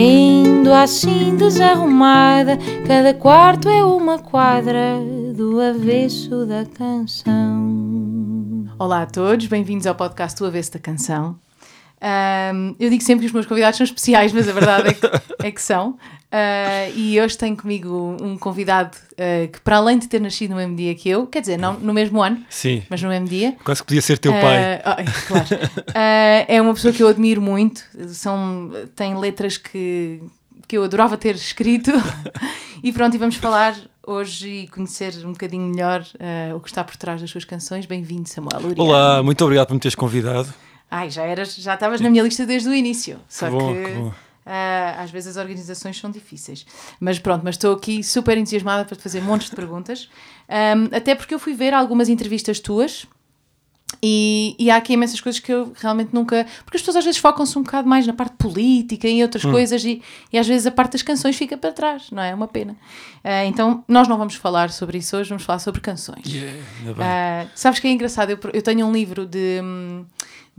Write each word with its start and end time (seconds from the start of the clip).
Vendo 0.00 0.72
assim 0.72 1.34
desarrumada, 1.34 2.56
cada 2.86 3.12
quarto 3.12 3.68
é 3.68 3.82
uma 3.82 4.16
quadra 4.16 4.96
do 5.34 5.60
avesso 5.60 6.46
da 6.46 6.64
canção. 6.64 8.68
Olá 8.78 9.02
a 9.02 9.06
todos, 9.06 9.48
bem-vindos 9.48 9.88
ao 9.88 9.96
podcast 9.96 10.38
do 10.38 10.46
Avesso 10.46 10.74
da 10.74 10.78
Canção. 10.78 11.36
Um, 12.00 12.76
eu 12.78 12.90
digo 12.90 13.02
sempre 13.02 13.22
que 13.22 13.26
os 13.26 13.32
meus 13.32 13.46
convidados 13.46 13.76
são 13.76 13.82
especiais, 13.82 14.32
mas 14.32 14.48
a 14.48 14.52
verdade 14.52 14.90
é 14.90 14.94
que, 14.94 15.46
é 15.48 15.50
que 15.50 15.60
são. 15.60 15.98
Uh, 16.30 16.92
e 16.94 17.18
hoje 17.18 17.38
tenho 17.38 17.56
comigo 17.56 18.14
um 18.20 18.36
convidado 18.36 18.98
uh, 19.12 19.48
que, 19.48 19.58
para 19.62 19.78
além 19.78 19.98
de 19.98 20.06
ter 20.08 20.20
nascido 20.20 20.50
no 20.50 20.56
mesmo 20.56 20.76
dia 20.76 20.94
que 20.94 21.08
eu, 21.08 21.26
quer 21.26 21.40
dizer, 21.40 21.56
não 21.56 21.72
no 21.74 21.94
mesmo 21.94 22.22
ano, 22.22 22.44
Sim. 22.50 22.82
mas 22.90 23.00
no 23.00 23.08
mesmo 23.08 23.26
dia. 23.26 23.56
Quase 23.64 23.80
que 23.80 23.86
podia 23.86 24.02
ser 24.02 24.18
teu 24.18 24.32
pai. 24.32 24.82
Oh, 24.84 25.26
claro. 25.26 25.46
é 26.46 26.60
uma 26.60 26.74
pessoa 26.74 26.92
que 26.92 27.02
eu 27.02 27.08
admiro 27.08 27.40
muito. 27.40 27.82
São, 28.08 28.70
tem 28.94 29.16
letras 29.16 29.56
que, 29.56 30.20
que 30.66 30.76
eu 30.76 30.84
adorava 30.84 31.16
ter 31.16 31.34
escrito. 31.34 31.92
e 32.84 32.92
pronto, 32.92 33.14
e 33.14 33.18
vamos 33.18 33.36
falar 33.36 33.74
hoje 34.06 34.48
e 34.48 34.68
conhecer 34.68 35.14
um 35.24 35.32
bocadinho 35.32 35.64
melhor 35.64 36.04
o 36.54 36.60
que 36.60 36.68
está 36.68 36.84
por 36.84 36.96
trás 36.96 37.22
das 37.22 37.30
suas 37.30 37.46
canções. 37.46 37.86
Bem-vindo, 37.86 38.28
Samuel 38.28 38.60
Uriano. 38.60 38.82
Olá, 38.82 39.22
muito 39.22 39.42
obrigado 39.42 39.68
por 39.68 39.74
me 39.74 39.80
teres 39.80 39.94
convidado. 39.94 40.52
Ai, 40.90 41.10
já 41.10 41.22
eras, 41.22 41.54
já 41.54 41.74
estavas 41.74 42.00
na 42.00 42.10
minha 42.10 42.22
lista 42.22 42.44
desde 42.44 42.68
o 42.68 42.74
início. 42.74 43.18
Só 43.28 43.46
que, 43.46 43.52
bom, 43.52 43.74
que, 43.74 43.84
que 43.84 43.92
bom. 43.92 44.12
Uh, 44.48 45.02
às 45.02 45.10
vezes 45.10 45.36
as 45.36 45.36
organizações 45.36 45.98
são 45.98 46.10
difíceis. 46.10 46.64
Mas 46.98 47.18
pronto, 47.18 47.42
mas 47.44 47.56
estou 47.56 47.74
aqui 47.74 48.02
super 48.02 48.38
entusiasmada 48.38 48.82
para 48.86 48.96
te 48.96 49.02
fazer 49.02 49.20
montes 49.20 49.50
de 49.50 49.54
perguntas. 49.54 50.08
Um, 50.48 50.96
até 50.96 51.14
porque 51.14 51.34
eu 51.34 51.38
fui 51.38 51.52
ver 51.52 51.74
algumas 51.74 52.08
entrevistas 52.08 52.58
tuas. 52.58 53.06
E, 54.02 54.54
e, 54.58 54.70
há 54.70 54.76
aqui 54.76 54.92
imensas 54.92 55.20
coisas 55.20 55.40
que 55.40 55.52
eu 55.52 55.72
realmente 55.76 56.14
nunca. 56.14 56.46
Porque 56.64 56.76
as 56.76 56.82
pessoas 56.82 56.96
às 56.96 57.04
vezes 57.04 57.20
focam-se 57.20 57.58
um 57.58 57.62
bocado 57.62 57.86
mais 57.86 58.06
na 58.06 58.12
parte 58.12 58.36
política 58.36 59.06
e 59.08 59.22
outras 59.22 59.44
hum. 59.44 59.50
coisas, 59.50 59.84
e, 59.84 60.02
e, 60.32 60.38
às 60.38 60.46
vezes 60.46 60.66
a 60.66 60.70
parte 60.70 60.92
das 60.92 61.02
canções 61.02 61.36
fica 61.36 61.56
para 61.56 61.72
trás, 61.72 62.10
não 62.10 62.22
é? 62.22 62.30
É 62.30 62.34
uma 62.34 62.48
pena. 62.48 62.72
Uh, 63.24 63.44
então, 63.46 63.84
nós 63.88 64.06
não 64.06 64.16
vamos 64.16 64.34
falar 64.34 64.70
sobre 64.70 64.98
isso 64.98 65.16
hoje, 65.16 65.28
vamos 65.28 65.42
falar 65.42 65.58
sobre 65.58 65.80
canções. 65.80 66.26
Yeah, 66.26 66.58
uh, 66.86 67.50
sabes 67.54 67.80
que 67.80 67.88
é 67.88 67.90
engraçado? 67.90 68.30
Eu, 68.30 68.38
eu 68.52 68.62
tenho 68.62 68.86
um 68.86 68.92
livro 68.92 69.26
de. 69.26 69.60
Um, 69.62 70.04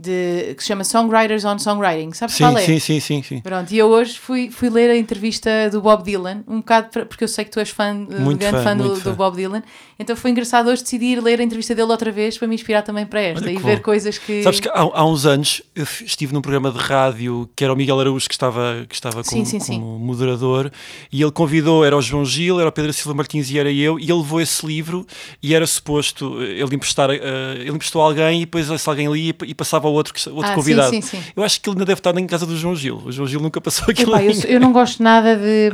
de, 0.00 0.54
que 0.54 0.62
se 0.62 0.68
chama 0.68 0.82
Songwriters 0.82 1.44
on 1.44 1.58
Songwriting. 1.58 2.12
Sabes 2.14 2.34
sim, 2.34 2.44
qual 2.44 2.56
é? 2.56 2.62
Sim, 2.62 2.78
sim, 2.78 3.00
sim, 3.00 3.22
sim. 3.22 3.40
Pronto, 3.40 3.70
e 3.70 3.76
eu 3.76 3.88
hoje 3.88 4.18
fui, 4.18 4.50
fui 4.50 4.70
ler 4.70 4.88
a 4.88 4.96
entrevista 4.96 5.50
do 5.70 5.82
Bob 5.82 6.02
Dylan, 6.02 6.42
um 6.48 6.58
bocado 6.58 6.88
pra, 6.88 7.04
porque 7.04 7.24
eu 7.24 7.28
sei 7.28 7.44
que 7.44 7.50
tu 7.50 7.60
és 7.60 7.68
fã, 7.68 7.92
muito 7.92 8.38
grande 8.38 8.58
fã, 8.58 8.64
fã, 8.64 8.76
do, 8.76 8.96
fã, 8.96 9.10
do, 9.10 9.16
Bob 9.16 9.36
Dylan, 9.36 9.62
então 9.98 10.16
foi 10.16 10.30
engraçado 10.30 10.70
hoje 10.70 10.82
decidir 10.82 11.22
ler 11.22 11.38
a 11.40 11.42
entrevista 11.42 11.74
dele 11.74 11.90
outra 11.90 12.10
vez 12.10 12.38
para 12.38 12.48
me 12.48 12.54
inspirar 12.54 12.80
também 12.80 13.04
para 13.04 13.20
esta 13.20 13.44
Olha 13.44 13.52
e 13.52 13.58
ver 13.58 13.76
bom. 13.76 13.82
coisas 13.82 14.16
que. 14.16 14.42
Sabes 14.42 14.60
que 14.60 14.68
há, 14.70 14.80
há, 14.80 15.04
uns 15.04 15.26
anos 15.26 15.60
eu 15.74 15.84
estive 15.84 16.32
num 16.32 16.40
programa 16.40 16.70
de 16.70 16.78
rádio 16.78 17.50
que 17.54 17.62
era 17.62 17.72
o 17.72 17.76
Miguel 17.76 18.00
Araújo 18.00 18.26
que 18.26 18.34
estava, 18.34 18.86
que 18.88 18.94
estava 18.94 19.22
como, 19.22 19.44
sim, 19.44 19.60
sim. 19.60 19.80
como 19.80 19.98
moderador 19.98 20.72
e 21.12 21.20
ele 21.20 21.32
convidou, 21.32 21.84
era 21.84 21.96
o 21.96 22.00
João 22.00 22.24
Gil, 22.24 22.58
era 22.58 22.70
o 22.70 22.72
Pedro 22.72 22.92
Silva 22.94 23.14
Martins 23.14 23.50
e 23.50 23.58
era 23.58 23.70
eu, 23.70 23.98
e 23.98 24.04
ele 24.04 24.14
levou 24.14 24.40
esse 24.40 24.64
livro 24.66 25.06
e 25.42 25.54
era 25.54 25.66
suposto 25.66 26.42
ele 26.42 26.74
emprestar, 26.74 27.10
uh, 27.10 27.12
ele 27.58 27.70
emprestou 27.70 28.00
a 28.00 28.06
alguém 28.06 28.38
e 28.38 28.44
depois 28.46 28.70
esse 28.70 28.88
alguém 28.88 29.06
ali 29.06 29.34
e, 29.46 29.54
passava 29.54 29.89
outro, 29.92 30.14
outro 30.32 30.50
ah, 30.50 30.54
convidado. 30.54 30.90
Sim, 30.90 31.00
sim, 31.00 31.18
sim. 31.18 31.24
Eu 31.34 31.42
acho 31.42 31.60
que 31.60 31.68
ele 31.68 31.76
ainda 31.76 31.84
deve 31.84 32.00
estar 32.00 32.16
em 32.16 32.26
casa 32.26 32.46
do 32.46 32.56
João 32.56 32.74
Gil. 32.74 33.02
O 33.04 33.12
João 33.12 33.26
Gil 33.26 33.40
nunca 33.40 33.60
passou 33.60 33.86
aquilo. 33.90 34.14
Epá, 34.14 34.24
eu, 34.24 34.32
eu, 34.48 34.60
não 34.60 34.72
gosto 34.72 35.02
nada 35.02 35.36
de, 35.36 35.70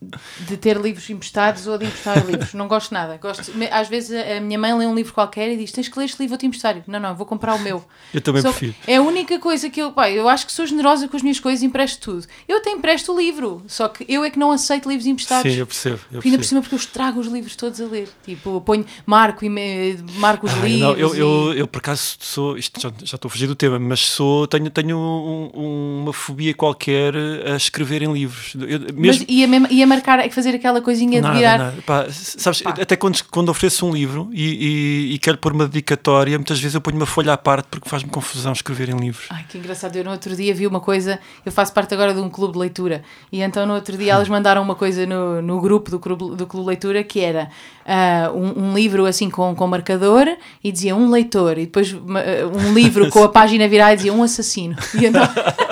de 0.00 0.56
ter 0.56 0.76
livros 0.76 1.10
emprestados 1.10 1.66
ou 1.66 1.76
de 1.76 1.86
emprestar 1.86 2.24
livros. 2.24 2.54
Não 2.54 2.68
gosto 2.68 2.94
nada. 2.94 3.16
Gosto, 3.16 3.52
às 3.70 3.88
vezes 3.88 4.10
a 4.12 4.40
minha 4.40 4.58
mãe 4.58 4.72
lê 4.76 4.86
um 4.86 4.94
livro 4.94 5.12
qualquer 5.12 5.50
e 5.50 5.56
diz: 5.56 5.72
Tens 5.72 5.88
que 5.88 5.98
ler 5.98 6.04
este 6.04 6.18
livro, 6.18 6.30
vou-te 6.30 6.46
emprestar. 6.46 6.82
Não, 6.86 7.00
não, 7.00 7.14
vou 7.14 7.26
comprar 7.26 7.54
o 7.54 7.58
meu. 7.58 7.84
Eu 8.14 8.20
também 8.20 8.40
Só 8.42 8.50
prefiro. 8.50 8.74
É 8.86 8.96
a 8.96 9.02
única 9.02 9.38
coisa 9.38 9.68
que 9.68 9.80
eu. 9.80 9.92
Pá, 9.92 10.10
eu 10.10 10.28
acho 10.28 10.46
que 10.46 10.52
sou 10.52 10.64
generosa 10.66 11.08
com 11.08 11.16
as 11.16 11.22
minhas 11.22 11.40
coisas 11.40 11.62
e 11.62 11.66
empresto 11.66 12.00
tudo. 12.00 12.26
Eu 12.46 12.58
até 12.58 12.70
empresto 12.70 13.12
o 13.12 13.18
livro, 13.18 13.62
só 13.66 13.88
que 13.88 14.04
eu 14.08 14.22
é 14.22 14.30
que 14.30 14.38
não 14.38 14.52
aceito 14.52 14.88
livros 14.88 15.06
emprestados. 15.06 15.50
Sim, 15.50 15.58
eu 15.58 15.66
percebo. 15.66 15.98
Eu 16.12 16.20
ainda 16.24 16.38
por 16.38 16.44
cima, 16.44 16.60
porque 16.60 16.74
eu 16.74 16.78
estrago 16.78 17.18
os 17.18 17.26
livros 17.26 17.56
todos 17.56 17.80
a 17.80 17.84
ler. 17.84 18.08
Tipo, 18.24 18.60
ponho, 18.60 18.86
marco, 19.04 19.44
e 19.44 19.48
me, 19.48 19.96
marco 20.14 20.46
os 20.46 20.52
Ai, 20.52 20.68
livros. 20.68 20.80
Não, 20.80 20.96
eu, 20.96 21.14
e... 21.14 21.18
eu, 21.18 21.52
eu, 21.54 21.66
por 21.66 21.78
acaso 21.78 22.16
sou. 22.20 22.56
Isto 22.56 22.80
já, 22.80 22.92
já 23.02 23.16
estou 23.16 23.28
a 23.28 23.30
fugir 23.30 23.48
do 23.48 23.56
tema, 23.56 23.78
mas 23.80 24.00
sou, 24.00 24.46
tenho, 24.46 24.70
tenho 24.70 24.96
um, 24.96 26.02
uma 26.02 26.12
fobia 26.12 26.54
qualquer 26.54 27.14
a 27.16 27.56
escrever 27.56 28.02
em 28.02 28.12
livros. 28.12 28.54
Eu, 28.54 28.80
mesmo... 28.94 29.24
Mas 29.24 29.24
ia, 29.28 29.48
mesmo, 29.48 29.66
ia 29.70 29.87
marcar, 29.88 30.18
é 30.20 30.30
fazer 30.30 30.54
aquela 30.54 30.80
coisinha 30.80 31.20
nada, 31.20 31.34
de 31.34 31.40
virar. 31.40 31.58
Nada. 31.58 31.82
Pá, 31.84 32.06
sabes, 32.10 32.62
Pá. 32.62 32.70
até 32.70 32.96
quando, 32.96 33.22
quando 33.30 33.48
ofereço 33.48 33.86
um 33.86 33.92
livro 33.92 34.28
e, 34.32 34.44
e, 34.44 35.14
e, 35.14 35.18
quero 35.18 35.38
pôr 35.38 35.52
uma 35.52 35.66
dedicatória, 35.66 36.38
muitas 36.38 36.60
vezes 36.60 36.74
eu 36.74 36.80
ponho 36.80 36.96
uma 36.96 37.06
folha 37.06 37.32
à 37.32 37.36
parte 37.36 37.66
porque 37.70 37.88
faz-me 37.88 38.10
confusão 38.10 38.52
escrever 38.52 38.88
em 38.90 38.96
livros. 38.96 39.26
Ai, 39.30 39.44
que 39.48 39.58
engraçado. 39.58 39.96
Eu 39.96 40.04
no 40.04 40.10
outro 40.10 40.36
dia 40.36 40.54
vi 40.54 40.66
uma 40.66 40.80
coisa, 40.80 41.18
eu 41.44 41.50
faço 41.50 41.72
parte 41.72 41.94
agora 41.94 42.14
de 42.14 42.20
um 42.20 42.28
clube 42.28 42.52
de 42.52 42.58
leitura, 42.58 43.02
e 43.32 43.40
então 43.40 43.66
no 43.66 43.74
outro 43.74 43.96
dia 43.96 44.12
elas 44.12 44.28
mandaram 44.28 44.62
uma 44.62 44.74
coisa 44.74 45.06
no, 45.06 45.42
no 45.42 45.60
grupo 45.60 45.90
do 45.90 45.98
clube, 45.98 46.36
do 46.36 46.46
clube 46.46 46.64
de 46.64 46.68
leitura 46.68 47.02
que 47.02 47.20
era 47.20 47.50
uh, 47.84 48.36
um, 48.36 48.70
um, 48.70 48.74
livro 48.74 49.06
assim 49.06 49.30
com, 49.30 49.54
com 49.54 49.66
marcador 49.66 50.26
e 50.62 50.70
dizia 50.70 50.94
um 50.94 51.10
leitor, 51.10 51.58
e 51.58 51.66
depois 51.66 51.92
um 51.92 52.74
livro 52.74 53.08
com 53.10 53.24
a 53.24 53.28
página 53.32 53.66
virada 53.66 53.94
e 53.94 53.96
dizia 53.96 54.12
um 54.12 54.22
assassino. 54.22 54.76
E 54.94 55.06
então, 55.06 55.22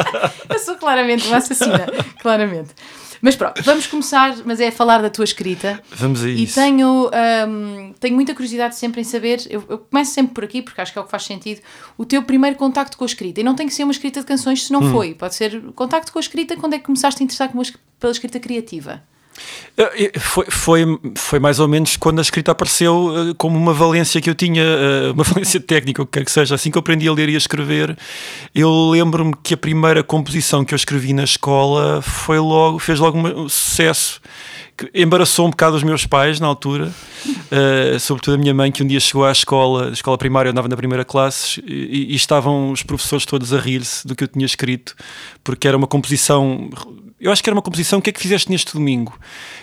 eu 0.48 0.58
sou 0.58 0.76
claramente 0.76 1.26
uma 1.26 1.36
assassina, 1.36 1.86
claramente. 2.20 2.70
Mas 3.26 3.34
pronto, 3.34 3.60
vamos 3.64 3.88
começar, 3.88 4.36
mas 4.44 4.60
é 4.60 4.68
a 4.68 4.72
falar 4.72 5.02
da 5.02 5.10
tua 5.10 5.24
escrita. 5.24 5.82
Vamos 5.90 6.22
a 6.22 6.28
e 6.28 6.44
isso. 6.44 6.60
E 6.60 6.62
tenho, 6.62 7.10
um, 7.48 7.92
tenho 7.98 8.14
muita 8.14 8.32
curiosidade 8.32 8.76
sempre 8.76 9.00
em 9.00 9.04
saber, 9.04 9.44
eu, 9.50 9.64
eu, 9.68 9.78
começo 9.78 10.12
sempre 10.12 10.32
por 10.32 10.44
aqui, 10.44 10.62
porque 10.62 10.80
acho 10.80 10.92
que 10.92 10.98
é 10.98 11.02
o 11.02 11.04
que 11.04 11.10
faz 11.10 11.24
sentido, 11.24 11.60
o 11.98 12.04
teu 12.04 12.22
primeiro 12.22 12.56
contacto 12.56 12.96
com 12.96 13.02
a 13.02 13.06
escrita. 13.06 13.40
E 13.40 13.42
não 13.42 13.56
tem 13.56 13.66
que 13.66 13.74
ser 13.74 13.82
uma 13.82 13.90
escrita 13.90 14.20
de 14.20 14.26
canções 14.26 14.66
se 14.66 14.72
não 14.72 14.80
hum. 14.80 14.92
foi. 14.92 15.12
Pode 15.12 15.34
ser 15.34 15.60
contacto 15.72 16.12
com 16.12 16.20
a 16.20 16.22
escrita 16.22 16.56
quando 16.56 16.74
é 16.74 16.78
que 16.78 16.84
começaste 16.84 17.20
a 17.20 17.24
interessar 17.24 17.50
pela 17.98 18.12
escrita 18.12 18.38
criativa. 18.38 19.02
Foi, 20.18 20.46
foi, 20.48 20.84
foi 21.16 21.38
mais 21.38 21.60
ou 21.60 21.68
menos 21.68 21.96
quando 21.96 22.18
a 22.18 22.22
escrita 22.22 22.52
apareceu 22.52 23.34
como 23.36 23.58
uma 23.58 23.74
valência 23.74 24.20
que 24.20 24.30
eu 24.30 24.34
tinha, 24.34 24.64
uma 25.14 25.22
valência 25.24 25.60
técnica, 25.60 26.02
o 26.02 26.06
que 26.06 26.18
quer 26.18 26.24
que 26.24 26.32
seja. 26.32 26.54
Assim 26.54 26.70
que 26.70 26.78
eu 26.78 26.80
aprendi 26.80 27.06
a 27.06 27.12
ler 27.12 27.28
e 27.28 27.34
a 27.34 27.38
escrever, 27.38 27.96
eu 28.54 28.90
lembro-me 28.90 29.34
que 29.42 29.54
a 29.54 29.56
primeira 29.56 30.02
composição 30.02 30.64
que 30.64 30.72
eu 30.72 30.76
escrevi 30.76 31.12
na 31.12 31.24
escola 31.24 32.00
foi 32.00 32.38
logo, 32.38 32.78
fez 32.78 32.98
logo 32.98 33.18
um 33.18 33.48
sucesso 33.48 34.20
que 34.76 34.90
embaraçou 34.94 35.46
um 35.46 35.50
bocado 35.50 35.76
os 35.76 35.82
meus 35.82 36.04
pais 36.04 36.38
na 36.38 36.46
altura, 36.46 36.92
uh, 37.26 37.98
sobretudo 37.98 38.34
a 38.34 38.38
minha 38.38 38.52
mãe, 38.52 38.70
que 38.70 38.82
um 38.82 38.86
dia 38.86 39.00
chegou 39.00 39.24
à 39.24 39.32
escola, 39.32 39.90
escola 39.90 40.18
primária, 40.18 40.48
eu 40.48 40.52
andava 40.52 40.68
na 40.68 40.76
primeira 40.76 41.04
classe, 41.04 41.62
e, 41.66 42.12
e 42.12 42.14
estavam 42.14 42.70
os 42.70 42.82
professores 42.82 43.24
todos 43.24 43.54
a 43.54 43.58
rir-se 43.58 44.06
do 44.06 44.14
que 44.14 44.24
eu 44.24 44.28
tinha 44.28 44.44
escrito, 44.44 44.94
porque 45.42 45.66
era 45.66 45.76
uma 45.76 45.86
composição 45.86 46.68
eu 47.26 47.32
acho 47.32 47.42
que 47.42 47.50
era 47.50 47.56
uma 47.56 47.62
composição, 47.62 47.98
o 47.98 48.02
que 48.02 48.10
é 48.10 48.12
que 48.12 48.20
fizeste 48.20 48.48
neste 48.48 48.72
domingo? 48.72 49.18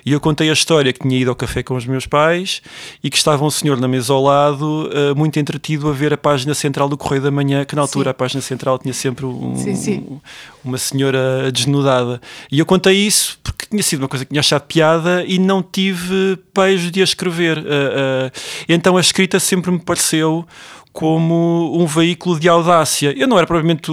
E 0.06 0.12
eu 0.12 0.20
contei 0.20 0.50
a 0.50 0.54
história 0.54 0.92
que 0.92 1.00
tinha 1.00 1.18
ido 1.18 1.30
ao 1.30 1.36
café 1.36 1.64
com 1.64 1.76
os 1.76 1.86
meus 1.86 2.06
pais 2.06 2.62
e 3.02 3.10
que 3.10 3.16
estava 3.16 3.46
um 3.46 3.50
senhor 3.50 3.80
na 3.80 3.88
mesa 3.88 4.12
ao 4.12 4.22
lado, 4.22 4.90
uh, 4.90 5.16
muito 5.16 5.40
entretido 5.40 5.88
a 5.88 5.94
ver 5.94 6.12
a 6.14 6.18
página 6.18 6.54
central 6.54 6.90
do 6.90 6.98
Correio 6.98 7.22
da 7.22 7.32
Manhã, 7.32 7.64
que 7.64 7.74
na 7.74 7.82
altura 7.82 8.06
sim. 8.06 8.12
a 8.12 8.14
página 8.14 8.42
central 8.42 8.78
tinha 8.78 8.94
sempre 8.94 9.26
um, 9.26 9.56
sim, 9.56 9.76
sim. 9.76 10.20
uma 10.62 10.78
senhora 10.78 11.50
desnudada. 11.54 12.22
E 12.52 12.60
eu 12.60 12.66
contei 12.66 12.98
isso 12.98 13.40
porque 13.42 13.66
tinha 13.66 13.82
sido 13.82 14.02
uma 14.02 14.10
coisa 14.10 14.26
que 14.26 14.32
tinha 14.32 14.42
achado 14.42 14.64
piada 14.64 15.24
e 15.26 15.40
não 15.40 15.64
tive 15.64 16.38
pejo 16.54 16.92
de 16.92 17.00
a 17.00 17.04
escrever. 17.06 17.60
Uh, 17.60 17.62
uh, 17.62 18.32
então 18.68 18.98
a 18.98 19.02
escrita 19.02 19.40
sempre 19.40 19.72
me 19.72 19.80
pareceu 19.80 20.46
como 20.94 21.76
um 21.76 21.88
veículo 21.88 22.40
de 22.40 22.48
audácia. 22.48 23.14
Eu 23.18 23.28
não 23.28 23.36
era 23.36 23.48
provavelmente 23.48 23.92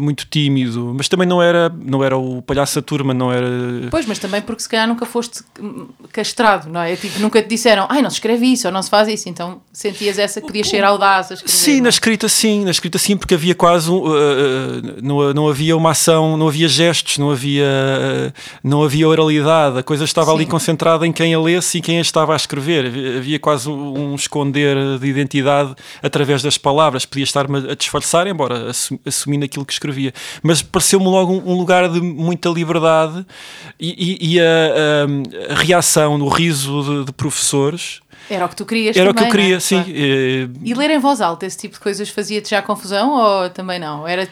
muito 0.00 0.26
tímido, 0.26 0.94
mas 0.96 1.06
também 1.06 1.28
não 1.28 1.42
era, 1.42 1.68
não 1.68 2.02
era 2.02 2.16
o 2.16 2.40
palhaço 2.40 2.76
da 2.76 2.82
turma, 2.82 3.12
não 3.12 3.30
era. 3.30 3.46
Pois, 3.90 4.06
mas 4.06 4.18
também 4.18 4.40
porque 4.40 4.62
se 4.62 4.68
calhar 4.68 4.88
nunca 4.88 5.04
foste 5.04 5.44
castrado, 6.10 6.70
não 6.70 6.80
é? 6.80 6.96
Tipo, 6.96 7.20
nunca 7.20 7.42
te 7.42 7.48
disseram, 7.48 7.86
ai, 7.90 8.00
não 8.00 8.08
se 8.08 8.16
escreve 8.16 8.46
isso 8.46 8.66
ou 8.66 8.72
não 8.72 8.82
se 8.82 8.88
faz 8.88 9.08
isso, 9.08 9.28
então 9.28 9.60
sentias 9.70 10.18
essa 10.18 10.40
que 10.40 10.46
podias 10.46 10.66
ser 10.68 10.82
audaz 10.82 11.30
escrever. 11.30 11.52
Sim, 11.52 11.76
não? 11.76 11.82
na 11.82 11.88
escrita 11.90 12.28
sim, 12.28 12.64
na 12.64 12.70
escrita 12.70 12.98
sim, 12.98 13.14
porque 13.14 13.34
havia 13.34 13.54
quase 13.54 13.90
um, 13.90 13.98
uh, 13.98 15.02
não, 15.02 15.34
não 15.34 15.48
havia 15.48 15.76
uma 15.76 15.90
ação, 15.90 16.38
não 16.38 16.48
havia 16.48 16.66
gestos, 16.66 17.18
não 17.18 17.30
havia, 17.30 18.32
não 18.64 18.82
havia 18.82 19.06
oralidade, 19.06 19.78
a 19.78 19.82
coisa 19.82 20.04
estava 20.04 20.30
sim. 20.30 20.36
ali 20.36 20.46
concentrada 20.46 21.06
em 21.06 21.12
quem 21.12 21.34
a 21.34 21.40
lesse 21.40 21.76
e 21.76 21.80
quem 21.82 21.98
a 21.98 22.00
estava 22.00 22.32
a 22.32 22.36
escrever. 22.36 22.86
Havia 23.18 23.38
quase 23.38 23.68
um 23.68 24.14
esconder 24.14 24.98
de 24.98 25.06
identidade 25.06 25.74
através 26.02 26.37
através 26.38 26.42
das 26.42 26.58
palavras, 26.58 27.04
podia 27.04 27.24
estar-me 27.24 27.70
a 27.70 27.74
disfarçar, 27.74 28.26
embora 28.26 28.70
assumindo 29.04 29.44
aquilo 29.44 29.64
que 29.64 29.72
escrevia. 29.72 30.12
Mas 30.42 30.62
pareceu-me 30.62 31.06
logo 31.06 31.32
um, 31.32 31.54
lugar 31.56 31.88
de 31.88 32.00
muita 32.00 32.48
liberdade 32.48 33.26
e, 33.78 34.18
e, 34.22 34.34
e 34.34 34.40
a, 34.40 35.52
a, 35.52 35.54
reação, 35.54 36.20
o 36.20 36.28
riso 36.28 36.82
de, 36.82 37.04
de 37.06 37.12
professores 37.12 38.00
era 38.30 38.44
o 38.44 38.48
que 38.48 38.56
tu 38.56 38.66
querias 38.66 38.96
Era 38.96 39.12
também, 39.12 39.28
o 39.28 39.32
que 39.32 39.36
eu 39.36 39.40
queria, 39.40 39.56
é? 39.56 39.60
sim. 39.60 39.84
Eh, 39.88 40.48
e 40.62 40.74
ler 40.74 40.90
em 40.90 40.98
voz 40.98 41.20
alta, 41.20 41.46
esse 41.46 41.56
tipo 41.56 41.74
de 41.74 41.80
coisas 41.80 42.10
fazia-te 42.10 42.50
já 42.50 42.60
confusão 42.60 43.14
ou 43.14 43.48
também 43.48 43.78
não? 43.78 44.06
Era 44.06 44.28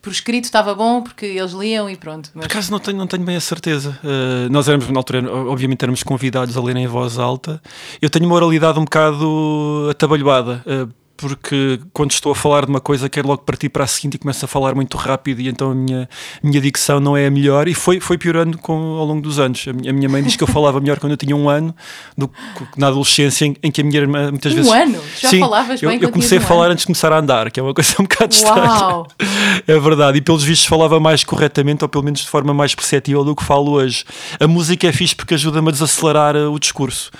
por 0.00 0.12
escrito 0.12 0.44
estava 0.44 0.74
bom 0.74 1.02
porque 1.02 1.26
eles 1.26 1.52
liam 1.52 1.90
e 1.90 1.96
pronto. 1.96 2.30
Mas... 2.34 2.46
Por 2.46 2.52
acaso 2.52 2.70
não 2.70 2.78
tenho, 2.78 2.98
não 2.98 3.06
tenho 3.06 3.24
bem 3.24 3.34
a 3.34 3.40
certeza. 3.40 3.98
Uh, 4.04 4.48
nós 4.50 4.68
éramos, 4.68 4.88
na 4.88 4.98
altura, 4.98 5.28
obviamente 5.32 5.82
éramos 5.82 6.04
convidados 6.04 6.56
a 6.56 6.62
ler 6.62 6.76
em 6.76 6.86
voz 6.86 7.18
alta. 7.18 7.60
Eu 8.00 8.08
tenho 8.08 8.26
uma 8.26 8.36
oralidade 8.36 8.78
um 8.78 8.84
bocado 8.84 9.88
atabalhoada. 9.90 10.62
Uh, 10.64 11.01
porque 11.22 11.78
quando 11.92 12.10
estou 12.10 12.32
a 12.32 12.34
falar 12.34 12.64
de 12.64 12.70
uma 12.70 12.80
coisa 12.80 13.08
quero 13.08 13.28
logo 13.28 13.42
partir 13.42 13.68
para 13.68 13.84
a 13.84 13.86
seguinte 13.86 14.14
e 14.14 14.18
começo 14.18 14.44
a 14.44 14.48
falar 14.48 14.74
muito 14.74 14.96
rápido 14.96 15.40
e 15.40 15.48
então 15.48 15.70
a 15.70 15.74
minha, 15.74 16.08
minha 16.42 16.60
dicção 16.60 16.98
não 16.98 17.16
é 17.16 17.26
a 17.26 17.30
melhor 17.30 17.68
e 17.68 17.74
foi, 17.74 18.00
foi 18.00 18.18
piorando 18.18 18.58
com, 18.58 18.74
ao 18.74 19.06
longo 19.06 19.22
dos 19.22 19.38
anos. 19.38 19.64
A 19.68 19.72
minha, 19.72 19.90
a 19.90 19.92
minha 19.92 20.08
mãe 20.08 20.22
diz 20.22 20.34
que 20.34 20.42
eu 20.42 20.48
falava 20.48 20.80
melhor 20.80 20.98
quando 20.98 21.12
eu 21.12 21.16
tinha 21.16 21.36
um 21.36 21.48
ano 21.48 21.74
do 22.18 22.26
que 22.28 22.34
na 22.76 22.88
adolescência 22.88 23.46
em, 23.46 23.56
em 23.62 23.70
que 23.70 23.80
a 23.80 23.84
minha 23.84 24.00
irmã 24.00 24.30
muitas 24.30 24.52
um 24.52 24.56
vezes... 24.56 24.70
Um 24.70 24.74
ano? 24.74 25.00
Já 25.20 25.28
sim, 25.28 25.40
falavas 25.40 25.80
bem 25.80 25.96
Eu, 25.96 26.02
eu 26.02 26.10
comecei 26.10 26.38
a 26.38 26.40
um 26.40 26.44
falar 26.44 26.64
ano. 26.64 26.72
antes 26.72 26.82
de 26.82 26.86
começar 26.86 27.12
a 27.12 27.18
andar, 27.18 27.50
que 27.50 27.60
é 27.60 27.62
uma 27.62 27.72
coisa 27.72 27.94
um 28.00 28.02
bocado 28.02 28.34
Uau. 28.34 29.06
estranha. 29.16 29.62
É 29.66 29.78
verdade, 29.78 30.18
e 30.18 30.20
pelos 30.20 30.42
vistos 30.42 30.66
falava 30.66 30.98
mais 30.98 31.22
corretamente 31.22 31.84
ou 31.84 31.88
pelo 31.88 32.02
menos 32.02 32.20
de 32.20 32.28
forma 32.28 32.52
mais 32.52 32.74
perceptível 32.74 33.24
do 33.24 33.36
que 33.36 33.44
falo 33.44 33.72
hoje. 33.72 34.04
A 34.40 34.48
música 34.48 34.88
é 34.88 34.92
fixe 34.92 35.14
porque 35.14 35.34
ajuda-me 35.34 35.68
a 35.68 35.72
desacelerar 35.72 36.34
uh, 36.34 36.52
o 36.52 36.58
discurso. 36.58 37.10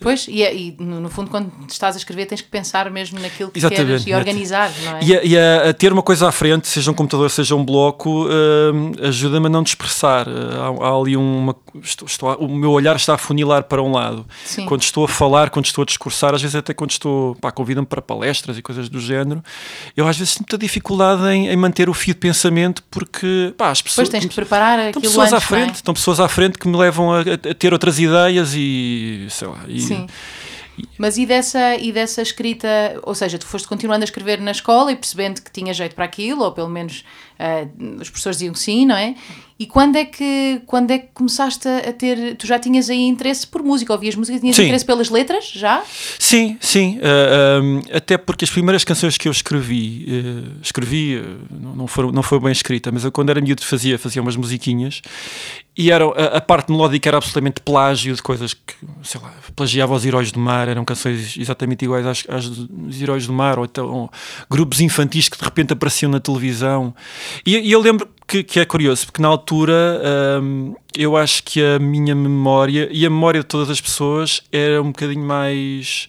Pois, 0.00 0.26
e, 0.28 0.42
e, 0.42 0.76
no 0.78 1.10
fundo, 1.10 1.30
quando 1.30 1.52
estás 1.68 1.94
a 1.94 1.98
escrever, 1.98 2.24
tens 2.24 2.40
que 2.40 2.48
pensar 2.48 2.90
mesmo 2.90 3.20
naquilo 3.20 3.50
que 3.50 3.58
Exatamente. 3.58 3.86
queres 3.86 4.06
e 4.06 4.14
organizar, 4.14 4.72
não 4.82 4.96
é? 4.96 5.04
E, 5.04 5.16
a, 5.16 5.24
e 5.24 5.38
a, 5.38 5.68
a, 5.68 5.74
ter 5.74 5.92
uma 5.92 6.02
coisa 6.02 6.26
à 6.26 6.32
frente, 6.32 6.66
seja 6.68 6.90
um 6.90 6.94
computador, 6.94 7.30
seja 7.30 7.54
um 7.54 7.62
bloco, 7.62 8.26
uh, 8.26 9.06
ajuda-me 9.06 9.46
a 9.46 9.50
não 9.50 9.62
dispersar. 9.62 10.26
Uh, 10.26 10.80
há, 10.80 10.88
há, 10.88 10.98
ali 10.98 11.16
uma. 11.16 11.54
Estou, 11.82 12.06
estou, 12.06 12.34
o 12.36 12.48
meu 12.48 12.70
olhar 12.70 12.96
está 12.96 13.14
a 13.14 13.18
funilar 13.18 13.64
para 13.64 13.82
um 13.82 13.92
lado. 13.92 14.26
Sim. 14.44 14.66
Quando 14.66 14.82
estou 14.82 15.04
a 15.04 15.08
falar, 15.08 15.50
quando 15.50 15.66
estou 15.66 15.82
a 15.82 15.84
discursar, 15.84 16.34
às 16.34 16.42
vezes 16.42 16.56
até 16.56 16.74
quando 16.74 16.90
estou. 16.90 17.34
Pá, 17.36 17.52
convidam-me 17.52 17.86
para 17.86 18.02
palestras 18.02 18.58
e 18.58 18.62
coisas 18.62 18.88
do 18.88 19.00
género, 19.00 19.42
eu 19.96 20.06
às 20.06 20.18
vezes 20.18 20.34
tenho 20.34 20.42
muita 20.42 20.58
dificuldade 20.58 21.22
em, 21.28 21.48
em 21.48 21.56
manter 21.56 21.88
o 21.88 21.94
fio 21.94 22.14
de 22.14 22.20
pensamento 22.20 22.82
porque. 22.90 23.54
Pá, 23.56 23.70
as 23.70 23.80
pessoas. 23.80 24.08
Pois 24.08 24.20
tens 24.20 24.28
que 24.28 24.34
preparar 24.34 24.88
estão 24.88 25.02
pessoas 25.02 25.32
antes, 25.32 25.34
à 25.34 25.40
frente, 25.40 25.70
é? 25.70 25.72
estão 25.72 25.94
pessoas 25.94 26.20
à 26.20 26.28
frente 26.28 26.58
que 26.58 26.68
me 26.68 26.76
levam 26.76 27.12
a, 27.12 27.20
a, 27.20 27.54
ter 27.54 27.72
outras 27.72 27.98
ideias 27.98 28.52
e. 28.54 29.26
sei 29.30 29.48
lá. 29.48 29.60
E, 29.68 29.80
Sim. 29.80 30.06
Mas 31.00 31.16
e 31.16 31.24
dessa, 31.24 31.76
e 31.76 31.92
dessa 31.92 32.20
escrita, 32.20 32.68
ou 33.04 33.14
seja, 33.14 33.38
tu 33.38 33.46
foste 33.46 33.66
continuando 33.66 34.02
a 34.02 34.04
escrever 34.04 34.38
na 34.38 34.50
escola 34.50 34.92
e 34.92 34.96
percebendo 34.96 35.40
que 35.40 35.50
tinha 35.50 35.72
jeito 35.72 35.94
para 35.94 36.04
aquilo, 36.04 36.44
ou 36.44 36.52
pelo 36.52 36.68
menos 36.68 37.06
uh, 37.38 37.96
os 37.98 38.10
professores 38.10 38.36
diziam 38.36 38.52
que 38.52 38.60
sim, 38.60 38.84
não 38.84 38.94
é? 38.94 39.14
E 39.58 39.66
quando 39.66 39.96
é 39.96 40.04
que 40.04 40.60
quando 40.66 40.90
é 40.90 40.98
que 40.98 41.08
começaste 41.14 41.68
a 41.68 41.92
ter, 41.92 42.34
tu 42.36 42.46
já 42.46 42.58
tinhas 42.58 42.90
aí 42.90 43.00
interesse 43.00 43.46
por 43.46 43.62
música, 43.62 43.92
ouvias 43.94 44.14
música, 44.14 44.38
tinhas 44.38 44.56
sim. 44.56 44.64
interesse 44.64 44.84
pelas 44.84 45.08
letras, 45.08 45.50
já? 45.50 45.82
Sim, 46.18 46.58
sim, 46.60 46.98
uh, 46.98 47.62
um, 47.62 47.82
até 47.94 48.18
porque 48.18 48.44
as 48.44 48.50
primeiras 48.50 48.84
canções 48.84 49.16
que 49.16 49.26
eu 49.26 49.32
escrevi, 49.32 50.06
uh, 50.06 50.60
escrevi, 50.62 51.22
não, 51.50 51.86
foram, 51.86 52.12
não 52.12 52.22
foi 52.22 52.38
bem 52.40 52.52
escrita, 52.52 52.92
mas 52.92 53.04
eu 53.04 53.12
quando 53.12 53.30
era 53.30 53.40
miúdo 53.40 53.64
fazia, 53.64 53.98
fazia 53.98 54.20
umas 54.20 54.36
musiquinhas 54.36 55.00
e 55.76 55.90
era, 55.90 56.04
a, 56.04 56.36
a, 56.36 56.40
parte 56.40 56.70
melódica 56.70 57.08
era 57.08 57.16
absolutamente 57.16 57.60
plágio 57.62 58.14
de 58.14 58.22
coisas 58.22 58.52
que, 58.52 58.74
sei 59.02 59.20
lá, 59.20 59.32
plagiava 59.56 59.94
os 59.94 60.04
Heróis 60.04 60.30
do 60.30 60.38
Mar, 60.38 60.68
eram 60.68 60.84
canções 60.90 61.36
exatamente 61.36 61.84
iguais 61.84 62.04
às, 62.04 62.24
às 62.28 62.48
dos 62.48 63.00
Heróis 63.00 63.26
do 63.26 63.32
Mar, 63.32 63.58
ou 63.58 63.64
então 63.64 64.10
grupos 64.50 64.80
infantis 64.80 65.28
que 65.28 65.38
de 65.38 65.44
repente 65.44 65.72
apareciam 65.72 66.10
na 66.10 66.18
televisão. 66.18 66.92
E, 67.46 67.56
e 67.56 67.70
eu 67.70 67.80
lembro 67.80 68.08
que, 68.26 68.42
que, 68.42 68.58
é 68.58 68.64
curioso, 68.64 69.06
porque 69.06 69.22
na 69.22 69.28
altura 69.28 70.02
um, 70.42 70.74
eu 70.96 71.16
acho 71.16 71.44
que 71.44 71.62
a 71.62 71.78
minha 71.78 72.14
memória 72.14 72.88
e 72.90 73.06
a 73.06 73.10
memória 73.10 73.40
de 73.40 73.46
todas 73.46 73.70
as 73.70 73.80
pessoas 73.80 74.42
era 74.50 74.82
um 74.82 74.86
bocadinho 74.86 75.24
mais. 75.24 76.08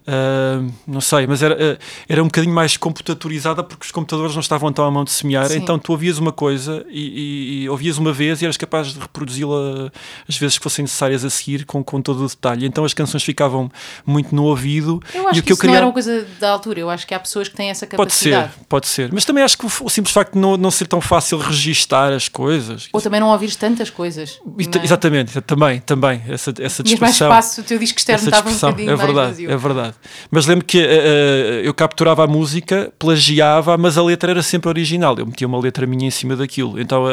Uh, 0.00 0.72
não 0.86 1.00
sei, 1.00 1.26
mas 1.26 1.42
era, 1.42 1.54
uh, 1.54 1.78
era 2.08 2.22
um 2.22 2.26
bocadinho 2.26 2.54
mais 2.54 2.76
computatorizada 2.76 3.62
porque 3.62 3.84
os 3.84 3.92
computadores 3.92 4.34
não 4.34 4.40
estavam 4.40 4.72
tão 4.72 4.84
à 4.84 4.90
mão 4.90 5.04
de 5.04 5.10
semear, 5.10 5.46
Sim. 5.48 5.58
então 5.58 5.78
tu 5.78 5.92
ouvias 5.92 6.18
uma 6.18 6.32
coisa 6.32 6.84
e, 6.88 7.00
e, 7.00 7.62
e, 7.62 7.68
ouvias 7.68 7.98
uma 7.98 8.12
vez 8.12 8.40
e 8.40 8.44
eras 8.44 8.56
capaz 8.56 8.88
de 8.88 8.98
reproduzi-la 8.98 9.92
as 10.28 10.36
vezes 10.36 10.58
que 10.58 10.62
fossem 10.64 10.82
necessárias 10.82 11.24
a 11.24 11.30
seguir 11.30 11.64
com, 11.64 11.84
com 11.84 12.00
todo 12.00 12.24
o 12.24 12.28
detalhe. 12.28 12.66
Então 12.66 12.84
as 12.84 12.94
canções 12.94 13.22
ficavam 13.22 13.70
muito 14.04 14.34
no 14.34 14.44
ouvido. 14.44 15.00
Eu 15.14 15.28
acho 15.28 15.38
e 15.38 15.40
o 15.40 15.42
que, 15.42 15.46
que 15.46 15.52
eu 15.52 15.54
isso 15.54 15.60
queria... 15.60 15.72
não 15.72 15.76
era 15.76 15.86
uma 15.86 15.92
coisa 15.92 16.26
da 16.38 16.50
altura, 16.50 16.80
eu 16.80 16.90
acho 16.90 17.06
que 17.06 17.14
há 17.14 17.20
pessoas 17.20 17.48
que 17.48 17.56
têm 17.56 17.70
essa 17.70 17.86
capacidade. 17.86 18.52
Pode 18.52 18.56
ser, 18.56 18.66
pode 18.68 18.86
ser. 18.88 19.12
Mas 19.12 19.24
também 19.24 19.44
acho 19.44 19.56
que 19.58 19.66
o, 19.66 19.70
o 19.82 19.90
simples 19.90 20.12
facto 20.12 20.32
de 20.32 20.38
não, 20.38 20.56
não 20.56 20.70
ser 20.70 20.86
tão 20.86 21.00
fácil 21.00 21.38
registar 21.38 22.12
as 22.12 22.28
coisas. 22.28 22.88
Ou 22.92 23.00
também 23.00 23.20
não 23.20 23.28
ouvires 23.28 23.56
tantas 23.56 23.90
coisas. 23.90 24.40
É? 24.58 24.84
Exatamente, 24.84 25.40
também, 25.42 25.80
também. 25.80 26.22
Essa, 26.28 26.52
essa 26.58 26.82
Tinhas 26.82 27.00
mais 27.00 27.14
espaço, 27.14 27.60
o 27.60 27.64
teu 27.64 27.78
disco 27.78 27.98
externo 27.98 28.24
estava 28.24 28.48
um 28.48 28.54
bocadinho 28.54 28.90
é 28.90 28.96
verdade, 28.96 29.14
mais 29.14 29.28
vazio. 29.30 29.50
É 29.50 29.56
verdade. 29.56 29.89
Mas 30.30 30.46
lembro 30.46 30.64
que 30.64 30.78
uh, 30.78 31.62
eu 31.62 31.74
capturava 31.74 32.24
a 32.24 32.26
música, 32.26 32.92
plagiava, 32.98 33.76
mas 33.76 33.96
a 33.98 34.02
letra 34.02 34.30
era 34.30 34.42
sempre 34.42 34.68
original. 34.68 35.16
Eu 35.18 35.26
metia 35.26 35.46
uma 35.46 35.58
letra 35.58 35.86
minha 35.86 36.06
em 36.06 36.10
cima 36.10 36.36
daquilo. 36.36 36.80
Então 36.80 37.04
uh, 37.04 37.08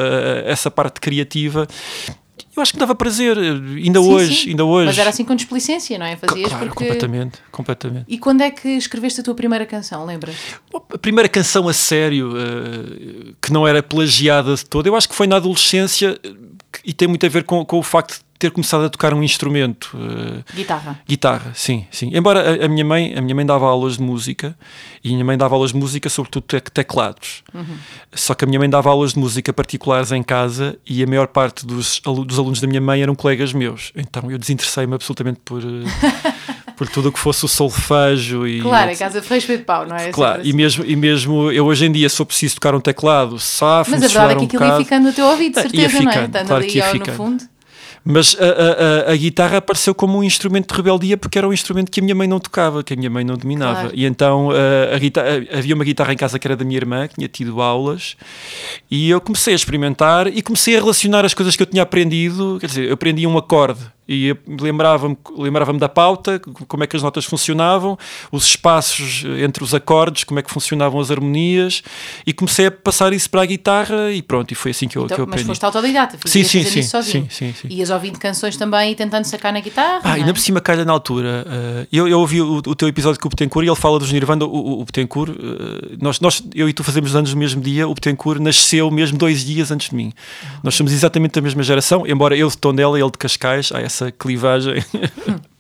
essa 0.46 0.70
parte 0.70 1.00
criativa 1.00 1.68
eu 2.58 2.62
acho 2.62 2.74
que 2.74 2.80
dava 2.80 2.96
prazer, 2.96 3.38
ainda 3.38 4.02
sim, 4.02 4.08
hoje, 4.10 4.36
sim. 4.36 4.50
ainda 4.50 4.66
hoje. 4.66 4.88
Mas 4.88 4.98
era 4.98 5.12
assim 5.12 5.24
com 5.24 5.36
displicência, 5.36 5.98
não 6.00 6.08
é? 6.08 6.16
Fazias 6.16 6.50
claro, 6.50 6.66
porque... 6.66 6.86
completamente, 6.86 7.40
completamente. 7.52 8.06
E 8.08 8.18
quando 8.18 8.42
é 8.42 8.50
que 8.50 8.70
escreveste 8.70 9.22
a 9.22 9.24
tua 9.24 9.36
primeira 9.36 9.64
canção, 9.64 10.04
lembras? 10.06 10.36
A 10.74 10.98
primeira 10.98 11.30
canção 11.30 11.68
a 11.68 11.74
sério, 11.74 12.32
uh, 12.32 13.36
que 13.40 13.54
não 13.54 13.68
era 13.68 13.84
plagiada 13.84 14.56
de 14.56 14.66
todo, 14.66 14.88
eu 14.88 14.96
acho 14.96 15.08
que 15.08 15.14
foi 15.14 15.28
na 15.28 15.36
adolescência 15.36 16.20
e 16.84 16.94
tem 16.94 17.08
muito 17.08 17.26
a 17.28 17.30
ver 17.30 17.44
com, 17.44 17.64
com 17.64 17.78
o 17.78 17.84
facto 17.84 18.18
de 18.18 18.26
ter 18.38 18.52
começado 18.52 18.86
a 18.86 18.90
tocar 18.90 19.14
um 19.14 19.24
instrumento. 19.24 19.96
Uh, 19.96 20.44
guitarra. 20.56 21.00
Guitarra, 21.08 21.52
sim, 21.54 21.86
sim. 21.92 22.12
Embora 22.14 22.62
a, 22.62 22.66
a, 22.66 22.68
minha 22.68 22.86
mãe, 22.86 23.14
a 23.16 23.22
minha 23.22 23.36
mãe 23.36 23.46
dava 23.46 23.66
aulas 23.66 23.98
de 23.98 24.04
música 24.04 24.58
e 25.04 25.10
a 25.10 25.12
minha 25.14 25.26
mãe 25.26 25.38
dava 25.38 25.56
aulas 25.56 25.72
de 25.72 25.78
música 25.78 26.10
sobretudo 26.10 26.44
te 26.48 26.60
teclados. 26.60 27.44
Uhum. 27.54 27.78
Só 28.14 28.34
que 28.34 28.46
a 28.46 28.48
minha 28.48 28.60
mãe 28.60 28.70
dava 28.70 28.90
aulas 28.90 29.14
de 29.14 29.20
música 29.20 29.52
particulares 29.52 30.12
em 30.12 30.24
casa 30.24 30.78
e 30.86 31.04
a 31.04 31.08
maior 31.08 31.28
parte 31.28 31.66
dos, 31.66 32.02
dos 32.26 32.40
alunos 32.40 32.62
da 32.62 32.68
minha 32.68 32.82
mãe 32.82 33.02
eram 33.02 33.16
colegas 33.16 33.54
meus. 33.54 33.92
Então 33.96 34.30
eu 34.30 34.38
desinteressei-me 34.38 34.94
absolutamente 34.94 35.40
por 35.44 35.62
por 36.78 36.88
tudo 36.88 37.10
o 37.10 37.12
que 37.12 37.18
fosse 37.18 37.44
o 37.44 37.48
solfejo 37.48 38.48
e 38.48 38.62
claro, 38.62 38.92
a 38.92 38.96
casa 38.96 39.20
fecha 39.22 39.58
de 39.58 39.64
pau, 39.64 39.86
não 39.86 39.96
é? 39.96 40.12
Claro, 40.12 40.42
assim. 40.42 40.50
e 40.52 40.54
mesmo 40.54 40.86
e 40.86 40.96
mesmo 40.96 41.52
eu 41.52 41.66
hoje 41.66 41.88
em 41.88 41.92
dia 41.92 42.08
sou 42.08 42.24
preciso 42.24 42.56
tocar 42.56 42.76
um 42.76 42.80
teclado, 42.80 43.40
safo, 43.40 43.90
Mas 43.90 44.04
a 44.04 44.08
verdade 44.08 44.32
é 44.32 44.36
que 44.36 44.42
um 44.42 44.46
aquilo 44.46 44.62
bocado, 44.62 44.80
ia 44.80 44.86
ficando 44.86 45.04
no 45.08 45.14
teu 45.14 45.26
ouvido, 45.26 45.56
de 45.56 45.62
certeza, 45.62 45.90
ficando, 45.90 46.06
não 46.06 46.12
é? 46.12 46.26
Estando 46.26 46.48
claro 46.48 46.64
ali 46.64 46.82
ao, 46.82 46.96
no 46.96 47.06
fundo. 47.06 47.44
Mas 48.10 48.38
a, 48.40 49.10
a, 49.10 49.12
a, 49.12 49.16
guitarra 49.18 49.58
apareceu 49.58 49.94
como 49.94 50.18
um 50.20 50.24
instrumento 50.24 50.70
de 50.70 50.76
rebeldia 50.76 51.18
porque 51.18 51.38
era 51.38 51.48
um 51.48 51.52
instrumento 51.52 51.92
que 51.92 52.00
a 52.00 52.04
minha 52.04 52.16
mãe 52.16 52.28
não 52.28 52.40
tocava, 52.40 52.82
que 52.82 52.94
a 52.94 52.98
minha 52.98 53.10
mãe 53.10 53.26
não 53.26 53.36
dominava. 53.36 53.82
Claro. 53.82 53.92
E 53.94 54.06
então 54.06 54.50
a, 54.94 54.98
guitarra, 54.98 55.28
havia 55.52 55.76
uma 55.76 55.84
guitarra 55.84 56.14
em 56.14 56.18
casa 56.18 56.40
que 56.40 56.48
era 56.48 56.56
da 56.56 56.64
minha 56.64 56.78
irmã, 56.78 57.08
que 57.08 57.16
tinha 57.16 57.28
tido 57.28 57.62
aulas, 57.62 58.16
e 58.90 59.10
eu 59.10 59.20
comecei 59.20 59.54
a 59.54 59.56
experimentar 59.56 60.28
e 60.28 60.42
comecei 60.42 60.78
a 60.78 60.80
relacionar 60.80 61.26
as 61.26 61.34
coisas 61.34 61.56
que 61.56 61.64
eu 61.64 61.68
tinha 61.68 61.84
aprendido. 61.84 62.58
Quer 62.62 62.68
dizer, 62.68 62.86
eu 62.86 62.94
aprendi 62.94 63.28
um 63.28 63.38
acorde 63.38 63.82
e 64.08 64.36
lembrava-me 64.48 65.18
lembrava 65.38 65.74
da 65.74 65.90
pauta, 65.90 66.40
como 66.68 66.84
é 66.84 66.88
que 66.88 66.96
as 66.96 67.04
notas 67.04 67.26
funcionavam, 67.26 67.98
os 68.32 68.46
espaços 68.46 69.24
entre 69.44 69.64
os 69.64 69.74
acordes, 69.74 70.24
como 70.24 70.40
é 70.40 70.44
que 70.44 70.50
funcionavam 70.50 71.00
as 71.00 71.12
harmonias, 71.12 71.84
e 72.26 72.34
comecei 72.34 72.68
a 72.68 72.72
passar 72.72 73.12
isso 73.14 73.30
para 73.30 73.42
a 73.42 73.46
guitarra 73.46 74.12
e 74.12 74.22
pronto, 74.22 74.52
e 74.52 74.56
foi 74.56 74.72
assim 74.72 74.88
que 74.88 74.98
eu, 74.98 75.06
então, 75.06 75.16
que 75.16 75.22
eu 75.22 75.24
aprendi. 75.24 75.48
Mas 75.48 75.58
foste 75.58 75.66
autodidata, 75.66 76.18
sim, 76.26 76.44
sim, 76.44 76.64
sim, 76.64 76.82
sozinho. 76.82 77.28
Sim, 77.30 77.54
sim, 77.54 77.70
sim. 77.70 77.76
Ias 77.76 77.90
ouvindo 77.90 78.20
canções 78.20 78.56
também 78.56 78.92
e 78.92 78.96
tentando 78.96 79.26
sacar 79.26 79.52
na 79.52 79.60
guitarra. 79.60 80.02
Ah, 80.04 80.18
é? 80.18 80.22
ainda 80.22 80.34
por 80.34 80.40
cima 80.40 80.62
calha 80.62 80.86
na 80.86 80.92
altura. 80.94 81.46
Uh, 81.48 81.88
eu, 81.92 82.08
eu 82.08 82.20
ouvi 82.20 82.42
o, 82.42 82.58
o, 82.58 82.76
teu 82.76 82.88
episódio 82.88 83.20
com 83.20 83.28
o 83.28 83.30
Betancourt 83.30 83.66
e 83.66 83.70
ele 83.70 83.76
fala 83.76 84.00
dos 84.00 84.12
Nirvana. 84.12 84.46
O, 84.46 84.50
o, 84.50 84.82
o 84.82 84.86
Betancourt, 84.86 85.32
uh, 85.32 85.98
nós, 86.00 86.20
nós, 86.20 86.44
eu 86.56 86.70
e 86.70 86.74
tu 86.74 86.84
fazemos 86.84 87.16
anos 87.16 87.34
no 87.34 87.40
mesmo 87.40 87.62
dia. 87.62 87.88
O 87.88 87.94
Betancourt 87.94 88.40
nasceu 88.40 88.90
mesmo 88.92 89.18
dois 89.18 89.44
dias 89.44 89.72
antes 89.72 89.90
de 89.90 89.96
mim. 89.96 90.06
Uhum. 90.06 90.50
Nós 90.64 90.76
somos 90.76 90.94
exatamente 90.94 91.34
da 91.34 91.42
mesma 91.42 91.64
geração, 91.64 92.06
embora 92.08 92.36
eu 92.36 92.48
de 92.50 92.58
Tondela 92.58 92.98
e 92.98 93.02
ele 93.02 93.12
de 93.12 93.18
Cascais. 93.18 93.72
Há 93.72 93.82
essa 93.82 93.97
clivagem. 94.18 94.84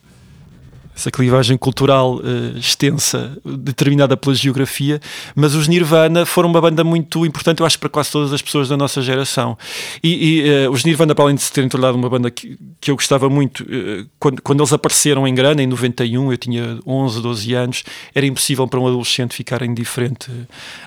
essa 0.98 1.12
clivagem 1.12 1.56
cultural 1.58 2.16
uh, 2.16 2.58
extensa, 2.58 3.38
determinada 3.46 4.18
pela 4.18 4.34
geografia, 4.34 5.00
mas 5.36 5.54
os 5.54 5.68
Nirvana 5.68 6.25
foram 6.25 6.50
uma 6.50 6.60
banda 6.60 6.84
muito 6.84 7.24
importante, 7.24 7.60
eu 7.60 7.68
acho, 7.68 7.77
para 7.77 7.88
quase 7.88 8.12
todas 8.12 8.34
as 8.34 8.42
pessoas 8.42 8.68
da 8.68 8.75
nossa 8.75 9.00
geração. 9.04 9.56
E, 10.04 10.39
e 10.39 10.66
uh, 10.68 10.72
os 10.72 10.84
Nirvana, 10.84 11.13
para 11.13 11.25
além 11.25 11.36
de 11.36 11.44
se 11.44 11.54
terem 11.54 11.70
tornado 11.70 11.96
uma 11.96 12.10
banda 12.10 12.32
que, 12.32 12.58
que 12.82 12.89
eu 12.89 12.96
gostava 12.96 13.30
muito, 13.30 13.62
uh, 13.63 14.08
quando, 14.20 14.42
quando 14.42 14.60
eles 14.62 14.74
apareceram 14.74 15.27
em 15.27 15.36
grana, 15.36 15.62
em 15.62 15.68
91, 15.68 16.32
eu 16.32 16.38
tinha 16.38 16.80
11, 16.86 17.22
12 17.22 17.54
anos, 17.54 17.84
era 18.16 18.25
impossível 18.25 18.68
para 18.68 18.80
um 18.80 18.88
adolescente 18.88 19.36
ficar 19.36 19.62
indiferente 19.62 20.32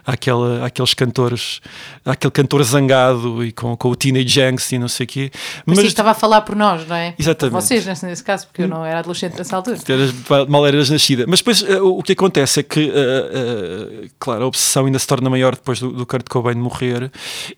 àquela, 0.05 0.67
àqueles 0.67 0.93
cantores, 0.93 1.61
àquele 2.05 2.33
cantor 2.33 2.65
zangado 2.65 3.45
e 3.45 3.53
com, 3.53 3.77
com 3.77 3.91
o 3.91 3.95
Teenage 3.95 4.41
Angst 4.43 4.73
e 4.73 4.79
não 4.79 4.89
sei 4.89 5.05
o 5.05 5.09
quê. 5.09 5.31
Mas, 5.65 5.79
mas 5.79 5.87
estava 5.87 6.11
a 6.11 6.15
falar 6.15 6.41
por 6.41 6.57
nós, 6.57 6.85
não 6.89 6.97
é? 6.97 7.15
Exatamente. 7.17 7.53
Por 7.53 7.63
vocês, 7.63 7.87
nesse, 7.87 8.05
nesse 8.05 8.25
caso, 8.25 8.49
porque 8.49 8.63
eu 8.63 8.69
não 8.69 8.85
era 8.85 8.99
adolescente 8.99 9.37
nessa 9.39 9.55
altura. 9.55 9.77
Eras, 10.01 10.49
mal 10.49 10.67
eras 10.67 10.91
nascida. 10.91 11.25
Mas 11.29 11.41
depois 11.41 11.63
uh, 11.63 11.87
o 11.87 12.03
que 12.03 12.13
acontece 12.13 12.61
é 12.61 12.63
que, 12.63 12.87
uh, 12.87 14.05
uh, 14.05 14.11
claro, 14.19 14.45
a 14.45 14.47
obsessão 14.47 14.87
ainda 14.87 14.99
se 14.99 15.07
torna 15.07 15.29
maior 15.29 15.55
depois 15.55 15.81
do, 15.81 15.91
do 15.91 16.07
Kurt 16.07 16.29
Cobain 16.29 16.57
morrer 16.57 17.11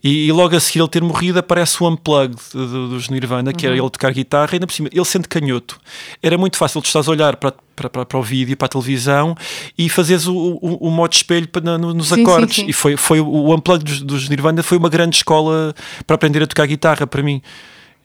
e, 0.03 0.27
e, 0.27 0.33
logo 0.33 0.57
a 0.57 0.61
seguir 0.61 0.81
ele 0.81 0.89
ter 0.89 1.03
morrido 1.03 1.39
aparece 1.39 1.83
o 1.83 1.89
unplugged 1.89 2.37
dos 2.53 3.09
Nirvana, 3.09 3.53
que 3.53 3.67
uhum. 3.67 3.73
era 3.73 3.81
ele 3.81 3.91
tocar 3.91 4.13
guitarra 4.13 4.51
e 4.53 4.55
ainda 4.57 4.67
por 4.67 4.73
cima, 4.73 4.89
ele 4.93 5.05
sendo 5.05 5.29
canhoto, 5.29 5.79
era 6.23 6.37
muito 6.37 6.57
fácil 6.57 6.81
tu 6.83 6.87
estás 6.87 7.09
a 7.09 7.11
olhar 7.11 7.37
para, 7.37 7.55
para, 7.75 7.89
para, 7.89 8.07
para, 8.07 8.19
o 8.19 8.23
vídeo, 8.23 8.57
para 8.57 8.67
a 8.67 8.69
televisão 8.69 9.35
e 9.77 9.89
fazeres 9.89 10.27
o, 10.27 10.35
o, 10.35 10.89
o 10.89 10.91
modo 10.91 11.13
espelho 11.13 11.49
para, 11.49 11.79
nos 11.79 12.09
sim, 12.09 12.23
acordes. 12.23 12.57
Sim, 12.57 12.63
sim. 12.63 12.71
E 12.71 12.73
foi, 12.73 12.97
foi 12.97 13.21
o 13.21 13.55
unplugged 13.55 13.85
dos, 13.85 14.03
dos 14.03 14.29
Nirvana 14.29 14.63
foi 14.63 14.79
uma 14.79 14.89
grande 14.89 15.17
escola 15.17 15.75
para 16.07 16.15
aprender 16.15 16.43
a 16.43 16.47
tocar 16.47 16.67
guitarra 16.67 17.07
para 17.07 17.23
mim. 17.23 17.43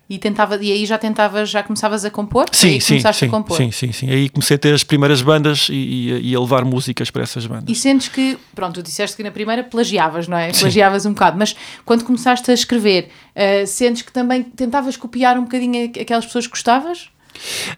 E, 0.10 0.18
tentava, 0.18 0.56
e 0.56 0.72
aí 0.72 0.86
já 0.86 0.98
tentavas, 0.98 1.50
já 1.50 1.62
começavas 1.62 2.06
a 2.06 2.10
compor? 2.10 2.46
Sim, 2.54 2.80
sim, 2.80 3.00
sim, 3.00 3.26
a 3.26 3.30
compor. 3.30 3.58
sim, 3.58 3.72
sim, 3.72 3.92
sim. 3.92 4.10
Aí 4.10 4.30
comecei 4.30 4.56
a 4.56 4.58
ter 4.58 4.74
as 4.74 4.82
primeiras 4.82 5.22
bandas 5.22 5.68
e, 5.70 6.30
e, 6.30 6.36
a 6.36 6.40
levar 6.40 6.64
músicas 6.64 7.12
para 7.12 7.24
essas 7.24 7.46
bandas. 7.46 7.66
E 7.68 7.76
sentes 7.76 8.08
que, 8.08 8.38
pronto, 8.56 8.76
tu 8.76 8.84
disseste 8.84 9.18
que 9.18 9.24
na 9.24 9.32
primeira 9.32 9.66
plagiavas, 9.66 10.26
não 10.28 10.38
é? 10.38 10.52
Plagiavas 10.54 11.04
sim. 11.04 11.10
um 11.10 11.14
bocado, 11.14 11.38
mas 11.38 11.56
quando 11.84 12.06
começaste 12.06 12.50
a 12.50 12.54
escrever, 12.54 13.10
uh, 13.36 13.68
sentes 13.68 14.02
que 14.02 14.12
também 14.12 14.44
tentavas 14.44 14.96
copiar 14.96 15.38
um 15.38 15.44
bocadinho 15.44 15.92
aquelas 16.00 16.26
pessoas 16.26 16.46
que 16.48 16.52
gostavas? 16.52 17.10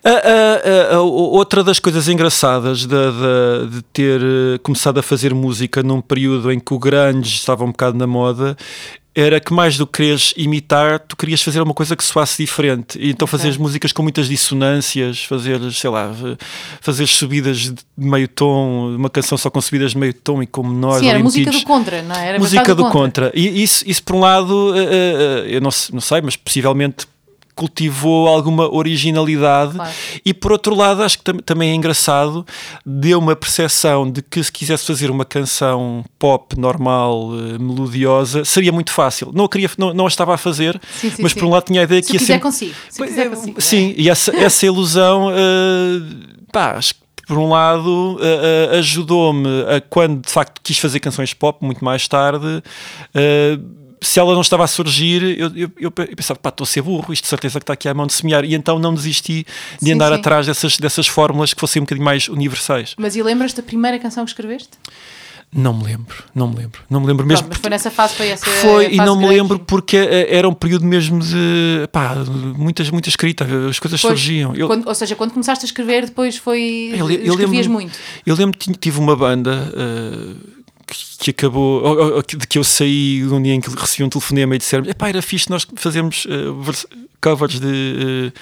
A, 0.03 0.09
a, 0.09 0.95
a, 0.95 1.01
outra 1.01 1.63
das 1.63 1.79
coisas 1.79 2.07
engraçadas 2.07 2.81
de, 2.81 2.87
de, 2.87 3.75
de, 3.75 3.81
ter 3.91 4.21
eh, 4.21 4.57
começado 4.63 4.99
a 4.99 5.03
fazer 5.03 5.33
música 5.33 5.83
num 5.83 5.99
período 5.99 6.49
em 6.49 6.59
que 6.59 6.73
o 6.73 6.79
grunge 6.79 7.35
estava 7.35 7.65
um 7.65 7.71
bocado 7.71 7.97
na 7.97 8.07
moda 8.07 8.55
era 9.19 9.39
que 9.39 9.53
mais 9.53 9.77
do 9.77 9.85
que 9.85 9.97
quereres 10.01 10.33
imitar, 10.37 10.99
tu 10.99 11.15
querias 11.15 11.41
fazer 11.41 11.61
uma 11.61 11.73
coisa 11.73 11.95
que 11.95 12.03
soasse 12.03 12.43
diferente. 12.43 12.97
E 12.99 13.09
então 13.09 13.25
okay. 13.25 13.37
fazeres 13.37 13.57
músicas 13.57 13.91
com 13.91 14.01
muitas 14.01 14.27
dissonâncias, 14.27 15.23
fazer, 15.23 15.59
sei 15.71 15.89
lá, 15.89 16.11
fazer 16.81 17.07
subidas 17.07 17.57
de 17.59 17.75
meio 17.97 18.27
tom, 18.27 18.95
uma 18.95 19.09
canção 19.09 19.37
só 19.37 19.49
com 19.49 19.59
subidas 19.61 19.91
de 19.91 19.97
meio 19.97 20.13
tom 20.13 20.41
e 20.41 20.47
com 20.47 20.63
menores. 20.63 21.01
Sim, 21.01 21.09
era 21.09 21.19
música 21.19 21.51
do 21.51 21.63
contra, 21.63 22.01
não 22.01 22.15
é? 22.15 22.27
Era 22.27 22.39
música 22.39 22.75
do 22.75 22.83
contra. 22.83 23.29
contra. 23.29 23.31
E 23.33 23.61
isso, 23.61 23.83
isso 23.85 24.03
por 24.03 24.15
um 24.15 24.19
lado, 24.19 24.73
eh, 24.75 24.83
eh, 24.83 25.55
eu 25.55 25.61
não, 25.61 25.69
não 25.93 26.01
sei, 26.01 26.21
mas 26.21 26.35
possivelmente 26.35 27.07
cultivou 27.59 28.25
alguma 28.25 28.73
originalidade 28.73 29.73
claro. 29.73 29.91
e 30.23 30.33
por 30.33 30.53
outro 30.53 30.73
lado 30.73 31.03
acho 31.03 31.17
que 31.17 31.25
tam 31.25 31.37
também 31.39 31.71
é 31.71 31.73
engraçado 31.75 32.45
deu 32.85 33.19
uma 33.19 33.35
percepção 33.35 34.09
de 34.09 34.21
que 34.21 34.41
se 34.41 34.49
quisesse 34.49 34.85
fazer 34.85 35.11
uma 35.11 35.25
canção 35.25 36.05
pop 36.17 36.57
normal 36.57 37.27
uh, 37.27 37.59
melodiosa 37.59 38.45
seria 38.45 38.71
muito 38.71 38.93
fácil 38.93 39.31
não 39.33 39.43
a 39.43 39.49
queria 39.49 39.69
não, 39.77 39.93
não 39.93 40.05
a 40.05 40.07
estava 40.07 40.33
a 40.33 40.37
fazer 40.37 40.79
sim, 40.89 41.09
sim, 41.09 41.21
mas 41.21 41.33
sim. 41.33 41.39
por 41.39 41.47
um 41.47 41.49
lado 41.49 41.65
tinha 41.65 41.81
a 41.81 41.83
ideia 41.83 42.01
se 42.01 42.07
que 42.11 42.13
ia 42.15 42.19
ser 42.21 42.39
consigo. 42.39 42.73
Se 42.89 43.03
quiser 43.03 43.25
eh, 43.25 43.29
consigo, 43.29 43.61
sim 43.61 43.89
é? 43.89 44.01
e 44.01 44.09
essa, 44.09 44.33
essa 44.37 44.65
ilusão 44.65 45.27
uh, 45.27 46.45
pá, 46.53 46.77
acho 46.77 46.93
que 46.93 47.01
por 47.27 47.37
um 47.37 47.49
lado, 47.49 47.87
uh, 47.87 48.17
uh, 48.17 48.77
ajudou-me 48.79 49.47
a 49.69 49.79
quando 49.81 50.23
de 50.25 50.31
facto 50.31 50.59
quis 50.63 50.79
fazer 50.79 50.99
canções 50.99 51.31
pop 51.31 51.63
muito 51.63 51.85
mais 51.85 52.07
tarde. 52.07 52.63
Uh, 53.13 53.79
se 54.01 54.19
ela 54.19 54.33
não 54.33 54.41
estava 54.41 54.63
a 54.63 54.67
surgir, 54.67 55.39
eu, 55.39 55.51
eu, 55.55 55.71
eu 55.77 55.91
pensava, 55.91 56.39
pá, 56.39 56.49
estou 56.49 56.63
a 56.63 56.67
ser 56.67 56.81
burro, 56.81 57.11
isto 57.13 57.23
de 57.23 57.29
certeza 57.29 57.59
que 57.59 57.63
está 57.63 57.73
aqui 57.73 57.87
à 57.87 57.93
mão 57.93 58.07
de 58.07 58.13
semear. 58.13 58.45
E 58.45 58.55
então 58.55 58.79
não 58.79 58.93
desisti 58.93 59.45
de 59.81 59.85
sim, 59.85 59.93
andar 59.93 60.09
sim. 60.09 60.19
atrás 60.19 60.47
dessas, 60.47 60.77
dessas 60.77 61.07
fórmulas 61.07 61.53
que 61.53 61.59
fossem 61.59 61.81
um 61.81 61.85
bocadinho 61.85 62.05
mais 62.05 62.27
universais. 62.27 62.95
Mas 62.97 63.15
e 63.15 63.23
lembras 63.23 63.53
da 63.53 63.63
primeira 63.63 63.99
canção 63.99 64.23
que 64.25 64.31
escreveste? 64.31 64.71
Não 65.51 65.73
me 65.73 65.83
lembro, 65.83 66.15
não 66.35 66.47
me 66.47 66.57
lembro, 66.57 66.81
não 66.87 66.99
me 66.99 67.07
lembro 67.07 67.25
mesmo. 67.25 67.47
Pronto, 67.47 67.55
mas 67.55 67.61
foi 67.61 67.69
nessa 67.71 67.89
fase, 67.89 68.13
foi 68.13 68.27
essa 68.27 68.45
Foi, 68.45 68.93
e 68.93 68.97
não 68.97 69.19
me 69.19 69.27
lembro 69.27 69.57
porque 69.57 69.97
eh, 69.97 70.27
era 70.29 70.47
um 70.47 70.53
período 70.53 70.85
mesmo 70.85 71.19
de 71.19 71.87
pá, 71.91 72.13
muitas, 72.55 72.91
muita 72.91 73.09
escrita, 73.09 73.45
as 73.67 73.79
coisas 73.79 73.99
pois, 73.99 74.13
surgiam. 74.13 74.53
Eu, 74.53 74.67
quando, 74.67 74.87
ou 74.87 74.93
seja, 74.93 75.15
quando 75.15 75.31
começaste 75.31 75.65
a 75.65 75.67
escrever, 75.67 76.05
depois 76.05 76.37
foi. 76.37 76.91
Eu, 76.93 77.09
eu 77.09 77.33
escrevias 77.33 77.65
lembro, 77.65 77.81
muito. 77.81 77.97
Eu 78.27 78.35
lembro 78.35 78.55
que 78.59 78.71
tive 78.73 78.99
uma 78.99 79.15
banda. 79.15 79.73
Uh, 79.73 80.58
que 81.19 81.31
acabou, 81.31 81.83
ou, 81.83 82.15
ou, 82.15 82.21
de 82.21 82.47
que 82.47 82.57
eu 82.57 82.63
saí 82.63 83.23
um 83.25 83.41
dia 83.41 83.53
em 83.53 83.61
que 83.61 83.69
recebi 83.69 84.03
um 84.03 84.09
telefonema 84.09 84.55
e 84.55 84.57
disseram: 84.57 84.85
pá, 84.97 85.09
era 85.09 85.21
fixe 85.21 85.49
nós 85.49 85.67
fazermos 85.75 86.25
uh, 86.25 86.87
covers 87.21 87.59
de. 87.59 88.31
Uh, 88.33 88.39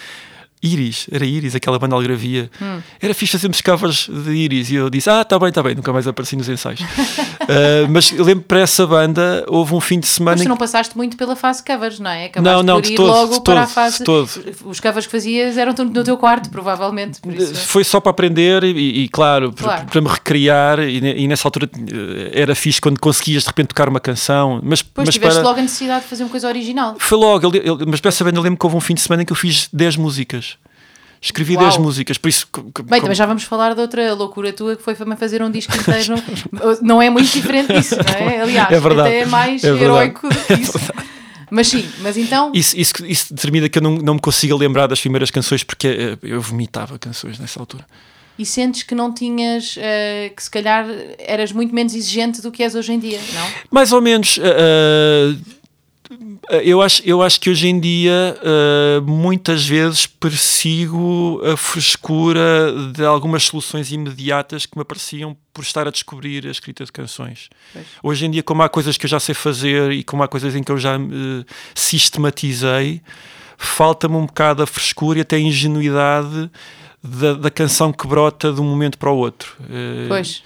Iris, 0.62 1.08
era 1.12 1.24
Iris, 1.24 1.54
aquela 1.54 1.78
banda 1.78 1.96
algravia. 1.96 2.50
Hum. 2.60 2.82
Era 3.00 3.14
fixe 3.14 3.34
fazermos 3.34 3.62
covers 3.62 4.10
de 4.10 4.32
Iris. 4.32 4.72
E 4.72 4.76
eu 4.76 4.90
disse: 4.90 5.10
Ah, 5.10 5.24
tá 5.24 5.38
bem, 5.38 5.52
tá 5.52 5.62
bem. 5.62 5.76
Nunca 5.76 5.94
mais 5.94 6.08
apareci 6.08 6.36
nos 6.36 6.50
ensaios. 6.50 6.82
uh, 6.82 7.88
mas 7.90 8.12
eu 8.12 8.26
lembro 8.26 8.44
para 8.44 8.62
essa 8.62 8.86
banda, 8.88 9.46
houve 9.48 9.76
um 9.76 9.80
fim 9.80 10.00
de 10.00 10.08
semana. 10.08 10.38
Mas 10.38 10.46
tu 10.46 10.50
não 10.50 10.58
passaste 10.58 10.98
muito 10.98 11.16
pela 11.16 11.36
fase 11.36 11.64
covers, 11.64 12.00
não 12.00 12.10
é? 12.10 12.26
Acabaste 12.26 12.56
não, 12.56 12.64
não, 12.64 12.82
de 12.82 12.96
todo, 12.96 13.08
logo 13.08 13.34
de 13.36 13.42
para 13.42 13.54
todo, 13.54 13.64
a 13.64 13.68
fase. 13.68 14.04
Todo. 14.04 14.30
Os 14.66 14.80
covers 14.80 15.06
que 15.06 15.12
fazias 15.12 15.58
eram 15.58 15.74
no 15.74 16.04
teu 16.04 16.18
quarto, 16.18 16.50
provavelmente. 16.50 17.20
Foi 17.66 17.84
só 17.84 18.00
para 18.00 18.10
aprender 18.10 18.64
e, 18.64 19.04
e 19.04 19.10
claro, 19.10 19.54
claro. 19.54 19.82
Para, 19.82 19.92
para, 19.92 20.02
me 20.02 20.08
recriar. 20.08 20.80
E, 20.80 20.98
e, 20.98 21.28
nessa 21.28 21.48
altura 21.48 21.70
eh, 21.74 22.32
era 22.34 22.56
fixe 22.56 22.82
quando 22.82 23.00
conseguias 23.00 23.44
de 23.44 23.50
repente 23.50 23.68
tocar 23.68 23.88
uma 23.88 24.00
canção. 24.00 24.60
Mas, 24.64 24.82
pois 24.82 25.08
mas 25.08 25.14
tiveste 25.14 25.36
para... 25.36 25.48
logo 25.48 25.60
a 25.60 25.62
necessidade 25.62 26.04
de 26.04 26.10
fazer 26.10 26.24
uma 26.24 26.30
coisa 26.30 26.48
original. 26.48 26.96
Foi 26.98 27.18
logo, 27.18 27.48
ele, 27.48 27.60
ele, 27.60 27.86
mas 27.86 28.02
para 28.02 28.10
essa 28.10 28.24
banda 28.24 28.40
eu 28.40 28.44
lembro 28.44 28.58
que 28.58 28.66
houve 28.66 28.76
um 28.76 28.82
fim 28.82 28.96
de 28.96 29.02
semana 29.02 29.22
em 29.22 29.26
que 29.26 29.32
eu 29.32 29.38
fiz 29.38 29.70
10 29.72 29.98
músicas. 29.98 30.57
Escrevi 31.22 31.56
Uau. 31.56 31.66
10 31.66 31.78
músicas, 31.78 32.18
por 32.18 32.28
isso. 32.28 32.48
Bem, 32.86 33.02
também 33.02 33.16
já 33.16 33.26
vamos 33.26 33.44
falar 33.44 33.74
de 33.74 33.82
outra 33.82 34.14
loucura 34.14 34.54
tua 34.54 34.76
que 34.76 34.84
foi 34.84 34.96
fazer 34.96 35.42
um 35.42 35.50
disco 35.50 35.76
inteiro. 35.76 36.16
não 36.82 37.02
é 37.02 37.10
muito 37.10 37.32
diferente 37.32 37.74
disso, 37.74 37.96
não 37.96 38.14
é? 38.14 38.42
Aliás, 38.42 38.72
é 38.72 38.80
verdade. 38.80 39.10
até 39.10 39.20
é 39.22 39.26
mais 39.26 39.64
é 39.64 39.70
heroico 39.70 40.30
do 40.30 40.36
que 40.36 40.54
isso. 40.62 40.78
É 40.78 41.18
mas 41.50 41.68
sim, 41.68 41.88
mas 42.02 42.18
então. 42.18 42.52
Isso, 42.54 42.78
isso, 42.78 42.94
isso 43.06 43.34
determina 43.34 43.70
que 43.70 43.80
eu 43.80 43.82
não, 43.82 43.96
não 43.96 44.16
me 44.16 44.20
consiga 44.20 44.56
lembrar 44.56 44.88
das 44.88 45.00
primeiras 45.00 45.32
canções 45.32 45.64
porque 45.64 45.88
eh, 45.88 46.18
eu 46.22 46.42
vomitava 46.42 47.00
canções 47.00 47.40
nessa 47.40 47.60
altura. 47.60 47.86
E 48.38 48.46
sentes 48.46 48.84
que 48.84 48.94
não 48.94 49.12
tinhas, 49.12 49.76
uh, 49.78 50.36
que 50.36 50.44
se 50.44 50.50
calhar 50.50 50.86
eras 51.18 51.52
muito 51.52 51.74
menos 51.74 51.96
exigente 51.96 52.40
do 52.40 52.52
que 52.52 52.62
és 52.62 52.76
hoje 52.76 52.94
em 52.94 53.00
dia, 53.00 53.20
não? 53.34 53.48
Mais 53.72 53.92
ou 53.92 54.00
menos. 54.00 54.38
Uh, 54.38 55.36
eu 56.64 56.82
acho, 56.82 57.02
eu 57.06 57.22
acho 57.22 57.40
que 57.40 57.50
hoje 57.50 57.68
em 57.68 57.80
dia 57.80 58.38
uh, 58.42 59.02
muitas 59.02 59.66
vezes 59.66 60.08
persigo 60.08 61.42
a 61.44 61.58
frescura 61.58 62.74
de 62.94 63.04
algumas 63.04 63.44
soluções 63.44 63.92
imediatas 63.92 64.66
que 64.66 64.78
me 64.78 64.82
apareciam 64.82 65.36
por 65.54 65.64
estar 65.64 65.88
a 65.88 65.92
descobrir 65.92 66.48
a 66.48 66.52
escrita 66.52 66.86
de 66.86 66.92
canções. 66.92 67.50
Pois. 67.74 67.86
Hoje 68.04 68.26
em 68.26 68.32
dia, 68.32 68.44
como 68.44 68.62
há 68.62 68.70
coisas 68.70 68.98
que 68.98 69.06
eu 69.06 69.10
já 69.10 69.20
sei 69.20 69.36
fazer 69.36 69.92
e 69.92 70.04
como 70.04 70.24
há 70.24 70.28
coisas 70.28 70.56
em 70.56 70.64
que 70.64 70.72
eu 70.72 70.78
já 70.78 70.98
uh, 70.98 71.46
sistematizei, 71.74 73.02
falta-me 73.58 74.16
um 74.16 74.26
bocado 74.26 74.64
a 74.64 74.68
frescura 74.68 75.20
e 75.20 75.22
até 75.22 75.36
a 75.36 75.40
ingenuidade 75.40 76.50
da, 77.04 77.34
da 77.34 77.50
canção 77.50 77.92
que 77.92 78.08
brota 78.08 78.52
de 78.52 78.62
um 78.62 78.66
momento 78.66 78.98
para 78.98 79.12
o 79.12 79.18
outro. 79.18 79.56
Uh, 79.62 80.08
pois. 80.08 80.44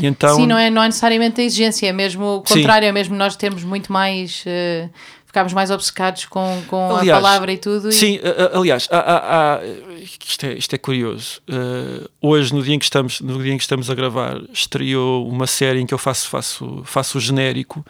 E 0.00 0.06
então... 0.06 0.36
Sim, 0.36 0.46
não 0.46 0.56
é, 0.56 0.70
não 0.70 0.82
é 0.82 0.86
necessariamente 0.86 1.40
a 1.40 1.44
exigência, 1.44 1.86
é 1.86 1.92
mesmo 1.92 2.36
o 2.36 2.42
contrário, 2.42 2.86
Sim. 2.86 2.90
é 2.90 2.92
mesmo 2.92 3.16
nós 3.16 3.36
termos 3.36 3.64
muito 3.64 3.92
mais. 3.92 4.44
Uh, 4.46 4.90
ficámos 5.30 5.52
mais 5.52 5.70
obcecados 5.70 6.24
com, 6.24 6.60
com 6.66 6.96
aliás, 6.96 7.10
a 7.10 7.22
palavra 7.22 7.52
e 7.52 7.56
tudo. 7.56 7.92
Sim, 7.92 8.18
e... 8.20 8.56
aliás, 8.56 8.88
há, 8.90 8.98
há, 8.98 9.54
há, 9.54 9.60
isto, 10.00 10.44
é, 10.44 10.54
isto 10.54 10.74
é 10.74 10.78
curioso. 10.78 11.40
Uh, 11.48 12.08
hoje, 12.20 12.52
no 12.52 12.60
dia, 12.62 12.74
em 12.74 12.78
que 12.80 12.84
estamos, 12.84 13.20
no 13.20 13.40
dia 13.40 13.52
em 13.52 13.56
que 13.56 13.62
estamos 13.62 13.88
a 13.88 13.94
gravar, 13.94 14.40
estreou 14.52 15.28
uma 15.28 15.46
série 15.46 15.80
em 15.80 15.86
que 15.86 15.94
eu 15.94 15.98
faço, 15.98 16.28
faço, 16.28 16.82
faço 16.84 17.18
o 17.18 17.20
genérico 17.20 17.86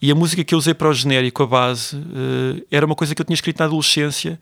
e 0.00 0.08
a 0.10 0.14
música 0.14 0.44
que 0.44 0.54
eu 0.54 0.58
usei 0.58 0.72
para 0.72 0.88
o 0.88 0.94
genérico, 0.94 1.42
a 1.42 1.46
base, 1.46 1.96
uh, 1.96 2.64
era 2.70 2.86
uma 2.86 2.94
coisa 2.94 3.12
que 3.12 3.20
eu 3.20 3.26
tinha 3.26 3.34
escrito 3.34 3.58
na 3.58 3.64
adolescência 3.64 4.38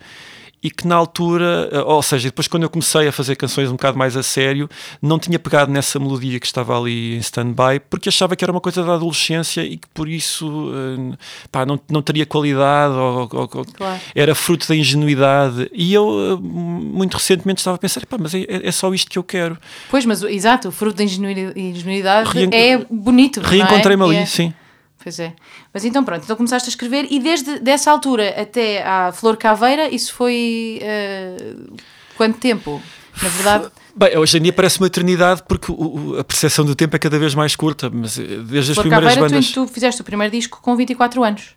e 0.63 0.71
que 0.71 0.87
na 0.87 0.95
altura, 0.95 1.69
eh, 1.73 1.81
ou 1.81 2.03
seja, 2.03 2.29
depois 2.29 2.47
quando 2.47 2.63
eu 2.63 2.71
comecei 2.71 3.09
a 3.09 3.13
fazer 3.13 3.35
canções 3.35 3.69
um 3.69 3.73
bocado 3.73 3.99
mais 3.99 4.17
a 4.17 4.23
sério, 4.23 4.69
não 5.01 5.19
tinha 5.19 5.39
pegado 5.39 5.73
nessa 5.73 5.99
melodia 5.99 6.39
que 6.39 6.47
estava 6.47 6.79
ali 6.79 7.17
em 7.17 7.19
stand-by, 7.19 7.81
porque 7.91 8.09
achava 8.09 8.37
que 8.37 8.45
era 8.45 8.53
uma 8.53 8.61
coisa 8.61 8.85
da 8.85 8.95
adolescência 8.95 9.63
e 9.63 9.77
que 9.77 9.89
por 9.93 10.09
isso 10.09 10.71
eh, 10.73 11.17
pá, 11.51 11.67
não, 11.67 11.81
não 11.91 12.01
teria 12.01 12.25
qualidade, 12.25 12.95
ou, 12.95 13.29
ou 13.33 13.49
claro. 13.49 14.01
era 14.15 14.35
fruto 14.35 14.69
da 14.69 14.77
ingenuidade. 14.77 15.69
E 15.73 15.93
eu, 15.93 16.39
eh, 16.39 16.41
muito 16.41 17.15
recentemente, 17.15 17.59
estava 17.59 17.75
a 17.75 17.79
pensar, 17.79 18.07
pá, 18.07 18.17
mas 18.19 18.33
é, 18.33 18.45
é 18.49 18.71
só 18.71 18.93
isto 18.95 19.11
que 19.11 19.19
eu 19.19 19.25
quero. 19.25 19.59
Pois, 19.91 20.07
mas 20.07 20.23
exato, 20.23 20.69
o 20.69 20.73
fruto 20.73 20.99
da 20.99 21.05
ingenuidade 21.05 22.31
Reen... 22.31 22.51
é 22.53 22.79
bonito. 22.89 23.41
É? 23.41 23.47
Reencontrei-me 23.49 24.05
ali, 24.05 24.17
é... 24.17 24.27
sim. 24.27 24.55
Pois 25.03 25.19
é. 25.19 25.35
Mas 25.75 25.85
então 25.85 26.05
pronto, 26.05 26.23
então 26.23 26.37
começaste 26.37 26.69
a 26.69 26.71
escrever 26.71 27.07
e 27.11 27.19
desde 27.19 27.59
dessa 27.59 27.91
altura 27.91 28.41
até 28.41 28.83
à 28.85 29.11
Flor 29.13 29.37
Caveira, 29.37 29.89
isso 29.89 30.15
foi 30.15 30.81
uh, 30.83 31.77
quanto 32.17 32.39
tempo? 32.39 32.81
Na 33.21 33.29
verdade. 33.29 33.69
Bem, 33.95 34.17
hoje 34.17 34.39
em 34.39 34.43
dia 34.43 34.53
parece 34.53 34.79
uma 34.79 34.87
eternidade 34.87 35.43
porque 35.47 35.71
o, 35.71 36.19
a 36.19 36.25
percepção 36.25 36.65
do 36.65 36.75
tempo 36.75 36.97
é 36.97 36.99
cada 36.99 37.19
vez 37.19 37.35
mais 37.35 37.55
curta, 37.55 37.91
mas 37.91 38.19
eh, 38.19 38.23
desde 38.23 38.73
as 38.73 38.77
Flor 38.77 38.85
primeiras 38.85 39.15
Caveira, 39.15 39.29
bandas. 39.29 39.51
Tu, 39.51 39.67
tu 39.67 39.73
fizeste 39.73 40.01
o 40.01 40.05
primeiro 40.05 40.33
disco 40.33 40.61
com 40.63 40.75
24 40.77 41.23
anos. 41.23 41.51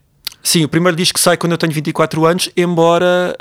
Sim, 0.45 0.63
o 0.63 0.69
primeiro 0.69 0.95
disco 0.95 1.19
sai 1.19 1.37
quando 1.37 1.53
eu 1.53 1.57
tenho 1.57 1.73
24 1.73 2.23
anos, 2.23 2.49
embora 2.55 3.35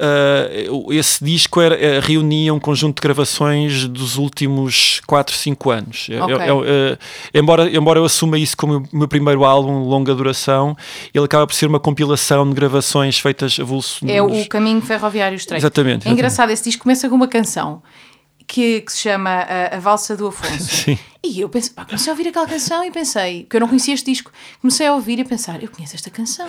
uh, 0.73 0.91
esse 0.91 1.23
disco 1.23 1.61
era, 1.61 1.75
uh, 1.75 2.01
reunia 2.01 2.53
um 2.55 2.59
conjunto 2.59 2.97
de 2.97 3.03
gravações 3.03 3.87
dos 3.87 4.17
últimos 4.17 5.03
4, 5.07 5.35
5 5.35 5.71
anos. 5.71 6.09
Okay. 6.09 6.49
Eu, 6.49 6.61
uh, 6.61 6.99
embora, 7.35 7.69
embora 7.71 8.01
eu 8.01 8.07
assuma 8.07 8.39
isso 8.39 8.57
como 8.57 8.79
o 8.91 8.97
meu 8.97 9.07
primeiro 9.07 9.45
álbum, 9.45 9.81
longa 9.83 10.15
duração, 10.15 10.75
ele 11.13 11.27
acaba 11.27 11.47
por 11.47 11.53
ser 11.53 11.67
uma 11.67 11.79
compilação 11.79 12.49
de 12.49 12.55
gravações 12.55 13.19
feitas 13.19 13.61
avulso. 13.61 14.03
É 14.09 14.23
o 14.23 14.49
Caminho 14.49 14.81
Ferroviário 14.81 15.37
Estreito. 15.37 15.61
Exatamente. 15.61 16.09
É 16.09 16.11
engraçado, 16.11 16.51
esse 16.51 16.65
disco 16.65 16.85
começa 16.85 17.07
com 17.07 17.15
uma 17.15 17.29
canção 17.29 17.83
que, 18.47 18.81
que 18.81 18.91
se 18.91 19.01
chama 19.01 19.31
a, 19.31 19.77
a 19.77 19.79
Valsa 19.79 20.17
do 20.17 20.29
Afonso. 20.29 20.65
Sim. 20.75 20.99
E 21.27 21.41
eu 21.41 21.49
pensei, 21.49 21.73
pá, 21.73 21.87
comecei 21.87 22.11
a 22.11 22.13
ouvir 22.15 22.29
aquela 22.29 22.47
canção 22.47 22.85
e 22.85 22.91
pensei, 22.91 23.47
que 23.49 23.57
eu 23.57 23.61
não 23.61 23.67
conhecia 23.67 23.95
este 23.95 24.05
disco, 24.11 24.31
comecei 24.61 24.87
a 24.87 24.93
ouvir 24.95 25.19
e 25.19 25.23
a 25.23 25.25
pensar, 25.25 25.63
eu 25.63 25.71
conheço 25.71 25.95
esta 25.97 26.11
canção, 26.11 26.47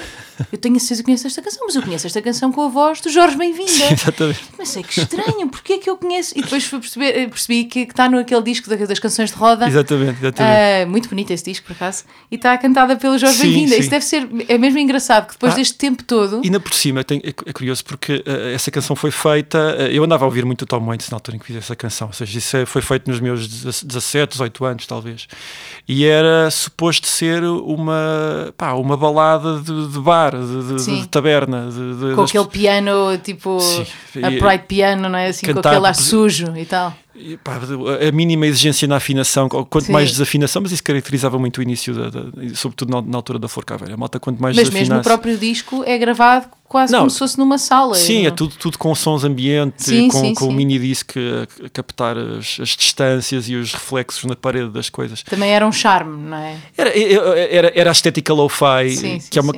eu 0.51 0.57
tenho 0.57 0.75
a 0.75 0.79
certeza 0.79 1.01
que 1.01 1.05
conheço 1.05 1.27
esta 1.27 1.41
canção, 1.41 1.61
mas 1.65 1.75
eu 1.75 1.81
conheço 1.81 2.05
esta 2.07 2.21
canção 2.21 2.51
com 2.51 2.61
a 2.61 2.67
voz 2.67 2.99
do 2.99 3.09
Jorge 3.09 3.37
Bem-vinda. 3.37 3.71
Exatamente. 3.93 4.43
Pensei, 4.57 4.83
que 4.83 4.99
estranho, 4.99 5.47
porque 5.49 5.73
é 5.73 5.77
que 5.77 5.89
eu 5.89 5.95
conheço? 5.95 6.37
E 6.37 6.41
depois 6.41 6.65
fui 6.65 6.79
perceber, 6.79 7.17
eh, 7.17 7.27
percebi 7.27 7.63
que 7.63 7.79
está 7.79 8.09
no 8.09 8.19
aquele 8.19 8.41
disco 8.41 8.69
da- 8.69 8.75
das 8.75 8.99
canções 8.99 9.31
de 9.31 9.37
roda. 9.37 9.65
Exatamente, 9.65 10.19
exatamente. 10.19 10.83
Ah, 10.83 10.85
muito 10.85 11.07
bonito 11.07 11.31
esse 11.31 11.45
disco, 11.45 11.65
por 11.67 11.73
acaso. 11.73 12.03
E 12.29 12.35
está 12.35 12.57
cantada 12.57 12.97
pelo 12.97 13.17
Jorge 13.17 13.39
Bem-vinda. 13.43 13.77
Isso 13.77 13.89
deve 13.89 14.03
ser, 14.03 14.27
é 14.49 14.57
mesmo 14.57 14.77
engraçado, 14.77 15.27
que 15.27 15.33
depois 15.33 15.53
Ah. 15.53 15.55
deste 15.55 15.75
tempo 15.75 16.03
todo. 16.03 16.41
E 16.43 16.47
ainda 16.47 16.59
por 16.59 16.73
cima, 16.73 16.99
é 16.99 17.05
é 17.49 17.53
curioso 17.53 17.85
porque 17.85 18.21
eh, 18.25 18.53
essa 18.53 18.69
canção 18.69 18.93
foi 18.95 19.09
feita. 19.11 19.57
eh, 19.79 19.89
eu 19.93 20.03
andava 20.03 20.25
a 20.25 20.27
ouvir 20.27 20.43
muito 20.43 20.63
o 20.63 20.65
Tom 20.65 20.83
Waits 20.85 21.09
na 21.09 21.15
altura 21.15 21.37
em 21.37 21.39
que 21.39 21.45
fiz 21.45 21.55
essa 21.55 21.75
canção, 21.77 22.07
ou 22.07 22.13
seja, 22.13 22.37
isso 22.37 22.57
é- 22.57 22.65
foi 22.65 22.81
feito 22.81 23.09
nos 23.09 23.21
meus 23.21 23.47
17, 23.47 24.31
18 24.31 24.64
anos, 24.64 24.64
talvez. 24.87 25.27
E 25.87 26.05
era 26.05 26.49
suposto 26.49 27.05
ser 27.07 27.43
uma, 27.43 28.51
pá, 28.57 28.73
uma 28.73 28.97
balada 28.97 29.59
de, 29.59 29.87
de 29.89 29.99
bar, 29.99 30.31
de, 30.35 30.63
de- 30.75 30.79
de 31.01 31.07
taberna. 31.07 31.67
Com 32.15 32.23
aquele 32.39 32.45
piano, 32.47 33.17
tipo, 33.23 33.59
a 34.23 34.29
Pride 34.49 34.63
Piano, 34.67 35.09
não 35.09 35.19
é? 35.19 35.27
Assim, 35.27 35.45
com 35.53 35.61
aquele 35.75 35.87
ar 35.87 35.95
sujo 35.95 36.57
e 36.57 36.65
tal. 36.65 36.93
E, 37.17 37.37
pá, 37.37 37.59
a 38.07 38.11
mínima 38.11 38.45
exigência 38.45 38.85
na 38.87 38.97
afinação, 38.97 39.47
quanto 39.47 39.85
Sim. 39.85 39.93
mais 39.93 40.11
desafinação, 40.11 40.61
mas 40.61 40.73
isso 40.73 40.83
caracterizava 40.83 41.39
muito 41.39 41.59
o 41.59 41.61
início, 41.63 41.93
da, 41.93 42.09
da- 42.09 42.55
sobretudo 42.55 42.91
na, 42.91 43.01
na 43.01 43.17
altura 43.17 43.39
da 43.39 43.47
Flor 43.47 43.63
Caveira. 43.63 43.93
A 43.93 43.97
malta, 43.97 44.19
quanto 44.19 44.41
mais 44.41 44.55
Mas 44.55 44.69
mesmo 44.69 44.97
o 44.97 45.01
próprio 45.01 45.37
disco 45.37 45.81
é 45.85 45.97
gravado 45.97 46.47
quase 46.67 46.91
Não. 46.91 46.99
como 46.99 47.09
se 47.09 47.19
fosse 47.19 47.37
numa 47.37 47.57
sala. 47.57 47.95
Sim, 47.95 48.23
não- 48.23 48.27
é 48.27 48.31
tudo, 48.31 48.55
tudo 48.57 48.77
com 48.77 48.93
sons 48.93 49.23
ambiente, 49.23 49.81
Sim, 49.83 50.09
com, 50.09 50.19
sim, 50.19 50.33
com 50.33 50.45
o 50.45 50.49
sim. 50.49 50.55
mini 50.55 50.77
disc 50.77 51.11
a, 51.15 51.65
a 51.65 51.69
captar 51.69 52.17
as, 52.17 52.57
as 52.59 52.69
distâncias 52.69 53.47
e 53.47 53.55
os 53.55 53.73
reflexos 53.73 54.25
na 54.25 54.35
parede 54.35 54.69
das 54.71 54.89
coisas. 54.89 55.23
Também 55.23 55.51
era 55.51 55.65
um 55.65 55.71
charme, 55.71 56.17
não 56.29 56.37
é? 56.37 56.57
Era, 56.77 56.89
era, 56.99 57.71
era 57.73 57.89
a 57.89 57.93
estética 57.93 58.33
lo-fi, 58.33 59.21
que 59.31 59.39
é 59.39 59.41
uma, 59.41 59.53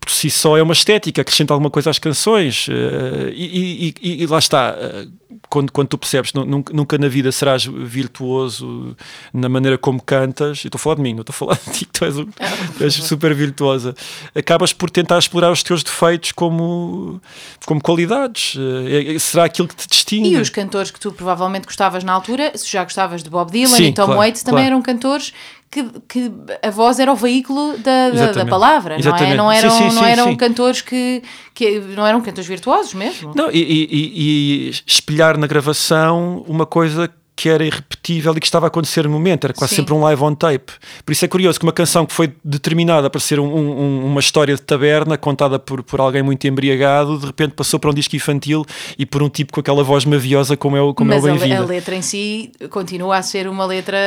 por 0.00 0.10
si 0.10 0.30
só 0.30 0.56
é 0.56 0.62
uma 0.62 0.72
estética, 0.74 1.22
acrescenta 1.22 1.52
alguma 1.54 1.70
coisa 1.70 1.90
às 1.90 1.98
canções. 1.98 2.66
eh, 2.70 3.32
e, 3.34 3.94
e- 4.02 4.22
e- 4.22 4.26
lá 4.26 4.38
está, 4.38 4.76
eh, 4.78 5.06
quando, 5.48 5.70
quando 5.72 5.88
tu 5.88 5.98
percebes, 5.98 6.32
nu- 6.32 6.44
nunca, 6.44 6.72
nunca 6.72 6.98
na 6.98 7.08
vida 7.08 7.30
serás 7.32 7.64
virtuoso 7.64 8.96
na 9.32 9.48
maneira 9.48 9.76
como 9.78 10.00
cantas. 10.02 10.64
Eu 10.64 10.68
estou 10.68 10.78
a 10.78 10.82
falar 10.82 10.96
de 10.96 11.02
mim, 11.02 11.14
não 11.14 11.20
estou 11.22 11.32
a 11.34 11.36
falar 11.36 11.58
de 11.66 11.72
ti, 11.78 11.84
que 11.86 11.92
tu 11.92 12.04
és, 12.04 12.18
um- 12.18 12.26
tu 12.26 12.84
és 12.84 12.94
super 12.94 13.34
virtuosa. 13.34 13.94
Acabas 14.34 14.72
por 14.72 14.90
tentar 14.90 15.18
explorar 15.18 15.50
os 15.50 15.62
teus 15.62 15.82
defeitos 15.82 16.32
como, 16.32 17.20
como 17.66 17.80
qualidades. 17.80 18.56
Eh, 18.58 19.14
é- 19.14 19.18
será 19.18 19.44
aquilo 19.44 19.68
que 19.68 19.76
te 19.76 19.88
distingue. 19.88 20.30
E 20.34 20.36
os 20.40 20.50
cantores 20.50 20.90
que 20.90 21.00
tu 21.00 21.12
provavelmente 21.12 21.66
gostavas 21.66 22.04
na 22.04 22.12
altura, 22.12 22.52
se 22.56 22.70
já 22.70 22.84
gostavas 22.84 23.22
de 23.22 23.30
Bob 23.30 23.50
Dylan 23.50 23.76
Sim, 23.76 23.84
e 23.86 23.92
Tom 23.92 24.04
claro, 24.06 24.20
Waits, 24.20 24.42
também 24.42 24.64
claro. 24.64 24.74
eram 24.74 24.82
cantores 24.82 25.32
que, 25.74 25.82
que 26.08 26.32
a 26.62 26.70
voz 26.70 27.00
era 27.00 27.12
o 27.12 27.16
veículo 27.16 27.76
da, 27.78 27.80
da, 27.80 28.08
da 28.10 28.14
Exatamente. 28.24 28.50
palavra, 28.50 28.90
não 28.90 28.96
é? 28.96 29.00
Exatamente. 29.00 29.36
Não 29.36 29.52
eram, 29.52 29.70
sim, 29.70 29.84
não 29.84 29.90
sim, 30.04 30.08
eram 30.08 30.24
sim. 30.28 30.36
cantores 30.36 30.80
que, 30.80 31.22
que 31.52 31.80
não 31.80 32.06
eram 32.06 32.20
cantores 32.20 32.46
virtuosos 32.46 32.94
mesmo. 32.94 33.32
Não, 33.34 33.50
e, 33.50 33.58
e- 33.58 33.88
e- 33.90 34.68
e 34.68 34.70
espelhar 34.86 35.36
na 35.36 35.46
gravação 35.48 36.44
uma 36.46 36.64
coisa 36.64 37.08
que 37.08 37.14
era 37.48 37.64
irrepetível 37.64 38.32
e 38.36 38.40
que 38.40 38.46
estava 38.46 38.66
a 38.66 38.68
acontecer 38.68 39.04
no 39.04 39.10
momento, 39.10 39.44
era 39.44 39.52
quase 39.52 39.70
Sim. 39.70 39.76
sempre 39.82 39.94
um 39.94 40.00
live 40.02 40.22
on 40.22 40.34
tape. 40.34 40.72
Por 41.04 41.12
isso 41.12 41.24
é 41.24 41.28
curioso 41.28 41.58
que 41.58 41.66
uma 41.66 41.72
canção 41.72 42.06
que 42.06 42.12
foi 42.14 42.32
determinada 42.44 43.10
para 43.10 43.20
ser 43.20 43.40
um- 43.40 43.44
um- 43.54 44.06
uma 44.06 44.20
história 44.20 44.54
de 44.54 44.62
taberna 44.62 45.18
contada 45.18 45.58
por, 45.58 45.82
por 45.82 46.00
alguém 46.00 46.22
muito 46.22 46.46
embriagado, 46.46 47.18
de 47.18 47.26
repente 47.26 47.52
passou 47.52 47.78
para 47.80 47.90
um 47.90 47.94
disco 47.94 48.14
infantil 48.14 48.64
e 48.98 49.04
por 49.04 49.22
um 49.22 49.28
tipo 49.28 49.52
com 49.52 49.60
aquela 49.60 49.82
voz 49.82 50.04
maviosa 50.04 50.56
como 50.56 50.76
é 50.76 50.80
o, 50.80 50.94
como 50.94 51.12
é 51.12 51.16
o 51.18 51.22
Mas 51.22 51.42
a, 51.42 51.56
a 51.58 51.64
letra 51.64 51.94
em 51.96 52.02
si 52.02 52.52
continua 52.70 53.16
a 53.18 53.22
ser 53.22 53.48
uma 53.48 53.64
letra, 53.66 53.98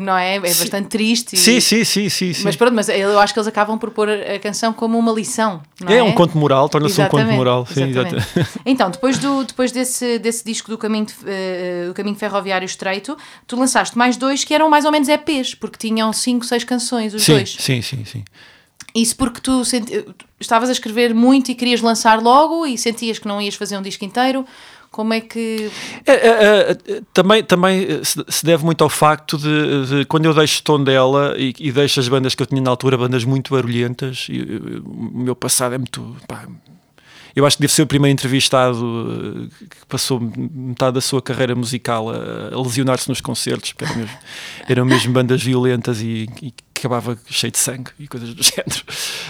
não 0.00 0.16
é? 0.18 0.36
É 0.36 0.40
bastante 0.40 0.88
triste. 0.88 1.34
e- 1.34 1.38
Sim, 1.38 1.60
sim, 1.60 1.84
sim, 1.84 2.08
sim. 2.08 2.32
sim. 2.32 2.42
Mas 2.44 2.56
pronto, 2.56 2.74
mas 2.74 2.88
eu 2.88 3.18
acho 3.18 3.32
que 3.32 3.38
eles 3.38 3.46
acabam 3.46 3.78
por 3.78 3.90
pôr 3.90 4.08
a 4.08 4.38
canção 4.38 4.72
como 4.72 4.98
uma 4.98 5.12
lição, 5.12 5.60
não 5.80 5.92
é? 5.92 5.98
é, 5.98 6.02
um 6.02 6.12
conto 6.12 6.36
moral, 6.36 6.68
torna-se 6.68 7.00
um 7.00 7.06
conto 7.06 7.26
moral. 7.32 7.66
Sim, 7.66 7.84
exatamente. 7.90 8.16
exatamente. 8.16 8.60
Então, 8.66 8.90
depois, 8.90 9.18
do, 9.18 9.44
depois 9.44 9.70
desse, 9.72 10.18
desse 10.18 10.44
disco 10.44 10.70
do 10.70 10.78
Caminho, 10.78 11.06
de- 11.06 11.14
eh, 11.26 11.86
o 11.90 11.94
Caminho 11.94 12.16
Ferroviário 12.16 12.64
Estreito, 12.72 13.16
tu 13.46 13.56
lançaste 13.56 13.96
mais 13.96 14.16
dois 14.16 14.44
que 14.44 14.52
eram 14.54 14.68
mais 14.68 14.84
ou 14.84 14.92
menos 14.92 15.08
EPs, 15.08 15.54
porque 15.54 15.78
tinham 15.78 16.12
cinco, 16.12 16.44
seis 16.44 16.64
canções, 16.64 17.14
os 17.14 17.22
Sim, 17.22 17.32
dois. 17.34 17.56
sim, 17.58 17.80
sim, 17.82 18.04
sim. 18.04 18.24
Isso 18.94 19.16
porque 19.16 19.40
tu 19.40 19.64
senti- 19.64 20.04
estavas 20.38 20.68
a 20.68 20.72
escrever 20.72 21.14
muito 21.14 21.50
e 21.50 21.54
querias 21.54 21.80
lançar 21.80 22.20
logo 22.20 22.66
e 22.66 22.76
sentias 22.76 23.18
que 23.18 23.26
não 23.26 23.40
ias 23.40 23.54
fazer 23.54 23.76
um 23.78 23.82
disco 23.82 24.04
inteiro. 24.04 24.44
Como 24.90 25.14
é 25.14 25.22
que. 25.22 25.70
É, 26.04 26.12
é, 26.12 26.70
é, 26.72 27.00
também 27.14 27.42
também 27.42 27.86
eh, 27.88 28.00
se 28.04 28.44
deve 28.44 28.62
muito 28.62 28.84
ao 28.84 28.90
facto 28.90 29.38
de, 29.38 29.86
de 29.86 30.04
quando 30.04 30.26
eu 30.26 30.34
deixo 30.34 30.62
Tondela 30.62 31.34
e, 31.38 31.54
e 31.58 31.72
deixo 31.72 31.98
as 31.98 32.08
bandas 32.08 32.34
que 32.34 32.42
eu 32.42 32.46
tinha 32.46 32.60
na 32.60 32.68
altura, 32.68 32.98
bandas 32.98 33.24
muito 33.24 33.54
barulhentas, 33.54 34.26
e, 34.28 34.38
eh, 34.40 34.80
o 34.84 35.10
meu 35.14 35.34
passado 35.34 35.74
é 35.74 35.78
muito. 35.78 36.14
pá, 36.28 36.46
eu 37.34 37.46
acho 37.46 37.56
que 37.56 37.62
devo 37.62 37.72
ser 37.72 37.82
o 37.82 37.86
primeiro 37.86 38.12
entrevistado 38.12 39.48
eh, 39.50 39.66
que 39.70 39.86
passou 39.88 40.20
metade 40.20 40.94
da 40.94 41.00
sua 41.00 41.22
carreira 41.22 41.54
musical 41.54 42.10
a, 42.10 42.54
a 42.54 42.62
lesionar-se 42.62 43.08
nos 43.08 43.20
concertos, 43.20 43.72
porque 43.72 43.84
eram 43.84 43.96
mesmo, 43.96 44.18
eram 44.68 44.84
mesmo 44.84 45.12
bandas 45.12 45.42
violentas 45.42 46.00
e, 46.00 46.28
e 46.42 46.52
acabava 46.82 47.16
cheio 47.30 47.50
de 47.50 47.58
sangue 47.58 47.90
e 47.98 48.08
coisas 48.08 48.34
do 48.34 48.42
género. 48.42 48.82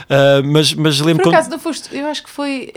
Ah, 0.09 0.43
mas, 0.45 0.73
mas 0.75 0.99
lembro 1.01 1.23
Por 1.23 1.29
quando- 1.31 1.35
acaso, 1.35 1.51
não 1.51 1.59
foste, 1.59 1.95
eu 1.95 2.07
acho 2.07 2.23
que 2.23 2.31
foi. 2.31 2.73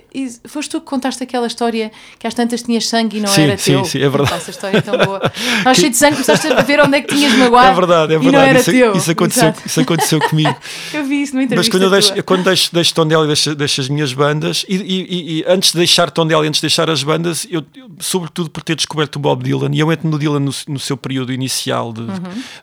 Foste 0.48 0.70
tu 0.72 0.80
que 0.82 0.86
contaste 0.88 1.24
aquela 1.24 1.48
história 1.48 1.92
que 2.20 2.28
às 2.28 2.34
tantas 2.34 2.62
tinhas 2.64 2.88
sangue 2.88 3.18
e 3.18 3.22
não 3.22 3.28
Sim, 3.28 3.44
era 3.44 3.58
sim, 3.58 3.72
teu. 3.74 3.86
sim, 3.86 4.00
é 4.00 4.10
verdade. 4.10 4.30
Pá, 4.32 4.36
Essa 4.38 4.52
história 4.52 4.78
é 4.78 4.82
tão 4.82 4.98
boa. 4.98 5.22
Estavas 5.58 5.78
cheio 5.78 5.90
de 5.92 5.98
sangue, 5.98 6.14
começaste 6.14 6.48
a 6.48 6.62
ver 6.62 6.80
onde 6.82 6.98
é 6.98 7.02
que 7.02 7.16
tinhas 7.16 7.34
magoado. 7.40 7.68
É 7.70 7.74
verdade, 7.74 8.14
é 8.14 8.16
E 8.16 8.20
não 8.20 8.24
verdade. 8.32 8.50
era 8.50 8.60
Isso, 8.60 8.72
teu. 8.72 8.94
isso 8.96 9.12
aconteceu, 9.12 9.44
Exato. 9.50 9.62
isso 9.68 9.80
aconteceu 9.82 10.20
comigo. 10.20 10.56
Eu 10.94 11.04
vi 11.06 11.22
isso 11.22 11.36
Mas 11.36 11.46
entrevista. 11.46 11.72
quando 11.72 11.84
eu 11.84 11.90
deixo, 11.90 12.14
tua. 12.14 12.24
quando 12.24 12.44
deixo, 12.44 12.74
deixo 12.74 12.94
Tondela 12.94 13.24
e 13.24 13.28
deixo, 13.28 13.56
deixo 13.56 13.82
as 13.82 13.90
minhas 13.90 14.14
bandas, 14.14 14.66
e, 14.68 14.76
e- 14.76 15.40
e- 15.40 15.46
antes 15.48 15.72
de 15.72 15.78
deixar 15.78 16.10
Tondela 16.12 16.44
e 16.46 16.48
antes 16.48 16.60
de 16.60 16.64
deixar 16.68 16.90
as 16.90 17.04
bandas, 17.04 17.48
eu, 17.50 17.64
sobretudo 18.00 18.50
por 18.50 18.64
ter 18.64 18.76
descoberto 18.76 19.16
o 19.18 19.20
Bob 19.20 19.44
Dylan, 19.44 19.70
e 19.74 19.80
eu 19.80 19.92
entro 19.92 20.08
no 20.10 20.18
Dylan 20.20 20.40
no, 20.40 20.52
no 20.68 20.80
seu 20.80 20.98
período 20.98 21.32
inicial 21.34 21.94
de, 21.94 22.04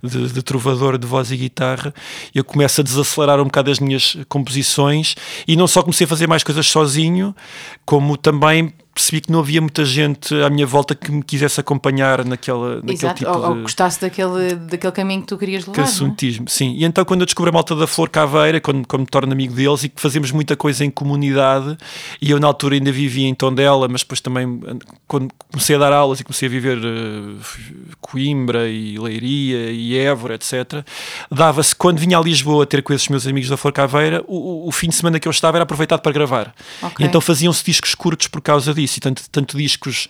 de, 0.02 0.32
de 0.32 0.42
trovador 0.42 0.98
de 0.98 1.06
voz 1.06 1.30
e 1.30 1.36
guitarra, 1.36 1.94
eu 2.34 2.44
começo 2.44 2.80
a 2.80 2.84
desacelerar 2.84 3.40
um 3.40 3.44
bocado 3.44 3.70
as 3.70 3.78
minhas 3.78 4.16
composições, 4.28 5.14
e 5.46 5.56
não 5.56 5.66
só 5.66 5.82
comecei 5.82 6.04
a 6.04 6.08
fazer 6.08 6.26
mais 6.26 6.42
coisas 6.42 6.66
sozinho, 6.66 7.34
como 7.84 8.16
também 8.16 8.72
percebi 8.94 9.20
que 9.22 9.32
não 9.32 9.40
havia 9.40 9.60
muita 9.60 9.84
gente 9.84 10.34
à 10.42 10.50
minha 10.50 10.66
volta 10.66 10.94
que 10.94 11.10
me 11.10 11.22
quisesse 11.22 11.58
acompanhar 11.60 12.24
naquela, 12.24 12.76
naquele 12.76 12.92
Exato, 12.92 13.14
tipo 13.16 13.30
ou, 13.30 13.36
ou 13.42 13.48
de... 13.50 13.54
que 13.56 13.62
gostasse 13.62 14.00
daquele, 14.00 14.54
daquele 14.54 14.92
caminho 14.92 15.20
que 15.22 15.28
tu 15.28 15.38
querias 15.38 15.66
levar. 15.66 15.80
é? 15.80 15.84
Cancionismo, 15.84 16.48
sim. 16.48 16.74
E 16.76 16.84
então, 16.84 17.04
quando 17.04 17.20
eu 17.20 17.26
descobri 17.26 17.48
a 17.48 17.52
malta 17.52 17.74
da 17.74 17.86
Flor 17.86 18.08
Caveira, 18.10 18.60
quando, 18.60 18.86
quando 18.86 19.00
me 19.02 19.06
torno 19.06 19.32
amigo 19.32 19.54
deles 19.54 19.84
e 19.84 19.88
que 19.88 20.00
fazemos 20.00 20.30
muita 20.30 20.56
coisa 20.56 20.84
em 20.84 20.90
comunidade, 20.90 21.76
e 22.20 22.30
eu 22.30 22.38
na 22.38 22.46
altura 22.46 22.74
ainda 22.74 22.92
vivia 22.92 23.26
em 23.26 23.34
Tondela, 23.34 23.88
mas 23.88 24.02
depois 24.02 24.20
também, 24.20 24.60
quando 25.08 25.30
comecei 25.50 25.76
a 25.76 25.78
dar 25.78 25.92
aulas 25.92 26.20
e 26.20 26.24
comecei 26.24 26.46
a 26.48 26.50
viver 26.50 26.78
eh, 26.78 27.42
Coimbra 28.00 28.68
e 28.68 28.98
Leiria 28.98 29.70
e 29.70 29.96
Évora, 29.96 30.34
etc., 30.34 30.84
dava-se, 31.30 31.74
quando 31.74 31.98
vinha 31.98 32.18
a 32.18 32.20
Lisboa 32.20 32.66
ter 32.66 32.82
com 32.82 32.92
esses 32.92 33.08
meus 33.08 33.26
amigos 33.26 33.48
da 33.48 33.56
Flor 33.56 33.72
Caveira, 33.72 34.22
o, 34.26 34.68
o- 34.68 34.72
fim 34.72 34.88
de 34.88 34.94
semana 34.96 35.20
que 35.20 35.28
eu 35.28 35.30
estava 35.30 35.56
era 35.56 35.62
aproveitado 35.62 36.00
para 36.00 36.12
gravar. 36.12 36.54
Ok. 36.82 37.04
E 37.04 37.08
então 37.08 37.20
faziam-se 37.20 37.64
discos 37.64 37.94
curtos 37.94 38.26
por 38.26 38.40
causa 38.40 38.74
disso, 38.74 38.81
e 38.84 39.00
tanto, 39.00 39.22
tanto 39.30 39.56
discos 39.56 40.08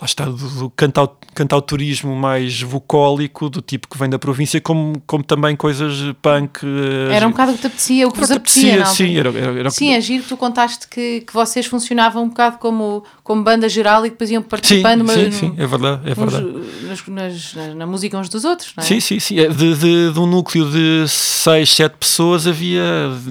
lá 0.00 0.06
está, 0.06 0.24
do, 0.24 0.32
do 0.36 0.70
cantau, 0.70 1.18
cantautorismo 1.34 2.16
mais 2.16 2.62
vocólico, 2.62 3.50
do 3.50 3.60
tipo 3.60 3.86
que 3.86 3.98
vem 3.98 4.08
da 4.08 4.18
província, 4.18 4.58
como, 4.58 4.94
como 5.06 5.22
também 5.22 5.54
coisas 5.54 5.94
punk. 6.22 6.60
eh, 6.64 7.14
Era 7.14 7.26
um 7.26 7.30
bocado 7.32 7.52
o 7.52 7.54
que 7.54 7.60
te 7.60 7.66
apetecia, 7.66 8.08
o 8.08 8.12
que 8.12 8.18
vos 8.18 8.30
apetecia, 8.30 8.78
não? 8.78 8.86
sim, 8.86 9.16
era, 9.18 9.28
era, 9.28 9.58
era 9.60 9.70
Sim, 9.70 9.92
é 9.92 10.00
giro 10.00 10.22
que 10.22 10.28
tu 10.30 10.36
contaste 10.38 10.88
que, 10.88 11.20
que 11.20 11.32
vocês 11.34 11.66
funcionavam 11.66 12.24
um 12.24 12.28
bocado 12.28 12.56
como, 12.58 13.04
como 13.22 13.42
banda 13.42 13.68
geral 13.68 14.06
e 14.06 14.10
depois 14.10 14.30
iam 14.30 14.40
sim, 14.42 14.48
participando 14.48 15.04
mas 15.04 15.16
sim, 15.20 15.30
sim, 15.32 15.54
é 15.58 15.66
verdade, 15.66 16.00
é 16.08 16.12
uns- 16.12 16.32
verdade. 16.32 16.46
Nas, 17.08 17.54
nas- 17.54 17.74
na, 17.74 17.86
música 17.86 18.18
uns 18.18 18.28
dos 18.28 18.44
outros, 18.44 18.72
não 18.76 18.82
é? 18.82 18.86
Sim, 18.86 19.00
sim, 19.00 19.18
sim. 19.20 19.38
É, 19.38 19.48
De, 19.48 19.74
de, 19.76 20.12
de 20.12 20.18
um 20.18 20.26
núcleo 20.26 20.70
de 20.70 21.06
6, 21.08 21.68
7 21.70 21.96
pessoas 21.98 22.46
havia 22.46 22.82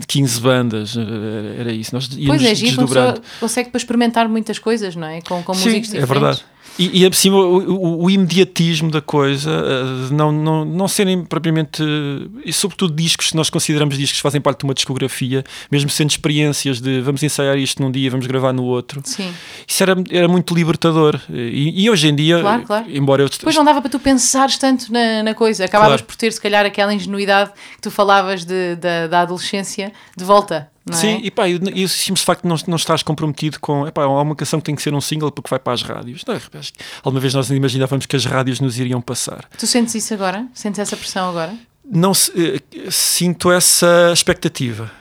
15 0.07 0.39
bandas. 0.41 0.95
Era, 0.97 1.55
era 1.59 1.71
isso. 1.71 1.93
Nós 1.93 2.07
Pois 2.07 2.43
é, 2.43 2.55
giro, 2.55 2.73
uma 2.81 2.87
pessoa 2.87 3.05
desdobrando. 3.05 3.21
consegue 3.39 3.69
para 3.69 3.77
experimentar 3.77 4.29
muitas 4.29 4.57
coisas, 4.59 4.95
não 4.95 5.07
é? 5.07 5.21
Com, 5.21 5.41
com 5.43 5.53
Sim, 5.53 5.65
músicos 5.65 5.89
é 5.93 5.99
diferentes. 5.99 6.09
verdade. 6.09 6.43
E, 6.79 7.03
e 7.03 7.09
por 7.09 7.15
cima, 7.17 7.35
o, 7.37 7.57
o- 7.73 8.03
o 8.05 8.09
imediatismo 8.09 8.89
da 8.89 9.01
coisa, 9.01 9.51
eh, 9.51 10.07
de 10.07 10.13
não, 10.13 10.31
não, 10.31 10.63
não 10.63 10.87
serem 10.87 11.25
propriamente, 11.25 11.83
eh, 11.83 12.39
e 12.45 12.53
sobretudo 12.53 12.95
discos, 12.95 13.33
nós 13.33 13.49
consideramos 13.49 13.97
discos 13.97 14.17
que 14.19 14.23
fazem 14.23 14.39
parte 14.39 14.59
de 14.59 14.63
uma 14.65 14.73
discografia, 14.73 15.43
mesmo 15.69 15.89
sendo 15.89 16.09
experiências 16.11 16.79
de 16.79 17.01
vamos 17.01 17.21
ensaiar 17.21 17.57
isto 17.57 17.81
num 17.83 17.91
dia, 17.91 18.09
vamos 18.09 18.25
gravar 18.27 18.53
no 18.53 18.63
outro. 18.63 19.01
Sim. 19.03 19.29
Isso 19.67 19.83
era, 19.83 19.95
era 20.09 20.27
muito 20.29 20.55
libertador. 20.55 21.19
E, 21.29 21.83
e 21.83 21.89
hoje 21.89 22.07
em 22.07 22.15
dia, 22.15 22.39
Claro, 22.39 22.63
claro. 22.63 22.85
embora 22.89 23.23
eu 23.23 23.29
Depois 23.29 23.55
não 23.55 23.65
dava 23.65 23.81
para 23.81 23.89
tu 23.91 23.99
pensares 23.99 24.57
tanto 24.57 24.91
na, 24.91 25.21
na 25.21 25.33
coisa. 25.33 25.65
Acabavas 25.65 25.97
Claro. 26.01 26.05
por 26.07 26.15
ter, 26.15 26.31
se 26.31 26.39
calhar, 26.39 26.65
aquela 26.65 26.93
ingenuidade 26.93 27.51
que 27.75 27.81
tu 27.81 27.91
falavas 27.91 28.45
de, 28.45 28.75
da, 28.77 29.07
da 29.07 29.21
adolescência 29.21 29.91
de 30.15 30.23
volta. 30.23 30.69
É? 30.93 30.97
Sim, 30.97 31.19
e 31.23 31.31
pá, 31.31 31.47
e 31.47 31.59
e 31.73 31.83
o 31.83 31.89
simples 31.89 32.23
facto 32.23 32.43
de 32.43 32.47
não, 32.47 32.55
não 32.67 32.75
estás 32.75 33.03
comprometido 33.03 33.59
com. 33.59 33.87
Epá, 33.87 34.03
há 34.03 34.21
uma 34.21 34.35
canção 34.35 34.59
que 34.59 34.65
tem 34.65 34.75
que 34.75 34.81
ser 34.81 34.93
um 34.93 35.01
single 35.01 35.31
porque 35.31 35.49
vai 35.49 35.59
para 35.59 35.73
as 35.73 35.81
rádios. 35.81 36.23
Não, 36.25 36.35
acho 36.35 36.49
que 36.49 36.57
alguma 37.03 37.19
vez 37.19 37.33
nós 37.33 37.49
imaginávamos 37.49 38.05
que 38.05 38.15
as 38.15 38.25
rádios 38.25 38.59
nos 38.59 38.77
iriam 38.79 39.01
passar. 39.01 39.45
Tu 39.57 39.67
sentes 39.67 39.95
isso 39.95 40.13
agora? 40.13 40.47
Sentes 40.53 40.79
essa 40.79 40.95
pressão 40.95 41.29
agora? 41.29 41.53
Não 41.91 42.11
eh, 42.11 42.61
sinto 42.89 43.51
essa 43.51 44.11
expectativa. 44.13 44.91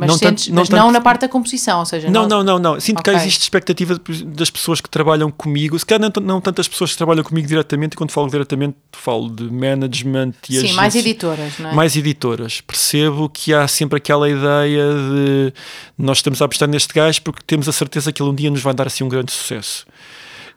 Mas, 0.00 0.08
Não 0.08 0.16
sentes, 0.16 0.44
tanto- 0.46 0.54
não 0.54 0.62
mas 0.62 0.68
não 0.70 0.78
tanto- 0.78 0.92
na 0.94 1.00
parte 1.02 1.20
da 1.20 1.28
composição, 1.28 1.80
ou 1.80 1.84
seja, 1.84 2.08
Não, 2.10 2.26
não, 2.26 2.42
não, 2.42 2.58
não. 2.58 2.80
Sinto 2.80 3.02
que 3.02 3.10
Ok. 3.10 3.20
existe 3.20 3.42
expectativa 3.42 4.00
das 4.28 4.48
pessoas 4.48 4.80
que 4.80 4.88
trabalham 4.88 5.30
comigo. 5.30 5.78
Se 5.78 5.84
calhar 5.84 6.00
não, 6.00 6.22
não 6.22 6.40
tantas 6.40 6.66
pessoas 6.66 6.92
que 6.92 6.96
trabalham 6.96 7.22
comigo 7.22 7.46
diretamente, 7.46 7.92
e 7.92 7.96
quando 7.98 8.10
falo 8.10 8.30
diretamente, 8.30 8.76
falo 8.92 9.28
de 9.28 9.44
management 9.52 10.32
e 10.48 10.54
Sim, 10.58 10.72
mais 10.72 10.94
agência- 10.94 11.00
editoras, 11.10 11.58
não 11.58 11.70
é? 11.70 11.74
mais 11.74 11.94
editoras. 11.96 12.62
Percebo 12.62 13.28
que 13.28 13.52
há 13.52 13.68
sempre 13.68 13.98
aquela 13.98 14.26
ideia 14.30 14.84
de 14.94 15.52
nós 15.98 16.16
estamos 16.16 16.40
a 16.40 16.46
apostar 16.46 16.66
neste 16.66 16.94
gajo 16.94 17.20
porque 17.20 17.42
temos 17.46 17.68
a 17.68 17.72
certeza 17.72 18.10
que 18.10 18.22
ele 18.22 18.30
um 18.30 18.34
dia 18.34 18.50
nos 18.50 18.62
vai 18.62 18.72
dar 18.72 18.86
assim 18.86 19.04
um 19.04 19.08
grande 19.08 19.32
sucesso. 19.32 19.84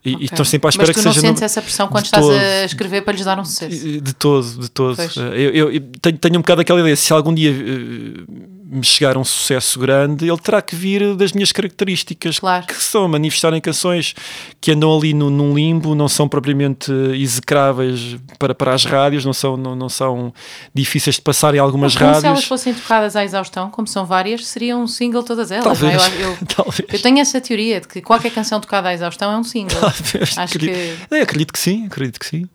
E, 0.05 0.09
e 0.11 0.15
Ok. 0.15 0.25
estão 0.25 0.43
sempre 0.43 0.67
à 0.67 0.69
espera 0.69 0.87
Mas 0.87 0.95
tu 0.97 0.99
que 0.99 1.05
não 1.05 1.13
seja. 1.13 1.27
sentes 1.27 1.39
no- 1.41 1.45
essa 1.45 1.61
pressão 1.61 1.87
quando 1.87 2.03
de 2.03 2.07
estás 2.07 2.25
todo. 2.25 2.35
a 2.37 2.65
escrever 2.65 3.01
para 3.03 3.13
lhes 3.13 3.23
dar 3.23 3.39
um 3.39 3.45
sucesso? 3.45 4.01
De 4.01 4.13
todo, 4.13 4.45
de 4.59 4.69
todo. 4.69 4.97
Eu, 5.33 5.49
eu- 5.51 5.71
eu 5.71 5.81
tenho, 6.01 6.17
tenho 6.17 6.35
um 6.35 6.41
bocado 6.41 6.59
aquela 6.59 6.81
ideia: 6.81 6.93
se 6.97 7.13
algum 7.13 7.33
dia 7.33 7.51
eh, 7.51 8.23
me 8.65 8.83
chegar 8.83 9.17
um 9.17 9.23
sucesso 9.25 9.77
grande, 9.79 10.25
ele 10.27 10.37
terá 10.37 10.61
que 10.61 10.75
vir 10.75 11.15
das 11.15 11.33
minhas 11.33 11.51
características, 11.51 12.39
Claro. 12.39 12.65
que 12.65 12.73
são 12.75 13.07
manifestar 13.07 13.53
em 13.53 13.59
canções 13.61 14.15
que 14.61 14.71
andam 14.71 14.95
ali 14.97 15.13
no, 15.13 15.29
num 15.29 15.53
limbo, 15.53 15.93
não 15.93 16.07
são 16.07 16.27
propriamente 16.29 16.91
execráveis 17.13 18.15
para, 18.39 18.55
para 18.55 18.73
as 18.73 18.85
rádios, 18.85 19.25
não 19.25 19.33
são, 19.33 19.57
não, 19.57 19.75
não 19.75 19.89
são 19.89 20.33
difíceis 20.73 21.17
de 21.17 21.21
passar 21.21 21.53
em 21.55 21.59
algumas 21.59 21.93
Como 21.95 22.05
se 22.05 22.11
elas 22.11 22.23
rádios. 22.23 22.45
fossem 22.45 22.73
tocadas 22.73 23.15
à 23.15 23.23
exaustão, 23.23 23.69
como 23.69 23.87
são 23.87 24.05
várias, 24.05 24.45
seria 24.45 24.77
um 24.77 24.87
single 24.87 25.23
todas 25.23 25.51
elas. 25.51 25.79
não 25.81 25.89
é? 25.89 25.97
Talvez. 25.97 26.21
Eu, 26.21 26.29
eu- 26.31 26.37
Talvez. 26.55 26.85
eu 26.93 27.01
tenho 27.01 27.19
essa 27.19 27.41
teoria 27.41 27.81
de 27.81 27.87
que 27.87 28.01
qualquer 28.01 28.31
canção 28.31 28.59
tocada 28.61 28.89
à 28.89 28.93
exaustão 28.93 29.31
é 29.31 29.37
um 29.37 29.43
single. 29.43 29.79
Talvez. 29.79 30.37
Acho 30.37 30.39
acredito, 30.55 30.73
que- 30.73 31.15
Eu 31.15 31.23
acredito 31.23 31.51
que 31.53 31.59
sim, 31.59 31.85
acredito 31.85 32.19
que 32.19 32.25
sim. 32.25 32.45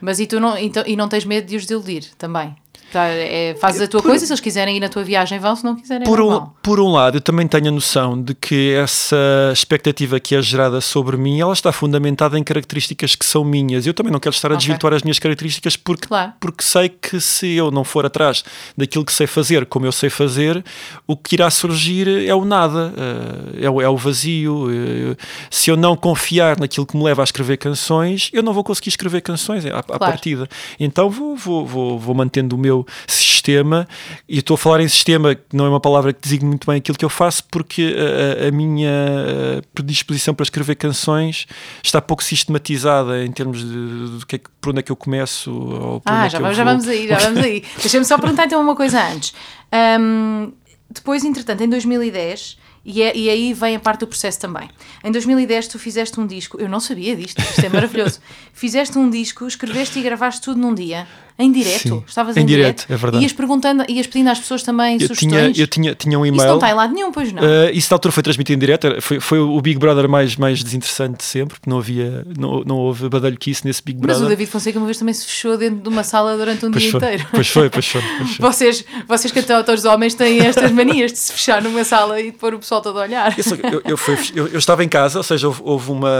Mas 0.00 0.20
e 0.20 0.26
tu 0.26 0.38
não, 0.38 0.56
então, 0.56 0.82
e 0.86 0.96
não 0.96 1.08
tens 1.08 1.24
medo 1.24 1.46
de 1.46 1.56
os 1.56 1.62
desiludir 1.66 2.04
também? 2.16 2.54
Tá, 2.90 3.04
é, 3.06 3.54
fazes 3.60 3.82
a 3.82 3.86
tua 3.86 4.00
Por- 4.00 4.08
coisa, 4.08 4.24
se 4.24 4.32
eles 4.32 4.40
quiserem 4.40 4.76
ir 4.76 4.80
na 4.80 4.88
tua 4.88 5.04
viagem 5.04 5.38
vão, 5.38 5.54
se 5.54 5.62
não 5.62 5.76
quiserem 5.76 6.04
Por 6.06 6.18
não 6.18 6.26
um, 6.26 6.30
vão. 6.30 6.52
por 6.62 6.80
um 6.80 6.90
lado, 6.92 7.18
eu 7.18 7.20
também 7.20 7.46
tenho 7.46 7.68
a 7.68 7.70
noção 7.70 8.20
de 8.20 8.34
que 8.34 8.72
essa 8.72 9.16
expectativa 9.52 10.18
que 10.18 10.34
é 10.34 10.40
gerada 10.40 10.80
sobre 10.80 11.16
mim, 11.18 11.38
ela 11.40 11.52
está 11.52 11.70
fundamentada 11.70 12.38
em 12.38 12.42
características 12.42 13.14
que 13.14 13.26
são 13.26 13.44
minhas. 13.44 13.86
Eu 13.86 13.92
também 13.92 14.10
não 14.10 14.18
quero 14.18 14.34
estar 14.34 14.48
a 14.48 14.54
Ok. 14.54 14.58
desvirtuar 14.60 14.94
as 14.94 15.02
minhas 15.02 15.18
características 15.18 15.76
porque, 15.76 16.08
Claro. 16.08 16.32
porque 16.40 16.62
sei 16.64 16.88
que 16.88 17.20
se 17.20 17.52
eu 17.54 17.70
não 17.70 17.84
for 17.84 18.06
atrás 18.06 18.42
daquilo 18.76 19.04
que 19.04 19.12
sei 19.12 19.26
fazer 19.26 19.66
como 19.66 19.84
eu 19.84 19.92
sei 19.92 20.08
fazer, 20.08 20.64
o 21.06 21.14
que 21.16 21.34
irá 21.36 21.50
surgir 21.50 22.08
é 22.26 22.34
o 22.34 22.44
nada, 22.44 22.94
eh, 22.96 23.66
é 23.66 23.70
o, 23.70 23.82
é 23.82 23.88
o 23.88 23.96
vazio. 23.98 24.68
eh, 24.70 25.16
Se 25.50 25.70
eu 25.70 25.76
não 25.76 25.94
confiar 25.94 26.58
naquilo 26.58 26.86
que 26.86 26.96
me 26.96 27.04
leva 27.04 27.22
a 27.22 27.24
escrever 27.24 27.58
canções, 27.58 28.30
eu 28.32 28.42
não 28.42 28.52
vou 28.54 28.64
conseguir 28.64 28.88
escrever 28.88 29.20
canções 29.20 29.66
à, 29.66 29.78
à 29.80 29.98
partida. 29.98 30.48
Então 30.80 31.10
vou, 31.10 31.36
vou, 31.36 31.66
vou, 31.66 31.98
vou 31.98 32.14
mantendo 32.14 32.56
o 32.56 32.58
meu 32.58 32.77
sistema, 33.06 33.86
e 34.28 34.38
estou 34.38 34.54
a 34.54 34.58
falar 34.58 34.80
em 34.80 34.88
sistema, 34.88 35.34
que 35.34 35.42
não 35.56 35.64
é 35.66 35.68
uma 35.68 35.80
palavra 35.80 36.12
que 36.12 36.20
designe 36.20 36.46
muito 36.46 36.66
bem 36.66 36.76
aquilo 36.78 36.98
que 36.98 37.04
eu 37.04 37.08
faço, 37.08 37.44
porque 37.50 37.94
a, 38.42 38.48
a- 38.48 38.50
minha 38.50 38.88
eh, 38.90 39.60
predisposição 39.74 40.34
para 40.34 40.42
escrever 40.44 40.74
canções 40.74 41.46
está 41.82 42.00
pouco 42.02 42.22
sistematizada 42.24 43.24
em 43.24 43.30
termos 43.30 43.60
de, 43.64 44.18
de, 44.18 44.26
que 44.26 44.36
é 44.36 44.40
por 44.60 44.70
onde 44.70 44.80
é 44.80 44.82
que 44.82 44.90
eu 44.92 44.96
começo. 44.96 45.50
Ou 45.52 46.02
Ah, 46.04 46.26
é 46.26 46.30
já, 46.30 46.38
vamos, 46.38 46.56
já 46.56 46.64
vamos 46.64 46.88
aí, 46.88 47.06
já 47.08 47.18
vamos 47.18 47.38
aí. 47.40 47.62
Deixa-me 47.80 48.04
só 48.04 48.18
perguntar 48.18 48.44
então 48.46 48.60
uma 48.60 48.74
coisa 48.76 49.02
antes. 49.02 49.32
Ahm, 49.72 50.52
depois, 50.90 51.24
entretanto, 51.24 51.62
em 51.62 51.68
2010, 51.68 52.58
e, 52.84 53.02
é- 53.02 53.14
e 53.16 53.28
aí 53.28 53.52
vem 53.52 53.76
a 53.76 53.80
parte 53.80 54.00
do 54.00 54.06
processo 54.06 54.40
também. 54.40 54.68
Em 55.04 55.12
2010 55.12 55.68
tu 55.68 55.78
fizeste 55.78 56.18
um 56.18 56.26
disco, 56.26 56.58
eu 56.60 56.68
não 56.68 56.80
sabia 56.80 57.14
disto, 57.14 57.38
isto 57.40 57.64
é 57.64 57.68
maravilhoso. 57.68 58.20
fizeste 58.52 58.96
um 58.98 59.10
disco, 59.10 59.46
escreveste 59.46 59.98
e 59.98 60.02
gravaste 60.02 60.40
tudo 60.40 60.58
num 60.60 60.74
dia, 60.74 61.06
em 61.38 61.52
direto. 61.52 61.78
Sim, 61.88 62.04
Estavas 62.06 62.36
em 62.36 62.40
em, 62.40 62.46
direto, 62.46 62.84
é 62.88 62.96
verdade. 62.96 63.22
Ias 63.22 63.32
perguntando, 63.32 63.84
ias 63.88 64.06
pedindo 64.06 64.28
às 64.28 64.38
pessoas 64.40 64.62
também 64.62 64.94
Eu 64.94 65.06
sugestões. 65.06 65.52
tinha, 65.52 65.62
eu 65.64 65.66
tinha, 65.68 65.94
tinha 65.94 66.18
um 66.18 66.26
Isso 66.26 66.34
não 66.36 66.42
e-mail. 66.44 66.54
está 66.56 66.70
em 66.70 66.74
lado 66.74 66.92
nenhum, 66.94 67.12
pois 67.12 67.32
não. 67.32 67.42
Uh, 67.42 67.70
isso 67.72 67.88
na 67.90 67.94
altura 67.94 68.12
foi 68.12 68.22
transmitido 68.22 68.56
em 68.56 68.58
direto, 68.58 69.00
foi, 69.00 69.20
foi 69.20 69.38
o 69.38 69.60
Big 69.60 69.78
Brother 69.78 70.08
mais, 70.08 70.34
mais 70.36 70.62
desinteressante 70.64 71.18
de 71.18 71.24
sempre, 71.24 71.58
porque 71.58 71.70
não 71.70 71.78
havia, 71.78 72.26
não, 72.36 72.62
não 72.64 72.76
houve 72.76 73.08
badalho 73.08 73.36
que 73.38 73.50
isso 73.50 73.66
nesse 73.66 73.82
Big 73.82 73.98
Mas 74.00 74.06
Brother. 74.06 74.26
o 74.26 74.28
David 74.28 74.50
Fonseca 74.50 74.78
uma 74.78 74.86
vez 74.86 74.98
também 74.98 75.14
se 75.14 75.26
fechou 75.26 75.56
dentro 75.56 75.80
de 75.80 75.88
uma 75.88 76.02
sala 76.02 76.36
durante 76.36 76.66
um 76.66 76.70
pois, 76.70 76.82
dia 76.82 76.90
foi, 76.92 76.98
inteiro. 76.98 77.26
pois 77.32 77.48
foi, 77.48 77.70
pois 77.70 77.86
foi, 77.86 78.02
pois 78.18 78.30
foi. 78.36 78.46
Vocês, 78.50 78.84
vocês 79.06 79.32
que 79.32 79.38
até 79.38 79.62
todos 79.62 79.84
os 79.84 79.90
homens 79.90 80.14
têm 80.14 80.40
estas 80.40 80.72
manias 80.72 81.12
de 81.12 81.18
se 81.18 81.32
fechar 81.32 81.62
numa 81.62 81.84
sala 81.84 82.20
e 82.20 82.32
de 82.32 82.36
pôr 82.36 82.54
o 82.54 82.58
pessoal 82.58 82.80
todo 82.80 82.98
a 82.98 83.02
olhar. 83.02 83.38
Eu, 83.38 83.44
só- 83.44 83.54
eu- 83.54 83.82
eu 83.84 83.96
fui- 83.96 84.16
eu- 84.34 84.48
eu 84.48 84.58
estava 84.58 84.82
em 84.84 84.88
casa, 84.88 85.18
ou 85.18 85.22
seja, 85.22 85.46
houve, 85.46 85.60
houve 85.64 85.90
uma, 85.92 86.10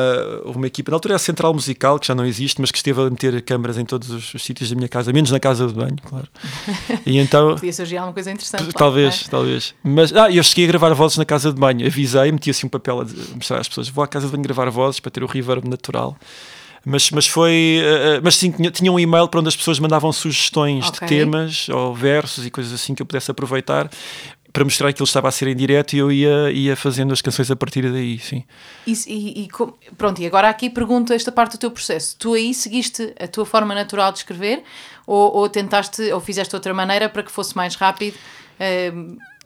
uma 0.45 0.67
equipa, 0.67 0.91
na 0.91 0.97
altura 0.97 1.13
era 1.13 1.17
a 1.17 1.19
Central 1.19 1.53
Musical, 1.53 1.99
que 1.99 2.07
já 2.07 2.15
não 2.15 2.25
existe, 2.25 2.61
mas 2.61 2.71
que 2.71 2.77
esteve 2.79 3.01
a 3.01 3.11
meter 3.11 3.43
câmaras 3.43 3.79
em 3.79 3.85
todos 3.85 4.11
os, 4.11 4.35
os 4.35 4.43
sítios 4.45 4.71
da 4.71 4.77
minha 4.77 4.89
casa, 4.89 5.08
menos 5.13 5.31
na 5.31 5.41
casa 5.41 5.67
de 5.67 5.73
banho, 5.75 5.97
claro. 6.05 6.29
E 7.07 7.19
então, 7.19 7.55
Podia 7.57 7.73
surgir 7.73 7.97
alguma 7.97 8.15
coisa 8.15 8.31
interessante. 8.31 8.73
talvez, 8.73 9.27
talvez. 9.29 9.75
Mas 9.83 10.13
ah, 10.15 10.31
eu 10.31 10.43
cheguei 10.43 10.65
a 10.65 10.69
gravar 10.69 10.93
vozes 10.95 11.17
na 11.19 11.25
casa 11.25 11.53
de 11.53 11.59
banho, 11.59 11.87
avisei, 11.87 12.31
meti 12.33 12.51
assim 12.51 12.67
um 12.67 12.71
papel 12.71 13.01
a 13.01 13.07
mostrar 13.35 13.61
às 13.61 13.69
pessoas: 13.69 13.89
vou 13.89 14.03
à 14.05 14.09
casa 14.09 14.27
de 14.27 14.33
banho 14.33 14.43
gravar 14.43 14.69
vozes 14.71 15.01
para 15.01 15.11
ter 15.11 15.23
o 15.23 15.27
reverb 15.27 15.69
natural. 15.69 16.17
Mas, 16.87 17.11
mas 17.11 17.27
foi. 17.27 17.81
eh, 17.83 18.17
eh, 18.17 18.21
mas 18.23 18.37
sim, 18.37 18.51
tinha, 18.71 18.91
um 18.93 18.99
e-mail 18.99 19.29
para 19.29 19.41
onde 19.41 19.49
as 19.49 19.57
pessoas 19.57 19.79
mandavam 19.79 20.13
sugestões 20.13 20.87
Ok. 20.89 21.07
de 21.07 21.15
temas 21.15 21.69
ou 21.69 21.95
versos 21.95 22.47
e 22.47 22.51
coisas 22.51 22.73
assim 22.73 22.95
que 22.95 23.03
eu 23.03 23.07
pudesse 23.07 23.31
aproveitar 23.31 23.91
para 24.53 24.65
mostrar 24.65 24.91
que 24.93 25.03
ele 25.03 25.07
estava 25.07 25.29
a 25.29 25.31
ser 25.31 25.49
em 25.49 25.55
direto 25.57 25.93
e 25.95 25.99
eu 25.99 26.11
ia, 26.11 26.51
ia 26.51 26.75
fazendo 26.75 27.13
as 27.13 27.21
canções 27.21 27.51
a 27.51 27.57
partir 27.57 27.83
daí, 27.93 28.19
sim. 28.19 28.43
E, 28.87 28.93
e- 29.07 29.43
e 29.45 29.49
pronto, 29.97 30.23
e 30.23 30.27
agora 30.27 30.49
aqui 30.49 30.71
pergunto 30.71 31.13
esta 31.13 31.31
parte 31.31 31.53
do 31.53 31.59
teu 31.59 31.71
processo. 31.71 32.17
Tu 32.19 32.33
aí 32.33 32.55
seguiste 32.55 33.13
a 33.21 33.29
tua 33.29 33.45
forma 33.45 33.75
natural 33.75 34.11
de 34.11 34.19
escrever 34.19 34.63
ou, 35.09 35.35
ou 35.37 35.49
tentaste 35.49 36.03
ou 36.13 36.21
fizeste 36.21 36.51
de 36.51 36.57
outra 36.57 36.73
maneira 36.75 37.09
para 37.09 37.23
que 37.23 37.33
fosse 37.33 37.57
mais 37.57 37.75
rápido? 37.75 38.17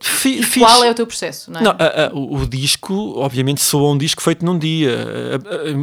E 0.04 0.42
fiz- 0.42 0.58
qual 0.62 0.82
é 0.82 0.90
o 0.90 0.94
teu 0.94 1.06
processo? 1.06 1.50
Não 1.50 1.60
é? 1.60 1.62
Não, 1.62 1.70
a- 1.72 2.06
a- 2.06 2.10
o, 2.12 2.38
o 2.38 2.46
disco, 2.46 3.14
obviamente, 3.18 3.60
soa 3.60 3.92
um 3.92 3.96
disco 3.98 4.20
feito 4.20 4.44
num 4.44 4.58
dia. 4.58 4.98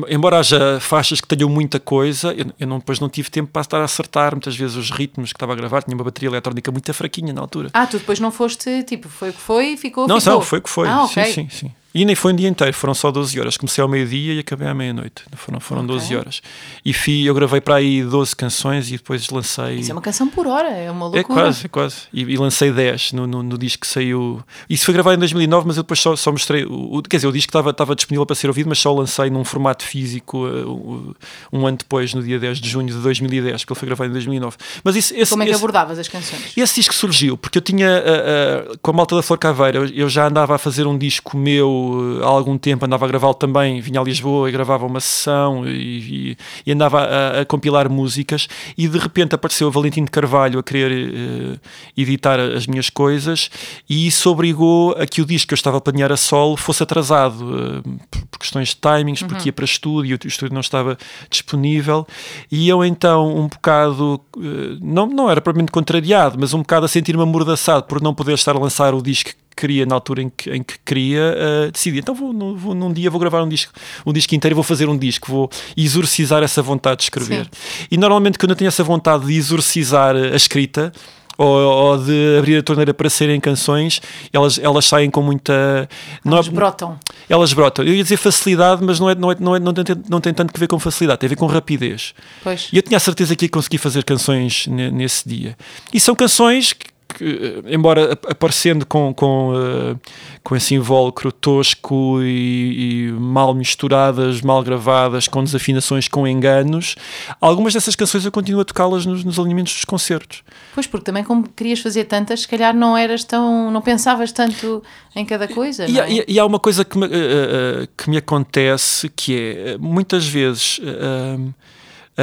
A- 0.07 0.13
embora 0.13 0.39
haja 0.39 0.77
faixas 0.81 1.21
que 1.21 1.27
tenham 1.27 1.47
muita 1.49 1.79
coisa, 1.79 2.33
eu, 2.33 2.47
eu 2.59 2.67
não, 2.67 2.79
depois 2.79 2.99
não 2.99 3.07
tive 3.07 3.29
tempo 3.29 3.49
para 3.51 3.61
estar 3.61 3.79
a 3.79 3.85
acertar 3.85 4.33
muitas 4.33 4.57
vezes 4.57 4.75
os 4.75 4.91
ritmos 4.91 5.31
que 5.31 5.37
estava 5.37 5.53
a 5.53 5.55
gravar. 5.55 5.83
Tinha 5.83 5.95
uma 5.95 6.03
bateria 6.03 6.27
eletrónica 6.29 6.69
muito 6.71 6.93
fraquinha 6.93 7.31
na 7.31 7.39
altura. 7.39 7.69
Ah, 7.73 7.87
tu 7.87 7.97
depois 7.97 8.19
não 8.19 8.29
foste, 8.31 8.83
tipo, 8.83 9.07
foi 9.07 9.29
o 9.29 9.33
que 9.33 9.39
foi, 9.39 9.77
ficou, 9.77 10.05
não, 10.07 10.19
ficou. 10.19 10.33
não, 10.33 10.41
foi 10.41 10.59
o 10.59 10.61
que 10.61 10.69
foi. 10.69 10.87
Ah, 10.89 11.03
ok. 11.05 11.23
Sim, 11.25 11.33
sim, 11.33 11.49
sim. 11.49 11.71
E 11.93 12.05
nem 12.05 12.13
foi 12.15 12.33
um 12.33 12.35
dia 12.35 12.47
inteiro, 12.47 12.71
foram 12.73 12.93
só 12.93 13.09
12 13.11 13.39
horas. 13.39 13.57
Comecei 13.57 13.81
ao 13.81 13.87
meio-dia 13.87 14.35
e 14.35 14.39
acabei 14.39 14.67
à 14.67 14.73
meia-noite. 14.75 15.23
Foram, 15.35 15.59
foram 15.59 15.81
Ok. 15.83 15.95
12 15.95 16.15
horas. 16.15 16.41
E 16.85 16.93
fi, 16.93 17.25
eu 17.25 17.33
gravei 17.33 17.59
para 17.59 17.75
aí 17.75 18.03
12 18.03 18.35
canções 18.35 18.89
e 18.89 18.97
depois 18.97 19.27
lancei. 19.31 19.75
Isso 19.77 19.89
é 19.91 19.95
uma 19.95 20.01
canção 20.01 20.27
por 20.27 20.45
hora, 20.45 20.69
é 20.69 20.91
uma 20.91 21.07
loucura. 21.07 21.19
É 21.21 21.23
quase, 21.23 21.65
é 21.65 21.67
quase. 21.69 21.95
E, 22.13 22.21
e 22.21 22.37
lancei 22.37 22.71
10 22.71 23.13
no, 23.13 23.25
no, 23.25 23.41
no 23.41 23.57
disco 23.57 23.81
que 23.81 23.87
saiu. 23.87 24.39
Isso 24.69 24.85
foi 24.85 24.93
gravado 24.93 25.15
em 25.15 25.19
2009, 25.19 25.65
mas 25.67 25.77
eu 25.77 25.83
depois 25.83 25.99
só, 25.99 26.15
só 26.15 26.31
mostrei. 26.31 26.63
O, 26.63 26.97
o- 26.97 27.01
quer 27.01 27.17
dizer, 27.17 27.27
o 27.27 27.31
disco 27.31 27.49
estava, 27.49 27.71
estava 27.71 27.95
disponível 27.95 28.25
para 28.25 28.35
ser 28.35 28.47
ouvido, 28.47 28.69
mas 28.69 28.77
só 28.77 28.93
lancei 28.93 29.31
num 29.31 29.43
formato 29.43 29.83
físico 29.83 30.45
uh, 30.47 31.15
um 31.51 31.65
ano 31.65 31.77
depois, 31.77 32.13
no 32.13 32.21
dia 32.21 32.37
10 32.37 32.59
de 32.59 32.69
junho 32.69 32.87
de 32.87 32.93
2010, 32.99 33.63
porque 33.65 33.73
ele 33.73 33.79
foi 33.79 33.87
gravado 33.87 34.09
em 34.11 34.13
2009. 34.13 34.57
Mas 34.83 34.95
isso, 34.95 35.13
esse, 35.15 35.31
Como 35.31 35.41
é 35.41 35.45
que 35.47 35.51
esse, 35.53 35.59
abordavas 35.59 35.97
as 35.97 36.07
canções? 36.07 36.53
esse 36.55 36.75
disco 36.75 36.93
surgiu 36.93 37.35
porque 37.35 37.57
eu 37.57 37.61
tinha, 37.63 37.89
uh, 37.89 38.73
uh, 38.73 38.77
com 38.79 38.91
a 38.91 38.93
malta 38.93 39.15
da 39.15 39.23
Flor 39.23 39.39
Caveira, 39.39 39.79
eu, 39.79 39.85
eu 39.87 40.07
já 40.09 40.27
andava 40.27 40.53
a 40.53 40.57
fazer 40.59 40.85
um 40.85 40.95
disco 40.95 41.35
meu 41.35 41.78
uh, 42.19 42.23
há 42.23 42.27
algum 42.27 42.57
tempo, 42.57 42.85
andava 42.85 43.05
a 43.05 43.07
gravá-lo 43.07 43.33
também, 43.33 43.79
vinha 43.81 43.99
a 43.99 44.03
Lisboa 44.03 44.49
e 44.49 44.51
gravava 44.51 44.85
uma 44.85 44.99
sessão 44.99 45.67
e, 45.67 46.31
e- 46.31 46.37
e 46.65 46.71
andava 46.71 47.01
a, 47.01 47.41
a 47.41 47.45
compilar 47.45 47.89
músicas 47.89 48.47
e 48.77 48.87
de 48.87 48.97
repente 48.97 49.35
apareceu 49.35 49.67
o 49.67 49.71
Valentim 49.71 50.03
de 50.03 50.11
Carvalho 50.11 50.59
a 50.59 50.63
querer 50.63 51.09
uh, 51.09 51.59
editar 51.97 52.39
as 52.39 52.67
minhas 52.67 52.89
coisas 52.89 53.49
e 53.89 54.07
isso 54.07 54.29
obrigou 54.29 54.91
a 54.97 55.05
que 55.05 55.21
o 55.21 55.25
disco 55.25 55.47
que 55.49 55.53
eu 55.53 55.57
estava 55.57 55.77
a 55.77 55.81
planear 55.81 56.11
a 56.11 56.17
solo 56.17 56.55
fosse 56.57 56.83
atrasado 56.83 57.43
uh, 57.43 57.81
por, 58.09 58.21
por 58.27 58.39
questões 58.39 58.69
de 58.69 58.77
timings, 58.77 59.21
porque 59.23 59.49
ia 59.49 59.53
para 59.53 59.65
estúdio 59.65 60.17
e 60.21 60.25
o 60.25 60.27
estúdio 60.27 60.53
não 60.53 60.61
estava 60.61 60.97
disponível. 61.29 62.05
E 62.51 62.67
eu 62.69 62.83
então 62.83 63.35
um 63.35 63.47
bocado 63.47 64.19
uh, 64.37 64.41
não, 64.81 65.05
não 65.07 65.29
era 65.29 65.41
propriamente 65.41 65.71
contrariado, 65.71 66.37
mas 66.39 66.53
um 66.53 66.59
bocado 66.59 66.85
a 66.85 66.89
sentir-me 66.89 67.21
amordaçado 67.23 67.83
por 67.85 68.01
não 68.01 68.13
poder 68.13 68.33
estar 68.33 68.55
a 68.55 68.59
lançar 68.59 68.93
o 68.93 69.01
disco 69.01 69.31
queria 69.59 69.85
na 69.85 69.95
altura 69.95 70.21
em 70.23 70.29
que, 70.35 70.49
em 70.51 70.63
que 70.63 70.75
queria, 70.85 71.35
uh, 71.67 71.71
decidi, 71.71 71.99
então 71.99 72.15
vou, 72.15 72.31
num- 72.33 72.55
vou 72.55 72.73
num 72.73 72.91
dia 72.93 73.09
vou 73.09 73.19
gravar 73.19 73.43
um 73.43 73.49
disco, 73.49 73.71
um 74.05 74.13
disco 74.13 74.33
inteiro 74.35 74.53
e 74.53 74.55
vou 74.55 74.63
fazer 74.63 74.87
um 74.89 74.97
disco, 74.97 75.31
vou 75.31 75.49
exorcizar 75.75 76.41
essa 76.43 76.61
vontade 76.61 76.97
de 76.97 77.03
escrever. 77.03 77.49
E 77.91 77.97
normalmente 77.97 78.37
quando 78.37 78.51
eu 78.51 78.55
tenho 78.55 78.67
essa 78.69 78.83
vontade 78.83 79.25
de 79.25 79.33
exorcizar 79.35 80.15
a 80.15 80.35
escrita, 80.35 80.91
ou, 81.37 81.47
ou 81.47 81.97
de 81.97 82.37
abrir 82.37 82.57
a 82.57 82.61
torneira 82.63 82.93
para 82.93 83.09
serem 83.09 83.39
canções, 83.39 84.01
elas, 84.33 84.59
elas 84.59 84.83
saem 84.85 85.09
com 85.09 85.21
muita. 85.21 85.87
não 86.25 86.35
é- 86.35 86.39
Eles 86.41 86.49
brotam. 86.49 86.99
elas 87.29 87.53
brotam. 87.53 87.85
Eu 87.85 87.93
ia 87.95 88.03
dizer 88.03 88.17
facilidade, 88.17 88.83
mas 88.83 88.99
não, 88.99 89.09
é, 89.09 89.15
não, 89.15 89.31
é, 89.31 89.35
não, 89.39 89.55
é, 89.55 89.59
não, 89.59 89.73
tem, 89.73 89.85
não 90.09 90.19
tem 90.19 90.33
tanto 90.33 90.51
que 90.51 90.59
ver 90.59 90.67
com 90.67 90.77
facilidade, 90.77 91.19
tem 91.21 91.27
a 91.27 91.29
ver 91.29 91.37
com 91.37 91.45
rapidez. 91.45 92.13
Pois. 92.43 92.67
E 92.73 92.75
eu 92.75 92.81
tinha 92.81 92.97
a 92.97 92.99
certeza 92.99 93.37
que 93.37 93.45
ia 93.45 93.49
conseguir 93.49 93.77
fazer 93.77 94.03
canções 94.03 94.67
ne- 94.67 94.91
nesse 94.91 95.29
dia. 95.29 95.55
E 95.93 95.99
são 96.01 96.13
canções 96.13 96.73
que, 96.73 96.87
que, 97.13 97.63
embora 97.67 98.13
aparecendo 98.13 98.85
com, 98.85 99.13
com, 99.13 99.53
uh, 99.53 99.99
com 100.43 100.55
esse 100.55 100.75
invólucro 100.75 101.31
tosco 101.31 102.21
e, 102.21 103.07
e, 103.07 103.11
mal 103.11 103.53
misturadas, 103.53 104.41
mal 104.41 104.63
gravadas, 104.63 105.27
com 105.27 105.43
desafinações, 105.43 106.07
com 106.07 106.27
enganos, 106.27 106.95
algumas 107.41 107.73
dessas 107.73 107.95
canções 107.95 108.25
eu 108.25 108.31
continuo 108.31 108.61
a 108.61 108.65
tocá-las 108.65 109.05
nos, 109.05 109.23
nos 109.23 109.39
alinhamentos 109.39 109.73
dos 109.73 109.85
concertos. 109.85 110.43
Pois, 110.73 110.85
porque 110.85 111.05
também 111.05 111.23
como 111.23 111.47
querias 111.49 111.79
fazer 111.79 112.05
tantas, 112.05 112.41
se 112.41 112.47
calhar 112.47 112.75
não 112.75 112.95
eras 112.95 113.23
tão, 113.23 113.71
não 113.71 113.81
pensavas 113.81 114.31
tanto 114.31 114.83
em 115.15 115.25
cada 115.25 115.47
coisa. 115.47 115.87
E, 115.87 115.99
é? 115.99 116.11
e, 116.11 116.25
e 116.27 116.39
há 116.39 116.45
uma 116.45 116.59
coisa 116.59 116.85
que 116.85 116.97
me, 116.97 117.05
uh, 117.05 117.09
uh, 117.09 117.87
que 117.97 118.09
me 118.09 118.17
acontece 118.17 119.09
que 119.09 119.35
é, 119.35 119.77
muitas 119.77 120.27
vezes 120.27 120.79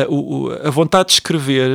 a, 0.05 0.69
a 0.69 0.71
vontade 0.71 1.09
de 1.09 1.15
escrever 1.15 1.71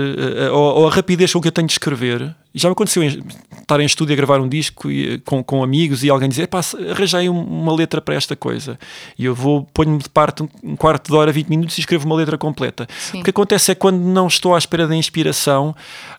ou, 0.52 0.82
ou, 0.82 0.88
a 0.88 0.92
rapidez 0.92 1.34
com 1.34 1.42
que 1.42 1.48
eu 1.48 1.52
tenho 1.52 1.68
de 1.68 1.74
escrever. 1.74 2.36
Já 2.54 2.68
me 2.68 2.74
aconteceu 2.74 3.02
em, 3.02 3.24
estar 3.62 3.80
em 3.80 3.86
estúdio 3.86 4.14
a 4.14 4.18
gravar 4.18 4.42
um 4.42 4.48
disco 4.48 4.92
e, 4.92 5.20
com, 5.20 5.42
com 5.42 5.64
amigos 5.64 6.04
e 6.04 6.10
alguém 6.10 6.28
dizer: 6.28 6.48
pá, 6.48 6.60
arranjei 6.90 7.30
uma 7.30 7.74
letra 7.74 8.02
para 8.02 8.14
esta 8.14 8.36
coisa. 8.36 8.78
E 9.18 9.26
eu 9.26 9.34
vou, 9.34 9.68
ponho-me 9.74 10.00
de 10.00 10.10
parte 10.10 10.44
um, 10.64 10.76
quarto 10.76 11.10
de 11.10 11.16
hora, 11.16 11.32
20 11.32 11.48
minutos 11.48 11.78
e 11.78 11.82
escrevo 11.82 12.06
uma 12.06 12.16
letra 12.16 12.38
completa. 12.38 12.88
Sim. 12.98 13.22
O 13.22 13.24
que 13.24 13.30
acontece 13.30 13.72
é 13.72 13.76
que 13.76 13.80
quando 13.80 14.00
não 14.00 14.28
estou 14.28 14.54
à 14.54 14.58
espera 14.58 14.86
da 14.86 14.96
inspiração, 14.96 15.74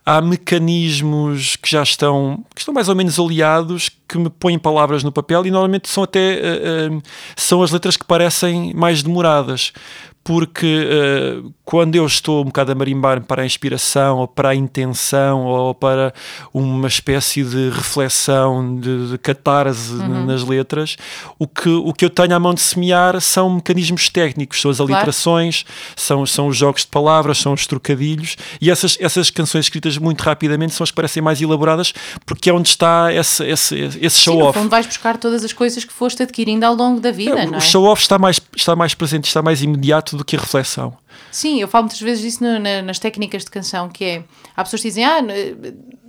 há 0.05 0.21
mecanismos 0.21 1.57
que 1.57 1.71
já 1.71 1.83
estão, 1.83 2.43
que 2.55 2.61
estão 2.61 2.73
mais 2.73 2.88
ou 2.88 2.95
menos 2.95 3.19
aliados 3.19 3.91
que 4.09 4.19
me 4.19 4.31
põem 4.31 4.59
palavras 4.59 5.03
no 5.03 5.12
papel 5.12 5.47
e 5.47 5.51
normalmente 5.51 5.88
são 5.88 6.03
até 6.03 6.41
uh, 6.91 6.95
uh, 6.95 7.03
são 7.35 7.62
as 7.62 7.71
letras 7.71 7.97
que 7.97 8.05
parecem 8.05 8.75
mais 8.75 9.03
demoradas 9.03 9.73
porque 10.25 10.87
uh, 10.87 11.53
quando 11.72 11.96
eu 11.96 12.04
estou 12.04 12.42
um 12.42 12.44
bocado 12.44 12.70
a 12.70 12.74
marimbar 12.74 13.22
para 13.22 13.40
a 13.40 13.46
inspiração 13.46 14.18
ou 14.18 14.28
para 14.28 14.50
a 14.50 14.54
intenção 14.54 15.46
ou 15.46 15.74
para 15.74 16.12
uma 16.52 16.87
espécie 16.87 17.42
de 17.42 17.70
reflexão, 17.70 18.78
de, 18.78 19.12
de 19.12 19.16
catarse 19.16 19.94
uhum. 19.94 20.26
nas 20.26 20.42
letras, 20.42 20.98
o 21.38 21.48
que, 21.48 21.70
o 21.70 21.94
que 21.94 22.04
eu 22.04 22.11
tenho 22.11 22.37
à 22.37 22.38
mão 22.38 22.52
de 22.52 22.61
semear 22.61 23.18
são 23.22 23.48
mecanismos 23.48 24.11
técnicos, 24.11 24.61
são 24.61 24.70
as 24.70 24.82
aliterações, 24.82 25.62
claro. 25.62 25.96
são, 25.96 26.26
são 26.26 26.48
os 26.48 26.58
jogos 26.58 26.82
de 26.82 26.88
palavras, 26.88 27.38
são 27.38 27.54
os 27.54 27.66
trocadilhos 27.66 28.37
e 28.61 28.70
essas, 28.70 28.98
essas 29.00 29.30
canções 29.30 29.64
escritas 29.64 29.96
muito 29.96 30.20
rapidamente 30.20 30.74
são 30.74 30.85
as 30.85 30.90
que 30.90 30.96
parecem 30.96 31.22
mais 31.22 31.40
elaboradas 31.40 31.94
porque 32.26 32.50
é 32.50 32.52
onde 32.52 32.68
está 32.68 33.11
esse, 33.14 33.46
esse, 33.46 33.98
esse 33.98 34.20
show-off. 34.20 34.58
onde 34.58 34.68
vais 34.68 34.87
buscar 34.87 35.16
todas 35.16 35.42
as 35.42 35.54
coisas 35.54 35.87
que 35.87 35.92
foste 35.94 36.22
adquirindo 36.22 36.66
ao 36.66 36.74
longo 36.74 37.00
da 37.00 37.11
vida, 37.11 37.40
é, 37.40 37.46
não 37.46 37.54
é? 37.54 37.56
O 37.56 37.61
show-off 37.62 38.02
está 38.02 38.18
mais, 38.18 38.38
está 38.54 38.76
mais 38.76 38.92
presente, 38.92 39.24
está 39.24 39.40
mais 39.40 39.62
imediato 39.62 40.18
do 40.18 40.22
que 40.22 40.37
a 40.37 40.38
reflexão. 40.38 41.00
Sim, 41.31 41.61
eu 41.61 41.68
falo 41.68 41.85
muitas 41.85 42.01
vezes 42.01 42.22
disso 42.22 42.42
no, 42.42 42.59
na, 42.59 42.83
nas 42.83 42.98
técnicas 42.98 43.44
de 43.44 43.51
canção, 43.51 43.88
que 43.88 44.05
é, 44.05 44.25
há 44.57 44.62
pessoas 44.64 44.83
que 44.83 44.88
dizem, 44.88 45.05
ah, 45.05 45.20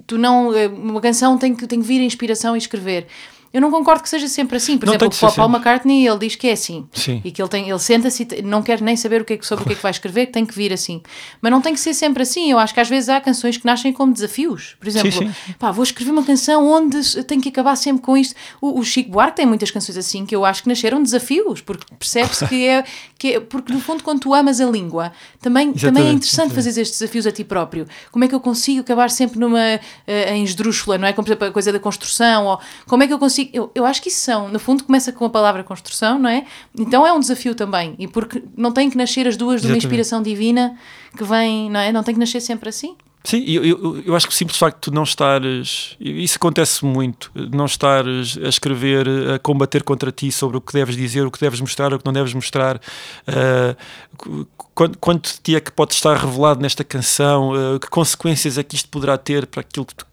tu 0.05 0.17
não, 0.17 0.53
eh, 0.53 0.67
uma 0.67 1.01
canção 1.01 1.37
tem 1.37 1.55
que, 1.55 1.65
tem 1.67 1.81
que 1.81 1.87
vir 1.87 2.01
a 2.01 2.03
inspiração 2.03 2.55
e 2.55 2.57
escrever. 2.57 3.07
Eu 3.53 3.61
não 3.61 3.69
concordo 3.69 4.01
que 4.01 4.09
seja 4.09 4.27
sempre 4.27 4.57
assim. 4.57 4.79
Por 4.79 4.87
não 4.87 4.95
exemplo, 4.95 5.15
o 5.15 5.31
Paul 5.31 5.49
McCartney 5.49 6.07
ele 6.07 6.17
diz 6.17 6.35
que 6.35 6.47
é 6.47 6.53
assim. 6.53 6.87
Sim. 6.91 7.21
E 7.23 7.31
que 7.31 7.39
ele, 7.39 7.49
tem, 7.49 7.69
ele 7.69 7.77
senta-se 7.77 8.27
e 8.35 8.41
não 8.41 8.63
quer 8.63 8.81
nem 8.81 8.97
saber 8.97 9.21
o 9.21 9.25
que 9.25 9.33
é, 9.33 9.39
sobre 9.43 9.63
o 9.63 9.67
que 9.67 9.73
é 9.73 9.75
que 9.75 9.83
vai 9.83 9.91
escrever, 9.91 10.25
que 10.25 10.31
tem 10.31 10.43
que 10.43 10.55
vir 10.55 10.73
assim. 10.73 11.03
Mas 11.39 11.51
não 11.51 11.61
tem 11.61 11.71
que 11.71 11.79
ser 11.79 11.93
sempre 11.93 12.23
assim. 12.23 12.51
Eu 12.51 12.57
acho 12.57 12.73
que 12.73 12.79
às 12.79 12.89
vezes 12.89 13.09
há 13.09 13.21
canções 13.21 13.55
que 13.55 13.65
nascem 13.65 13.93
como 13.93 14.11
desafios. 14.11 14.75
Por 14.79 14.87
exemplo, 14.87 15.11
sim, 15.11 15.31
sim. 15.45 15.53
Pá, 15.59 15.69
vou 15.69 15.83
escrever 15.83 16.09
uma 16.09 16.23
canção 16.23 16.67
onde 16.67 17.23
tenho 17.25 17.41
que 17.41 17.49
acabar 17.49 17.75
sempre 17.75 18.01
com 18.01 18.17
isto. 18.17 18.33
O, 18.59 18.79
o, 18.79 18.83
Chico 18.83 19.11
Buarque 19.11 19.37
tem 19.37 19.45
muitas 19.45 19.69
canções 19.69 19.97
assim 19.97 20.25
que 20.25 20.35
eu 20.35 20.43
acho 20.43 20.63
que 20.63 20.69
nasceram 20.69 21.03
desafios, 21.03 21.61
porque 21.61 21.85
percebe-se 21.99 22.45
que 22.49 22.65
é, 22.65 22.83
que 23.19 23.35
é. 23.35 23.39
Porque 23.39 23.71
no 23.71 23.79
fundo, 23.79 24.03
quando 24.03 24.21
tu 24.21 24.33
amas 24.33 24.59
a 24.59 24.65
língua, 24.65 25.11
também, 25.39 25.73
também 25.73 26.07
é 26.07 26.11
interessante 26.11 26.55
fazer 26.55 26.69
estes 26.69 26.99
desafios 26.99 27.27
a 27.27 27.31
ti 27.31 27.43
próprio. 27.43 27.85
Como 28.11 28.25
é 28.25 28.27
que 28.27 28.33
eu 28.33 28.39
consigo 28.39 28.81
acabar 28.81 29.11
sempre 29.11 29.39
numa. 29.39 29.59
Uh, 30.07 30.33
em 30.33 30.43
esdrúxula, 30.43 30.97
não 30.97 31.07
é? 31.07 31.13
Como 31.13 31.27
a 31.31 31.51
coisa 31.51 31.71
da 31.71 31.79
construção, 31.79 32.45
ou 32.45 32.59
como 32.87 33.03
é 33.03 33.07
que 33.07 33.13
eu 33.13 33.19
consigo. 33.19 33.42
Eu, 33.51 33.71
eu 33.73 33.85
acho 33.85 34.01
que 34.01 34.09
isso 34.09 34.23
construção. 34.23 34.49
No 34.49 34.59
fundo, 34.59 34.83
começa 34.83 35.11
com 35.11 35.25
a 35.25 35.29
palavra 35.29 35.63
construção, 35.63 36.19
não 36.19 36.29
é? 36.29 36.45
Então 36.77 37.05
é 37.05 37.13
um 37.13 37.19
desafio 37.19 37.55
também. 37.55 37.95
E 37.99 38.07
porque 38.07 38.43
não 38.55 38.71
tem 38.71 38.89
que 38.89 38.97
nascer 38.97 39.27
as 39.27 39.37
duas 39.37 39.61
de 39.61 39.67
uma 39.67 39.77
inspiração 39.77 40.21
divina 40.21 40.77
que 41.15 41.23
vem, 41.23 41.69
não 41.69 41.79
é? 41.79 41.91
Não 41.91 42.03
tem 42.03 42.13
que 42.13 42.19
nascer 42.19 42.41
sempre 42.41 42.69
assim. 42.69 42.95
Sim, 43.25 43.41
eu, 43.47 43.63
eu, 43.63 44.03
eu, 44.05 44.15
acho 44.17 44.27
que 44.27 44.33
o 44.33 44.35
simples 44.35 44.57
facto 44.57 44.91
de 44.91 44.95
não 44.95 45.03
estares, 45.03 45.95
isso 45.97 46.35
acontece 46.35 46.83
muito, 46.83 47.31
não 47.33 47.65
estares 47.65 48.37
a 48.37 48.49
escrever, 48.49 49.07
a 49.33 49.39
combater 49.39 49.81
contra 49.81 50.11
ti 50.11 50.29
sobre 50.29 50.57
o 50.57 50.61
que 50.61 50.73
deves 50.73 50.97
dizer, 50.97 51.25
o 51.25 51.31
que 51.31 51.39
deves 51.39 51.61
mostrar, 51.61 51.93
o 51.93 51.99
que 51.99 52.05
não 52.05 52.11
deves 52.11 52.33
mostrar, 52.33 52.75
uh, 52.75 54.45
quando, 54.75 54.97
quando 54.97 55.21
ti 55.41 55.55
é 55.55 55.61
que 55.61 55.71
pode 55.71 55.93
estar 55.93 56.17
revelado 56.17 56.59
nesta 56.59 56.83
canção, 56.83 57.51
uh, 57.53 57.79
que 57.79 57.89
consequências 57.89 58.57
é 58.57 58.63
que 58.63 58.75
isto 58.75 58.89
poderá 58.89 59.17
ter 59.17 59.47
para 59.47 59.61
aquilo 59.61 59.85
que 59.85 59.95
tu 59.95 60.05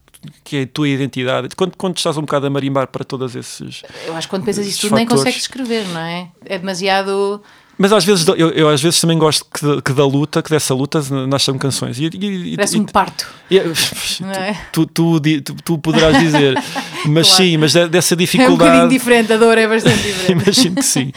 que 0.44 0.56
é 0.56 0.62
a 0.62 0.66
tua 0.66 0.88
identidade. 0.88 1.54
Quando, 1.56 1.76
quando 1.76 1.96
estás 1.96 2.16
um 2.16 2.22
bocado 2.22 2.46
a 2.46 2.50
marimbar 2.50 2.87
para 2.88 3.04
todos 3.04 3.35
esses. 3.35 3.83
Eu 4.06 4.14
acho 4.14 4.26
que 4.26 4.30
quando 4.30 4.44
pensas 4.44 4.66
isso 4.66 4.80
tudo 4.83 4.90
fatores. 4.90 5.09
nem 5.09 5.16
consegues 5.16 5.42
escrever, 5.42 5.87
não 5.88 6.00
é? 6.00 6.30
É 6.44 6.59
demasiado 6.59 7.42
mas 7.81 7.95
às 7.95 8.05
vezes, 8.05 8.29
eu, 8.29 8.51
eu, 8.51 8.69
às 8.69 8.83
vezes 8.83 9.01
também 9.01 9.16
gosto 9.16 9.43
que, 9.47 9.81
que 9.81 9.95
da 9.95 10.05
luta, 10.05 10.43
que 10.43 10.51
dessa 10.51 10.75
luta 10.75 11.01
nasçam 11.27 11.57
canções. 11.57 11.99
E, 11.99 12.11
e, 12.12 12.55
Parece 12.55 12.79
um 12.79 12.85
parto. 12.85 13.27
E, 13.51 13.57
é? 14.37 14.55
tu, 14.71 14.85
tu, 14.85 15.19
tu, 15.19 15.55
tu, 15.64 15.79
poderás 15.79 16.19
dizer, 16.19 16.62
mas 17.09 17.29
claro. 17.29 17.43
sim, 17.43 17.57
mas 17.57 17.73
dessa 17.73 18.14
dificuldade. 18.14 18.51
É 18.51 18.53
um 18.53 18.57
bocadinho 18.59 18.88
diferente, 18.90 19.33
a 19.33 19.38
dor 19.38 19.57
é 19.57 19.66
bastante 19.66 19.97
diferente. 20.05 20.43
Imagino 20.43 20.75
que 20.75 20.83
sim. 20.83 21.11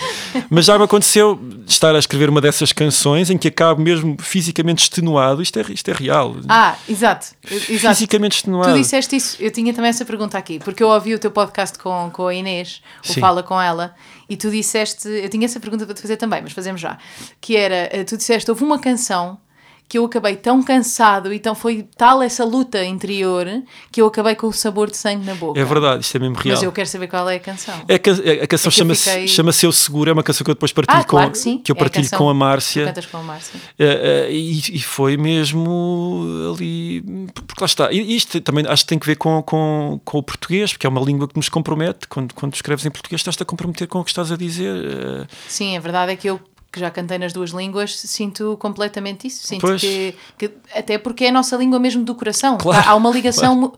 Mas 0.50 0.64
já 0.64 0.78
me 0.78 0.86
aconteceu 0.86 1.38
estar 1.68 1.94
a 1.98 2.00
escrever 2.00 2.30
uma 2.30 2.40
dessas 2.40 2.72
canções 2.72 3.30
em 3.30 3.38
que 3.38 3.50
acabo 3.50 3.82
mesmo 3.82 4.16
fisicamente 4.22 4.84
extenuado. 4.84 5.42
Isto 5.42 5.60
é, 5.60 5.66
isto 5.70 5.92
é 5.92 5.94
real. 5.94 6.38
Ah, 6.48 6.78
exato. 6.88 7.28
exato. 7.70 7.94
Fisicamente 7.94 8.38
extenuado. 8.38 8.72
Tu 8.72 8.80
disseste 8.80 9.18
isso, 9.18 9.36
eu 9.42 9.52
tinha 9.52 9.74
também 9.74 9.90
essa 9.90 10.06
pergunta 10.06 10.38
aqui, 10.38 10.60
porque 10.60 10.82
eu 10.82 10.88
ouvi 10.88 11.14
o 11.14 11.20
teu 11.20 11.30
podcast 11.30 11.78
com, 11.78 12.10
com 12.14 12.28
a 12.28 12.34
Inês, 12.34 12.82
o 13.06 13.20
Fala 13.20 13.44
com 13.44 13.60
ela. 13.60 13.94
E 14.30 14.38
tu 14.38 14.50
disseste, 14.50 15.08
eu 15.08 15.30
tinha 15.30 15.46
essa 15.46 15.60
pergunta 15.60 15.86
para 15.86 15.94
te 15.94 16.02
fazer 16.02 16.18
também, 16.18 16.42
mas 16.42 16.54
fazemos 16.54 16.80
já, 16.80 16.98
que 17.42 17.56
era, 17.56 17.90
eh, 17.92 18.04
tu 18.04 18.18
disseste, 18.18 18.50
houve 18.50 18.64
uma 18.64 18.80
canção 18.80 19.40
que 19.88 19.98
eu 19.98 20.06
acabei 20.06 20.36
tão 20.36 20.64
cansado 20.64 21.32
e 21.32 21.36
então 21.36 21.54
foi 21.54 21.88
tal 21.96 22.24
essa 22.24 22.44
luta 22.44 22.84
interior 22.84 23.46
que 23.92 24.02
eu 24.02 24.08
acabei 24.08 24.36
com 24.36 24.48
o 24.48 24.54
sabor 24.54 24.90
de 24.90 24.98
sangue 24.98 25.26
na 25.26 25.36
boca. 25.36 25.60
É 25.60 25.64
verdade, 25.64 26.04
isto 26.04 26.16
é 26.16 26.20
mesmo 26.20 26.36
real. 26.36 26.56
Mas 26.56 26.64
eu 26.64 26.72
quero 26.72 26.88
saber 26.88 27.08
qual 27.08 27.30
é 27.30 27.36
a 27.36 27.40
canção. 27.40 27.76
É 27.88 27.96
a, 27.96 28.44
a 28.44 28.48
canção 28.48 28.70
é 28.70 28.72
chama-se 28.72 29.10
fiquei... 29.10 29.28
chama 29.28 29.52
Eu 29.62 29.72
Seguro, 29.72 30.10
é 30.10 30.14
uma 30.14 30.24
canção 30.24 30.44
que 30.44 30.52
eu 30.52 30.56
depois 30.56 30.72
partilho 30.72 31.00
ah, 31.00 31.04
com, 31.04 31.10
claro 31.10 31.32
que, 31.32 31.58
que, 31.60 31.72
eu 31.72 31.76
é 31.76 31.80
partilho 31.80 32.10
é 32.12 32.18
com 32.18 32.30
a 32.30 32.34
Márcia. 32.34 32.86
cantas 32.86 33.06
com 33.06 33.18
a 33.18 33.24
Márcia. 33.24 33.60
Uh, 33.60 33.84
uh, 33.84 34.32
e, 34.32 34.78
e, 34.78 34.80
foi 34.82 35.18
mesmo 35.18 36.24
ali. 36.54 37.02
Porque 37.48 37.62
lá 37.62 37.66
está. 37.66 37.92
E 37.92 38.16
isto 38.16 38.40
também 38.42 38.66
acho 38.68 38.84
que 38.84 38.90
tem 38.90 39.00
que 39.00 39.06
ver 39.06 39.16
com, 39.16 39.42
com, 39.44 40.00
com 40.04 40.18
o 40.18 40.24
português, 40.24 40.74
porque 40.74 40.88
é 40.88 40.90
uma 40.90 41.02
língua 41.02 41.28
que 41.28 41.36
nos 41.36 41.50
compromete. 41.50 42.08
Quando, 42.08 42.34
quando 42.34 42.54
escreves 42.54 42.86
em 42.86 42.92
português, 42.92 43.20
estás-te 43.20 43.44
a 43.44 43.46
comprometer 43.46 43.88
com 43.88 44.00
o 44.00 44.04
que 44.04 44.10
estás 44.10 44.32
a 44.32 44.38
dizer. 44.38 44.74
Uh... 44.74 45.28
Sim, 45.48 45.78
a 45.78 45.80
verdade 45.80 46.12
é 46.12 46.16
que 46.16 46.30
eu 46.30 46.40
que 46.74 46.80
já 46.80 46.90
cantei 46.90 47.20
nas 47.20 47.32
duas 47.32 47.52
línguas, 47.52 47.96
sinto 47.96 48.58
completamente 48.58 49.28
isso. 49.28 49.46
Sinto 49.46 49.76
que, 49.78 50.16
que, 50.36 50.52
Até 50.74 50.98
porque 50.98 51.26
é 51.26 51.30
a 51.30 51.32
nossa 51.32 51.56
língua 51.56 51.78
mesmo 51.80 52.04
do 52.04 52.16
coração. 52.16 52.58
Claro, 52.58 52.90
há 52.90 52.96
uma 52.96 53.12
ligação 53.12 53.60
claro. 53.60 53.78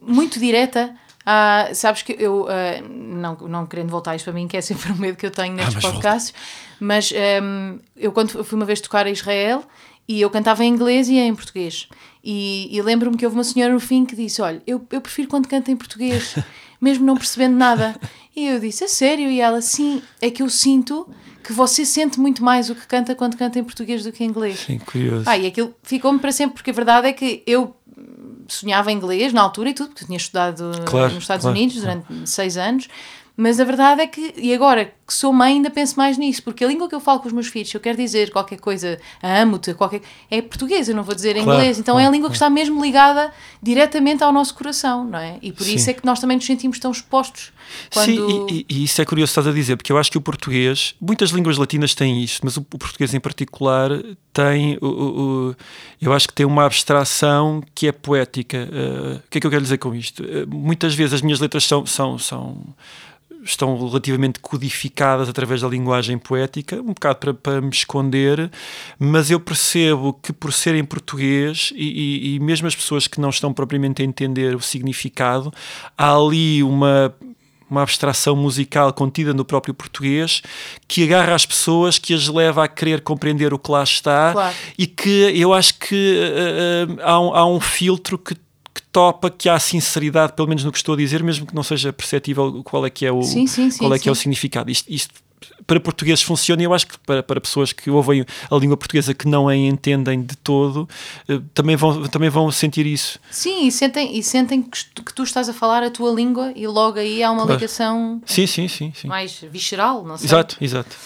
muito 0.00 0.38
direta. 0.38 0.94
Ah, 1.26 1.70
sabes 1.74 2.02
que 2.02 2.14
eu, 2.16 2.42
uh, 2.44 2.88
não, 2.88 3.34
não 3.48 3.66
querendo 3.66 3.88
voltar 3.88 4.14
isto 4.14 4.26
para 4.26 4.32
mim, 4.32 4.46
que 4.46 4.56
é 4.56 4.60
sempre 4.60 4.92
o 4.92 4.96
medo 4.96 5.16
que 5.18 5.26
eu 5.26 5.30
tenho 5.32 5.54
ah, 5.54 5.56
nestes 5.56 5.74
ah, 5.74 5.80
mas 5.82 5.90
podcasts, 5.90 6.30
volta. 6.30 6.76
mas 6.78 7.12
um, 7.42 7.78
eu 7.96 8.12
quando 8.12 8.44
fui 8.44 8.56
uma 8.56 8.64
vez 8.64 8.80
tocar 8.80 9.06
a 9.06 9.10
Israel 9.10 9.64
e 10.06 10.20
eu 10.20 10.30
cantava 10.30 10.64
em 10.64 10.68
inglês 10.68 11.08
e 11.08 11.18
em 11.18 11.34
português. 11.34 11.88
E, 12.22 12.68
e 12.70 12.80
lembro-me 12.80 13.16
que 13.16 13.24
houve 13.26 13.36
uma 13.36 13.42
senhora 13.42 13.72
no 13.72 13.80
fim 13.80 14.04
que 14.04 14.14
disse: 14.14 14.40
Olha, 14.40 14.62
eu, 14.64 14.86
eu 14.92 15.00
prefiro 15.00 15.26
quando 15.26 15.48
canto 15.48 15.68
em 15.68 15.76
português, 15.76 16.36
mesmo 16.80 17.04
não 17.04 17.16
percebendo 17.16 17.56
nada. 17.56 17.96
E 18.34 18.46
eu 18.46 18.60
disse: 18.60 18.84
A 18.84 18.88
sério? 18.88 19.30
E 19.30 19.40
ela: 19.40 19.60
Sim, 19.60 20.02
é 20.20 20.30
que 20.30 20.42
eu 20.42 20.50
sinto 20.50 21.08
que 21.42 21.52
você 21.52 21.86
sente 21.86 22.18
muito 22.18 22.42
mais 22.42 22.70
o 22.70 22.74
que 22.74 22.86
canta 22.86 23.14
quando 23.14 23.36
canta 23.36 23.58
em 23.58 23.64
português 23.64 24.02
do 24.02 24.10
que 24.10 24.24
em 24.24 24.26
inglês. 24.26 24.58
Sim, 24.66 24.78
curioso. 24.78 25.24
Ah, 25.26 25.38
e 25.38 25.46
aquilo 25.46 25.72
ficou-me 25.82 26.18
para 26.18 26.32
sempre, 26.32 26.54
porque 26.54 26.70
a 26.70 26.74
verdade 26.74 27.06
é 27.06 27.12
que 27.12 27.42
eu 27.46 27.76
sonhava 28.48 28.92
inglês 28.92 29.32
na 29.32 29.42
altura 29.42 29.70
e 29.70 29.74
tudo, 29.74 29.88
porque 29.90 30.04
eu 30.04 30.06
tinha 30.06 30.16
estudado 30.16 30.72
claro, 30.84 31.14
nos 31.14 31.24
Estados 31.24 31.42
claro, 31.42 31.56
Unidos 31.56 31.76
durante 31.76 32.06
claro. 32.06 32.26
seis 32.26 32.56
anos, 32.56 32.88
mas 33.36 33.60
a 33.60 33.64
verdade 33.64 34.00
é 34.00 34.06
que, 34.06 34.32
e 34.36 34.54
agora 34.54 34.92
que 35.06 35.14
sou 35.14 35.32
mãe, 35.32 35.54
ainda 35.54 35.70
penso 35.70 35.96
mais 35.96 36.18
nisso, 36.18 36.42
porque 36.42 36.64
a 36.64 36.68
língua 36.68 36.88
que 36.88 36.94
eu 36.94 37.00
falo 37.00 37.20
com 37.20 37.28
os 37.28 37.32
meus 37.32 37.46
filhos, 37.46 37.68
se 37.68 37.76
eu 37.76 37.80
quero 37.80 37.96
dizer 37.96 38.30
qualquer 38.32 38.58
coisa, 38.58 38.98
amo-te, 39.22 39.72
qualquer 39.74 40.00
é 40.28 40.42
português, 40.42 40.88
eu 40.88 40.96
não 40.96 41.04
vou 41.04 41.14
dizer 41.14 41.34
claro, 41.34 41.52
inglês. 41.52 41.78
Então 41.78 41.94
claro, 41.94 42.06
é 42.06 42.08
a 42.08 42.10
língua 42.10 42.28
que 42.28 42.34
está 42.34 42.50
mesmo 42.50 42.82
ligada 42.82 43.32
diretamente 43.62 44.24
ao 44.24 44.32
nosso 44.32 44.54
coração, 44.54 45.04
não 45.04 45.18
é? 45.18 45.38
E 45.42 45.52
por 45.52 45.64
Sim. 45.64 45.74
isso 45.76 45.90
é 45.90 45.92
que 45.92 46.04
nós 46.04 46.18
também 46.18 46.36
nos 46.36 46.46
sentimos 46.46 46.78
tão 46.78 46.90
expostos. 46.90 47.52
Quando... 47.92 48.06
Sim, 48.06 48.46
e, 48.50 48.66
e, 48.68 48.84
isso 48.84 49.00
é 49.00 49.04
curioso 49.04 49.30
estás 49.30 49.46
a 49.46 49.52
dizer, 49.52 49.76
porque 49.76 49.92
eu 49.92 49.98
acho 49.98 50.10
que 50.10 50.18
o 50.18 50.20
português, 50.20 50.94
muitas 51.00 51.30
línguas 51.30 51.56
latinas 51.56 51.94
têm 51.94 52.22
isto, 52.24 52.40
mas 52.42 52.56
o, 52.56 52.60
o 52.60 52.78
português 52.78 53.14
em 53.14 53.20
particular 53.20 53.90
tem, 54.32 54.76
o, 54.80 54.86
o, 54.86 55.56
eu 56.00 56.12
acho 56.12 56.26
que 56.26 56.34
tem 56.34 56.44
uma 56.44 56.64
abstração 56.64 57.62
que 57.74 57.86
é 57.86 57.92
poética. 57.92 58.68
Uh, 58.70 59.16
o 59.16 59.30
que 59.30 59.38
é 59.38 59.40
que 59.40 59.46
eu 59.46 59.50
quero 59.50 59.62
dizer 59.62 59.78
com 59.78 59.94
isto? 59.94 60.22
Uh, 60.22 60.46
muitas 60.48 60.94
vezes 60.94 61.14
as 61.14 61.22
minhas 61.22 61.40
letras 61.40 61.64
são, 61.64 61.86
são, 61.86 62.18
são 62.18 62.74
estão 63.46 63.76
relativamente 63.86 64.40
codificadas 64.40 65.28
através 65.28 65.62
da 65.62 65.68
linguagem 65.68 66.18
poética, 66.18 66.76
um 66.80 66.92
bocado 66.92 67.18
para, 67.18 67.34
para 67.34 67.60
me 67.60 67.70
esconder, 67.70 68.50
mas 68.98 69.30
eu 69.30 69.40
percebo 69.40 70.12
que 70.12 70.32
por 70.32 70.52
ser 70.52 70.74
em 70.74 70.84
português 70.84 71.72
e, 71.74 71.84
e, 71.84 72.34
e 72.34 72.40
mesmo 72.40 72.66
as 72.66 72.74
pessoas 72.74 73.06
que 73.06 73.20
não 73.20 73.30
estão 73.30 73.52
propriamente 73.52 74.02
a 74.02 74.04
entender 74.04 74.54
o 74.54 74.60
significado, 74.60 75.52
há 75.96 76.14
ali 76.14 76.62
uma 76.62 77.14
uma 77.68 77.82
abstração 77.82 78.36
musical 78.36 78.92
contida 78.92 79.34
no 79.34 79.44
próprio 79.44 79.74
português 79.74 80.40
que 80.86 81.02
agarra 81.02 81.34
as 81.34 81.44
pessoas, 81.44 81.98
que 81.98 82.14
as 82.14 82.28
leva 82.28 82.62
a 82.62 82.68
querer 82.68 83.00
compreender 83.00 83.52
o 83.52 83.58
que 83.58 83.70
lá 83.70 83.82
está 83.82 84.32
Claro. 84.32 84.54
e 84.78 84.86
que 84.86 85.32
eu 85.34 85.52
acho 85.52 85.74
que 85.78 86.16
uh, 86.16 87.02
há, 87.02 87.20
um, 87.20 87.34
há 87.34 87.46
um 87.46 87.60
filtro 87.60 88.16
que 88.18 88.36
topa 88.96 89.28
que 89.30 89.46
há 89.46 89.58
sinceridade, 89.58 90.32
pelo 90.32 90.48
menos 90.48 90.64
no 90.64 90.72
que 90.72 90.78
estou 90.78 90.94
a 90.94 90.96
dizer, 90.96 91.22
mesmo 91.22 91.44
que 91.44 91.54
não 91.54 91.62
seja 91.62 91.92
perceptível 91.92 92.62
qual 92.64 92.86
é 92.86 92.88
que 92.88 93.04
é 93.04 93.12
o, 93.12 93.22
Sim, 93.22 93.46
sim, 93.46 93.70
sim, 93.70 93.78
qual 93.78 93.92
é 93.92 93.98
que 93.98 94.08
é 94.08 94.12
o 94.12 94.14
sim. 94.14 94.22
significado. 94.22 94.70
Isto, 94.70 94.90
isto 94.90 95.14
para 95.66 95.78
portugueses 95.78 96.22
funciona 96.22 96.62
e 96.62 96.64
eu 96.64 96.72
acho 96.72 96.86
que 96.86 96.98
para, 97.00 97.22
para 97.22 97.38
pessoas 97.38 97.70
que 97.74 97.90
ouvem 97.90 98.24
a 98.50 98.56
língua 98.56 98.74
portuguesa 98.74 99.12
que 99.12 99.28
não 99.28 99.48
a 99.48 99.54
entendem 99.54 100.22
de 100.22 100.34
todo 100.36 100.88
eh, 101.28 101.38
também 101.52 101.76
vão, 101.76 102.08
também 102.08 102.30
vão 102.30 102.50
sentir 102.50 102.86
isso. 102.86 103.18
Sim, 103.30 103.66
e 103.66 103.70
sentem, 103.70 104.16
e 104.18 104.22
sentem 104.22 104.62
que, 104.62 104.78
tu- 105.14 105.22
estás 105.24 105.46
a 105.46 105.52
falar 105.52 105.82
a 105.82 105.90
tua 105.90 106.10
língua 106.10 106.52
e 106.56 106.66
logo 106.66 106.98
aí 106.98 107.22
há 107.22 107.30
uma 107.30 107.42
Claro. 107.42 107.52
ligação 107.60 108.22
Sim, 108.24 108.46
sim, 108.46 108.66
sim. 108.66 108.92
sim. 108.96 109.08
mais 109.08 109.38
visceral, 109.52 110.04
não 110.06 110.16
sei. 110.16 110.26
Exato, 110.26 110.56
exato. 110.58 110.96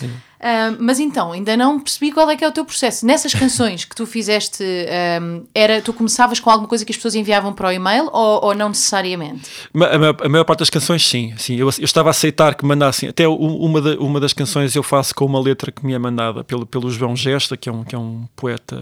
Ah, 0.41 0.75
mas 0.79 0.99
então, 0.99 1.33
ainda 1.33 1.57
não 1.57 1.79
percebi 1.79 2.11
qual 2.13 2.29
é 2.31 2.37
que 2.37 2.43
é 2.45 2.49
o 2.49 2.53
teu 2.53 2.65
processo. 2.65 3.05
Nessas 3.05 3.35
canções 3.35 3.85
que 3.85 3.95
tu 3.95 4.07
fizeste, 4.07 4.65
ah, 4.89 5.43
era, 5.55 5.83
tu 5.83 5.93
começavas 5.93 6.41
com 6.41 6.49
alguma 6.51 6.69
coisa 6.69 6.85
que 6.85 6.93
as 6.93 6.97
pessoas 6.97 7.15
enviavam 7.15 7.53
para 7.53 7.69
o 7.69 7.73
e-mail 7.73 8.09
ou, 8.13 8.45
ou 8.47 8.55
não 8.55 8.69
necessariamente? 8.71 9.43
A 9.75 9.99
maior, 9.99 10.17
a 10.23 10.29
maior 10.29 10.45
parte 10.45 10.61
das 10.61 10.71
canções, 10.71 11.07
sim. 11.07 11.35
sim 11.37 11.57
eu, 11.57 11.69
eu 11.69 11.85
estava 11.85 12.09
a 12.09 12.13
aceitar 12.13 12.55
que 12.55 12.65
mandassem. 12.65 13.09
Até 13.09 13.29
uma, 13.29 13.81
da- 13.81 13.99
uma 13.99 14.19
das 14.19 14.33
canções 14.33 14.75
eu 14.75 14.83
faço 14.83 15.15
com 15.15 15.25
uma 15.27 15.41
letra 15.41 15.71
que 15.71 15.85
me 15.85 15.93
é 15.93 15.99
mandada 15.99 16.43
pelo, 16.43 16.65
pelo 16.65 16.91
João 16.91 17.15
Gesta, 17.15 17.57
que 17.57 17.69
é 17.69 17.73
um, 17.73 17.85
que 17.85 17.95
é 17.95 17.99
um 17.99 18.25
poeta 18.35 18.81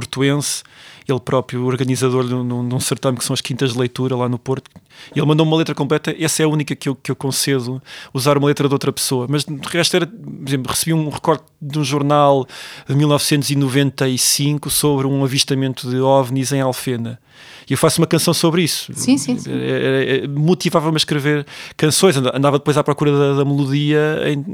portuense, 0.00 0.62
ele 1.08 1.18
próprio 1.20 1.64
organizador 1.64 2.26
de 2.26 2.34
um, 2.34 2.68
de 2.68 2.74
um 2.74 2.80
certame 2.80 3.16
que 3.16 3.24
são 3.24 3.32
as 3.32 3.40
Quintas 3.40 3.72
de 3.72 3.78
Leitura 3.78 4.14
lá 4.14 4.28
no 4.28 4.38
Porto. 4.38 4.70
Ele 5.14 5.24
mandou 5.24 5.46
uma 5.46 5.56
letra 5.56 5.74
completa. 5.74 6.14
Essa 6.18 6.42
é 6.42 6.44
a 6.44 6.48
única 6.48 6.74
que 6.76 6.88
eu, 6.88 6.94
que 6.94 7.10
eu 7.10 7.16
concedo 7.16 7.80
usar 8.12 8.36
uma 8.36 8.46
letra 8.48 8.68
de 8.68 8.74
outra 8.74 8.92
pessoa. 8.92 9.26
Mas 9.28 9.44
de 9.44 9.56
resto 9.68 9.94
era, 9.96 10.06
por 10.06 10.46
exemplo, 10.48 10.70
recebi 10.70 10.92
um 10.92 11.08
recorte 11.08 11.44
de 11.62 11.78
um 11.78 11.84
jornal 11.84 12.46
de 12.88 12.94
1995 12.94 14.68
sobre 14.70 15.06
um 15.06 15.24
avistamento 15.24 15.88
de 15.88 15.98
ovnis 16.00 16.52
em 16.52 16.60
Alfena. 16.60 17.18
E 17.68 17.72
eu 17.72 17.78
faço 17.78 18.00
uma 18.00 18.06
canção 18.06 18.32
sobre 18.34 18.62
isso. 18.62 18.92
Sim, 18.94 19.16
sim, 19.18 19.38
sim. 19.38 19.50
É- 19.52 20.22
é- 20.24 20.28
motivava-me 20.28 20.96
a 20.96 20.98
escrever 20.98 21.46
canções, 21.76 22.16
anda- 22.16 22.32
andava 22.36 22.58
depois 22.58 22.76
à 22.76 22.84
procura 22.84 23.12
da, 23.16 23.34
da 23.34 23.44
melodia 23.44 24.22
em, 24.26 24.44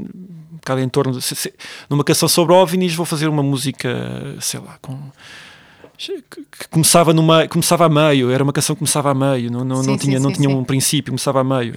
bocado 0.63 0.81
em 0.81 0.89
torno 0.89 1.13
de, 1.13 1.21
se- 1.21 1.35
se- 1.35 1.53
numa 1.89 2.03
canção 2.03 2.27
sobre 2.27 2.53
OVNIs 2.53 2.95
vou 2.95 3.05
fazer 3.05 3.27
uma 3.27 3.43
música, 3.43 3.89
sei 4.41 4.59
lá, 4.59 4.77
com 4.81 4.97
que 5.97 6.67
começava, 6.69 7.13
numa, 7.13 7.47
começava 7.47 7.85
a 7.85 7.89
meio, 7.89 8.29
era 8.31 8.43
uma 8.43 8.51
canção 8.51 8.75
que 8.75 8.79
começava 8.79 9.11
a 9.11 9.13
meio, 9.13 9.49
não, 9.51 9.63
não, 9.63 9.77
Sim, 9.77 9.87
não 9.91 9.97
sim, 9.97 10.05
tinha, 10.05 10.19
não 10.19 10.29
sim, 10.31 10.35
tinha 10.37 10.49
sim. 10.49 10.55
um 10.55 10.63
princípio, 10.63 11.11
começava 11.11 11.39
a 11.41 11.43
meio. 11.43 11.75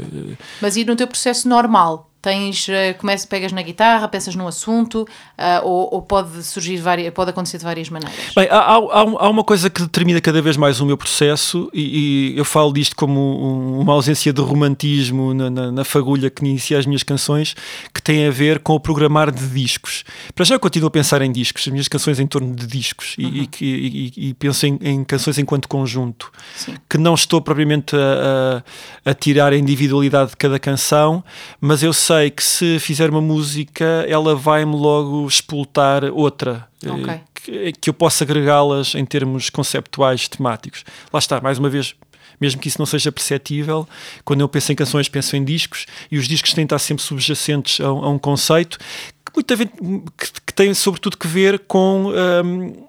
Mas 0.61 0.77
e 0.77 0.85
no 0.85 0.97
teu 0.97 1.07
processo 1.07 1.49
normal? 1.49 2.11
Tens, 2.31 2.69
eh, 2.69 2.93
começa, 2.95 3.25
pegas 3.25 3.53
na 3.53 3.63
guitarra, 3.63 4.09
pensas 4.09 4.35
num 4.35 4.49
assunto, 4.49 5.07
ah, 5.39 5.61
ou, 5.63 5.95
ou 5.95 6.03
pode 6.03 6.43
surgir 6.43 6.77
várias, 6.79 7.15
pode 7.15 7.31
acontecer 7.31 7.57
de 7.59 7.63
várias 7.63 7.89
maneiras? 7.89 8.33
Bem, 8.35 8.49
há, 8.51 8.57
há, 8.59 8.73
há 8.75 9.05
um- 9.05 9.17
uma 9.31 9.45
coisa 9.45 9.71
que 9.71 9.81
determina 9.81 10.21
cada 10.21 10.43
vez 10.43 10.57
mais 10.57 10.81
o 10.81 10.87
meu 10.87 10.97
processo, 10.97 11.71
e, 11.73 12.33
e 12.35 12.37
eu 12.37 12.45
falo 12.45 12.73
disto 12.73 12.97
como 12.97 13.21
um- 13.21 13.79
uma 13.79 13.93
ausência 13.93 14.33
de 14.33 14.41
romantismo 14.41 15.33
na, 15.33 15.49
na, 15.49 15.71
na 15.71 15.85
fagulha 15.85 16.29
que 16.29 16.45
inicia 16.45 16.77
as 16.81 16.85
minhas 16.85 17.05
canções, 17.05 17.55
que 17.95 18.03
tem 18.03 18.27
a 18.27 18.31
ver 18.33 18.59
com 18.59 18.73
o 18.75 18.81
programar 18.81 19.31
de 19.31 19.47
discos. 19.47 20.03
Para 20.35 20.45
já 20.45 20.57
eu 20.57 20.59
continuo 20.59 20.89
a 20.89 20.91
pensar 20.91 21.23
em 21.23 21.31
discos, 21.31 21.63
as 21.63 21.69
minhas 21.73 21.87
canções 21.87 22.19
em 22.19 22.27
torno 22.27 22.57
de 22.57 22.67
discos, 22.67 23.15
e, 23.19 23.23
e, 23.25 23.49
e- 23.61 24.13
e 24.31 24.35
penso 24.35 24.67
em, 24.67 24.77
em 24.83 25.05
canções 25.05 25.39
enquanto 25.39 25.69
conjunto, 25.69 26.33
Sim. 26.57 26.75
que 26.91 26.99
não 26.99 27.15
estou 27.15 27.41
propriamente 27.41 27.95
a, 27.95 28.63
a, 29.07 29.11
a 29.13 29.15
tirar 29.15 29.53
a 29.53 29.57
individualidade 29.57 30.31
de 30.31 30.37
cada 30.37 30.59
canção, 30.59 31.23
mas 31.61 31.85
eu 31.85 31.93
sei 31.93 32.16
que 32.31 32.43
se 32.43 32.79
fizer 32.79 33.11
uma 33.11 33.21
música, 33.21 33.85
ela 34.09 34.35
vai-me 34.35 34.75
logo 34.77 35.27
expultar 35.27 36.05
outra. 36.05 36.67
eh, 36.83 37.23
que, 37.35 37.73
que 37.81 37.91
eu 37.91 37.95
possa 37.95 38.25
agregá-las 38.25 38.95
em 38.95 39.05
termos 39.05 39.51
conceptuais, 39.51 40.29
temáticos. 40.29 40.85
Lá 41.13 41.19
está, 41.19 41.41
mais 41.41 41.59
uma 41.59 41.69
vez, 41.69 41.95
mesmo 42.41 42.61
que 42.61 42.69
isso 42.69 42.79
não 42.79 42.87
seja 42.87 43.11
perceptível, 43.13 43.89
quando 44.25 44.41
eu 44.41 44.49
penso 44.49 44.73
em 44.73 44.75
canções, 44.75 45.09
penso 45.09 45.37
em 45.37 45.45
discos, 45.45 45.87
e 46.11 46.19
os 46.19 46.27
discos 46.29 46.53
têm 46.53 46.65
de 46.65 46.67
estar 46.67 46.79
sempre 46.79 47.03
subjacentes 47.05 47.81
a, 47.81 47.93
um- 47.93 48.05
a 48.05 48.09
um 48.11 48.19
conceito 48.19 48.79
que, 48.79 49.33
muita 49.35 49.57
vez, 49.57 49.71
que, 49.71 50.41
que 50.47 50.53
tem 50.55 50.73
sobretudo 50.75 51.17
que 51.17 51.27
ver 51.27 51.59
com. 51.61 52.13
hum, 52.45 52.86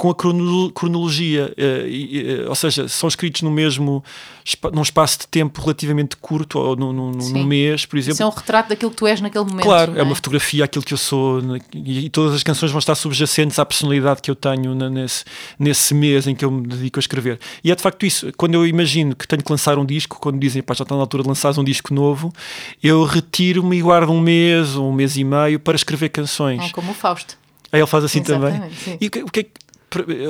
com 0.00 0.08
a 0.08 0.14
crono- 0.14 0.70
cronologia, 0.72 1.52
e, 1.58 2.24
eh, 2.42 2.48
ou 2.48 2.54
seja, 2.54 2.88
são 2.88 3.06
escritos 3.06 3.42
no 3.42 3.50
mesmo 3.50 4.02
num 4.72 4.80
espaço 4.80 5.18
de 5.18 5.26
tempo 5.28 5.60
relativamente 5.60 6.16
curto, 6.16 6.58
ou 6.58 6.74
num, 6.74 6.90
num- 6.90 7.10
num 7.10 7.44
mês, 7.44 7.84
por 7.84 7.98
exemplo. 7.98 8.14
Isso 8.14 8.22
é 8.22 8.26
um 8.26 8.30
retrato 8.30 8.70
daquilo 8.70 8.90
que 8.90 8.96
tu 8.96 9.06
és 9.06 9.20
naquele 9.20 9.44
momento. 9.44 9.62
Claro, 9.62 9.92
não 9.92 9.98
é 10.00 10.02
uma 10.02 10.14
fotografia 10.14 10.64
aquilo 10.64 10.82
que 10.82 10.94
eu 10.94 10.98
sou 10.98 11.40
e, 11.74 12.06
e 12.06 12.08
todas 12.08 12.34
as 12.34 12.42
canções 12.42 12.70
vão 12.72 12.78
estar 12.78 12.94
subjacentes 12.94 13.58
à 13.58 13.66
personalidade 13.66 14.22
que 14.22 14.30
eu 14.30 14.34
tenho 14.34 14.74
na- 14.74 14.88
nesse, 14.88 15.22
nesse 15.58 15.92
mês 15.92 16.26
em 16.26 16.34
que 16.34 16.46
eu 16.46 16.50
me 16.50 16.66
dedico 16.66 16.98
a 16.98 17.02
escrever. 17.02 17.38
E 17.62 17.70
é 17.70 17.74
de 17.76 17.82
facto 17.82 18.06
isso. 18.06 18.32
Quando 18.38 18.54
eu 18.54 18.66
imagino 18.66 19.14
que 19.14 19.28
tenho 19.28 19.42
que 19.44 19.52
lançar 19.52 19.78
um 19.78 19.84
disco, 19.84 20.18
quando 20.18 20.38
dizem 20.40 20.62
pá, 20.62 20.72
já 20.72 20.82
está 20.84 20.94
na 20.94 21.02
altura 21.02 21.22
de 21.24 21.28
lançares 21.28 21.58
um 21.58 21.64
disco 21.64 21.92
novo, 21.92 22.32
eu 22.82 23.04
retiro-me 23.04 23.76
e 23.76 23.82
guardo 23.82 24.10
um 24.10 24.20
mês 24.20 24.76
ou 24.76 24.88
um 24.88 24.92
mês 24.94 25.18
e 25.18 25.24
meio 25.24 25.60
para 25.60 25.76
escrever 25.76 26.08
canções. 26.08 26.62
Ah, 26.64 26.70
como 26.72 26.92
o 26.92 26.94
Fausto. 26.94 27.38
Aí 27.70 27.78
ele 27.80 27.86
faz 27.86 28.02
assim 28.02 28.22
também. 28.22 28.48
Exatamente, 28.48 28.80
sim. 28.80 28.96
E 29.00 29.06
o 29.06 29.10
que, 29.10 29.22
o 29.22 29.26
que 29.26 29.40
é 29.40 29.42
que- 29.44 29.50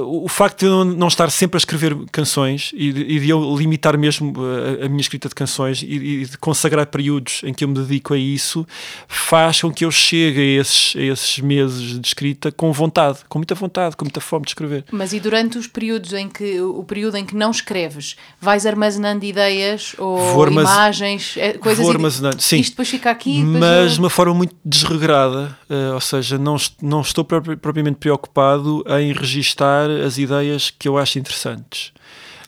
o 0.03 0.29
facto 0.29 0.61
de 0.61 0.67
eu 0.67 0.85
não 0.85 1.09
estar 1.09 1.31
sempre 1.31 1.57
a 1.57 1.59
escrever 1.59 1.97
canções 2.11 2.71
e 2.75 2.93
de, 2.93 3.01
e 3.03 3.21
de 3.21 3.29
eu 3.29 3.57
limitar 3.57 3.97
mesmo 3.99 4.33
a, 4.81 4.87
a 4.87 4.89
minha 4.89 5.01
escrita 5.01 5.29
de 5.29 5.35
canções 5.35 5.83
e, 5.83 5.87
e 5.87 6.27
de 6.27 6.39
consagrar 6.39 6.87
períodos 6.87 7.43
em 7.45 7.53
que 7.53 7.65
eu 7.65 7.69
me 7.69 7.75
dedico 7.75 8.15
a 8.15 8.19
isso 8.19 8.67
faz 9.07 9.61
com 9.61 9.73
que 9.73 9.85
eu 9.85 9.91
chegue 9.91 10.41
a 10.41 10.61
esses, 10.61 10.97
a 10.97 11.01
esses 11.01 11.39
meses 11.41 12.01
de 12.01 12.07
escrita 12.07 12.51
com 12.51 12.73
vontade, 12.73 13.19
com 13.29 13.39
muita 13.39 13.55
vontade, 13.55 13.97
com 13.97 14.05
muita 14.05 14.21
fome 14.21 14.45
de 14.45 14.51
escrever. 14.51 14.85
Mas 14.91 15.13
e 15.13 15.21
durante 15.21 15.59
os 15.59 15.67
períodos 15.67 16.13
em 16.13 16.29
que 16.29 16.61
o 16.61 16.83
período 16.85 17.17
em 17.17 17.25
que 17.25 17.35
não 17.35 17.51
escreves, 17.51 18.17
vais 18.41 18.67
armazenando 18.67 19.25
ideias 19.25 19.95
ou 19.99 20.49
imagens, 20.49 21.35
eh, 21.37 21.55
coisas 21.55 21.83
Vou 21.83 21.93
e- 21.93 21.97
armazenando, 21.97 22.41
sim. 22.41 22.59
Isto 22.59 22.73
depois 22.73 22.89
fica 22.89 23.11
aqui, 23.11 23.43
depois 23.43 23.61
mas 23.61 23.93
de 23.95 23.99
uma 24.01 24.11
forma 24.11 24.35
muito 24.35 24.55
desregrada, 24.65 25.57
uh, 25.69 25.95
ou 25.95 26.01
seja, 26.01 26.39
não, 26.39 26.57
não 26.83 27.01
estou 27.01 27.25
propriamente 27.25 27.99
preocupado 27.99 28.85
em 29.01 29.13
registar 29.51 29.91
as 29.91 30.19
ideias 30.19 30.71
que 30.71 30.89
eu 30.89 30.97
acho 30.99 31.19
interessantes. 31.19 31.93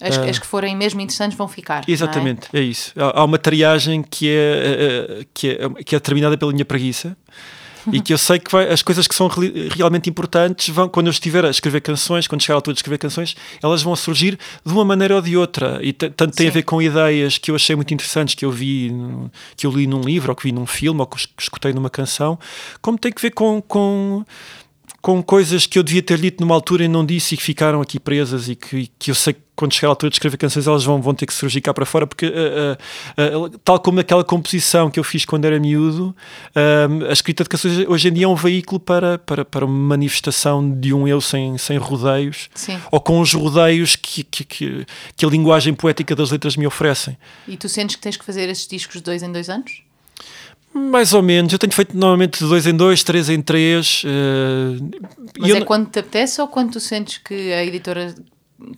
as, 0.00 0.18
ah. 0.18 0.24
as 0.24 0.38
que 0.38 0.46
forem 0.46 0.76
mesmo 0.76 1.00
interessantes 1.00 1.36
vão 1.36 1.48
ficar. 1.48 1.84
é? 1.86 1.90
Exatamente, 1.90 2.48
é? 2.52 2.60
isso. 2.60 2.92
Há, 2.96 3.20
há 3.20 3.24
uma 3.24 3.38
triagem 3.38 4.02
que 4.02 4.28
é, 4.28 4.32
eh, 4.32 5.20
eh, 5.20 5.26
que, 5.34 5.48
é, 5.50 5.68
que 5.84 5.94
é 5.94 5.98
determinada 5.98 6.36
pela 6.38 6.52
minha 6.52 6.64
preguiça 6.64 7.16
e 7.92 8.00
que 8.00 8.12
eu 8.12 8.18
sei 8.18 8.38
que 8.38 8.48
vai- 8.52 8.70
as 8.72 8.80
coisas 8.80 9.08
que 9.08 9.14
são 9.14 9.26
re- 9.26 9.68
realmente 9.74 10.08
importantes 10.08 10.68
vão, 10.68 10.88
quando 10.88 11.08
eu 11.08 11.10
estiver 11.10 11.44
a 11.44 11.50
escrever 11.50 11.80
canções, 11.80 12.28
quando 12.28 12.40
chegar 12.40 12.54
a 12.54 12.58
altura 12.58 12.74
de 12.74 12.78
escrever 12.78 12.98
canções, 12.98 13.34
elas 13.60 13.82
vão 13.82 13.96
surgir 13.96 14.38
de 14.64 14.72
uma 14.72 14.84
maneira 14.84 15.16
ou 15.16 15.20
de 15.20 15.36
outra. 15.36 15.80
E 15.82 15.92
tanto 15.92 16.28
tem 16.36 16.46
a 16.46 16.50
Sim. 16.50 16.54
ver 16.54 16.62
com 16.62 16.80
ideias 16.80 17.38
que 17.38 17.50
eu 17.50 17.56
achei 17.56 17.74
muito 17.74 17.92
interessantes, 17.92 18.36
que 18.36 18.44
eu 18.44 18.52
vi, 18.52 18.92
que 19.56 19.66
eu 19.66 19.72
li 19.72 19.88
num 19.88 20.00
livro, 20.00 20.30
ou 20.30 20.36
que 20.36 20.44
vi 20.44 20.52
num 20.52 20.64
filme, 20.66 21.00
ou 21.00 21.06
que 21.08 21.26
escutei 21.40 21.72
numa 21.72 21.90
canção, 21.90 22.38
como 22.80 22.96
tem 22.96 23.10
que 23.12 23.20
ver 23.20 23.32
com. 23.32 23.60
com 23.60 24.24
com 25.02 25.20
coisas 25.20 25.66
que 25.66 25.76
eu 25.76 25.82
devia 25.82 26.00
ter 26.00 26.16
dito 26.16 26.40
numa 26.40 26.54
altura 26.54 26.84
e 26.84 26.88
não 26.88 27.04
disse 27.04 27.34
e 27.34 27.36
que 27.36 27.42
ficaram 27.42 27.82
aqui 27.82 27.98
presas 27.98 28.48
e 28.48 28.54
que, 28.54 28.88
que 28.96 29.10
eu 29.10 29.14
sei 29.16 29.32
que 29.34 29.40
quando 29.54 29.74
chegar 29.74 29.88
a 29.88 29.90
altura 29.90 30.08
de 30.08 30.14
escrever 30.14 30.36
canções 30.36 30.66
elas 30.66 30.84
vão, 30.84 31.02
vão 31.02 31.12
ter 31.12 31.26
que 31.26 31.34
surgir 31.34 31.60
cá 31.60 31.74
para 31.74 31.84
fora 31.84 32.06
porque 32.06 32.26
uh, 32.26 32.30
uh, 33.36 33.44
uh, 33.46 33.58
tal 33.58 33.80
como 33.80 33.98
aquela 33.98 34.24
composição 34.24 34.90
que 34.90 34.98
eu 34.98 35.04
fiz 35.04 35.24
quando 35.24 35.44
era 35.44 35.58
miúdo 35.58 36.14
um, 36.56 37.06
a 37.06 37.12
escrita 37.12 37.42
de 37.42 37.50
canções 37.50 37.78
hoje 37.86 38.08
em 38.08 38.12
dia 38.12 38.24
é 38.24 38.28
um 38.28 38.36
veículo 38.36 38.78
para, 38.78 39.18
para, 39.18 39.44
para 39.44 39.66
uma 39.66 39.88
manifestação 39.88 40.70
de 40.78 40.94
um 40.94 41.06
eu 41.06 41.20
sem, 41.20 41.58
sem 41.58 41.76
rodeios 41.76 42.48
Sim. 42.54 42.80
ou 42.90 43.00
com 43.00 43.20
os 43.20 43.34
rodeios 43.34 43.96
que, 43.96 44.22
que, 44.22 44.44
que, 44.44 44.86
que 45.16 45.26
a 45.26 45.28
linguagem 45.28 45.74
poética 45.74 46.14
das 46.14 46.30
letras 46.30 46.56
me 46.56 46.66
oferecem 46.66 47.18
E 47.46 47.56
tu 47.56 47.68
sentes 47.68 47.96
que 47.96 48.02
tens 48.02 48.16
que 48.16 48.24
fazer 48.24 48.48
esses 48.48 48.68
discos 48.68 49.00
dois 49.00 49.22
em 49.22 49.32
dois 49.32 49.50
anos? 49.50 49.82
Mais 50.74 51.12
ou 51.14 51.22
menos, 51.22 51.52
eu 51.52 51.58
tenho 51.58 51.72
feito 51.72 51.96
normalmente 51.96 52.38
de 52.38 52.48
dois 52.48 52.66
em 52.66 52.74
dois, 52.76 53.02
três 53.02 53.28
em 53.28 53.40
três 53.42 54.02
uh, 54.04 54.90
Mas 55.38 55.50
é 55.50 55.58
não- 55.58 55.66
quando 55.66 55.88
te 55.90 55.98
apetece 55.98 56.40
ou 56.40 56.48
quando 56.48 56.72
tu 56.72 56.80
sentes 56.80 57.18
que 57.18 57.52
a 57.52 57.64
editora 57.64 58.14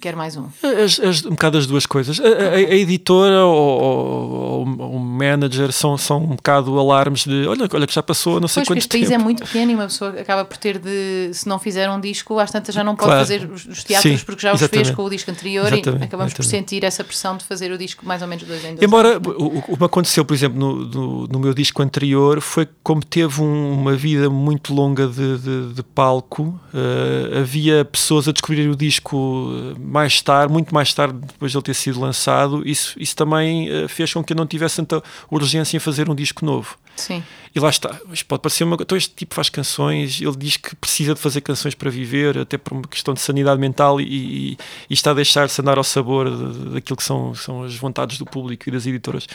quero 0.01 0.16
mais 0.16 0.37
um? 0.37 0.47
As, 0.85 1.01
as, 1.01 1.25
um 1.25 1.31
bocado 1.31 1.59
as 1.59 1.66
duas 1.66 1.87
coisas. 1.87 2.20
A, 2.20 2.24
a, 2.24 2.55
a 2.55 2.74
editora 2.74 3.45
ou, 3.45 4.64
o 4.64 4.99
manager 4.99 5.72
são, 5.72 5.97
são 5.97 6.18
um 6.18 6.37
bocado 6.37 6.78
alarmes 6.78 7.24
de 7.24 7.47
olha, 7.47 7.68
olha 7.72 7.87
que 7.87 7.95
já 7.95 8.03
passou 8.03 8.41
não 8.41 8.49
sei 8.49 8.62
pois, 8.62 8.68
quanto 8.68 8.78
este 8.78 8.89
país 8.89 9.11
é 9.11 9.18
muito 9.18 9.45
pequeno 9.45 9.72
e 9.72 9.74
uma 9.74 9.85
pessoa 9.85 10.11
acaba 10.11 10.45
por 10.45 10.57
ter 10.57 10.78
de, 10.78 11.30
se 11.32 11.49
não 11.49 11.59
fizer 11.59 11.89
um 11.91 12.01
disco, 12.01 12.39
às 12.39 12.51
tantas 12.51 12.74
já 12.74 12.82
não 12.82 12.97
pode 12.97 13.09
claro. 13.09 13.20
fazer 13.20 13.51
os, 13.51 13.66
os 13.66 13.85
teatros 13.85 14.20
Sim, 14.20 14.24
porque 14.24 14.43
já 14.43 14.53
os 14.53 14.61
exatamente. 14.61 14.87
fez 14.87 14.97
com 14.97 15.05
o 15.05 15.11
disco 15.11 15.30
anterior 15.30 15.66
exatamente, 15.66 16.03
e 16.03 16.05
acabamos 16.05 16.32
exatamente. 16.32 16.37
por 16.37 16.45
sentir 16.45 16.85
essa 16.85 17.05
pressão 17.05 17.37
de 17.37 17.45
fazer 17.45 17.70
o 17.72 17.78
disco 17.78 18.05
mais 18.07 18.22
ou 18.22 18.28
menos 18.28 18.45
dois 18.45 18.64
em 18.64 18.74
dois 18.74 18.82
Embora 18.82 19.18
o, 19.18 19.59
o 19.72 19.76
que 19.76 19.85
aconteceu, 19.85 20.24
por 20.24 20.35
exemplo, 20.35 20.59
no, 20.59 20.85
no, 20.85 21.26
no, 21.26 21.39
meu 21.39 21.55
disco 21.55 21.82
anterior 21.82 22.41
foi 22.41 22.68
como 22.82 23.03
teve 23.03 23.41
um, 23.41 23.72
uma 23.72 23.95
vida 23.95 24.28
muito 24.30 24.74
longa 24.74 25.07
de, 25.07 25.39
de, 25.39 25.74
de 25.74 25.82
palco, 25.82 26.43
uh, 26.43 27.39
havia 27.41 27.85
pessoas 27.85 28.28
a 28.28 28.32
descobrir 28.32 28.68
o 28.68 28.76
disco 28.76 29.74
mais 29.79 30.20
tarde, 30.20 30.53
muito 30.53 30.75
mais 30.75 30.93
tarde 30.93 31.18
depois 31.18 31.53
de 31.53 31.59
ele 31.59 31.64
ter 31.64 31.75
sido 31.75 32.01
lançado, 32.01 32.66
isso, 32.66 32.95
isso 32.99 33.14
também 33.14 33.70
uh, 33.70 33.89
fez 33.89 34.12
com 34.12 34.22
que 34.22 34.33
eu 34.33 34.37
não 34.37 34.47
tivesse 34.47 34.77
tanta 34.77 35.03
urgência 35.31 35.77
em 35.77 35.81
fazer 35.81 36.09
um 36.11 36.14
disco 36.14 36.45
novo. 36.45 36.77
Sim. 36.97 37.22
E 37.55 37.61
lá 37.61 37.68
está, 37.68 37.99
isto 38.12 38.27
pode 38.27 38.43
parecer 38.43 38.64
uma 38.64 38.77
então 38.81 38.97
este 38.97 39.14
tipo 39.14 39.35
faz 39.35 39.49
canções, 39.49 40.20
ele 40.20 40.37
diz 40.37 40.57
que 40.57 40.75
precisa 40.77 41.14
de 41.14 41.20
fazer 41.20 41.41
canções 41.41 41.75
para 41.75 41.91
viver, 41.91 42.39
até 42.39 42.57
por 42.57 42.75
uma 42.75 42.83
questão 42.83 43.14
de 43.14 43.20
sanidade 43.20 43.61
mental 43.61 44.01
e, 44.01 44.05
e, 44.05 44.59
e 44.91 44.95
está 44.95 45.11
a 45.11 45.14
deixar-se 45.14 45.61
andar 45.61 45.79
ao 45.79 45.85
sabor 45.85 46.31
daquilo 46.31 46.97
que 46.97 47.05
são, 47.05 47.35
são 47.35 47.62
as 47.62 47.75
vontades 47.77 48.18
do 48.18 48.25
público 48.25 48.68
e 48.68 48.72
das 48.72 48.87
editoras. 48.87 49.27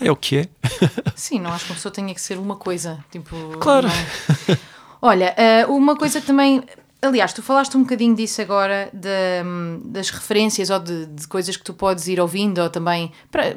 É 0.00 0.10
o 0.10 0.16
que 0.16 0.38
é. 0.38 0.48
Sim, 1.14 1.40
não 1.40 1.52
acho 1.52 1.64
que 1.64 1.70
uma 1.70 1.76
pessoa 1.76 1.92
tenha 1.92 2.14
que 2.14 2.20
ser 2.20 2.38
uma 2.38 2.56
coisa, 2.56 3.04
tipo... 3.10 3.34
Claro. 3.58 3.88
Não... 3.88 4.56
Olha, 5.02 5.34
eh, 5.36 5.66
uma 5.66 5.96
coisa 5.96 6.20
também 6.20 6.62
Aliás, 7.06 7.32
tu 7.32 7.42
falaste 7.42 7.76
um 7.76 7.82
bocadinho 7.82 8.14
disso 8.14 8.40
agora, 8.42 8.90
de, 8.92 9.88
das 9.88 10.10
referências 10.10 10.70
ou 10.70 10.78
de, 10.78 11.06
de, 11.06 11.26
coisas 11.28 11.56
que 11.56 11.64
tu 11.64 11.74
podes 11.74 12.08
ir 12.08 12.20
ouvindo 12.20 12.60
ou 12.60 12.68
também 12.68 13.12
para, 13.30 13.54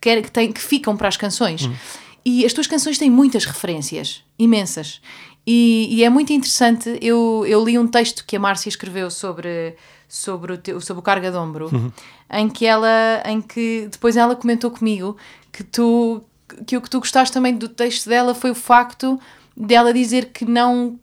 que, 0.00 0.22
que, 0.22 0.30
tem, 0.30 0.52
que 0.52 0.60
ficam 0.60 0.96
para 0.96 1.08
as 1.08 1.16
canções. 1.16 1.66
Hum. 1.66 1.74
E 2.24 2.44
as 2.44 2.52
tuas 2.52 2.66
canções 2.66 2.98
têm 2.98 3.10
muitas 3.10 3.44
referências, 3.44 4.22
imensas. 4.38 5.00
E, 5.46 5.88
e, 5.90 6.04
é 6.04 6.10
muito 6.10 6.32
interessante. 6.32 6.98
Eu, 7.00 7.44
eu 7.46 7.64
li 7.64 7.78
um 7.78 7.86
texto 7.86 8.24
que 8.26 8.36
a 8.36 8.40
Márcia 8.40 8.68
escreveu 8.68 9.10
sobre, 9.10 9.74
sobre, 10.06 10.52
o, 10.52 10.58
teu, 10.58 10.80
sobre 10.80 11.00
o 11.00 11.02
carga 11.02 11.30
de 11.30 11.36
ombro, 11.36 11.70
uhum. 11.72 11.90
em 12.30 12.48
que 12.48 12.66
ela, 12.66 13.22
em 13.24 13.40
que 13.40 13.88
depois 13.90 14.16
ela 14.16 14.36
comentou 14.36 14.70
comigo 14.70 15.16
que 15.50 15.64
tu 15.64 16.22
que 16.66 16.76
o 16.76 16.80
que 16.80 16.90
tu 16.90 16.98
gostaste 16.98 17.32
também 17.32 17.54
do 17.54 17.68
texto 17.68 18.08
dela 18.08 18.34
foi 18.34 18.50
o 18.50 18.54
facto 18.56 19.20
dela 19.56 19.92
dizer 19.92 20.26
que 20.32 20.44
não 20.44 20.98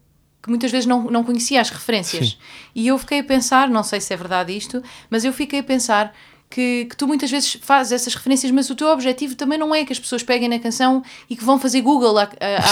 muitas 0.47 0.71
vezes 0.71 0.85
não, 0.85 1.03
não 1.03 1.23
conhecia 1.23 1.61
as 1.61 1.69
referências. 1.69 2.29
Sim. 2.29 2.37
E 2.73 2.87
eu 2.87 2.97
fiquei 2.97 3.19
a 3.19 3.23
pensar, 3.23 3.69
não 3.69 3.83
sei 3.83 4.01
se 4.01 4.13
é 4.13 4.17
verdade 4.17 4.55
isto, 4.55 4.81
mas 5.09 5.25
eu 5.25 5.33
fiquei 5.33 5.59
a 5.59 5.63
pensar 5.63 6.13
que, 6.49 6.85
que, 6.85 6.95
tu 6.95 7.07
muitas 7.07 7.29
vezes 7.29 7.57
fazes 7.61 7.91
essas 7.91 8.15
referências, 8.15 8.51
mas 8.51 8.69
o 8.69 8.75
teu 8.75 8.87
objetivo 8.87 9.35
também 9.35 9.57
não 9.57 9.75
é 9.75 9.83
que 9.83 9.91
as 9.91 9.99
pessoas 9.99 10.23
peguem 10.23 10.47
na 10.47 10.59
canção 10.59 11.03
e 11.29 11.35
que 11.35 11.43
vão 11.43 11.59
fazer 11.59 11.81
Google 11.81 12.17
a 12.17 12.27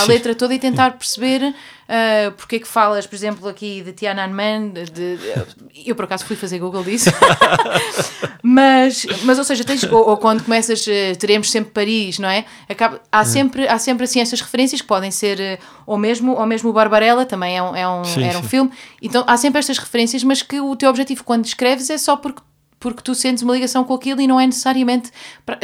letra 0.07 0.33
toda 0.33 0.53
e 0.53 0.59
tentar 0.59 0.91
perceber 0.91 1.53
uh, 1.85 2.31
porque 2.33 2.57
é 2.57 2.59
que 2.59 2.67
falas, 2.67 3.05
por 3.05 3.15
exemplo, 3.15 3.47
aqui 3.47 3.81
de 3.81 3.93
Tiananmen. 3.93 4.69
De, 4.71 4.85
de, 4.85 5.17
eu 5.85 5.95
por 5.95 6.05
acaso 6.05 6.25
fui 6.25 6.35
fazer 6.35 6.59
Google 6.59 6.83
disso, 6.83 7.09
mas, 8.41 9.05
mas 9.23 9.37
ou 9.37 9.43
seja, 9.43 9.63
tens, 9.63 9.83
ou, 9.83 10.09
ou, 10.09 10.17
quando 10.17 10.43
começas, 10.43 10.85
uh, 10.87 11.17
teremos 11.19 11.51
sempre 11.51 11.71
Paris, 11.71 12.19
não 12.19 12.29
é? 12.29 12.45
Acaba, 12.69 13.01
há, 13.11 13.25
sempre, 13.25 13.67
há 13.67 13.77
sempre 13.77 14.05
assim 14.05 14.19
essas 14.19 14.41
referências 14.41 14.81
que 14.81 14.87
podem 14.87 15.11
ser, 15.11 15.37
uh, 15.39 15.63
ou, 15.85 15.97
mesmo, 15.97 16.33
ou 16.33 16.45
mesmo 16.45 16.69
o 16.69 16.73
Barbarella 16.73 17.25
também 17.25 17.57
é 17.57 17.63
um, 17.63 17.75
é 17.75 17.87
um, 17.87 18.03
sim, 18.03 18.23
era 18.23 18.37
um 18.37 18.43
sim. 18.43 18.49
filme. 18.49 18.71
Então 19.01 19.23
há 19.27 19.37
sempre 19.37 19.59
estas 19.59 19.77
referências, 19.77 20.23
mas 20.23 20.41
que 20.41 20.59
o 20.59 20.75
teu 20.75 20.89
objetivo 20.89 21.23
quando 21.23 21.45
escreves 21.45 21.89
é 21.89 21.97
só 21.97 22.15
porque 22.15 22.41
porque 22.85 23.01
tu 23.01 23.15
sentes 23.15 23.41
uma 23.41 23.51
ligação 23.51 23.83
com 23.83 23.95
aquilo 23.95 24.21
e 24.21 24.27
não 24.27 24.39
é 24.39 24.45
necessariamente. 24.45 25.09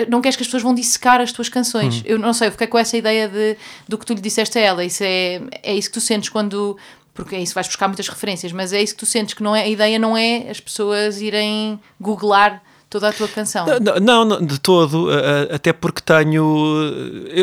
Não 0.09 0.21
queres 0.21 0.35
que 0.35 0.41
as 0.41 0.47
pessoas 0.47 0.63
vão 0.63 0.73
dissecar 0.73 1.21
as 1.21 1.31
tuas 1.31 1.49
canções. 1.49 1.97
Uhum. 1.97 2.03
Eu 2.05 2.17
não 2.17 2.33
sei, 2.33 2.47
eu 2.47 2.51
fiquei 2.51 2.65
com 2.65 2.79
essa 2.79 2.97
ideia 2.97 3.27
de, 3.27 3.55
do 3.87 3.95
que 3.95 4.07
tu 4.07 4.15
lhe 4.15 4.21
disseste 4.21 4.57
a 4.57 4.61
ela. 4.61 4.83
Isso 4.83 5.03
é, 5.03 5.39
é 5.61 5.75
isso 5.75 5.89
que 5.89 5.93
tu 5.93 6.01
sentes 6.01 6.29
quando. 6.29 6.75
Porque 7.13 7.35
é 7.35 7.39
isso, 7.39 7.53
vais 7.53 7.67
buscar 7.67 7.87
muitas 7.87 8.07
referências, 8.07 8.51
mas 8.51 8.73
é 8.73 8.81
isso 8.81 8.95
que 8.95 9.01
tu 9.01 9.05
sentes, 9.05 9.35
que 9.35 9.43
não 9.43 9.55
é, 9.55 9.61
a 9.61 9.67
ideia 9.67 9.99
não 9.99 10.17
é 10.17 10.49
as 10.49 10.59
pessoas 10.59 11.21
irem 11.21 11.79
googlar 11.99 12.63
toda 12.89 13.09
a 13.09 13.13
tua 13.13 13.27
canção. 13.27 13.67
Não, 14.01 14.25
não 14.25 14.43
de 14.43 14.59
todo, 14.59 15.09
até 15.53 15.71
porque 15.71 16.01
tenho. 16.01 16.75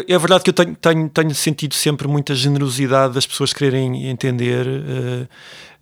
É 0.09 0.18
verdade 0.18 0.43
que 0.43 0.51
eu 0.51 0.55
tenho, 0.55 0.74
tenho, 0.74 1.09
tenho 1.09 1.35
sentido 1.37 1.74
sempre 1.74 2.09
muita 2.09 2.35
generosidade 2.35 3.14
das 3.14 3.29
pessoas 3.29 3.53
quererem 3.53 4.09
entender. 4.09 4.66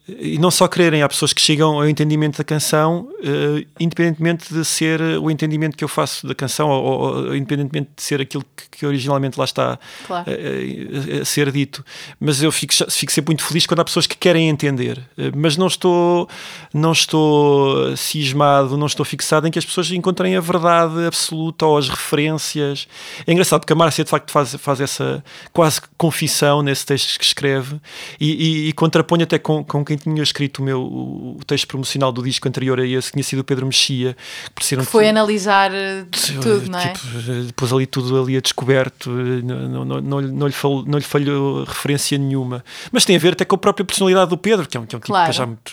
E 0.08 0.38
não 0.38 0.52
só 0.52 0.68
quererem, 0.68 1.02
há 1.02 1.08
pessoas 1.08 1.32
que 1.32 1.40
chegam 1.40 1.74
ao 1.74 1.88
entendimento 1.88 2.38
da 2.38 2.44
canção, 2.44 3.08
uh, 3.18 3.66
independentemente 3.80 4.54
de 4.54 4.64
ser 4.64 5.00
o 5.00 5.28
entendimento 5.28 5.76
que 5.76 5.82
eu 5.82 5.88
faço 5.88 6.28
da 6.28 6.34
canção, 6.34 6.68
ou, 6.68 7.26
ou 7.26 7.36
independentemente 7.36 7.90
de 7.96 8.02
ser 8.02 8.20
aquilo 8.20 8.44
que, 8.54 8.68
que 8.70 8.86
originalmente 8.86 9.36
lá 9.36 9.44
está 9.44 9.76
claro. 10.06 10.30
a, 10.30 11.18
a, 11.18 11.22
a, 11.22 11.24
ser 11.24 11.50
dito. 11.50 11.84
Mas 12.20 12.40
eu 12.40 12.52
fico, 12.52 12.72
fico 12.88 13.10
sempre 13.10 13.30
muito 13.30 13.42
feliz 13.42 13.66
quando 13.66 13.80
há 13.80 13.84
pessoas 13.84 14.06
que 14.06 14.16
querem 14.16 14.48
entender. 14.48 14.98
Uh, 15.18 15.32
mas 15.34 15.56
não 15.56 15.66
estou, 15.66 16.28
não 16.72 16.92
estou 16.92 17.96
cismado, 17.96 18.76
não 18.76 18.86
estou 18.86 19.04
fixado 19.04 19.48
em 19.48 19.50
que 19.50 19.58
as 19.58 19.64
pessoas 19.64 19.90
encontrem 19.90 20.36
a 20.36 20.40
verdade 20.40 21.04
absoluta 21.04 21.66
ou 21.66 21.76
as 21.76 21.88
referências. 21.88 22.86
É 23.26 23.32
engraçado 23.32 23.62
porque 23.62 23.72
a 23.72 23.76
Márcia 23.76 24.04
de 24.04 24.10
facto 24.10 24.30
faz, 24.30 24.54
faz 24.54 24.80
essa 24.80 25.24
quase 25.52 25.80
confissão 25.98 26.62
nesse 26.62 26.86
texto 26.86 27.18
que 27.18 27.24
escreve 27.24 27.80
e, 28.20 28.66
e, 28.66 28.68
e 28.68 28.72
contrapõe 28.72 29.24
até 29.24 29.36
com, 29.36 29.64
com 29.64 29.84
quem 29.84 29.95
quem 29.96 30.12
tinha 30.12 30.22
escrito 30.22 30.58
o 30.58 30.62
meu 30.62 30.82
o 30.82 31.38
texto 31.46 31.66
promocional 31.66 32.12
do 32.12 32.22
disco 32.22 32.46
anterior 32.48 32.78
a 32.78 32.86
esse 32.86 33.12
tinha 33.12 33.22
sido 33.22 33.40
o 33.40 33.44
Pedro 33.44 33.66
Mexia. 33.66 34.16
Que 34.54 34.84
foi 34.84 35.08
analisar 35.08 35.72
eh, 35.72 36.04
tudo, 36.42 36.70
não 36.70 36.78
é? 36.78 36.88
Tipo, 36.90 37.06
depois 37.46 37.72
ali 37.72 37.86
tudo 37.86 38.20
ali 38.20 38.36
a 38.36 38.40
descoberto, 38.40 39.10
não, 39.10 39.84
não, 39.84 40.00
não, 40.00 40.20
não, 40.20 40.46
lhe 40.46 40.52
falhou, 40.52 40.84
não 40.86 40.98
lhe 40.98 41.04
falhou 41.04 41.64
referência 41.64 42.16
nenhuma. 42.18 42.64
Mas 42.92 43.04
tem 43.04 43.16
a 43.16 43.18
ver 43.18 43.32
até 43.32 43.44
com 43.44 43.56
a 43.56 43.58
própria 43.58 43.84
personalidade 43.84 44.30
do 44.30 44.36
Pedro, 44.36 44.66
que 44.68 44.76
é 44.76 44.80
um, 44.80 44.86
que 44.86 44.94
é 44.94 44.98
um 44.98 45.00
claro. 45.00 45.32
tipo 45.32 45.38
já 45.38 45.46
muito, 45.46 45.72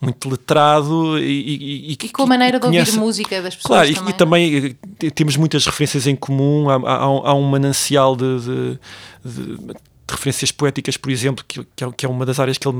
muito 0.00 0.28
letrado 0.28 1.18
e, 1.18 1.22
e, 1.22 1.90
e, 1.90 1.92
e 1.92 2.08
com 2.08 2.22
a 2.22 2.26
maneira 2.26 2.58
de 2.58 2.66
ouvir 2.66 2.92
música 2.92 3.40
das 3.42 3.54
pessoas. 3.54 3.90
Claro, 3.90 4.14
também. 4.14 4.54
E, 4.54 4.72
também 4.72 4.76
eh, 5.02 5.10
temos 5.10 5.36
muitas 5.36 5.64
referências 5.66 6.06
em 6.06 6.16
comum, 6.16 6.68
há, 6.68 6.76
há, 6.76 7.04
há 7.04 7.34
um 7.34 7.42
manancial 7.42 8.16
de, 8.16 8.40
de, 8.40 8.78
de 9.24 9.74
de 10.06 10.14
referências 10.14 10.52
poéticas, 10.52 10.96
por 10.96 11.10
exemplo, 11.10 11.44
que, 11.46 11.66
que, 11.96 12.06
é, 12.06 12.08
uma 12.08 12.24
das 12.24 12.38
áreas 12.38 12.56
que 12.56 12.68
ele 12.68 12.76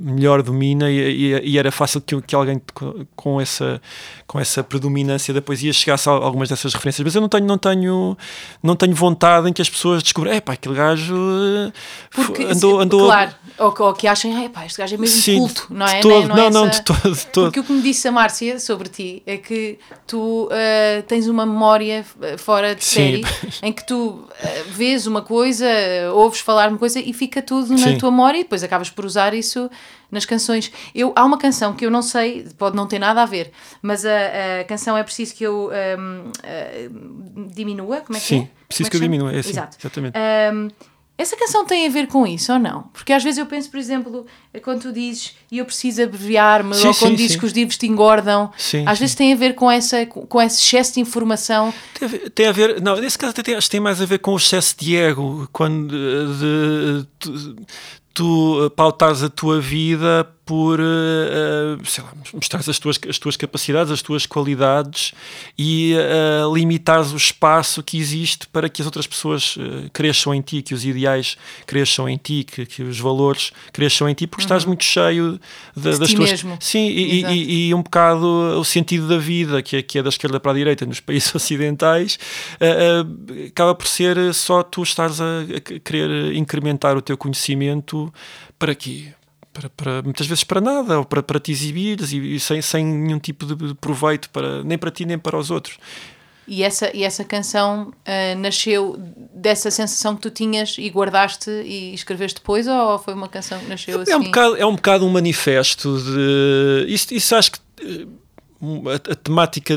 melhor 0.00 0.42
domina 0.42 0.90
e, 0.90 0.98
e, 0.98 1.50
e 1.50 1.58
era 1.58 1.70
fácil 1.70 2.00
que, 2.00 2.20
que, 2.22 2.34
alguém 2.34 2.60
com 3.14 3.40
essa, 3.40 3.80
com 4.26 4.40
essa 4.40 4.64
predominância 4.64 5.32
da 5.32 5.40
poesia 5.40 5.72
chegasse 5.72 6.08
a 6.08 6.12
algumas 6.12 6.48
dessas 6.48 6.74
referências. 6.74 7.04
Mas 7.04 7.14
eu 7.14 7.20
não 7.20 7.28
tenho, 7.28 7.46
não 7.46 7.56
tenho, 7.56 8.18
não 8.60 8.74
tenho 8.74 8.94
vontade 8.96 9.48
em 9.48 9.52
que 9.52 9.62
as 9.62 9.70
pessoas 9.70 10.02
descubram, 10.02 10.32
é 10.32 10.40
pá, 10.40 10.54
aquele 10.54 10.74
gajo 10.74 11.14
eh, 11.14 11.72
Porque, 12.10 12.42
andou, 12.42 12.80
andou... 12.80 13.06
Claro, 13.06 13.32
ou, 13.58 13.74
ou 13.78 13.94
que 13.94 14.08
achem, 14.08 14.44
é 14.44 14.48
pá, 14.48 14.66
este 14.66 14.78
gajo 14.78 14.96
é 14.96 14.98
mesmo 14.98 15.22
Sim, 15.22 15.38
culto, 15.38 15.68
não 15.70 15.86
é? 15.86 16.00
Todo, 16.00 16.28
não, 16.28 16.36
não, 16.36 16.46
é 16.46 16.50
não, 16.50 16.68
de 16.68 16.82
todo, 16.82 17.14
de 17.14 17.26
todo. 17.28 17.44
Porque 17.44 17.60
o 17.60 17.64
que 17.64 17.72
me 17.72 17.82
disse 17.82 18.08
a 18.08 18.12
Márcia 18.12 18.58
sobre 18.58 18.88
ti 18.88 19.22
é 19.24 19.36
que 19.36 19.78
tu 20.04 20.46
uh, 20.46 21.02
tens 21.06 21.28
uma 21.28 21.46
memória 21.46 22.04
fora 22.38 22.74
de 22.74 22.84
Sim. 22.84 22.94
série 22.94 23.24
em 23.62 23.72
que 23.72 23.86
tu 23.86 24.08
uh, 24.08 24.26
vês 24.70 25.06
uma 25.06 25.22
coisa, 25.22 25.66
ouves 26.12 26.40
falar 26.40 26.55
falar 26.56 26.68
uma 26.70 26.78
coisa 26.78 26.98
e 26.98 27.12
fica 27.12 27.42
tudo 27.42 27.72
na 27.72 27.78
Sim. 27.78 27.98
tua 27.98 28.10
memória 28.10 28.38
e 28.38 28.42
depois 28.42 28.62
acabas 28.64 28.88
por 28.88 29.04
usar 29.04 29.34
isso 29.34 29.70
nas 30.10 30.24
canções. 30.24 30.72
Eu, 30.94 31.12
há 31.14 31.24
uma 31.24 31.36
canção 31.36 31.74
que 31.74 31.84
eu 31.84 31.90
não 31.90 32.00
sei, 32.00 32.46
pode 32.56 32.74
não 32.74 32.86
ter 32.86 32.98
nada 32.98 33.22
a 33.22 33.26
ver, 33.26 33.52
mas 33.82 34.06
a, 34.06 34.60
a 34.60 34.64
canção 34.64 34.96
é 34.96 35.02
preciso 35.02 35.34
que 35.34 35.44
eu 35.44 35.70
um, 35.70 36.30
uh, 36.30 37.48
diminua, 37.54 38.00
como 38.00 38.16
é 38.16 38.20
que 38.20 38.26
Sim, 38.26 38.40
é? 38.42 38.66
preciso 38.66 38.88
é 38.88 38.90
que, 38.90 38.90
que 38.90 38.96
eu 38.96 39.00
diminua, 39.08 39.32
é 39.32 39.38
assim, 39.40 39.50
Exato. 39.50 39.76
exatamente. 39.78 40.16
Um, 40.18 40.68
essa 41.18 41.36
canção 41.36 41.64
tem 41.64 41.86
a 41.86 41.90
ver 41.90 42.08
com 42.08 42.26
isso 42.26 42.52
ou 42.52 42.58
não? 42.58 42.82
Porque 42.92 43.12
às 43.12 43.24
vezes 43.24 43.38
eu 43.38 43.46
penso, 43.46 43.70
por 43.70 43.78
exemplo, 43.78 44.26
quando 44.62 44.82
tu 44.82 44.92
dizes 44.92 45.34
e 45.50 45.58
eu 45.58 45.64
preciso 45.64 46.02
abreviar-me, 46.02 46.76
ou 46.76 46.94
quando 46.94 47.12
sim, 47.12 47.14
dizes 47.14 47.32
sim. 47.32 47.38
que 47.38 47.46
os 47.46 47.52
livros 47.52 47.78
te 47.78 47.86
engordam, 47.86 48.50
sim, 48.58 48.84
às 48.86 48.98
vezes 48.98 49.14
tem 49.14 49.32
a 49.32 49.36
ver 49.36 49.54
com, 49.54 49.70
essa, 49.70 50.04
com 50.04 50.42
esse 50.42 50.60
excesso 50.60 50.94
de 50.94 51.00
informação. 51.00 51.72
Tem 51.98 52.06
a 52.06 52.10
ver, 52.10 52.30
tem 52.30 52.46
a 52.46 52.52
ver 52.52 52.82
não, 52.82 52.96
nesse 52.96 53.16
caso 53.16 53.34
até 53.38 53.54
acho 53.54 53.66
que 53.66 53.70
tem 53.70 53.80
mais 53.80 54.02
a 54.02 54.04
ver 54.04 54.18
com 54.18 54.32
o 54.32 54.36
excesso 54.36 54.74
de 54.78 54.94
ego, 54.94 55.48
quando 55.52 55.88
de, 55.88 57.06
de, 57.30 57.54
de, 57.54 57.56
tu 58.12 58.70
pautares 58.76 59.22
a 59.22 59.30
tua 59.30 59.58
vida 59.58 60.30
por 60.46 60.78
uh, 60.78 61.76
lá, 61.98 62.12
mostrares 62.32 62.68
as 62.68 62.78
tuas, 62.78 63.00
as 63.08 63.18
tuas 63.18 63.36
capacidades, 63.36 63.90
as 63.90 64.00
tuas 64.00 64.26
qualidades 64.26 65.12
e 65.58 65.92
uh, 65.96 66.54
limitares 66.54 67.12
o 67.12 67.16
espaço 67.16 67.82
que 67.82 67.98
existe 67.98 68.46
para 68.46 68.68
que 68.68 68.80
as 68.80 68.86
outras 68.86 69.08
pessoas 69.08 69.56
uh, 69.56 69.90
cresçam 69.92 70.32
em 70.32 70.40
ti, 70.40 70.62
que 70.62 70.72
os 70.72 70.84
ideais 70.84 71.36
cresçam 71.66 72.08
em 72.08 72.16
ti, 72.16 72.44
que, 72.44 72.64
que 72.64 72.84
os 72.84 73.00
valores 73.00 73.50
cresçam 73.72 74.08
em 74.08 74.14
ti, 74.14 74.24
porque 74.28 74.42
uhum. 74.42 74.46
estás 74.46 74.64
muito 74.64 74.84
cheio 74.84 75.40
de, 75.76 75.90
de 75.90 75.98
das 75.98 76.12
tuas. 76.12 76.30
Mesmo. 76.30 76.56
Sim, 76.60 76.86
e, 76.86 77.24
e, 77.24 77.68
e, 77.68 77.74
um 77.74 77.82
bocado 77.82 78.24
o 78.24 78.64
sentido 78.64 79.08
da 79.08 79.18
vida, 79.18 79.60
que 79.62 79.78
é, 79.78 79.82
que 79.82 79.98
é 79.98 80.02
da 80.02 80.10
esquerda 80.10 80.38
para 80.38 80.52
a 80.52 80.54
direita 80.54 80.86
nos 80.86 81.00
países 81.02 81.34
ocidentais, 81.34 82.20
acaba 83.48 83.74
por 83.74 83.88
ser 83.88 84.32
só 84.32 84.62
tu 84.62 84.84
estares 84.84 85.20
a, 85.20 85.40
a 85.40 85.80
querer 85.80 86.36
incrementar 86.36 86.96
o 86.96 87.02
teu 87.02 87.18
conhecimento 87.18 88.14
para 88.56 88.72
quê? 88.76 89.08
Para, 89.56 89.70
para, 89.70 90.02
muitas 90.02 90.26
vezes 90.26 90.44
para 90.44 90.60
nada, 90.60 90.98
ou 90.98 91.04
para, 91.04 91.22
para 91.22 91.40
te 91.40 91.50
exibires 91.50 92.12
e, 92.12 92.36
e 92.36 92.40
sem, 92.40 92.60
sem 92.60 92.84
nenhum 92.84 93.18
tipo 93.18 93.46
de 93.46 93.74
proveito, 93.74 94.28
para, 94.30 94.62
nem 94.62 94.76
para 94.76 94.90
ti 94.90 95.06
nem 95.06 95.18
para 95.18 95.38
os 95.38 95.50
outros. 95.50 95.78
E 96.46 96.62
essa, 96.62 96.94
e 96.94 97.02
essa 97.02 97.24
canção 97.24 97.88
uh, 97.88 98.38
nasceu 98.38 98.96
dessa 99.34 99.68
sensação 99.68 100.14
que 100.14 100.22
tu 100.22 100.30
tinhas 100.30 100.76
e 100.78 100.88
guardaste 100.88 101.50
e 101.50 101.92
escreveste 101.92 102.38
depois, 102.40 102.68
ou 102.68 102.98
foi 102.98 103.14
uma 103.14 103.28
canção 103.28 103.58
que 103.58 103.66
nasceu 103.66 103.98
é, 103.98 104.02
assim? 104.02 104.12
É 104.12 104.16
um 104.16 104.22
bocado, 104.22 104.56
é 104.56 104.66
um, 104.66 104.76
bocado 104.76 105.06
um 105.06 105.10
manifesto 105.10 105.98
de. 105.98 106.86
Isso, 106.92 107.12
isso 107.12 107.34
acho 107.34 107.52
que 107.52 107.58
eh, 107.80 108.06
a, 108.92 109.12
a 109.12 109.14
temática, 109.16 109.76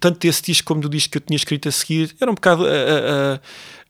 tanto 0.00 0.18
desse 0.18 0.42
disco 0.42 0.66
como 0.66 0.80
do 0.80 0.88
disco 0.88 1.12
que 1.12 1.18
eu 1.18 1.22
tinha 1.22 1.36
escrito 1.36 1.68
a 1.68 1.72
seguir, 1.72 2.16
era 2.20 2.28
um 2.28 2.34
bocado 2.34 2.66
a, 2.66 2.68
a, 2.68 3.40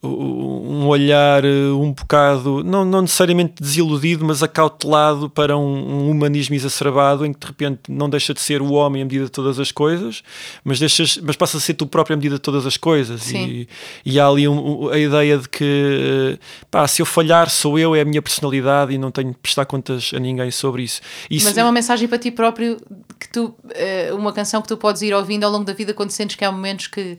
um 0.03 0.86
olhar 0.86 1.44
eh, 1.44 1.70
um 1.72 1.92
bocado, 1.92 2.64
não, 2.64 2.86
não 2.86 3.03
necessariamente 3.03 3.55
desiludido, 3.61 4.24
mas 4.24 4.42
acautelado 4.42 5.28
para 5.28 5.59
um, 5.59 5.62
um, 5.62 6.11
humanismo 6.11 6.55
exacerbado 6.55 7.26
em 7.26 7.34
que 7.34 7.40
de 7.40 7.46
repente 7.46 7.80
não 7.86 8.09
deixa 8.09 8.32
de 8.32 8.40
ser 8.40 8.62
o 8.62 8.72
homem 8.72 9.03
a 9.03 9.05
medida 9.05 9.24
de 9.24 9.30
todas 9.30 9.61
as 9.61 9.70
coisas, 9.70 10.22
mas, 10.64 10.78
deixas, 10.78 11.18
mas 11.18 11.36
passa 11.36 11.59
a 11.59 11.61
ser 11.61 11.74
tu 11.74 11.86
próprio 11.86 12.14
a 12.14 12.16
medida 12.16 12.36
de 12.36 12.40
todas 12.40 12.64
as 12.64 12.78
coisas. 12.78 13.30
E, 13.30 13.68
e, 14.05 14.18
há 14.18 14.26
ali 14.26 14.48
um, 14.48 14.88
a 14.88 14.98
ideia 14.98 15.36
de 15.36 15.48
que 15.48 16.38
pá, 16.70 16.88
se 16.88 17.03
eu 17.03 17.07
falhar 17.07 17.51
sou 17.51 17.78
eu, 17.78 17.94
é 17.94 18.01
a 18.01 18.05
minha 18.05 18.22
personalidade 18.22 18.94
e 18.94 18.98
não 18.98 19.11
tenho 19.11 19.32
de 19.32 19.38
prestar 19.38 19.66
contas 19.66 20.12
a 20.14 20.18
ninguém 20.18 20.51
sobre 20.51 20.82
isso. 20.82 21.03
isso 21.30 21.44
mas 21.44 21.59
é 21.59 21.62
uma 21.62 21.72
mensagem 21.72 22.09
para 22.09 22.18
ti 22.18 22.30
próprio 22.30 22.78
que 23.18 23.28
tu, 23.28 23.55
eh, 23.74 24.11
uma 24.14 24.32
canção 24.32 24.62
que 24.62 24.68
tu 24.68 24.78
podes 24.78 25.03
ir 25.03 25.12
ouvindo 25.12 25.44
ao 25.44 25.53
longo 25.53 25.64
da 25.64 25.74
vida 25.74 25.92
quando 25.92 26.11
sentes 26.11 26.36
que 26.36 26.44
há 26.44 26.51
momentos 26.51 26.86
que 26.86 27.18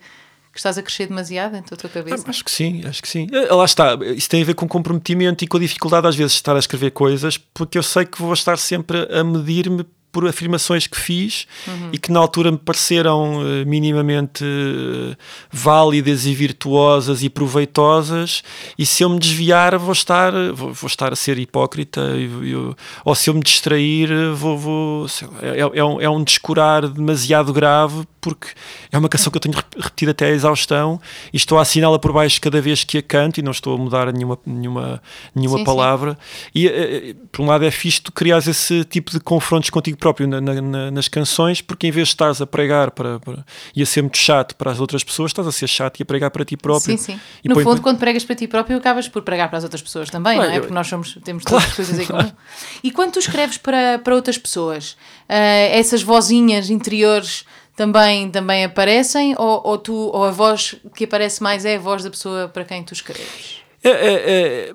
que 0.52 0.60
estás 0.60 0.78
a 0.78 0.84
crescer 0.84 1.08
demasiado 1.08 1.56
em 1.56 1.62
tua 1.62 1.78
cabeça? 1.90 2.24
Ah, 2.28 2.30
acho 2.30 2.44
que 2.44 2.52
sim, 2.52 2.82
acho 2.86 3.02
que 3.02 3.08
sim. 3.08 3.28
Eh, 3.32 3.54
lá 3.54 3.66
está, 3.66 3.98
isso 4.16 4.30
tem 4.30 4.42
a 4.42 4.46
ver 4.46 4.54
com 4.54 4.68
comprometimento 4.68 5.44
e 5.44 5.48
com 5.48 5.58
a 5.58 5.60
dificuldade 5.60 6.08
às 6.08 6.16
vezes 6.16 6.34
de 6.34 6.40
estar 6.40 6.56
a 6.56 6.60
escrever 6.60 6.92
coisas, 6.92 7.38
porque 7.38 7.78
eu 7.78 7.84
sei 7.84 8.06
que 8.06 8.22
vou 8.22 8.34
estar 8.34 8.58
sempre 8.58 9.08
a 9.12 9.24
medir-me 9.24 9.86
por 10.12 10.28
afirmações 10.28 10.88
que 10.88 11.00
fiz 11.00 11.48
uhum. 11.68 11.90
e 11.94 11.98
que 11.98 12.12
na 12.12 12.20
altura 12.20 12.52
me 12.52 12.58
pareceram 12.58 13.38
uh, 13.38 13.66
minimamente 13.66 14.44
uh, 14.44 15.16
válidas 15.52 16.26
e 16.26 16.34
virtuosas 16.34 17.24
e 17.24 17.30
proveitosas 17.30 18.44
e 18.78 18.86
se 18.86 19.04
eu 19.04 19.10
me 19.10 19.20
desviar 19.20 19.78
vou 19.78 19.94
estar 19.94 20.32
vou, 20.54 20.74
vou 20.74 20.88
estar 20.88 21.14
a 21.14 21.16
ser 21.16 21.38
hipócrita 21.38 22.02
e, 22.18 22.52
eu, 22.52 22.76
ou 23.06 23.16
se 23.16 23.30
eu 23.30 23.34
me 23.34 23.42
distrair 23.42 24.10
vou, 24.34 24.58
vou 24.58 25.02
lá, 25.02 25.08
é, 25.42 25.60
é, 25.80 25.84
um, 25.84 26.02
é 26.02 26.10
um 26.10 26.24
descurar 26.24 26.88
demasiado 26.88 27.54
grave 27.54 28.06
porque 28.20 28.50
é 28.92 28.98
uma 28.98 29.10
canção 29.10 29.32
que 29.32 29.38
eu 29.38 29.42
tenho 29.42 29.56
repetido 29.56 30.12
até 30.12 30.28
a 30.28 30.30
exaustão 30.30 31.02
e 31.34 31.38
estou 31.38 31.58
a 31.58 31.62
assiná-la 31.64 31.98
por 31.98 32.14
baixo 32.14 32.40
cada 32.40 32.62
vez 32.62 32.84
que 32.84 32.98
a 32.98 33.02
canto 33.02 33.40
e 33.40 33.44
não 33.44 33.52
estou 33.52 33.76
a 33.76 33.78
mudar 33.78 34.12
nenhuma, 34.14 34.38
nenhuma, 34.46 35.02
nenhuma 35.34 35.58
sim, 35.58 35.64
palavra 35.64 36.12
sim. 36.12 36.50
e 36.56 36.68
uh, 36.68 37.16
por 37.32 37.42
um 37.42 37.48
lado 37.48 37.66
é 37.66 37.72
fixe 37.72 38.02
tu 38.02 38.12
criares 38.12 38.48
esse 38.48 38.84
tipo 38.86 39.12
de 39.12 39.20
confrontos 39.20 39.70
contigo 39.70 39.98
próprio 40.02 40.28
na, 40.28 40.42
na, 40.42 40.92
nas 40.92 41.08
canções, 41.08 41.62
porque 41.62 41.88
em 41.88 41.92
vez 41.92 42.10
de 42.10 42.16
estás 42.16 42.42
a 42.42 42.48
pregar 42.48 42.92
para, 42.92 43.20
para, 43.20 43.46
e 43.76 43.82
a 43.82 43.86
ser 43.86 44.02
muito 44.02 44.18
chato 44.18 44.56
para 44.56 44.72
as 44.72 44.80
outras 44.80 45.04
pessoas, 45.04 45.30
estás 45.30 45.48
a 45.48 45.52
ser 45.52 45.68
chato 45.68 46.00
e 46.00 46.04
a 46.04 46.06
pregar 46.06 46.32
para 46.32 46.44
ti 46.44 46.58
próprio. 46.58 46.98
Sim, 46.98 47.14
sim. 47.14 47.20
no 47.46 47.54
põe, 47.56 47.64
fundo, 47.64 47.82
quando 47.82 48.00
pregas 48.00 48.26
para 48.26 48.36
ti 48.36 48.48
próprio, 48.48 48.78
acabas 48.78 49.08
por 49.08 49.22
pregar 49.22 49.48
para 49.48 49.60
as 49.60 49.64
outras 49.64 49.82
pessoas 49.82 50.10
também, 50.10 50.38
não 50.38 50.44
é? 50.44 50.60
Porque 50.60 50.74
nós 50.74 50.88
somos, 50.88 51.18
temos 51.24 51.44
claro, 51.44 51.64
todas 51.64 51.70
as 51.70 51.76
coisas 51.76 52.00
em 52.00 52.06
claro. 52.06 52.26
comum. 52.26 52.38
E 52.84 52.92
quando 52.92 53.14
tu 53.14 53.20
escreves 53.20 53.58
para, 53.58 54.00
para 54.00 54.16
outras 54.16 54.38
pessoas, 54.38 54.92
uh, 55.30 55.72
essas 55.72 56.02
vozinhas 56.02 56.70
interiores 56.70 57.46
também, 57.76 58.30
também 58.30 58.66
aparecem 58.66 59.36
ou, 59.38 59.62
ou, 59.64 59.78
tu, 59.78 59.94
ou 59.94 60.26
a 60.26 60.32
voz 60.32 60.76
que 60.96 61.06
aparece 61.06 61.42
mais 61.42 61.64
é 61.64 61.76
a 61.76 61.80
voz 61.80 62.04
da 62.04 62.10
pessoa 62.10 62.48
para 62.48 62.66
quem 62.66 62.84
tu 62.84 62.94
escreves? 62.94 63.62
É, 63.84 63.90
é, 63.90 64.14
é, 64.14 64.74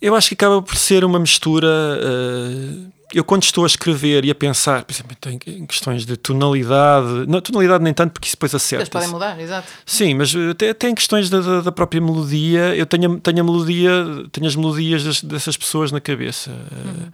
eu 0.00 0.14
acho 0.14 0.28
que 0.28 0.34
acaba 0.34 0.62
por 0.62 0.76
ser 0.76 1.04
uma 1.04 1.18
mistura. 1.18 1.68
Uh, 1.68 2.99
eu 3.12 3.24
quando 3.24 3.42
estou 3.42 3.64
a 3.64 3.66
escrever 3.66 4.24
e 4.24 4.30
a 4.30 4.34
pensar, 4.34 4.84
por 4.84 4.92
exemplo, 4.92 5.16
em 5.46 5.66
questões 5.66 6.06
de 6.06 6.16
tonalidade, 6.16 7.26
não, 7.26 7.40
tonalidade 7.40 7.82
nem 7.82 7.92
tanto 7.92 8.12
porque 8.12 8.26
isso 8.26 8.36
depois 8.36 8.54
acerta. 8.54 8.82
Eles 8.82 8.88
podem 8.88 9.08
mudar, 9.08 9.40
exato. 9.40 9.68
Sim, 9.84 10.14
mas 10.14 10.34
até, 10.50 10.70
até 10.70 10.88
em 10.88 10.94
questões 10.94 11.28
da, 11.28 11.60
da, 11.60 11.72
própria 11.72 12.00
melodia, 12.00 12.74
eu 12.76 12.86
tenho, 12.86 13.18
tenho 13.20 13.40
a 13.40 13.44
melodia, 13.44 13.90
tenho 14.30 14.46
as 14.46 14.54
melodias 14.54 15.04
das, 15.04 15.22
dessas 15.22 15.56
pessoas 15.56 15.90
na 15.90 16.00
cabeça. 16.00 16.50
Uhum. 16.50 17.10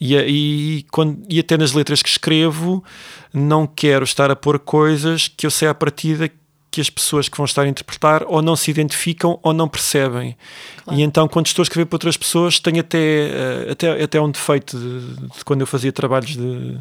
E, 0.00 0.16
e, 0.16 0.86
quando, 0.90 1.22
e 1.28 1.38
até 1.38 1.56
nas 1.56 1.72
letras 1.72 2.02
que 2.02 2.08
escrevo, 2.08 2.84
não 3.32 3.66
quero 3.66 4.04
estar 4.04 4.30
a 4.30 4.36
pôr 4.36 4.58
coisas 4.58 5.28
que 5.28 5.46
eu 5.46 5.50
sei 5.50 5.68
à 5.68 5.74
partida 5.74 6.28
que 6.28 6.36
as 6.80 6.90
pessoas 6.90 7.28
que 7.28 7.36
vão 7.36 7.44
estar 7.44 7.62
a 7.62 7.68
interpretar 7.68 8.24
ou 8.26 8.42
não 8.42 8.56
se 8.56 8.70
identificam 8.70 9.38
ou 9.42 9.52
não 9.52 9.68
percebem. 9.68 10.36
Claro. 10.84 11.00
E 11.00 11.02
então, 11.02 11.26
quando 11.26 11.46
estou 11.46 11.62
a 11.62 11.64
escrever 11.64 11.86
para 11.86 11.96
outras 11.96 12.16
pessoas, 12.16 12.60
tenho 12.60 12.80
até, 12.80 12.98
eh, 12.98 13.68
até, 13.70 14.02
até 14.02 14.20
um 14.20 14.30
defeito 14.30 14.78
de, 14.78 15.36
de 15.36 15.44
quando 15.44 15.62
eu 15.62 15.66
fazia 15.66 15.92
trabalhos 15.92 16.36
de, 16.36 16.78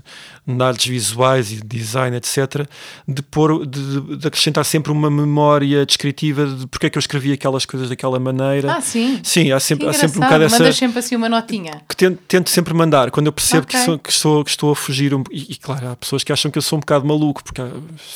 de, 0.48 0.64
artes 0.64 0.86
visuais 0.86 1.52
e 1.52 1.56
de 1.56 1.64
design, 1.64 2.16
etc., 2.16 2.68
de, 3.08 3.22
pôr, 3.22 3.66
de, 3.66 4.18
de, 4.18 4.28
acrescentar 4.28 4.64
sempre 4.64 4.92
uma 4.92 5.10
memória 5.10 5.86
descritiva 5.86 6.46
de 6.46 6.68
porque 6.68 6.88
é 6.88 6.90
que 6.90 6.98
eu 6.98 7.00
escrevi 7.00 7.32
aquelas 7.32 7.66
coisas 7.66 7.90
daquela 7.90 8.20
maneira. 8.20 8.74
Ah, 8.74 8.82
sim. 8.82 9.20
Sim, 9.24 9.52
há 9.52 9.60
sempre, 9.60 9.88
há 9.88 9.94
sempre 9.94 10.18
um 10.18 10.22
bocado 10.22 10.44
essa. 10.44 10.60
Mandas 10.60 10.76
sempre 10.76 11.00
assim 11.00 11.16
uma 11.16 11.30
notinha. 11.30 11.82
Que 11.90 11.96
tento, 11.96 12.20
tento 12.28 12.50
sempre 12.50 12.74
mandar, 12.74 13.12
quando 13.12 13.28
eu 13.28 13.34
percebo 13.34 13.64
okay. 13.64 13.80
que, 13.80 13.86
sou, 13.86 14.00
que, 14.00 14.12
estou, 14.12 14.44
que 14.44 14.50
estou 14.50 14.72
a 14.72 14.76
fugir. 14.76 15.14
Um, 15.14 15.24
e, 15.32 15.54
e, 15.54 15.56
claro, 15.56 15.90
há 15.90 15.96
pessoas 15.96 16.24
que 16.24 16.32
acham 16.32 16.52
que 16.52 16.58
eu 16.58 16.62
sou 16.62 16.78
um 16.78 16.80
bocado 16.80 17.06
maluco, 17.06 17.44
porque, 17.44 17.62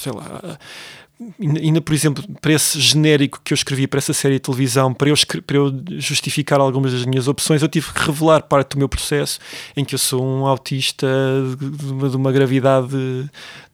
sei 0.01 0.11
lá 0.11 0.57
ainda 1.39 1.82
por 1.82 1.93
exemplo, 1.93 2.24
para 2.41 2.53
esse 2.53 2.80
genérico 2.80 3.41
que 3.43 3.53
eu 3.53 3.55
escrevi 3.55 3.88
para 3.88 3.97
essa 3.97 4.13
série 4.13 4.36
de 4.36 4.39
televisão, 4.39 4.93
para 4.93 5.09
eu, 5.09 5.15
para 5.45 5.57
eu 5.57 5.84
justificar 5.97 6.59
algumas 6.59 6.93
das 6.93 7.05
minhas 7.05 7.28
opções, 7.28 7.61
eu 7.61 7.67
tive 7.67 7.91
que 7.91 8.05
revelar 8.05 8.43
parte 8.43 8.72
do 8.72 8.78
meu 8.78 8.88
processo 8.88 9.39
em 9.76 9.84
que 9.84 9.95
eu 9.95 9.99
sou 9.99 10.24
um 10.24 10.45
autista 10.45 11.07
de 11.59 11.91
uma, 11.91 12.09
de 12.09 12.15
uma 12.15 12.32
gravidade 12.32 13.30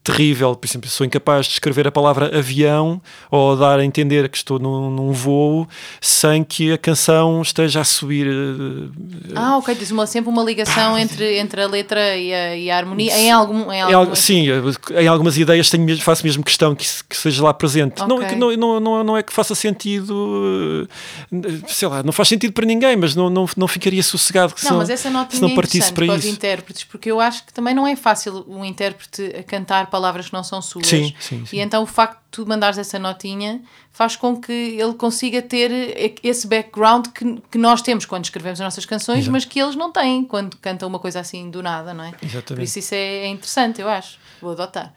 terrível. 0.05 0.55
Por 0.55 0.67
exemplo, 0.67 0.89
sou 0.89 1.05
incapaz 1.05 1.47
de 1.47 1.53
escrever 1.53 1.87
a 1.87 1.91
palavra 1.91 2.37
avião 2.37 3.01
ou 3.31 3.57
dar 3.57 3.79
a 3.79 3.83
entender 3.83 4.29
que 4.29 4.37
estou 4.37 4.59
num, 4.59 4.91
num 4.91 5.11
voo 5.11 5.67
sem 5.99 6.43
que 6.43 6.71
a 6.71 6.77
canção 6.77 7.41
esteja 7.41 7.81
a 7.81 7.83
subir. 7.83 8.27
Eh, 8.27 9.33
ah, 9.35 9.57
ok. 9.57 9.75
Tens 9.75 9.91
uma, 9.91 10.05
sempre 10.05 10.29
uma 10.29 10.43
ligação 10.43 10.97
entre, 10.97 11.39
entre 11.39 11.61
a 11.61 11.67
letra 11.67 12.15
e 12.15 12.33
a, 12.33 12.55
e 12.55 12.69
a 12.69 12.77
harmonia. 12.77 13.17
Em 13.17 13.31
algum, 13.31 13.71
em 13.71 13.81
algum... 13.81 14.15
Sim, 14.15 14.45
em 14.91 15.07
algumas 15.07 15.37
ideias 15.37 15.69
tenho, 15.69 15.99
faço 15.99 16.23
mesmo 16.23 16.43
questão 16.43 16.75
que, 16.75 16.85
que 17.09 17.17
seja 17.17 17.43
lá 17.43 17.53
presente. 17.53 18.01
Okay. 18.01 18.35
Não, 18.37 18.55
não, 18.55 18.79
não, 18.79 19.03
não 19.03 19.17
é 19.17 19.23
que 19.23 19.33
faça 19.33 19.55
sentido, 19.55 20.87
eh, 21.31 21.61
sei 21.67 21.87
lá, 21.87 22.03
não 22.03 22.11
faz 22.11 22.29
sentido 22.29 22.53
para 22.53 22.65
ninguém, 22.65 22.95
mas 22.95 23.15
não, 23.15 23.29
não, 23.29 23.49
não 23.57 23.67
ficaria 23.67 24.03
sossegado 24.03 24.53
que 24.53 24.63
não, 24.63 24.71
se, 24.71 24.77
mas 24.77 24.89
essa 24.89 25.09
nota 25.09 25.35
se 25.35 25.41
não 25.41 25.49
é 25.49 25.55
partisse 25.55 25.91
para, 25.91 26.05
para 26.05 26.15
os 26.15 26.25
intérpretes, 26.25 26.83
porque 26.83 27.09
eu 27.09 27.19
acho 27.19 27.43
que 27.45 27.53
também 27.53 27.73
não 27.73 27.87
é 27.87 27.95
fácil 27.95 28.45
um 28.47 28.63
intérprete 28.63 29.35
a 29.39 29.43
cantar 29.43 29.87
palavras 29.95 30.27
que 30.27 30.33
não 30.33 30.43
são 30.43 30.61
suas. 30.61 30.85
Sim, 30.87 31.13
sim, 31.19 31.45
sim. 31.45 31.55
E 31.55 31.61
então 31.61 31.83
o 31.83 31.85
facto 31.85 32.17
de 32.17 32.25
tu 32.31 32.45
mandares 32.45 32.77
essa 32.77 32.99
notinha 32.99 33.61
faz 33.93 34.17
com 34.17 34.35
que 34.35 34.51
ele 34.51 34.93
consiga 34.95 35.41
ter 35.41 36.17
esse 36.21 36.45
background 36.45 37.07
que, 37.07 37.41
que 37.49 37.57
nós 37.57 37.81
temos 37.81 38.05
quando 38.05 38.25
escrevemos 38.25 38.59
as 38.59 38.65
nossas 38.65 38.85
canções, 38.85 39.19
Exato. 39.19 39.31
mas 39.31 39.45
que 39.45 39.57
eles 39.57 39.77
não 39.77 39.89
têm 39.89 40.25
quando 40.25 40.57
cantam 40.57 40.89
uma 40.89 40.99
coisa 40.99 41.21
assim 41.21 41.49
do 41.49 41.63
nada, 41.63 41.93
não 41.93 42.03
é? 42.03 42.11
Exatamente. 42.21 42.55
Por 42.55 42.61
isso 42.61 42.79
isso 42.79 42.93
é, 42.93 42.97
é 42.97 43.27
interessante, 43.27 43.79
eu 43.79 43.87
acho. 43.87 44.19
Vou 44.41 44.51
adotar. 44.51 44.93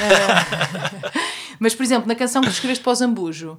uh, 0.00 1.20
mas, 1.60 1.74
por 1.74 1.82
exemplo, 1.82 2.08
na 2.08 2.14
canção 2.14 2.40
que 2.40 2.48
tu 2.48 2.54
escreveste 2.54 2.82
para 2.82 2.92
o 2.92 2.94
Zambujo, 2.94 3.58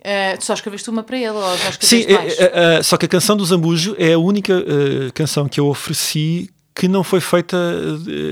Uh, 0.00 0.38
tu 0.38 0.46
só 0.46 0.54
escreveste 0.54 0.88
uma 0.88 1.02
para 1.02 1.18
ele, 1.18 1.28
ou 1.28 1.58
já 1.58 1.68
escreveste 1.68 1.86
Sim, 1.86 2.14
mais? 2.14 2.38
É, 2.38 2.78
é, 2.78 2.82
só 2.82 2.96
que 2.96 3.04
a 3.04 3.08
canção 3.08 3.36
do 3.36 3.44
Zambujo 3.44 3.94
é 3.98 4.14
a 4.14 4.18
única 4.18 4.54
uh, 4.54 5.12
canção 5.12 5.46
que 5.46 5.60
eu 5.60 5.66
ofereci 5.66 6.48
que 6.74 6.88
não 6.88 7.02
foi 7.02 7.20
feita 7.20 7.56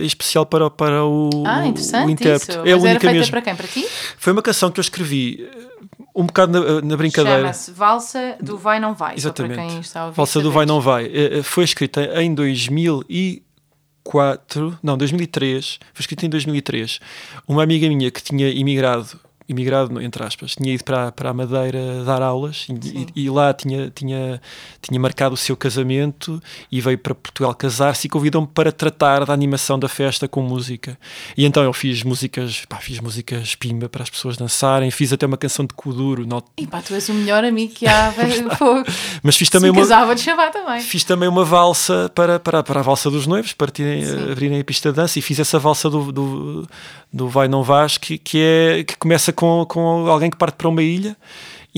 em 0.02 0.06
especial 0.06 0.44
para, 0.46 0.70
para 0.70 1.04
o, 1.04 1.28
ah, 1.46 1.66
interessante 1.66 2.06
o 2.06 2.10
intérprete. 2.10 2.52
Isso. 2.52 2.60
É 2.66 2.74
Mas 2.74 2.84
era 2.84 3.00
feita 3.00 3.14
mesmo. 3.14 3.30
para 3.30 3.42
quem? 3.42 3.54
Para 3.54 3.66
ti? 3.66 3.86
Foi 4.16 4.32
uma 4.32 4.40
canção 4.42 4.70
que 4.70 4.80
eu 4.80 4.82
escrevi 4.82 5.46
um 6.14 6.24
bocado 6.26 6.52
na, 6.52 6.80
na 6.80 6.96
brincadeira. 6.96 7.40
Chama-se 7.40 7.72
Valsa 7.72 8.36
do 8.40 8.56
Vai 8.56 8.80
Não 8.80 8.94
Vai. 8.94 9.16
Exatamente. 9.16 9.90
Valsa 10.14 10.40
do 10.40 10.50
Vai 10.50 10.64
Não 10.66 10.80
Vai. 10.80 11.10
Foi 11.42 11.64
escrita 11.64 12.22
em 12.22 12.34
2004, 12.34 14.78
não, 14.82 14.96
2003. 14.96 15.78
Foi 15.92 16.02
escrita 16.02 16.24
em 16.26 16.28
2003. 16.28 16.98
Uma 17.46 17.62
amiga 17.62 17.88
minha 17.88 18.10
que 18.10 18.22
tinha 18.22 18.48
imigrado 18.48 19.20
imigrado, 19.48 20.00
entre 20.00 20.22
aspas, 20.22 20.54
tinha 20.54 20.74
ido 20.74 20.84
para, 20.84 21.10
para 21.10 21.30
a 21.30 21.32
Madeira 21.32 22.04
dar 22.04 22.20
aulas 22.20 22.66
e, 22.68 23.06
e, 23.24 23.30
lá 23.30 23.54
tinha, 23.54 23.90
tinha, 23.90 24.40
tinha 24.82 25.00
marcado 25.00 25.34
o 25.34 25.36
seu 25.38 25.56
casamento 25.56 26.40
e 26.70 26.80
veio 26.80 26.98
para 26.98 27.14
Portugal 27.14 27.54
casar-se 27.54 28.06
e 28.06 28.10
convidou-me 28.10 28.46
para 28.46 28.70
tratar 28.70 29.24
da 29.24 29.32
animação 29.32 29.78
da 29.78 29.88
festa 29.88 30.28
com 30.28 30.42
música. 30.42 30.98
E 31.36 31.46
então 31.46 31.62
eu 31.62 31.72
fiz 31.72 32.02
músicas, 32.02 32.64
pá, 32.68 32.76
fiz 32.76 33.00
músicas 33.00 33.54
pimba 33.54 33.88
para 33.88 34.02
as 34.02 34.10
pessoas 34.10 34.36
dançarem, 34.36 34.90
fiz 34.90 35.12
até 35.12 35.24
uma 35.24 35.38
canção 35.38 35.64
de 35.64 35.72
Kuduro. 35.72 36.26
Not... 36.26 36.46
E 36.58 36.66
pá, 36.66 36.82
tu 36.82 36.92
és 36.92 37.08
o 37.08 37.14
melhor 37.14 37.42
amigo 37.42 37.72
que 37.72 37.86
há, 37.86 38.10
velho, 38.12 38.50
Mas 39.22 39.36
fiz 39.36 39.48
também 39.48 39.70
uma. 39.70 39.80
casava 39.80 40.14
de 40.14 40.20
chamar 40.20 40.50
também. 40.50 40.80
Fiz 40.80 41.04
também 41.04 41.28
uma 41.28 41.44
valsa 41.44 42.10
para, 42.14 42.38
para, 42.38 42.62
para 42.62 42.80
a 42.80 42.82
valsa 42.82 43.10
dos 43.10 43.26
noivos, 43.26 43.54
para 43.54 43.70
tirem, 43.70 44.04
abrirem 44.30 44.60
a 44.60 44.64
pista 44.64 44.90
de 44.90 44.96
dança 44.96 45.18
e 45.18 45.22
fiz 45.22 45.38
essa 45.38 45.58
valsa 45.58 45.88
do, 45.88 46.12
do, 46.12 46.68
do 47.12 47.28
Vai 47.28 47.48
Não 47.48 47.62
Vais, 47.62 47.96
que, 47.96 48.18
que, 48.18 48.38
é, 48.38 48.84
que 48.84 48.96
começa 48.96 49.32
com, 49.38 49.64
com 49.66 50.08
alguém 50.08 50.28
que 50.28 50.36
parte 50.36 50.56
para 50.56 50.68
uma 50.68 50.82
ilha 50.82 51.16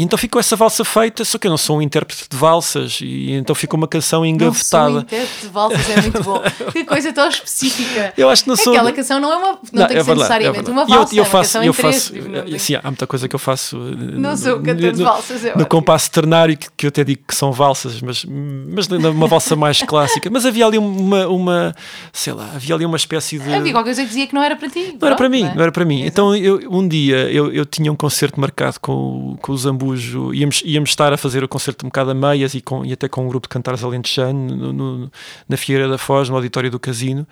E 0.00 0.02
então 0.02 0.18
ficou 0.18 0.40
essa 0.40 0.56
valsa 0.56 0.82
feita, 0.82 1.22
só 1.26 1.36
que 1.36 1.46
eu 1.46 1.50
não 1.50 1.58
sou 1.58 1.76
um 1.76 1.82
intérprete 1.82 2.24
de 2.30 2.34
valsas, 2.34 3.00
e 3.02 3.32
então 3.32 3.54
ficou 3.54 3.76
uma 3.76 3.86
canção 3.86 4.24
engavetada. 4.24 4.88
Não 4.88 4.92
sou 4.92 5.00
intérprete 5.02 5.40
de 5.42 5.48
valsas, 5.48 5.90
é 5.90 6.00
muito 6.00 6.22
bom. 6.22 6.42
que 6.72 6.84
coisa 6.84 7.12
tão 7.12 7.28
específica. 7.28 8.14
Eu 8.16 8.30
acho 8.30 8.44
que 8.44 8.48
não 8.48 8.56
sou. 8.56 8.72
Aquela 8.72 8.92
canção 8.92 9.20
não 9.20 9.30
é 9.30 9.36
uma. 9.36 9.48
Não, 9.48 9.58
não 9.74 9.86
tem 9.86 9.88
que 9.88 9.92
é 9.92 9.96
ser 9.98 10.06
verdade, 10.06 10.16
necessariamente 10.16 10.70
é 10.70 10.72
uma 10.72 10.86
valsa. 10.86 11.14
E 11.14 11.18
eu, 11.18 11.22
eu 11.22 11.26
é 11.26 11.30
faço, 11.30 11.58
é 11.58 11.68
eu 11.68 11.74
faço. 11.74 12.14
Sim, 12.58 12.76
há 12.76 12.90
muita 12.90 13.06
coisa 13.06 13.28
que 13.28 13.34
eu 13.34 13.38
faço. 13.38 13.76
Não 13.76 14.34
sou 14.38 14.58
cantor 14.62 14.92
de 14.92 15.02
valsas, 15.02 15.44
é 15.44 15.54
No 15.54 15.66
compasso 15.66 16.10
ternário, 16.10 16.56
que, 16.56 16.68
que 16.78 16.86
eu 16.86 16.88
até 16.88 17.04
digo 17.04 17.20
que 17.28 17.34
são 17.34 17.52
valsas, 17.52 18.00
mas, 18.00 18.24
mas 18.24 18.86
uma 18.86 19.26
valsa 19.26 19.54
mais 19.54 19.82
clássica. 19.84 20.30
Mas 20.30 20.46
havia 20.46 20.64
ali 20.64 20.78
uma, 20.78 21.28
uma. 21.28 21.74
Sei 22.10 22.32
lá, 22.32 22.52
havia 22.54 22.74
ali 22.74 22.86
uma 22.86 22.96
espécie 22.96 23.38
de. 23.38 23.52
Havia 23.52 23.70
qualquer 23.70 23.90
coisa 23.90 24.00
que 24.00 24.08
dizia 24.08 24.26
que 24.26 24.34
não 24.34 24.42
era 24.42 24.56
para 24.56 24.70
ti. 24.70 24.78
Não 24.78 24.86
Pronto, 24.92 25.04
era 25.04 25.16
para 25.16 25.28
mim, 25.28 25.42
não 25.42 25.62
era 25.62 25.72
para 25.72 25.84
mim. 25.84 26.06
Então 26.06 26.34
eu, 26.34 26.58
um 26.70 26.88
dia 26.88 27.30
eu, 27.30 27.52
eu 27.52 27.66
tinha 27.66 27.92
um 27.92 27.96
concerto 27.96 28.40
marcado 28.40 28.80
com, 28.80 29.36
com 29.42 29.52
o 29.52 29.58
Zambujo, 29.90 30.34
íamos, 30.34 30.62
íamos 30.64 30.90
estar 30.90 31.12
a 31.12 31.16
fazer 31.16 31.42
o 31.42 31.48
concerto 31.48 31.84
um 31.84 31.88
bocado 31.88 32.10
a 32.10 32.14
meias 32.14 32.54
e, 32.54 32.60
com, 32.60 32.84
e 32.84 32.92
até 32.92 33.08
com 33.08 33.24
um 33.24 33.28
grupo 33.28 33.46
de 33.46 33.50
cantares 33.50 33.82
alentejano 33.82 34.56
no, 34.56 34.72
no, 34.72 35.12
na 35.48 35.56
Fieira 35.56 35.88
da 35.88 35.98
Foz, 35.98 36.28
no 36.28 36.36
auditório 36.36 36.70
do 36.70 36.78
Casino. 36.78 37.26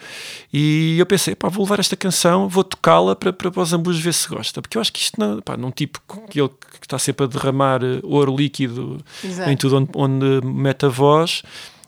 E 0.52 0.96
eu 0.98 1.06
pensei, 1.06 1.34
pá, 1.34 1.48
vou 1.48 1.64
levar 1.64 1.78
esta 1.78 1.96
canção, 1.96 2.48
vou 2.48 2.64
tocá-la 2.64 3.14
para, 3.14 3.32
para 3.32 3.61
o 3.61 3.64
Zambujo 3.64 4.00
ver 4.00 4.14
se 4.14 4.28
gosta. 4.28 4.61
Porque 4.61 4.76
eu 4.76 4.80
acho 4.80 4.92
que 4.92 5.00
isto, 5.00 5.18
não, 5.18 5.40
pá, 5.40 5.56
num 5.56 5.70
tipo 5.70 6.00
que 6.30 6.40
ele 6.40 6.48
que 6.48 6.86
está 6.86 6.98
sempre 6.98 7.24
a 7.24 7.28
derramar 7.28 7.82
eh, 7.82 8.00
ouro 8.02 8.34
líquido 8.36 8.98
Exato. 9.24 9.50
em 9.50 9.56
tudo 9.56 9.76
onde, 9.76 9.90
onde 9.94 10.46
mete 10.46 10.86
a 10.86 10.88
voz 10.88 11.42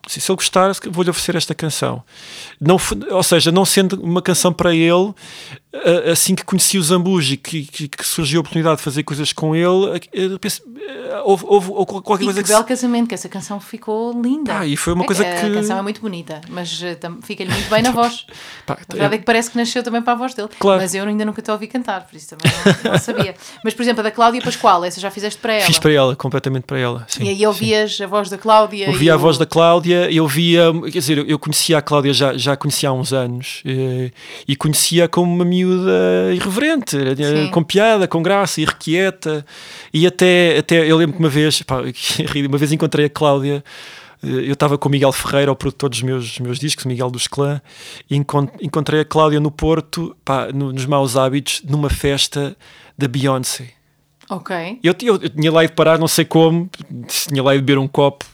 se 0.07 0.19
ele 0.31 0.37
gostar, 0.37 0.73
vou-lhe 0.91 1.11
oferecer 1.11 1.37
esta 1.37 1.55
canção. 1.55 2.03
Não, 2.61 2.77
ou 3.11 3.23
seja, 3.23 3.53
não 3.53 3.65
sendo 3.65 4.01
uma 4.03 4.23
canção 4.23 4.53
para 4.53 4.75
ele, 4.75 5.15
assim 6.11 6.35
que 6.35 6.45
conheci 6.45 6.79
o 6.79 6.83
Zambuji, 6.83 7.37
que, 7.37 7.65
que, 7.65 7.89
que, 7.89 8.07
surgiu 8.07 8.39
a 8.39 8.43
oportunidade 8.43 8.79
de 8.79 8.83
fazer 8.83 9.03
coisas 9.05 9.33
com 9.33 9.55
ele, 9.55 10.01
pensei, 10.41 10.65
houve, 11.25 11.45
houve, 11.47 11.71
houve 11.71 12.03
qualquer 12.03 12.23
e 12.23 12.27
coisa 12.27 12.43
que. 12.43 12.49
belo 12.49 12.65
casamento, 12.65 13.09
que 13.09 13.15
essa 13.15 13.29
canção 13.29 13.61
ficou 13.61 14.13
linda. 14.21 14.59
Ah, 14.59 14.67
e 14.67 14.77
foi 14.77 14.93
uma 14.93 15.05
coisa 15.05 15.25
é, 15.25 15.41
que. 15.41 15.47
A 15.47 15.55
canção 15.55 15.79
é 15.79 15.83
muito 15.83 16.01
bonita, 16.01 16.41
mas 16.49 16.81
uh, 16.83 17.23
fica-lhe 17.23 17.51
muito 17.51 17.71
bem 17.71 17.83
na 17.83 17.93
voz. 17.93 18.27
Pá, 18.67 18.75
a 18.75 18.93
verdade 18.93 19.15
é... 19.15 19.17
é... 19.17 19.19
que 19.19 19.25
parece 19.25 19.51
que 19.51 19.57
nasceu 19.57 19.83
também 19.83 20.03
para 20.03 20.13
a 20.13 20.17
voz 20.17 20.35
dele. 20.35 20.49
Claro. 20.59 20.81
Mas 20.81 20.95
eu 20.95 21.05
ainda 21.05 21.25
nunca 21.25 21.41
te 21.41 21.51
ouvi 21.51 21.67
cantar, 21.67 22.07
por 22.07 22.17
isso 22.17 22.37
também 22.37 22.53
não, 22.85 22.93
não, 22.93 22.99
sabia. 23.01 23.35
Mas, 23.65 23.75
por 23.75 23.83
exemplo, 23.83 24.01
a 24.01 24.05
da 24.05 24.11
Cláudia 24.11 24.43
Pascoal, 24.43 24.85
essa 24.85 25.01
já 25.01 25.11
fizeste 25.11 25.41
para 25.41 25.55
ela? 25.55 25.67
Fiz 25.67 25.79
para 25.79 25.93
ela, 25.93 26.17
completamente 26.17 26.65
para 26.65 26.79
ela. 26.79 27.05
Sim, 27.09 27.25
e 27.25 27.29
aí 27.29 27.47
ouvias 27.47 27.97
sim. 27.97 28.05
a 28.05 28.07
voz 28.07 28.29
da 28.29 28.39
Cláudia? 28.39 28.89
Ouvia 28.89 29.15
a 29.15 29.17
voz 29.17 29.39
da 29.39 29.47
Cláudia, 29.47 29.90
eu 30.11 30.27
via, 30.27 30.73
quer 30.85 30.99
dizer, 30.99 31.29
eu 31.29 31.39
conhecia 31.39 31.79
a 31.79 31.83
Cláudia 31.83 32.13
já, 32.13 32.37
já 32.37 32.57
conhecia 32.57 32.89
há 32.89 32.93
uns 32.93 33.13
anos 33.13 33.63
e, 33.65 33.71
eh, 33.71 34.11
e 34.49 34.57
conhecia 34.57 35.09
como 35.09 35.33
uma 35.33 35.45
miúda 35.45 35.91
irreverente, 36.35 36.97
eh, 36.97 37.45
Sim. 37.45 37.51
com 37.51 37.63
piada, 37.63 38.09
com 38.09 38.23
graça, 38.23 38.61
irrequieta. 38.61 39.45
E 39.93 40.07
até, 40.07 40.59
até 40.59 40.91
eu 40.91 40.97
lembro 40.97 41.15
que 41.15 41.19
uma 41.21 41.29
vez, 41.29 41.63
pá, 41.63 41.81
uma 42.49 42.59
vez 42.59 42.73
encontrei 42.73 43.07
a 43.07 43.11
Cláudia. 43.11 43.65
Eh, 44.23 44.49
eu 44.49 44.53
estava 44.53 44.77
com 44.77 44.89
o 44.89 44.93
Miguel 44.93 45.13
Ferreira, 45.13 45.53
o 45.53 45.57
produtor 45.57 45.91
dos 45.91 46.03
meus, 46.03 46.39
meus 46.39 46.59
discos, 46.59 46.85
Miguel 46.85 47.11
dos 47.11 47.27
Clã, 47.27 47.61
e 48.11 48.17
encontrei 48.17 49.01
a 49.01 49.05
Cláudia 49.05 49.41
no 49.41 49.51
Porto, 49.51 50.17
pá, 50.25 50.49
nos 50.53 50.87
Maus 50.87 51.17
Hábitos, 51.17 51.63
numa 51.65 51.91
festa 51.91 52.57
da 52.97 53.09
Beyoncé. 53.09 53.71
Ok. 54.29 54.79
Eu, 54.83 54.95
eu, 55.03 55.15
eu, 55.17 55.29
tinha 55.29 55.51
lá 55.51 55.65
ido 55.65 55.73
parar, 55.73 55.99
não 55.99 56.07
sei 56.07 56.25
como, 56.25 56.71
tinha 57.09 57.43
lá 57.43 57.55
ido 57.55 57.65
beber 57.65 57.79
um 57.79 57.89
copo 57.89 58.25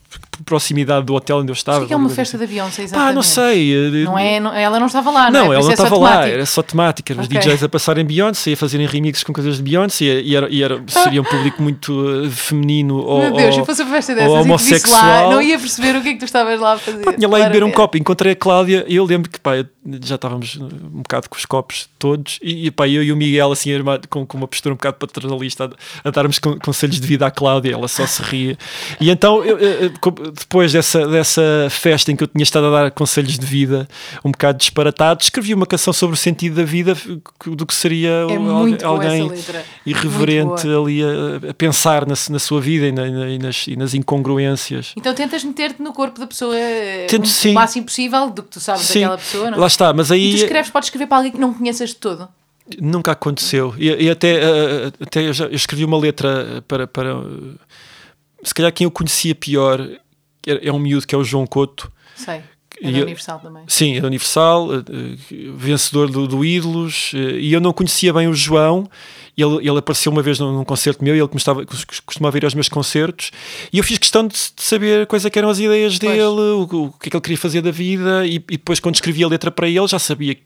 proximidade 0.45 1.07
do 1.07 1.15
hotel 1.15 1.39
onde 1.39 1.51
eu 1.51 1.55
estava. 1.55 1.85
O 1.85 1.87
que 1.87 1.93
é 1.93 1.97
uma 1.97 2.09
festa 2.09 2.37
da 2.37 2.47
Beyoncé, 2.47 2.83
exatamente? 2.83 3.11
Ah, 3.11 3.15
não 3.15 3.23
sei. 3.23 3.75
Eh, 3.75 4.05
não 4.05 4.19
é, 4.19 4.41
não, 4.41 4.55
ela 4.55 4.79
não 4.79 4.87
estava 4.87 5.11
lá, 5.11 5.31
não, 5.31 5.47
não 5.47 5.53
é? 5.53 5.57
ela 5.57 5.65
não 5.65 5.71
é 5.71 5.75
estava 5.75 5.99
lá, 5.99 6.29
era 6.29 6.47
só 6.47 6.63
temática. 6.63 7.13
Eram 7.13 7.25
okay. 7.25 7.39
os 7.39 7.45
DJs 7.45 7.63
a 7.63 7.69
passarem 7.69 8.05
Beyoncé, 8.05 8.53
a 8.53 8.57
fazerem 8.57 8.87
remixes 8.87 9.25
com 9.25 9.33
coisas 9.33 9.57
de 9.57 9.63
Beyoncé 9.63 10.05
e, 10.05 10.35
era, 10.35 10.49
e 10.51 10.63
era, 10.63 10.83
seria 10.87 11.21
um 11.21 11.25
público 11.25 11.63
muito 11.63 11.93
uh, 11.93 12.31
feminino 12.31 12.99
ou, 12.99 13.21
Meu 13.21 13.33
Deus, 13.33 13.57
ou, 13.57 13.61
se 13.61 13.67
fosse 13.67 13.83
uma 13.83 13.91
festa 13.95 14.15
dessas, 14.15 14.31
homossexual. 14.33 15.29
Lá, 15.29 15.35
não 15.35 15.43
ia 15.43 15.59
perceber 15.59 15.97
o 15.97 16.03
que 16.03 16.09
é 16.09 16.13
que 16.13 16.19
tu 16.19 16.25
estavas 16.25 16.61
lá 16.61 16.75
a 16.75 16.79
fazer. 16.79 17.05
Pá, 17.05 17.13
tinha 17.13 17.29
lá 17.29 17.41
ido 17.41 17.49
beber 17.49 17.65
um 17.65 17.71
copo, 17.71 17.97
encontrei 17.97 18.33
a 18.33 18.37
Cláudia 18.37 18.85
e 18.89 18.97
eu 18.97 19.05
lembro 19.05 19.31
que 19.31 19.41
pá, 19.41 19.53
já 20.03 20.17
estávamos 20.17 20.57
um 20.57 21.03
bocado 21.03 21.29
com 21.29 21.37
os 21.37 21.45
copos 21.45 21.89
todos 21.99 22.39
e, 22.43 22.71
pá, 22.71 22.89
eu 22.89 23.03
e 23.03 23.13
o 23.13 23.17
Miguel 23.17 23.53
assim 23.53 23.73
armado, 23.75 24.09
com, 24.09 24.27
com 24.27 24.37
uma 24.37 24.49
postura 24.49 24.73
um 24.73 24.77
bocado 24.77 24.97
paternalista 24.99 25.71
a, 26.05 26.09
a 26.09 26.11
darmos 26.11 26.39
conselhos 26.39 27.01
de 27.01 27.07
vida 27.07 27.27
à 27.27 27.31
Cláudia, 27.31 27.73
ela 27.73 27.89
só 27.89 28.07
se 28.07 28.23
ria. 28.23 28.59
E 29.01 29.11
então, 29.11 29.45
eu, 29.45 29.59
eu, 29.59 29.91
depois 30.33 30.73
dessa, 30.73 31.07
dessa 31.07 31.43
festa 31.71 32.13
em 32.13 32.17
que 32.17 32.25
eu 32.25 32.29
tinha 32.29 32.43
estado 32.43 32.67
a 32.67 32.71
dar 32.71 32.91
conselhos 32.91 33.39
de 33.39 33.47
vida 33.47 33.89
um 34.25 34.31
bocado 34.31 34.59
disparatado, 34.59 35.23
escrevi 35.23 35.55
uma 35.55 35.67
canção 35.67 35.93
sobre 35.93 36.15
o 36.15 36.17
sentido 36.17 36.57
da 36.57 36.65
vida 36.65 36.97
do 37.47 37.67
que 37.67 37.75
seria 37.75 38.11
é 38.11 38.85
alguém 38.85 39.31
irreverente 39.85 40.67
ali 40.67 41.03
a, 41.03 41.51
a, 41.51 41.55
pensar 41.55 42.07
na, 42.07 42.15
na 42.31 42.39
sua 42.39 42.61
vida 42.61 42.87
e, 42.87 42.93
na, 42.93 43.07
e, 43.07 43.39
nas, 43.39 43.67
e 43.67 43.77
nas 43.77 43.95
incongruências. 43.95 44.93
Então 44.97 45.15
tentas 45.15 45.45
meter-te 45.45 45.83
no 45.83 45.93
corpo 45.93 46.19
da 46.19 46.27
pessoa 46.27 46.55
Tento, 47.09 47.27
o 47.27 47.53
máximo 47.53 47.87
possível 47.87 48.31
do 48.31 48.43
que 48.43 48.51
tu 48.51 48.61
sabes 48.61 48.83
sim. 48.83 49.01
daquela 49.01 49.19
pessoa, 49.19 49.51
não? 49.51 49.59
Lá 49.59 49.67
está, 49.67 49.93
mas 49.93 50.11
aí. 50.11 50.31
E 50.31 50.39
tu 50.39 50.43
escreves, 50.45 50.71
podes 50.71 50.87
escrever 50.87 51.07
para 51.07 51.19
alguém 51.19 51.33
que 51.33 51.39
não 51.39 51.53
conheças 51.53 51.91
de 51.91 51.97
todo. 51.97 52.29
Nunca 52.81 53.13
aconteceu. 53.13 53.75
E, 53.79 53.89
e 53.89 54.11
até, 54.11 54.41
uh, 54.41 54.93
até 55.01 55.23
eu, 55.23 55.33
já, 55.33 55.45
eu 55.47 55.55
escrevi 55.55 55.85
uma 55.85 55.99
letra 55.99 56.65
para, 56.67 56.87
para. 56.87 57.15
Se 58.43 58.53
calhar 58.53 58.73
quem 58.73 58.85
eu 58.85 58.91
conhecia 58.91 59.35
pior 59.35 59.87
é 60.47 60.73
um 60.73 60.79
miúdo 60.79 61.07
que 61.07 61.15
é 61.15 61.19
o 61.19 61.25
João 61.25 61.47
Couto. 61.47 61.93
Sei. 62.15 62.43
É 62.83 62.93
da 62.93 62.99
Universal 62.99 63.39
também. 63.41 63.65
Sim, 63.67 63.97
é 63.97 64.01
da 64.01 64.07
Universal, 64.07 64.69
uh, 64.69 64.85
vencedor 65.55 66.11
do, 66.11 66.27
do 66.27 66.45
Ídolos. 66.45 67.13
Uh, 67.15 67.39
e 67.39 67.53
eu 67.53 67.61
não 67.61 67.73
conhecia 67.73 68.13
bem 68.13 68.29
o 68.29 68.35
João. 68.35 68.89
Ele, 69.37 69.69
ele 69.69 69.79
apareceu 69.79 70.13
uma 70.13 70.23
vez 70.23 70.39
num, 70.39 70.65
concerto 70.65 71.03
meu, 71.03 71.15
ele 71.15 71.29
costumava, 71.29 71.67
costumava 72.05 72.37
ir 72.37 72.45
aos 72.45 72.55
meus 72.55 72.69
concertos. 72.69 73.31
E 73.73 73.79
eu 73.79 73.85
fiz 73.85 73.99
questão 73.99 74.27
de, 74.27 74.35
de 74.35 74.63
saber 74.63 75.07
quais 75.07 75.25
é 75.25 75.31
eram 75.35 75.49
as 75.49 75.59
ideias 75.59 75.99
dele, 75.99 76.21
o, 76.21 76.63
o, 76.63 76.93
que 76.93 77.09
é 77.09 77.11
que 77.11 77.17
ele 77.17 77.23
queria 77.23 77.39
fazer 77.39 77.63
da 77.63 77.71
vida. 77.71 78.27
E, 78.27 78.37
e 78.37 78.39
depois, 78.39 78.81
quando 78.81 78.95
escrevi 78.95 79.25
a 79.25 79.29
letra 79.29 79.51
para 79.51 79.69
ele, 79.69 79.87
já 79.87 79.99
sabia 79.99 80.37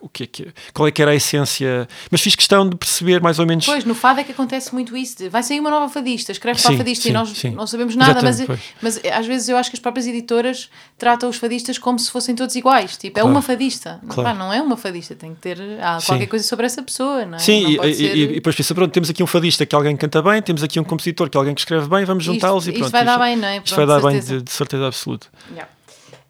o 0.00 0.08
que 0.08 0.24
é 0.24 0.26
que 0.26 0.54
qual 0.74 0.86
é 0.86 0.90
que 0.90 1.00
era 1.00 1.12
a 1.12 1.14
essência 1.14 1.88
mas 2.10 2.20
fiz 2.20 2.34
questão 2.34 2.68
de 2.68 2.76
perceber 2.76 3.22
mais 3.22 3.38
ou 3.38 3.46
menos 3.46 3.64
pois 3.64 3.84
no 3.84 3.94
fado 3.94 4.20
é 4.20 4.24
que 4.24 4.32
acontece 4.32 4.72
muito 4.74 4.94
isso 4.94 5.30
vai 5.30 5.42
sair 5.42 5.60
uma 5.60 5.70
nova 5.70 5.88
fadista 5.88 6.30
escreve 6.30 6.60
para 6.60 6.74
a 6.74 6.76
fadista 6.76 7.04
sim, 7.04 7.10
e 7.10 7.12
nós 7.12 7.28
sim. 7.30 7.50
não 7.50 7.66
sabemos 7.66 7.96
nada 7.96 8.20
mas, 8.22 8.40
mas 8.82 9.00
às 9.12 9.26
vezes 9.26 9.48
eu 9.48 9.56
acho 9.56 9.70
que 9.70 9.76
as 9.76 9.80
próprias 9.80 10.06
editoras 10.06 10.68
tratam 10.98 11.28
os 11.28 11.36
fadistas 11.36 11.78
como 11.78 11.98
se 11.98 12.10
fossem 12.10 12.34
todos 12.34 12.54
iguais 12.54 12.96
tipo 12.98 13.18
é 13.18 13.22
claro. 13.22 13.28
é 13.28 13.30
uma 13.30 13.42
fadista 13.42 13.98
claro. 14.08 14.22
Pá, 14.30 14.34
não 14.34 14.52
é 14.52 14.60
uma 14.60 14.76
fadista 14.76 15.14
tem 15.14 15.34
que 15.34 15.40
ter 15.40 15.58
há 15.80 15.98
qualquer 16.04 16.26
coisa 16.26 16.46
sobre 16.46 16.66
essa 16.66 16.82
pessoa 16.82 17.24
não 17.24 17.36
é? 17.36 17.38
sim 17.38 17.76
não 17.76 17.84
e, 17.84 17.94
ser... 17.94 18.16
e, 18.16 18.22
e, 18.22 18.26
depois 18.34 18.54
pensa 18.54 18.74
pronto 18.74 18.92
temos 18.92 19.08
aqui 19.08 19.22
um 19.22 19.26
fadista 19.26 19.64
que 19.64 19.74
alguém 19.74 19.96
canta 19.96 20.20
bem 20.20 20.42
temos 20.42 20.62
aqui 20.62 20.78
um 20.78 20.84
compositor 20.84 21.30
que 21.30 21.36
alguém 21.36 21.54
que 21.54 21.60
escreve 21.60 21.88
bem 21.88 22.04
vamos 22.04 22.24
juntá-los 22.24 22.68
e 22.68 22.72
pronto 22.72 22.84
isto 22.84 22.92
vai 22.92 23.04
dar 23.04 23.18
bem 23.18 23.36
não 23.36 23.48
é? 23.48 23.54
Pronto, 23.54 23.66
isto 23.66 23.76
vai 23.76 23.86
dar 23.86 24.02
bem 24.02 24.20
de, 24.20 24.42
de 24.42 24.50
certeza 24.50 24.86
absoluta 24.86 25.28
yeah. 25.50 25.68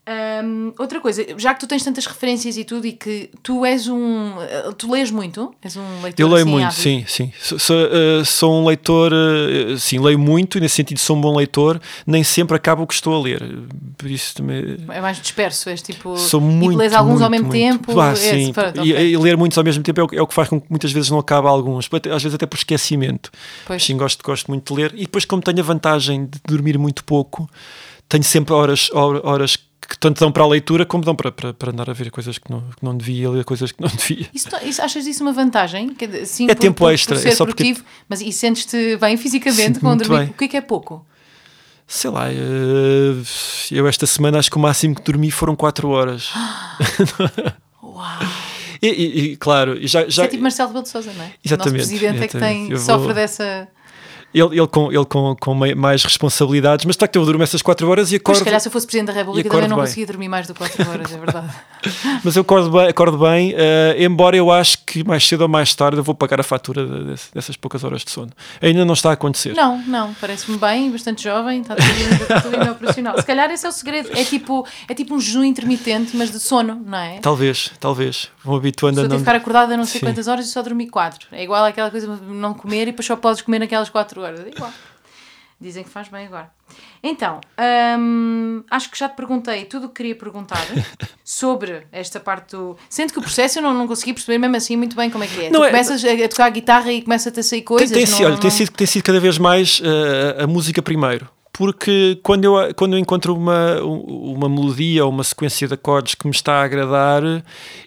Um, 0.04 0.72
outra 0.80 1.00
coisa, 1.00 1.24
já 1.38 1.54
que 1.54 1.60
tu 1.60 1.66
tens 1.68 1.84
tantas 1.84 2.06
referências 2.06 2.56
e 2.56 2.64
tudo, 2.64 2.84
e 2.88 2.92
que 2.92 3.30
tu 3.40 3.64
és 3.64 3.86
um. 3.86 4.32
Tu 4.76 4.90
lês 4.90 5.12
muito? 5.12 5.54
És 5.62 5.76
um 5.76 6.02
leitor 6.02 6.20
Eu 6.20 6.28
leio 6.28 6.42
assim, 6.42 6.50
muito, 6.50 6.66
ávido? 6.66 6.82
sim, 6.82 7.04
sim. 7.06 7.32
Sou, 7.40 7.56
sou, 7.56 7.76
uh, 7.76 8.24
sou, 8.24 8.60
um 8.60 8.66
leitor, 8.66 9.12
uh, 9.12 9.78
sim, 9.78 10.00
leio 10.00 10.18
muito, 10.18 10.58
e 10.58 10.60
nesse 10.60 10.74
sentido 10.74 10.98
sou 10.98 11.16
um 11.16 11.20
bom 11.20 11.36
leitor, 11.36 11.80
nem 12.04 12.24
sempre 12.24 12.56
acabo 12.56 12.82
o 12.82 12.86
que 12.86 12.94
estou 12.94 13.14
a 13.14 13.22
ler. 13.22 13.40
Por 13.96 14.10
isso 14.10 14.34
também. 14.34 14.76
É 14.90 15.00
mais 15.00 15.20
disperso, 15.20 15.70
és 15.70 15.80
tipo. 15.80 16.18
Sou 16.18 16.40
muito. 16.40 16.72
E 16.72 16.76
lês 16.78 16.92
alguns 16.94 17.20
muito, 17.20 17.24
ao 17.24 17.30
mesmo 17.30 17.46
muito. 17.46 17.60
tempo. 17.60 18.00
Ah, 18.00 18.16
sim. 18.16 18.52
E, 18.82 18.92
okay. 18.92 19.12
e, 19.12 19.16
ler 19.16 19.36
muitos 19.36 19.56
ao 19.56 19.62
mesmo 19.62 19.84
tempo 19.84 20.00
é 20.00 20.02
o, 20.02 20.08
é 20.14 20.22
o, 20.22 20.26
que 20.26 20.34
faz 20.34 20.48
com 20.48 20.60
que 20.60 20.66
muitas 20.68 20.90
vezes 20.90 21.10
não 21.10 21.20
acabe 21.20 21.46
alguns, 21.46 21.88
às 22.12 22.22
vezes 22.22 22.34
até 22.34 22.44
por 22.44 22.56
esquecimento. 22.56 23.30
Pois. 23.64 23.84
Sim, 23.84 23.96
gosto, 23.96 24.20
gosto 24.24 24.48
muito 24.48 24.74
de 24.74 24.82
ler. 24.82 24.92
E 24.96 25.02
depois, 25.02 25.24
como 25.24 25.40
tenho 25.40 25.60
a 25.60 25.62
vantagem 25.62 26.24
de 26.24 26.40
dormir 26.44 26.76
muito 26.76 27.04
pouco, 27.04 27.48
tenho 28.12 28.24
sempre 28.24 28.52
horas, 28.52 28.90
horas 28.92 29.56
que 29.56 29.98
tanto 29.98 30.20
dão 30.20 30.30
para 30.30 30.42
a 30.42 30.46
leitura 30.46 30.84
como 30.84 31.02
dão 31.02 31.16
para, 31.16 31.32
para, 31.32 31.54
para 31.54 31.70
andar 31.70 31.88
a 31.88 31.94
ver 31.94 32.10
coisas 32.10 32.36
que 32.36 32.50
não, 32.50 32.60
que 32.60 32.84
não 32.84 32.94
devia, 32.94 33.30
ler 33.30 33.42
coisas 33.42 33.72
que 33.72 33.80
não 33.80 33.88
devia. 33.96 34.28
Isso, 34.34 34.48
isso, 34.62 34.82
achas 34.82 35.06
isso 35.06 35.22
uma 35.22 35.32
vantagem? 35.32 35.96
Sim, 36.26 36.44
é 36.44 36.54
por, 36.54 36.60
tempo 36.60 36.78
por, 36.78 36.92
extra. 36.92 37.18
Por 37.18 37.26
é 37.26 37.34
só 37.34 37.46
porque... 37.46 37.74
mas 38.06 38.20
e 38.20 38.30
sentes-te 38.30 38.96
bem 38.98 39.16
fisicamente 39.16 39.80
com 39.80 39.96
dormir? 39.96 40.28
O 40.30 40.34
que 40.34 40.44
é 40.44 40.48
que 40.48 40.56
é 40.58 40.60
pouco? 40.60 41.06
Sei 41.86 42.10
lá, 42.10 42.30
eh, 42.30 42.36
eu 43.70 43.88
esta 43.88 44.06
semana 44.06 44.38
acho 44.38 44.50
que 44.50 44.56
o 44.56 44.60
máximo 44.60 44.94
que 44.94 45.02
dormi 45.02 45.30
foram 45.30 45.56
4 45.56 45.88
horas. 45.88 46.30
Uau! 47.82 48.18
E, 48.82 48.88
e, 48.88 49.20
e, 49.20 49.36
claro, 49.36 49.76
já, 49.86 50.02
já... 50.02 50.06
Isso 50.06 50.22
é 50.22 50.28
tipo 50.28 50.42
Marcelo 50.42 50.68
Rebelo 50.68 50.82
de 50.84 50.90
Sousa, 50.90 51.12
não 51.14 51.24
é? 51.24 51.32
Exatamente. 51.44 51.74
O 51.74 51.78
nosso 51.78 51.88
presidente 51.88 52.24
exatamente. 52.24 52.44
é 52.44 52.66
que 52.66 52.68
tem, 52.68 52.78
sofre 52.78 53.14
dessa 53.14 53.68
ele, 54.34 54.58
ele, 54.58 54.66
com, 54.66 54.92
ele 54.92 55.04
com, 55.04 55.36
com 55.38 55.54
mais 55.54 56.02
responsabilidades, 56.04 56.84
mas 56.84 56.94
está 56.94 57.06
que 57.06 57.18
eu 57.18 57.24
durmo 57.24 57.42
essas 57.42 57.62
4 57.62 57.88
horas 57.88 58.12
e 58.12 58.16
acordo. 58.16 58.30
Mas 58.30 58.38
se 58.38 58.44
calhar 58.44 58.60
se 58.60 58.68
eu 58.68 58.72
fosse 58.72 58.86
Presidente 58.86 59.08
da 59.08 59.12
República 59.12 59.48
também 59.48 59.68
não 59.68 59.76
bem. 59.76 59.84
conseguia 59.84 60.06
dormir 60.06 60.28
mais 60.28 60.46
do 60.46 60.54
que 60.54 60.58
4 60.58 60.90
horas, 60.90 61.12
é 61.12 61.18
verdade. 61.18 61.52
mas 62.24 62.36
eu 62.36 62.42
acordo 62.42 62.70
bem, 62.70 62.88
acordo 62.88 63.18
bem 63.18 63.52
uh, 63.52 63.56
embora 63.98 64.36
eu 64.36 64.50
acho 64.50 64.78
que 64.84 65.04
mais 65.04 65.26
cedo 65.26 65.42
ou 65.42 65.48
mais 65.48 65.74
tarde 65.74 65.98
eu 65.98 66.04
vou 66.04 66.14
pagar 66.14 66.40
a 66.40 66.42
fatura 66.42 66.86
dessas 67.34 67.56
poucas 67.56 67.84
horas 67.84 68.04
de 68.04 68.10
sono. 68.10 68.30
Ainda 68.60 68.84
não 68.84 68.94
está 68.94 69.10
a 69.10 69.12
acontecer. 69.12 69.54
Não, 69.54 69.78
não, 69.86 70.14
parece-me 70.14 70.56
bem, 70.56 70.90
bastante 70.90 71.24
jovem, 71.24 71.60
está 71.60 71.74
tudo, 71.74 72.42
tudo 72.42 72.70
operacional. 72.70 73.18
Se 73.18 73.26
calhar 73.26 73.50
esse 73.50 73.66
é 73.66 73.68
o 73.68 73.72
segredo, 73.72 74.10
é 74.12 74.24
tipo, 74.24 74.66
é 74.88 74.94
tipo 74.94 75.14
um 75.14 75.20
jejum 75.20 75.44
intermitente, 75.44 76.16
mas 76.16 76.30
de 76.30 76.40
sono, 76.40 76.80
não 76.84 76.98
é? 76.98 77.18
Talvez, 77.20 77.70
talvez. 77.78 78.28
Vou 78.44 78.56
habituando 78.56 79.00
a 79.00 79.08
não. 79.08 79.18
ficar 79.18 79.36
acordada 79.36 79.76
não 79.76 79.84
sei 79.84 80.00
Sim. 80.00 80.06
quantas 80.06 80.26
horas 80.28 80.46
e 80.46 80.50
só 80.50 80.62
dormir 80.62 80.88
4. 80.88 81.28
É 81.32 81.44
igual 81.44 81.64
àquela 81.64 81.90
coisa 81.90 82.16
de 82.16 82.22
não 82.24 82.54
comer 82.54 82.82
e 82.82 82.86
depois 82.86 83.06
só 83.06 83.16
podes 83.16 83.42
comer 83.42 83.60
naquelas 83.60 83.88
4 83.88 84.20
horas. 84.20 84.21
É 84.28 84.48
igual. 84.48 84.72
Dizem 85.60 85.84
que 85.84 85.90
faz 85.90 86.08
bem 86.08 86.26
agora. 86.26 86.50
Então, 87.02 87.40
hum, 87.98 88.64
acho 88.68 88.90
que 88.90 88.98
já 88.98 89.08
te 89.08 89.14
perguntei 89.14 89.64
tudo 89.64 89.86
o 89.86 89.88
que 89.88 89.94
queria 89.96 90.16
perguntar 90.16 90.58
sobre 91.24 91.86
esta 91.92 92.18
parte 92.18 92.56
do. 92.56 92.76
Sendo 92.88 93.12
que 93.12 93.18
o 93.20 93.22
processo 93.22 93.58
eu 93.58 93.62
não, 93.62 93.72
não 93.72 93.86
consegui 93.86 94.12
perceber 94.12 94.38
mesmo 94.38 94.56
assim 94.56 94.76
muito 94.76 94.96
bem 94.96 95.08
como 95.08 95.22
é 95.22 95.26
que 95.28 95.44
é. 95.46 95.50
Não 95.50 95.60
tu 95.60 95.64
é- 95.64 95.70
começas 95.70 96.04
a, 96.04 96.10
a 96.12 96.28
tocar 96.28 96.46
a 96.46 96.50
guitarra 96.50 96.92
e 96.92 97.02
começa-te 97.02 97.38
a 97.38 97.42
sair 97.44 97.62
coisas. 97.62 97.90
Tem, 97.90 98.02
tem, 98.04 98.10
não- 98.10 98.16
sido- 98.18 98.26
olha, 98.26 98.36
tem 98.38 98.50
não- 98.50 98.56
sido, 98.56 98.70
tem 98.72 98.86
sido 98.88 99.02
cada 99.04 99.20
vez 99.20 99.38
mais 99.38 99.78
uh, 99.80 100.42
a 100.42 100.46
música 100.48 100.82
primeiro. 100.82 101.28
Porque 101.54 102.18
quando 102.22 102.44
eu, 102.44 102.74
quando 102.74 102.94
eu 102.94 102.98
encontro 102.98 103.34
uma, 103.36 103.74
um- 103.82 104.32
uma 104.36 104.48
melodia 104.48 105.04
ou 105.04 105.10
uma 105.10 105.22
sequência 105.22 105.68
de 105.68 105.74
acordes 105.74 106.14
que 106.14 106.26
me 106.26 106.30
está 106.32 106.54
a 106.54 106.62
agradar, 106.64 107.22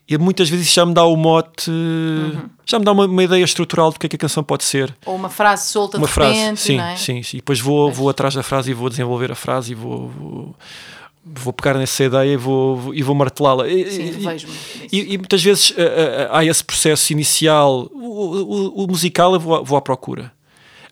e 0.08 0.18
muitas 0.20 0.48
vezes 0.48 0.68
isso 0.68 0.76
já 0.76 0.86
me 0.86 0.94
dá 0.94 1.04
o 1.04 1.16
mote, 1.18 1.72
Uhum. 1.72 2.44
já 2.64 2.78
me 2.78 2.86
dá 2.86 2.92
uma, 2.92 3.06
uma 3.08 3.24
ideia 3.24 3.44
estrutural 3.44 3.92
do 3.92 3.98
que 4.00 4.06
é 4.06 4.10
que 4.10 4.16
a 4.18 4.20
canção 4.20 4.44
pode 4.44 4.64
ser. 4.64 4.96
Ou 5.04 5.16
uma 5.16 5.30
frase 5.30 5.68
solta 5.70 5.98
uma 5.98 6.06
de 6.06 6.14
frase, 6.14 6.38
repente, 6.40 6.62
sim, 6.62 6.80
é? 6.80 6.96
sim, 6.96 7.24
sim. 7.24 7.38
E 7.38 7.40
depois 7.40 7.60
vou, 7.60 7.86
Pois. 7.88 7.98
vou 7.98 8.10
atrás 8.10 8.36
da 8.36 8.44
frase 8.44 8.70
e 8.70 8.74
vou 8.76 8.88
desenvolver 8.88 9.32
a 9.32 9.36
frase 9.36 9.72
e 9.72 9.76
vou, 9.76 10.10
vou, 10.10 10.56
vou 11.26 11.52
pegar 11.52 11.74
nessa 11.80 12.04
ideia 12.04 12.34
e 12.34 12.38
vou, 12.38 12.94
e 12.94 13.02
vou 13.02 13.16
martelá-la. 13.16 13.68
E- 13.68 13.90
Sim, 13.90 14.12
nisso. 14.12 14.48
e, 14.92 15.14
e 15.16 15.18
muitas 15.18 15.42
vezes 15.44 15.72
uh, 15.72 15.74
uh, 15.74 15.78
há 16.30 16.46
esse 16.46 16.64
processo 16.64 17.12
inicial, 17.12 17.90
o, 17.92 17.98
o- 17.98 18.84
o 18.84 18.88
musical 18.88 19.34
eu 19.34 19.40
vou, 19.40 19.56
à- 19.56 19.62
vou 19.64 19.76
à 19.76 19.82
procura. 19.82 20.32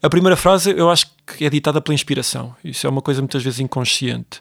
A 0.01 0.09
primeira 0.09 0.35
frase 0.35 0.71
eu 0.75 0.89
acho 0.89 1.05
que 1.37 1.45
é 1.45 1.49
ditada 1.49 1.81
pela 1.81 1.93
inspiração. 1.93 2.55
Isso 2.63 2.85
é 2.85 2.89
uma 2.89 3.01
coisa 3.01 3.21
muitas 3.21 3.43
vezes 3.43 3.59
inconsciente. 3.59 4.39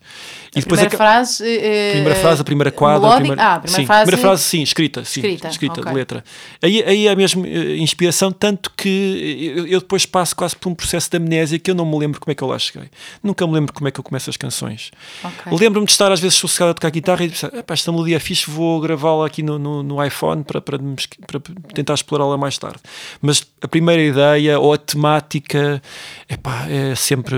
E 0.55 0.59
A 0.59 0.63
primeira 0.63 0.89
aca- 0.89 0.97
frase. 0.97 1.45
eh, 1.47 1.89
a 1.91 1.93
primeira 1.93 2.19
frase, 2.21 2.41
a 2.41 2.45
primeira 2.45 2.71
quadra, 2.71 3.09
a 3.11 3.15
primeira, 3.17 3.43
Ah, 3.43 3.55
a 3.55 3.61
primeira 3.61 3.83
sim, 3.83 3.87
frase. 3.87 4.03
primeira 4.11 4.29
frase, 4.29 4.43
sim, 4.45 4.63
escrita, 4.63 5.05
sim, 5.05 5.21
Escrita, 5.21 5.49
escrita, 5.49 5.81
ok. 5.81 5.93
de 5.93 5.99
letra. 5.99 6.25
Aí, 6.63 6.83
aí 6.85 7.07
é 7.09 7.15
mesmo 7.17 7.45
eh, 7.47 7.77
inspiração, 7.79 8.31
tanto 8.31 8.71
que 8.77 9.55
eu, 9.57 9.67
eu 9.67 9.81
depois 9.81 10.05
passo 10.07 10.35
quase 10.37 10.55
por 10.57 10.69
um 10.69 10.75
processo 10.75 11.11
de 11.11 11.17
amnésia 11.17 11.59
que 11.59 11.71
eu 11.71 11.75
não 11.75 11.85
me 11.87 11.99
lembro 11.99 12.21
como 12.21 12.31
é 12.31 12.35
que 12.35 12.43
eu 12.43 12.49
lá 12.49 12.59
cheguei. 12.59 12.89
Nunca 13.23 13.47
me 13.47 13.53
lembro 13.55 13.73
como 13.73 13.89
é 13.89 13.91
que 13.91 13.99
eu 14.01 14.05
começo 14.05 14.29
as 14.31 14.37
canções. 14.37 14.91
Ok. 15.25 15.53
Lembro-me 15.59 15.87
de 15.87 15.93
estar 15.93 16.11
às 16.13 16.21
vezes 16.21 16.37
sossegado 16.39 16.71
a 16.73 16.75
tocar 16.75 16.91
guitarra 16.91 17.25
e 17.25 17.29
pensar, 17.29 17.53
"Epá, 17.55 17.75
esta 17.75 17.91
melodia 17.93 18.17
é 18.17 18.21
fixe, 18.21 18.51
vou 18.51 18.81
gravá-la 18.81 19.27
aqui 19.27 19.43
no, 19.43 19.59
no, 19.59 19.83
no 19.83 20.05
iPhone 20.05 20.43
para, 20.45 20.61
para, 20.61 20.79
para 20.79 21.41
tentar 21.75 21.95
explorá-la 21.95 22.37
mais 22.37 22.59
tarde. 22.59 22.79
Mas 23.21 23.45
a 23.61 23.69
primeira 23.69 24.03
ideia 24.03 24.59
ou 24.59 24.73
a 24.73 24.79
temática 24.79 25.81
epá, 26.29 26.67
é 26.69 26.82
sempre. 26.95 27.37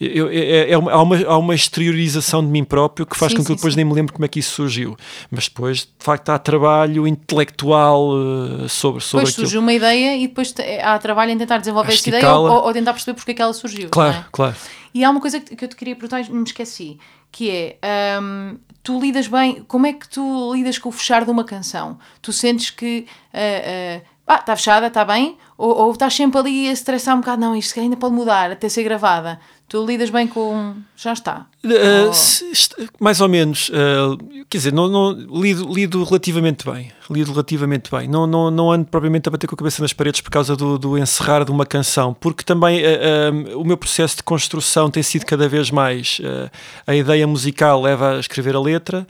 eu- 0.00 0.28
é, 0.30 0.70
é 0.70 0.78
uma, 0.78 0.92
há, 0.92 1.02
uma, 1.02 1.16
há 1.26 1.38
uma 1.38 1.54
exteriorização 1.54 2.42
de 2.44 2.50
mim 2.50 2.64
próprio 2.64 3.06
que 3.06 3.16
faz 3.16 3.32
Sim, 3.32 3.38
com 3.38 3.44
que 3.44 3.52
eu 3.52 3.54
sim, 3.54 3.58
depois 3.58 3.74
sim. 3.74 3.78
nem 3.78 3.84
me 3.84 3.92
lembro 3.94 4.12
como 4.12 4.24
é 4.24 4.28
que 4.28 4.38
isso 4.40 4.52
surgiu. 4.54 4.96
Mas 5.30 5.48
depois, 5.48 5.78
de 5.78 5.88
facto, 5.98 6.28
há 6.30 6.38
trabalho 6.38 7.06
intelectual 7.06 8.10
eh, 8.64 8.68
sobre, 8.68 9.00
sobre 9.02 9.24
Depois 9.26 9.30
aquilo. 9.30 9.46
surge 9.46 9.58
uma 9.58 9.72
ideia 9.72 10.16
e 10.16 10.26
depois 10.28 10.54
há 10.82 10.98
trabalho 10.98 11.30
em 11.32 11.38
tentar 11.38 11.58
desenvolver 11.58 11.92
essa 11.92 12.08
ideia 12.08 12.34
ou, 12.36 12.50
ou 12.64 12.72
tentar 12.72 12.92
perceber 12.92 13.14
porque 13.14 13.30
é 13.30 13.34
que 13.34 13.42
ela 13.42 13.52
surgiu. 13.52 13.88
Claro, 13.90 14.12
não 14.14 14.20
é? 14.20 14.24
claro. 14.32 14.56
E 14.94 15.02
há 15.04 15.10
uma 15.10 15.20
coisa 15.20 15.40
que 15.40 15.64
eu 15.64 15.68
te 15.68 15.74
queria 15.76 15.94
perguntar 15.96 16.20
e 16.20 16.30
me 16.32 16.44
esqueci, 16.44 16.98
que 17.32 17.50
é 17.50 17.78
hum, 18.22 18.56
tu 18.82 19.00
lidas 19.00 19.26
bem, 19.26 19.64
como 19.66 19.86
é 19.86 19.92
que 19.92 20.08
tu 20.08 20.52
lidas 20.54 20.78
com 20.78 20.88
o 20.88 20.92
fechar 20.92 21.24
de 21.24 21.30
uma 21.32 21.42
canção? 21.44 21.98
Tu 22.22 22.32
sentes 22.32 22.70
que 22.70 23.06
ah, 23.32 24.00
ah, 24.26 24.36
está 24.36 24.56
fechada, 24.56 24.86
está 24.86 25.04
bem? 25.04 25.36
Ou, 25.56 25.76
ou 25.76 25.92
estás 25.92 26.14
sempre 26.14 26.38
ali 26.40 26.68
a 26.68 26.72
estressar 26.72 27.14
um 27.14 27.20
bocado, 27.20 27.40
não, 27.40 27.54
isto 27.54 27.78
ainda 27.78 27.96
pode 27.96 28.14
mudar 28.14 28.50
até 28.50 28.68
ser 28.68 28.82
gravada. 28.82 29.38
Tu 29.68 29.84
lidas 29.84 30.10
bem 30.10 30.26
com 30.26 30.74
já 30.96 31.12
está. 31.12 31.46
Uh, 31.64 32.12
se 32.12 32.44
mais 33.00 33.20
ou 33.20 33.28
menos, 33.28 33.70
uh, 33.70 34.16
quer 34.48 34.58
dizer, 34.58 34.72
não, 34.72 34.88
não- 34.88 35.12
lido, 35.12 35.72
lido 35.72 36.04
relativamente 36.04 36.64
bem. 36.70 36.90
Lido 37.10 37.32
relativamente 37.32 37.90
bem. 37.90 38.08
Não, 38.08 38.26
não, 38.26 38.50
não 38.50 38.70
ando 38.70 38.86
propriamente 38.86 39.28
a 39.28 39.32
bater 39.32 39.46
com 39.46 39.54
a 39.54 39.58
cabeça 39.58 39.82
nas 39.82 39.92
paredes 39.92 40.20
por 40.20 40.30
causa 40.30 40.54
do, 40.56 40.78
do 40.78 40.98
encerrar 40.98 41.44
de 41.44 41.50
uma 41.50 41.64
canção, 41.66 42.14
porque 42.14 42.44
também 42.44 42.82
uh, 42.82 43.54
um, 43.54 43.60
o 43.60 43.64
meu 43.64 43.76
processo 43.76 44.16
de 44.16 44.22
construção 44.22 44.90
tem 44.90 45.02
sido 45.02 45.24
cada 45.24 45.48
vez 45.48 45.70
mais. 45.70 46.20
a 46.86 46.94
ideia 46.94 47.26
musical 47.26 47.80
leva 47.80 48.16
a 48.16 48.20
escrever 48.20 48.56
a 48.56 48.60
letra. 48.60 49.06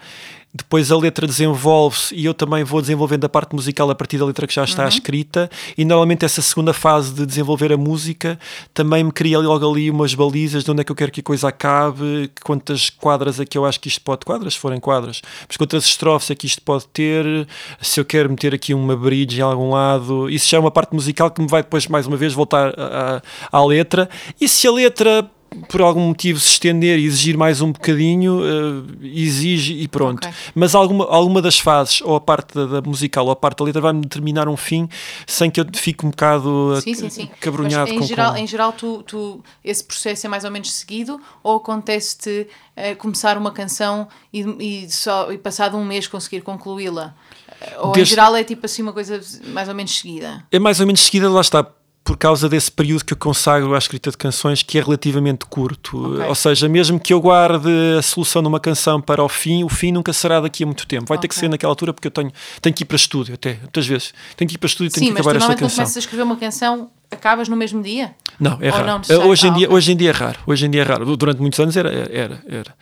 Depois 0.55 0.93
a 0.93 0.97
letra 0.97 1.27
desenvolve-se 1.27 2.15
e 2.15 2.25
eu 2.25 2.33
também 2.33 2.63
vou 2.63 2.81
desenvolvendo 2.81 3.25
a 3.25 3.29
parte 3.29 3.55
musical 3.55 3.91
a 3.91 3.95
partir 3.95 4.19
da 4.19 4.25
letra 4.25 4.47
que 4.47 4.55
já 4.55 4.63
está 4.63 4.87
escrita. 4.87 5.51
E 5.77 5.85
normalmente 5.85 6.25
essa 6.25 6.41
segunda 6.41 6.73
fase 6.73 7.13
de 7.13 7.27
desenvolver 7.27 7.73
a 7.73 7.77
música 7.77 8.39
também 8.73 9.03
me 9.03 9.11
cria 9.11 9.39
logo 9.39 9.69
ali 9.69 9.91
umas 9.91 10.15
balizas 10.15 10.63
de 10.63 10.71
onde 10.71 10.83
é 10.83 10.85
que 10.85 10.93
eu 10.93 10.97
quero 10.97 11.11
que 11.11 11.21
a 11.21 11.25
coisa 11.25 11.49
acabe, 11.49 12.31
quantas 12.43 12.89
quadras 12.89 13.41
é 13.41 13.45
que 13.45 13.59
eu 13.59 13.65
acho 13.65 13.81
que 13.81 13.89
isto 13.89 14.01
pode, 14.01 14.25
quadras, 14.25 14.55
forem 14.55 14.79
quadras, 14.79 15.23
mas 15.49 15.57
quantas 15.57 15.85
estrofes 15.85 16.31
é 16.31 16.35
que 16.35 16.47
isto 16.47 16.63
pode 16.63 16.87
ter, 16.89 17.49
se 17.81 17.99
eu 17.99 18.05
quero 18.05 18.31
meter 18.31 18.55
aqui 18.55 18.73
uma 18.73 18.97
bridge 18.97 19.41
em 19.41 19.43
algum 19.43 19.71
lado. 19.71 20.31
Isso 20.31 20.49
já 20.49 20.57
é 20.57 20.61
uma 20.61 20.71
parte 20.71 20.95
musical 20.95 21.31
que 21.31 21.41
me 21.43 21.49
vai 21.49 21.63
depois, 21.63 21.89
mais 21.89 22.07
uma 22.07 22.17
vez, 22.17 22.33
voltar 22.33 22.73
à 22.79 23.23
à 23.51 23.65
letra. 23.65 24.09
E 24.41 24.49
se 24.49 24.67
a 24.67 24.73
letra 24.73 25.31
por 25.69 25.81
algum 25.81 26.01
motivo 26.09 26.39
se 26.41 26.51
estender 26.51 26.99
e 26.99 27.05
exigir 27.07 27.37
mais 27.37 27.61
um 27.61 27.73
bocadinho, 27.73 28.41
eh, 28.45 29.07
exige 29.07 29.75
e 29.75 29.89
pronto. 29.89 30.27
Ok. 30.27 30.35
Mas 30.55 30.75
alguma, 30.75 31.05
alguma 31.07 31.41
das 31.43 31.59
fases, 31.59 32.01
ou 32.03 32.17
a 32.17 32.21
parte 32.21 32.55
da, 32.55 32.67
da 32.67 32.83
musical 32.83 33.25
ou 33.27 33.31
a 33.33 33.37
parte 33.37 33.59
da 33.59 33.65
letra, 33.65 33.81
vai-me 33.81 34.01
determinar 34.03 34.49
um 34.49 34.57
fim 34.57 34.89
sem 35.27 35.51
que 35.51 35.61
eu 35.61 35.67
fique 35.75 36.05
um 36.07 36.11
bocado 36.11 36.81
Sim, 36.83 36.95
sim, 36.95 37.11
sim. 37.11 37.29
cabrunhado 37.41 37.83
Mas 37.89 37.91
em 37.97 37.99
com, 38.01 38.07
geral, 38.07 38.33
com... 38.33 38.39
em 38.39 38.47
geral 38.47 38.73
tu, 38.73 39.03
tu, 39.05 39.43
esse 39.65 39.83
processo 39.85 40.27
é 40.27 40.29
mais 40.31 40.45
ou 40.45 40.51
menos 40.51 40.73
seguido 40.73 41.21
ou 41.43 41.57
acontece-te 41.57 42.47
eh, 42.77 42.95
começar 42.95 43.37
uma 43.39 43.51
canção 43.53 44.09
e, 44.33 44.41
e, 44.85 44.91
só, 44.91 45.31
e 45.33 45.39
passado 45.39 45.77
um 45.77 45.85
mês 45.85 46.07
conseguir 46.07 46.41
concluí-la? 46.43 47.15
Eh, 47.61 47.77
Ou 47.79 47.91
em 47.91 47.93
Desde- 47.93 48.11
geral 48.15 48.35
é 48.37 48.43
tipo 48.45 48.67
assim 48.67 48.83
uma 48.83 48.93
coisa 48.93 49.21
mais 49.49 49.69
ou 49.69 49.75
menos 49.75 49.97
seguida? 49.99 50.45
É 50.51 50.59
mais 50.59 50.81
ou 50.81 50.87
menos 50.87 51.03
seguida, 51.03 51.29
lá 51.31 51.41
está. 51.41 51.67
Por 52.05 52.19
causa 52.19 52.51
desse 52.51 52.71
período 52.71 53.03
que 53.03 53.15
eu 53.15 53.17
consagro 53.17 53.75
à 53.75 53.79
escrita 53.79 54.11
de 54.11 54.17
canções, 54.19 54.63
que 54.63 54.77
é 54.77 54.83
relativamente 54.83 55.47
curto. 55.47 56.15
Ok. 56.17 56.27
Ou 56.29 56.35
seja, 56.35 56.69
mesmo 56.69 57.01
que 57.01 57.15
eu 57.15 57.21
guarde 57.21 57.69
a 57.99 58.03
solução 58.03 58.43
de 58.43 58.49
uma 58.49 58.61
canção 58.61 59.01
para 59.01 59.25
o 59.25 59.29
fim, 59.29 59.65
o 59.65 59.71
fim 59.71 59.91
nunca 59.91 60.13
será 60.13 60.39
daqui 60.39 60.65
a 60.65 60.67
muito 60.67 60.87
tempo. 60.87 61.07
Vai 61.07 61.19
ter 61.19 61.29
que 61.29 61.35
ser 61.35 61.49
naquela 61.49 61.73
altura, 61.73 61.95
porque 61.95 62.09
eu 62.09 62.11
tenho, 62.11 62.31
tenho 62.61 62.75
que 62.75 62.83
ir 62.83 62.87
para 62.87 62.97
estúdio, 62.97 63.35
até, 63.35 63.55
muitas 63.55 63.87
vezes. 63.87 64.13
Tenho 64.37 64.47
que 64.49 64.57
ir 64.57 64.59
para 64.59 64.67
estúdio 64.67 64.91
e 64.91 64.93
tenho 64.93 65.07
Sim, 65.07 65.13
que 65.13 65.13
mas 65.15 65.21
acabar 65.21 65.37
esta 65.37 65.49
normalmente 65.49 65.59
quando 65.61 65.71
canção. 65.71 65.85
começas 65.85 65.97
a 65.97 66.01
escrever 66.01 66.23
uma 66.25 66.37
canção, 66.37 66.91
acabas 67.11 67.49
no 67.49 67.57
mesmo 67.57 67.83
dia? 67.83 68.15
Não, 68.39 68.59
é 68.61 68.67
Ou 68.67 68.77
raro. 68.77 68.87
não 69.09 69.29
hoje, 69.29 69.47
em 69.47 69.53
dia, 69.55 69.73
hoje 69.73 69.93
em 69.93 69.97
dia 69.97 70.11
é 70.11 70.13
raro. 70.13 70.39
Hoje 70.47 70.67
em 70.67 70.71
dia 70.71 70.83
é 70.83 70.85
raro. 70.85 71.17
Durante 71.17 71.41
muitos 71.41 71.59
anos 71.59 71.75
era. 71.75 71.91
era, 71.91 72.43
era, 72.47 72.75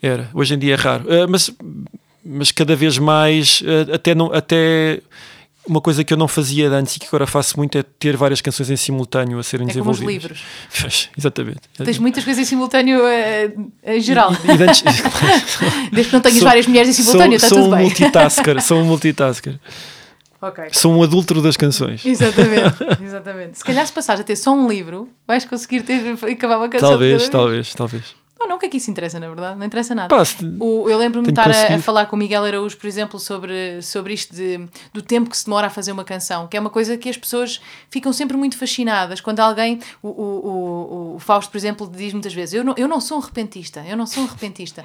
era. 0.00 0.30
Hoje 0.32 0.54
em 0.54 0.58
dia 0.58 0.74
é 0.74 0.76
raro. 0.76 1.04
Eh, 1.08 1.26
mas, 1.26 1.50
mas 2.24 2.52
cada 2.52 2.76
vez 2.76 2.98
mais, 2.98 3.62
eh, 3.64 3.94
até, 3.94 4.14
não, 4.14 4.32
até 4.32 5.00
uma 5.66 5.80
coisa 5.80 6.02
que 6.02 6.12
eu 6.12 6.16
não 6.16 6.26
fazia 6.26 6.68
antes 6.70 6.96
e 6.96 6.98
que 6.98 7.06
agora 7.06 7.26
faço 7.26 7.56
muito 7.56 7.78
é 7.78 7.82
ter 7.82 8.16
várias 8.16 8.40
canções 8.40 8.68
em 8.70 8.76
simultâneo 8.76 9.38
a 9.38 9.42
serem 9.42 9.68
É 9.68 9.72
como 9.72 9.90
os 9.90 9.98
desenvolvidas. 9.98 10.38
livros. 10.72 11.08
Exatamente. 11.16 11.60
Tens 11.84 11.98
muitas 11.98 12.24
coisas 12.24 12.42
em 12.42 12.48
simultâneo 12.48 13.06
eh, 13.06 13.52
em 13.84 14.00
geral. 14.00 14.32
E, 14.44 14.48
e 14.48 14.62
antes- 14.62 14.82
Desde 15.92 16.10
que 16.10 16.12
não 16.16 16.20
tenhas 16.20 16.38
Sou- 16.38 16.48
várias 16.48 16.66
mulheres 16.66 16.88
em 16.90 16.92
simultâneo, 17.02 17.36
está 17.36 17.48
sou, 17.48 17.58
tudo 17.58 17.64
sou 17.66 17.72
um 17.72 17.76
bem. 17.76 17.86
multitasker, 17.86 18.60
sou 18.62 18.78
um 18.80 18.84
multitasker. 18.84 19.54
Ok. 20.40 20.64
Sou 20.72 20.92
um 20.92 21.02
adúltero 21.04 21.40
das 21.40 21.56
canções. 21.56 22.04
Exatamente, 22.04 22.76
exatamente. 23.04 23.58
Se 23.58 23.64
calhar 23.64 23.86
se 23.86 23.92
passares 23.92 24.20
a 24.22 24.24
ter 24.24 24.34
só 24.34 24.52
um 24.52 24.68
livro, 24.68 25.08
vais 25.24 25.44
conseguir 25.44 25.82
ter, 25.82 26.02
acabar 26.32 26.56
uma 26.58 26.68
canção. 26.68 26.88
Talvez, 26.90 27.28
talvez, 27.28 27.72
talvez. 27.74 28.04
Não, 28.42 28.48
não, 28.48 28.56
o 28.56 28.58
que 28.58 28.66
é 28.66 28.68
que 28.68 28.76
isso 28.78 28.90
interessa, 28.90 29.20
na 29.20 29.28
verdade? 29.28 29.56
Não 29.58 29.64
interessa 29.64 29.94
nada. 29.94 30.08
Pá, 30.08 30.16
O- 30.58 30.90
eu 30.90 30.98
lembro-me 30.98 31.26
de 31.26 31.30
estar 31.32 31.48
a, 31.48 31.76
a 31.76 31.78
falar 31.82 32.06
com 32.06 32.16
o 32.16 32.18
Miguel 32.18 32.42
Araújo, 32.44 32.76
por 32.76 32.86
exemplo, 32.88 33.20
sobre, 33.20 33.80
sobre 33.82 34.14
isto 34.14 34.34
de, 34.34 34.66
do 34.92 35.00
tempo 35.00 35.30
que 35.30 35.36
se 35.36 35.44
demora 35.44 35.68
a 35.68 35.70
fazer 35.70 35.92
uma 35.92 36.02
canção, 36.04 36.48
que 36.48 36.56
é 36.56 36.60
uma 36.60 36.70
coisa 36.70 36.96
que 36.96 37.08
as 37.08 37.16
pessoas 37.16 37.60
ficam 37.88 38.12
sempre 38.12 38.36
muito 38.36 38.58
fascinadas. 38.58 39.20
Quando 39.20 39.38
alguém, 39.40 39.78
o, 40.02 40.08
o, 40.08 40.12
o, 41.12 41.14
o 41.16 41.18
Fausto, 41.20 41.50
por 41.52 41.56
exemplo, 41.58 41.88
diz 41.94 42.12
muitas 42.12 42.34
vezes: 42.34 42.54
eu 42.54 42.64
não, 42.64 42.74
eu 42.76 42.88
não 42.88 43.00
sou 43.00 43.18
um 43.18 43.20
repentista, 43.20 43.84
eu 43.86 43.96
não 43.96 44.06
sou 44.06 44.24
um 44.24 44.26
repentista. 44.26 44.84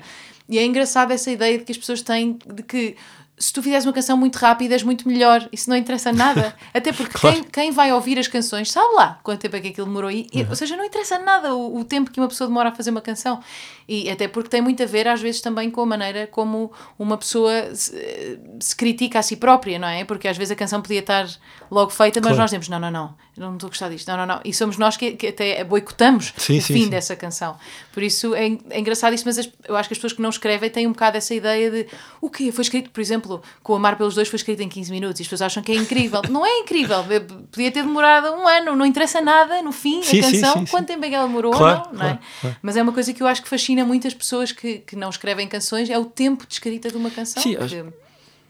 E 0.50 0.58
é 0.58 0.66
engraçado 0.66 1.12
essa 1.12 1.30
ideia 1.32 1.58
de 1.58 1.66
que 1.66 1.72
as 1.74 1.78
pessoas 1.78 2.02
têm 2.02 2.38
de 2.54 2.64
que 2.64 2.96
se 3.40 3.54
tu 3.54 3.62
fizeres 3.62 3.86
uma 3.86 3.94
canção 3.94 4.18
muito 4.18 4.36
rápida 4.38 4.74
és 4.74 4.82
muito 4.84 5.08
melhor, 5.08 5.48
isso 5.52 5.70
não 5.70 5.78
interessa 5.78 6.12
nada. 6.12 6.56
Até 6.74 6.92
porque 6.92 7.18
Claro. 7.18 7.36
quem, 7.36 7.44
quem 7.46 7.72
vai 7.72 7.92
ouvir 7.94 8.18
as 8.18 8.28
canções 8.28 8.72
sabe 8.72 8.96
lá 8.96 9.20
quanto 9.22 9.42
tempo 9.42 9.56
é 9.56 9.60
que 9.62 9.68
aquilo 9.68 9.86
demorou. 9.88 10.10
E, 10.10 10.28
e- 10.34 10.44
Ou 10.50 10.56
seja, 10.56 10.76
não 10.76 10.84
interessa 10.84 11.20
nada 11.20 11.54
o, 11.54 11.78
o 11.80 11.86
tempo 11.86 12.10
que 12.10 12.20
uma 12.20 12.28
pessoa 12.28 12.48
demora 12.48 12.70
a 12.70 12.72
fazer 12.76 12.90
uma 12.90 13.02
canção. 13.02 13.40
E 13.88 14.10
até 14.10 14.28
porque 14.28 14.50
tem 14.50 14.60
muito 14.62 14.82
a 14.84 14.86
ver, 14.86 15.08
às 15.08 15.22
vezes, 15.22 15.40
também 15.40 15.70
com 15.72 15.82
a 15.82 15.86
maneira 15.86 16.28
como 16.28 16.72
uma 17.00 17.16
pessoa 17.18 17.74
se, 17.74 18.40
se 18.60 18.76
critica 18.76 19.20
a 19.20 19.22
si 19.22 19.36
própria, 19.38 19.78
não 19.80 19.88
é? 19.88 20.04
Porque 20.04 20.28
às 20.28 20.36
vezes 20.36 20.52
a 20.52 20.56
canção 20.56 20.82
podia 20.82 21.00
estar 21.00 21.26
logo 21.72 21.90
feita, 21.92 22.20
mas 22.20 22.28
Claro. 22.30 22.38
nós 22.42 22.50
dizemos: 22.50 22.68
não, 22.70 22.80
não, 22.80 22.92
não, 22.92 23.16
não 23.38 23.54
estou 23.54 23.68
a 23.68 23.70
gostar 23.70 23.90
disto, 23.90 24.08
não, 24.10 24.18
não, 24.18 24.26
não. 24.26 24.42
E 24.44 24.54
somos 24.54 24.78
nós 24.78 24.98
que, 24.98 25.12
que 25.12 25.28
até 25.28 25.64
boicotamos 25.64 26.34
Sim, 26.36 26.58
o 26.58 26.62
sim, 26.62 26.74
fim 26.74 26.84
sim. 26.86 26.90
dessa 26.90 27.16
canção. 27.16 27.56
Por 27.98 28.04
isso 28.04 28.36
é, 28.36 28.46
é 28.70 28.80
engraçado 28.80 29.16
isso, 29.16 29.24
mas 29.26 29.40
as- 29.40 29.50
eu 29.68 29.76
acho 29.76 29.90
que 29.90 29.94
as 29.94 29.98
pessoas 29.98 30.14
que 30.14 30.22
não 30.22 30.30
escrevem 30.30 30.70
têm 30.70 30.86
um 30.86 30.92
bocado 30.92 31.18
essa 31.18 31.34
ideia 31.34 31.72
de 31.72 31.88
o 32.22 32.30
quê? 32.30 32.52
Foi 32.52 32.62
escrito, 32.62 32.92
por 32.92 33.02
exemplo, 33.02 33.42
com 33.64 33.74
Amar 33.74 33.98
pelos 33.98 34.14
Dois 34.14 34.28
foi 34.28 34.38
escrito 34.38 34.62
em 34.62 34.70
15 34.70 34.92
minutos 34.92 35.20
e 35.20 35.24
as 35.24 35.28
pessoas 35.28 35.42
acham 35.42 35.64
que 35.64 35.72
é 35.72 35.76
incrível. 35.76 36.22
não 36.30 36.46
é 36.46 36.60
incrível, 36.60 37.04
podia 37.52 37.72
ter 37.72 37.82
demorado 37.82 38.28
um 38.36 38.48
ano, 38.48 38.76
não 38.76 38.86
interessa 38.86 39.20
nada 39.20 39.64
no 39.64 39.72
fim 39.72 40.04
Sim, 40.04 40.20
a 40.20 40.22
canção, 40.22 40.54
sim, 40.54 40.60
sim. 40.68 40.72
quanto 40.72 40.86
tempo 40.86 41.04
é 41.06 41.10
que 41.10 41.16
ela 41.16 41.26
demorou 41.26 41.52
Claro, 41.54 41.88
não, 41.92 41.94
não 41.94 42.06
é? 42.06 42.10
claro, 42.10 42.20
claro. 42.42 42.56
Mas 42.62 42.78
é 42.78 42.84
uma 42.84 42.94
coisa 42.94 43.12
que 43.12 43.24
eu 43.24 43.26
acho 43.26 43.42
que 43.42 43.50
fascina 43.50 43.84
muitas 43.84 44.14
pessoas 44.14 44.52
que, 44.52 44.78
que 44.78 44.96
não 44.96 45.10
escrevem 45.10 45.48
canções, 45.48 45.90
é 45.90 45.98
o 45.98 46.06
tempo 46.06 46.46
de 46.46 46.54
escrita 46.54 46.92
de 46.92 46.98
uma 46.98 47.10
canção. 47.10 47.42
Sim, 47.42 47.56
que- 47.56 47.84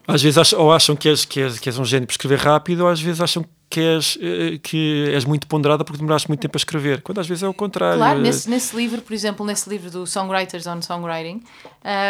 Às 0.06 0.22
vezes 0.22 0.38
acham, 0.38 0.60
ou 0.60 0.74
acham 0.74 0.94
que 0.94 1.08
és, 1.08 1.24
que, 1.24 1.40
és, 1.40 1.58
que 1.58 1.70
és 1.70 1.78
um 1.80 1.86
gênio 1.86 2.06
por 2.06 2.12
escrever 2.12 2.40
rápido, 2.40 2.82
ou 2.82 2.90
às 2.90 3.00
vezes 3.02 3.22
acham 3.22 3.44
que 3.44 3.50
que 3.70 3.82
és, 3.82 4.18
eh, 4.22 4.60
que 4.64 5.10
és 5.14 5.26
muito 5.26 5.48
ponderada 5.48 5.84
porque 5.84 6.00
demoraste 6.00 6.28
muito 6.28 6.40
tempo 6.40 6.56
a 6.56 6.60
escrever, 6.60 7.02
quando 7.02 7.20
às 7.20 7.28
vezes 7.28 7.44
é 7.44 7.48
o 7.48 7.54
contrário. 7.54 7.98
Claro, 7.98 8.20
nesse, 8.20 8.50
nesse 8.50 8.76
livro, 8.76 9.02
por 9.02 9.14
exemplo, 9.14 9.46
nesse 9.46 9.70
livro 9.70 9.92
do 9.92 10.08
Songwriters 10.08 10.66
on 10.68 10.82
Songwriting, 10.82 11.44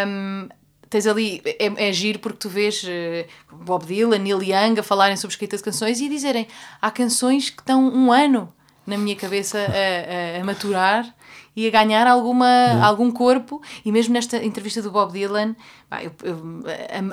um, 0.07 0.47
tens 0.89 1.07
ali, 1.07 1.41
é, 1.45 1.89
é 1.89 1.93
giro 1.93 2.19
porque 2.19 2.37
tu 2.37 2.49
vês 2.49 2.83
uh, 2.83 3.55
Bob 3.63 3.85
Dylan, 3.85 4.19
Neil 4.19 4.41
Young 4.41 4.79
a 4.79 4.83
falarem 4.83 5.17
sobre 5.17 5.33
escrita 5.33 5.57
de 5.57 5.63
canções 5.63 5.99
e 5.99 6.07
dizerem 6.07 6.47
há 6.81 6.91
canções 6.91 7.49
que 7.49 7.61
estão 7.61 7.87
um 7.89 8.11
ano 8.11 8.53
na 8.85 8.97
minha 8.97 9.15
cabeça 9.15 9.57
a, 9.57 10.37
a, 10.37 10.41
a 10.41 10.45
maturar 10.45 11.13
e 11.57 11.65
a 11.65 11.71
ganhar 11.71 12.05
alguma, 12.05 12.45
uhum. 12.45 12.83
algum 12.83 13.11
corpo. 13.11 13.59
E 13.83 13.91
mesmo 13.91 14.13
nesta 14.13 14.37
entrevista 14.45 14.79
do 14.79 14.91
Bob 14.91 15.11
Dylan, 15.11 15.55
eu, 16.03 16.11
eu 16.23 16.63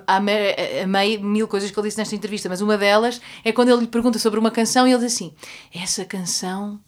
amei, 0.07 0.55
amei 0.82 1.16
mil 1.16 1.49
coisas 1.49 1.70
que 1.70 1.80
ele 1.80 1.88
disse 1.88 1.97
nesta 1.97 2.14
entrevista, 2.14 2.47
mas 2.47 2.61
uma 2.61 2.76
delas 2.76 3.22
é 3.42 3.51
quando 3.53 3.70
ele 3.70 3.80
lhe 3.80 3.86
pergunta 3.86 4.18
sobre 4.18 4.38
uma 4.38 4.51
canção 4.51 4.86
e 4.86 4.92
ele 4.92 5.03
diz 5.03 5.14
assim: 5.14 5.32
Essa 5.74 6.05
canção 6.05 6.78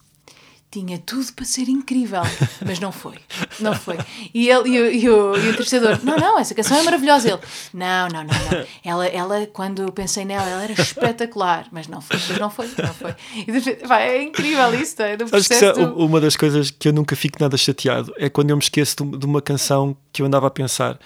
tinha 0.69 0.97
tudo 0.97 1.31
para 1.33 1.45
ser 1.45 1.69
incrível, 1.69 2.21
mas 2.65 2.79
não 2.79 2.91
foi, 2.91 3.15
não 3.59 3.73
foi. 3.73 3.97
E, 4.33 4.49
ele, 4.49 4.69
e, 4.69 4.81
o, 4.81 4.91
e, 4.91 5.09
o, 5.09 5.37
e 5.37 5.47
o 5.47 5.49
entrevistador, 5.49 5.99
não, 6.03 6.17
não, 6.17 6.37
essa 6.37 6.53
canção 6.53 6.77
é 6.77 6.83
maravilhosa. 6.83 7.29
Ele, 7.29 7.39
não, 7.73 8.07
não, 8.09 8.23
não, 8.23 8.33
não. 8.33 8.67
Ela, 8.83 9.07
ela, 9.07 9.47
quando 9.47 9.83
eu 9.83 9.91
pensei 9.91 10.25
nela, 10.25 10.47
ela 10.47 10.63
era 10.63 10.73
espetacular, 10.73 11.67
mas 11.71 11.87
não 11.87 12.01
foi, 12.01 12.19
mas 12.27 12.37
não 12.37 12.49
foi, 12.49 12.69
não 12.83 12.93
foi. 12.93 13.15
E, 13.35 13.85
vai, 13.85 14.09
é 14.09 14.23
incrível 14.23 14.73
isso, 14.75 15.01
é 15.01 15.15
do 15.15 15.23
Acho 15.33 15.47
que 15.47 15.53
é 15.53 15.73
do... 15.73 15.95
uma 15.97 16.19
das 16.19 16.35
coisas 16.35 16.69
que 16.69 16.89
eu 16.89 16.93
nunca 16.93 17.15
fico 17.15 17.37
nada 17.39 17.55
chateado 17.55 18.13
é 18.17 18.29
quando 18.29 18.49
eu 18.49 18.57
me 18.57 18.63
esqueço 18.63 19.03
de, 19.03 19.17
de 19.17 19.25
uma 19.25 19.41
canção 19.41 19.95
que 20.11 20.21
eu 20.21 20.25
andava 20.25 20.47
a 20.47 20.51
pensar, 20.51 20.99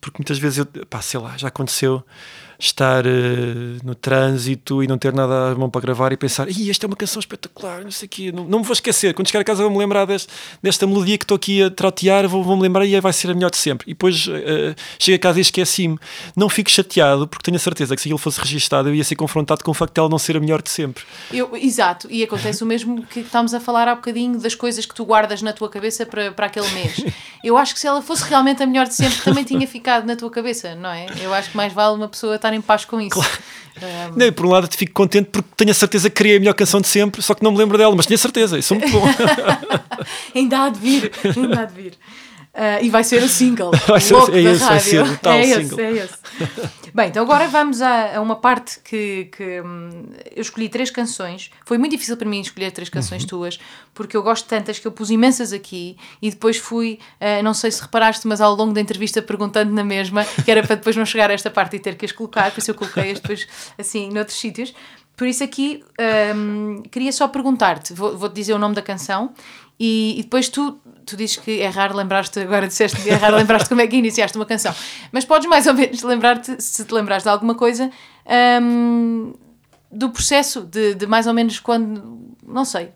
porque 0.00 0.18
muitas 0.18 0.38
vezes 0.38 0.58
eu, 0.58 0.66
pá, 0.86 1.02
sei 1.02 1.20
lá, 1.20 1.36
já 1.36 1.48
aconteceu 1.48 2.02
estar 2.64 3.04
uh, 3.04 3.10
no 3.82 3.94
trânsito 3.94 4.82
e 4.82 4.86
não 4.86 4.96
ter 4.96 5.12
nada 5.12 5.50
à 5.50 5.54
mão 5.54 5.68
para 5.68 5.80
gravar 5.80 6.12
e 6.12 6.16
pensar, 6.16 6.48
Ih, 6.48 6.70
esta 6.70 6.86
é 6.86 6.88
uma 6.88 6.96
canção 6.96 7.18
espetacular, 7.18 7.82
não 7.82 7.90
sei 7.90 8.06
o 8.06 8.08
quê, 8.08 8.32
não, 8.32 8.44
não 8.44 8.60
me 8.60 8.64
vou 8.64 8.72
esquecer. 8.72 9.14
Quando 9.14 9.26
chegar 9.26 9.40
a 9.40 9.44
casa 9.44 9.62
vou-me 9.62 9.78
lembrar 9.78 10.04
deste, 10.04 10.32
desta 10.62 10.86
melodia 10.86 11.18
que 11.18 11.24
estou 11.24 11.36
aqui 11.36 11.62
a 11.62 11.70
trautear, 11.70 12.28
vou-me 12.28 12.46
vou 12.46 12.60
lembrar 12.60 12.86
e 12.86 12.94
aí 12.94 13.00
vai 13.00 13.12
ser 13.12 13.30
a 13.30 13.34
melhor 13.34 13.50
de 13.50 13.56
sempre. 13.56 13.90
E 13.90 13.94
depois 13.94 14.28
uh, 14.28 14.74
chego 14.98 15.16
a 15.16 15.18
casa 15.18 15.38
e 15.38 15.42
esqueci-me. 15.42 15.98
Não 16.36 16.48
fico 16.48 16.70
chateado 16.70 17.26
porque 17.26 17.42
tenho 17.42 17.56
a 17.56 17.60
certeza 17.60 17.96
que 17.96 18.02
se 18.02 18.08
ele 18.08 18.18
fosse 18.18 18.40
registado 18.40 18.88
eu 18.88 18.94
ia 18.94 19.04
ser 19.04 19.16
confrontado 19.16 19.64
com 19.64 19.72
o 19.72 19.74
facto 19.74 19.94
de 19.94 20.00
ela 20.00 20.08
não 20.08 20.18
ser 20.18 20.36
a 20.36 20.40
melhor 20.40 20.62
de 20.62 20.70
sempre. 20.70 21.02
Eu, 21.32 21.56
exato, 21.56 22.06
e 22.10 22.22
acontece 22.22 22.62
o 22.62 22.66
mesmo 22.66 23.02
que 23.06 23.20
estávamos 23.20 23.54
a 23.54 23.60
falar 23.60 23.88
há 23.88 23.94
bocadinho 23.94 24.38
das 24.38 24.54
coisas 24.54 24.86
que 24.86 24.94
tu 24.94 25.04
guardas 25.04 25.42
na 25.42 25.52
tua 25.52 25.68
cabeça 25.68 26.06
para, 26.06 26.30
para 26.30 26.46
aquele 26.46 26.68
mês. 26.70 27.04
Eu 27.42 27.56
acho 27.56 27.74
que 27.74 27.80
se 27.80 27.88
ela 27.88 28.00
fosse 28.00 28.22
realmente 28.28 28.62
a 28.62 28.66
melhor 28.66 28.86
de 28.86 28.94
sempre 28.94 29.18
também 29.24 29.42
tinha 29.42 29.66
ficado 29.66 30.06
na 30.06 30.14
tua 30.14 30.30
cabeça, 30.30 30.76
não 30.76 30.90
é? 30.90 31.06
Eu 31.20 31.34
acho 31.34 31.50
que 31.50 31.56
mais 31.56 31.72
vale 31.72 31.96
uma 31.96 32.08
pessoa 32.08 32.36
estar 32.36 32.51
em 32.54 32.60
paz 32.60 32.84
com 32.84 33.00
isso. 33.00 33.10
Claro. 33.10 33.30
Um... 34.12 34.18
Não, 34.18 34.32
por 34.32 34.46
um 34.46 34.50
lado 34.50 34.68
fico 34.76 34.92
contente 34.92 35.28
porque 35.32 35.48
tenho 35.56 35.70
a 35.70 35.74
certeza 35.74 36.10
que 36.10 36.16
criei 36.16 36.36
a 36.36 36.40
melhor 36.40 36.54
canção 36.54 36.80
de 36.80 36.88
sempre, 36.88 37.22
só 37.22 37.34
que 37.34 37.42
não 37.42 37.52
me 37.52 37.58
lembro 37.58 37.78
dela, 37.78 37.94
mas 37.96 38.06
tinha 38.06 38.18
certeza, 38.18 38.58
isso 38.58 38.74
é 38.74 38.78
muito 38.78 38.92
bom. 38.92 39.04
ainda 40.34 40.64
há 40.64 40.68
de 40.68 40.78
vir, 40.78 41.12
ainda 41.36 41.60
há 41.60 41.64
de 41.64 41.74
vir. 41.74 41.94
Uh, 42.54 42.84
e 42.84 42.90
vai 42.90 43.02
ser 43.02 43.22
o 43.22 43.28
single. 43.28 43.70
Vai 43.88 44.00
ser, 44.00 44.12
louco 44.12 44.30
é 44.30 44.42
da 44.42 44.50
esse, 44.50 44.62
rádio. 44.62 44.68
vai 44.68 44.80
ser 44.80 45.02
o 45.02 45.18
tal 45.18 45.32
é 45.32 45.42
single. 45.42 45.80
Esse, 45.80 45.80
é 45.80 46.04
esse. 46.04 46.18
Bem, 46.94 47.08
então 47.08 47.22
agora 47.22 47.48
vamos 47.48 47.80
a, 47.80 48.16
a 48.16 48.20
uma 48.20 48.36
parte 48.36 48.78
que, 48.80 49.30
que 49.34 49.62
hum, 49.62 50.10
eu 50.36 50.42
escolhi 50.42 50.68
três 50.68 50.90
canções. 50.90 51.50
Foi 51.64 51.78
muito 51.78 51.92
difícil 51.92 52.14
para 52.14 52.28
mim 52.28 52.42
escolher 52.42 52.70
três 52.70 52.90
canções 52.90 53.22
uhum. 53.22 53.28
tuas, 53.28 53.58
porque 53.94 54.14
eu 54.14 54.22
gosto 54.22 54.44
de 54.44 54.50
tantas 54.50 54.78
que 54.78 54.86
eu 54.86 54.92
pus 54.92 55.08
imensas 55.08 55.50
aqui 55.50 55.96
e 56.20 56.28
depois 56.28 56.58
fui, 56.58 56.98
uh, 57.18 57.42
não 57.42 57.54
sei 57.54 57.70
se 57.70 57.80
reparaste, 57.80 58.26
mas 58.26 58.38
ao 58.42 58.54
longo 58.54 58.74
da 58.74 58.82
entrevista 58.82 59.22
perguntando 59.22 59.72
na 59.72 59.82
mesma, 59.82 60.22
que 60.44 60.50
era 60.50 60.62
para 60.62 60.76
depois 60.76 60.94
não 60.94 61.06
chegar 61.06 61.30
a 61.30 61.32
esta 61.32 61.50
parte 61.50 61.76
e 61.76 61.78
ter 61.78 61.94
que 61.94 62.04
as 62.04 62.12
colocar, 62.12 62.50
por 62.50 62.58
isso 62.58 62.70
eu 62.70 62.74
coloquei-as 62.74 63.18
depois 63.18 63.48
assim 63.78 64.10
noutros 64.10 64.38
sítios. 64.38 64.74
Por 65.16 65.26
isso 65.26 65.44
aqui 65.44 65.82
um, 66.36 66.82
queria 66.90 67.12
só 67.12 67.28
perguntar-te, 67.28 67.94
vou-te 67.94 68.16
vou 68.16 68.28
dizer 68.28 68.52
o 68.52 68.58
nome 68.58 68.74
da 68.74 68.82
canção 68.82 69.32
e, 69.78 70.18
e, 70.18 70.22
depois 70.22 70.48
tu, 70.48 70.80
tu 71.04 71.16
dizes 71.16 71.36
que 71.36 71.60
é 71.60 71.68
raro 71.68 71.96
lembrar-te, 71.96 72.40
agora 72.40 72.66
disseste 72.66 73.00
que 73.00 73.10
é 73.10 73.14
raro 73.14 73.36
lembrar-te 73.36 73.68
como 73.68 73.80
é 73.80 73.86
que 73.86 73.96
iniciaste 73.96 74.36
uma 74.36 74.46
canção, 74.46 74.74
mas 75.10 75.24
podes 75.24 75.48
mais 75.48 75.66
ou 75.66 75.74
menos 75.74 76.02
lembrar-te, 76.02 76.60
se 76.62 76.84
te 76.84 76.94
lembrares 76.94 77.22
de 77.22 77.28
alguma 77.28 77.54
coisa, 77.54 77.90
um, 78.62 79.34
do 79.90 80.10
processo 80.10 80.62
de, 80.62 80.94
de 80.94 81.06
mais 81.06 81.26
ou 81.26 81.34
menos 81.34 81.58
quando, 81.58 82.34
não 82.46 82.64
sei, 82.64 82.90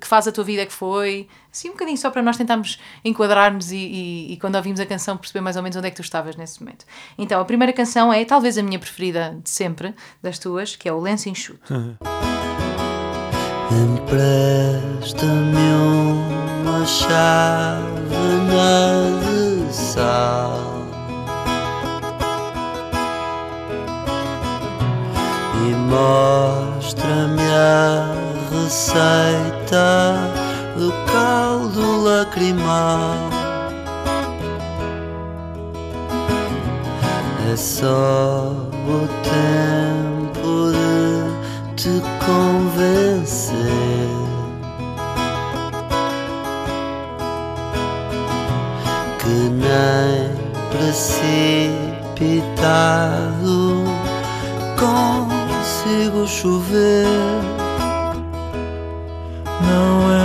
que 0.00 0.06
faz 0.06 0.28
a 0.28 0.32
tua 0.32 0.44
vida 0.44 0.62
é 0.62 0.66
que 0.66 0.72
foi, 0.72 1.28
assim 1.50 1.68
um 1.68 1.72
bocadinho 1.72 1.96
só 1.96 2.10
para 2.10 2.22
nós 2.22 2.36
tentarmos 2.36 2.78
enquadrarmos 3.04 3.72
e, 3.72 3.76
e, 3.76 4.32
e, 4.32 4.36
quando 4.36 4.56
ouvimos 4.56 4.80
a 4.80 4.86
canção 4.86 5.16
perceber 5.16 5.40
mais 5.40 5.56
ou 5.56 5.62
menos 5.62 5.76
onde 5.76 5.86
é 5.86 5.90
que 5.90 5.96
tu 5.96 6.02
estavas 6.02 6.36
nesse 6.36 6.60
momento. 6.60 6.84
Então, 7.16 7.40
a 7.40 7.44
primeira 7.44 7.72
canção 7.72 8.12
é 8.12 8.24
talvez 8.24 8.58
a 8.58 8.62
minha 8.62 8.78
preferida 8.78 9.38
de 9.42 9.50
sempre, 9.50 9.94
das 10.22 10.38
tuas, 10.38 10.76
que 10.76 10.88
é 10.88 10.92
o 10.92 11.00
Lenço 11.00 11.28
Enxuto. 11.28 11.72
Uhum. 11.72 11.96
Empresta-me 13.70 15.68
uma 16.66 16.84
chávena 16.84 17.80
de 19.20 19.72
sal 19.72 20.58
E 25.54 25.72
mostra-me 25.88 27.42
a 27.42 28.12
receita 28.50 30.18
do 30.76 30.90
caldo 31.12 32.02
lacrimal. 32.02 33.14
É 37.52 37.56
só 37.56 38.52
o 38.88 39.08
tempo 39.22 40.72
de 40.72 40.89
te 41.82 42.02
convencer. 42.26 43.56
Que 49.18 49.36
nem 49.48 50.30
precipitado 50.70 51.56
consigo 54.76 56.20
chover. 56.28 57.06
Não 59.62 60.12
é 60.12 60.19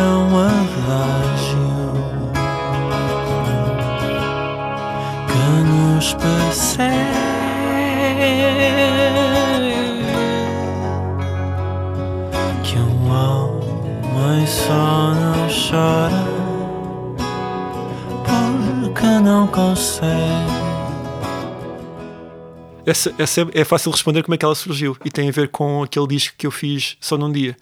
Essa, 22.86 23.14
essa 23.18 23.42
é, 23.42 23.62
é 23.62 23.66
fácil 23.66 23.92
responder 23.92 24.24
como 24.24 24.36
é 24.36 24.38
que 24.38 24.46
ela 24.46 24.56
surgiu 24.56 24.96
e 25.04 25.10
tem 25.10 25.28
a 25.28 25.32
ver 25.32 25.50
com 25.50 25.84
aquele 25.84 26.08
disco 26.08 26.36
que 26.38 26.46
eu 26.46 26.52
fiz 26.52 26.98
só 27.00 27.18
num 27.18 27.32
dia. 27.32 27.58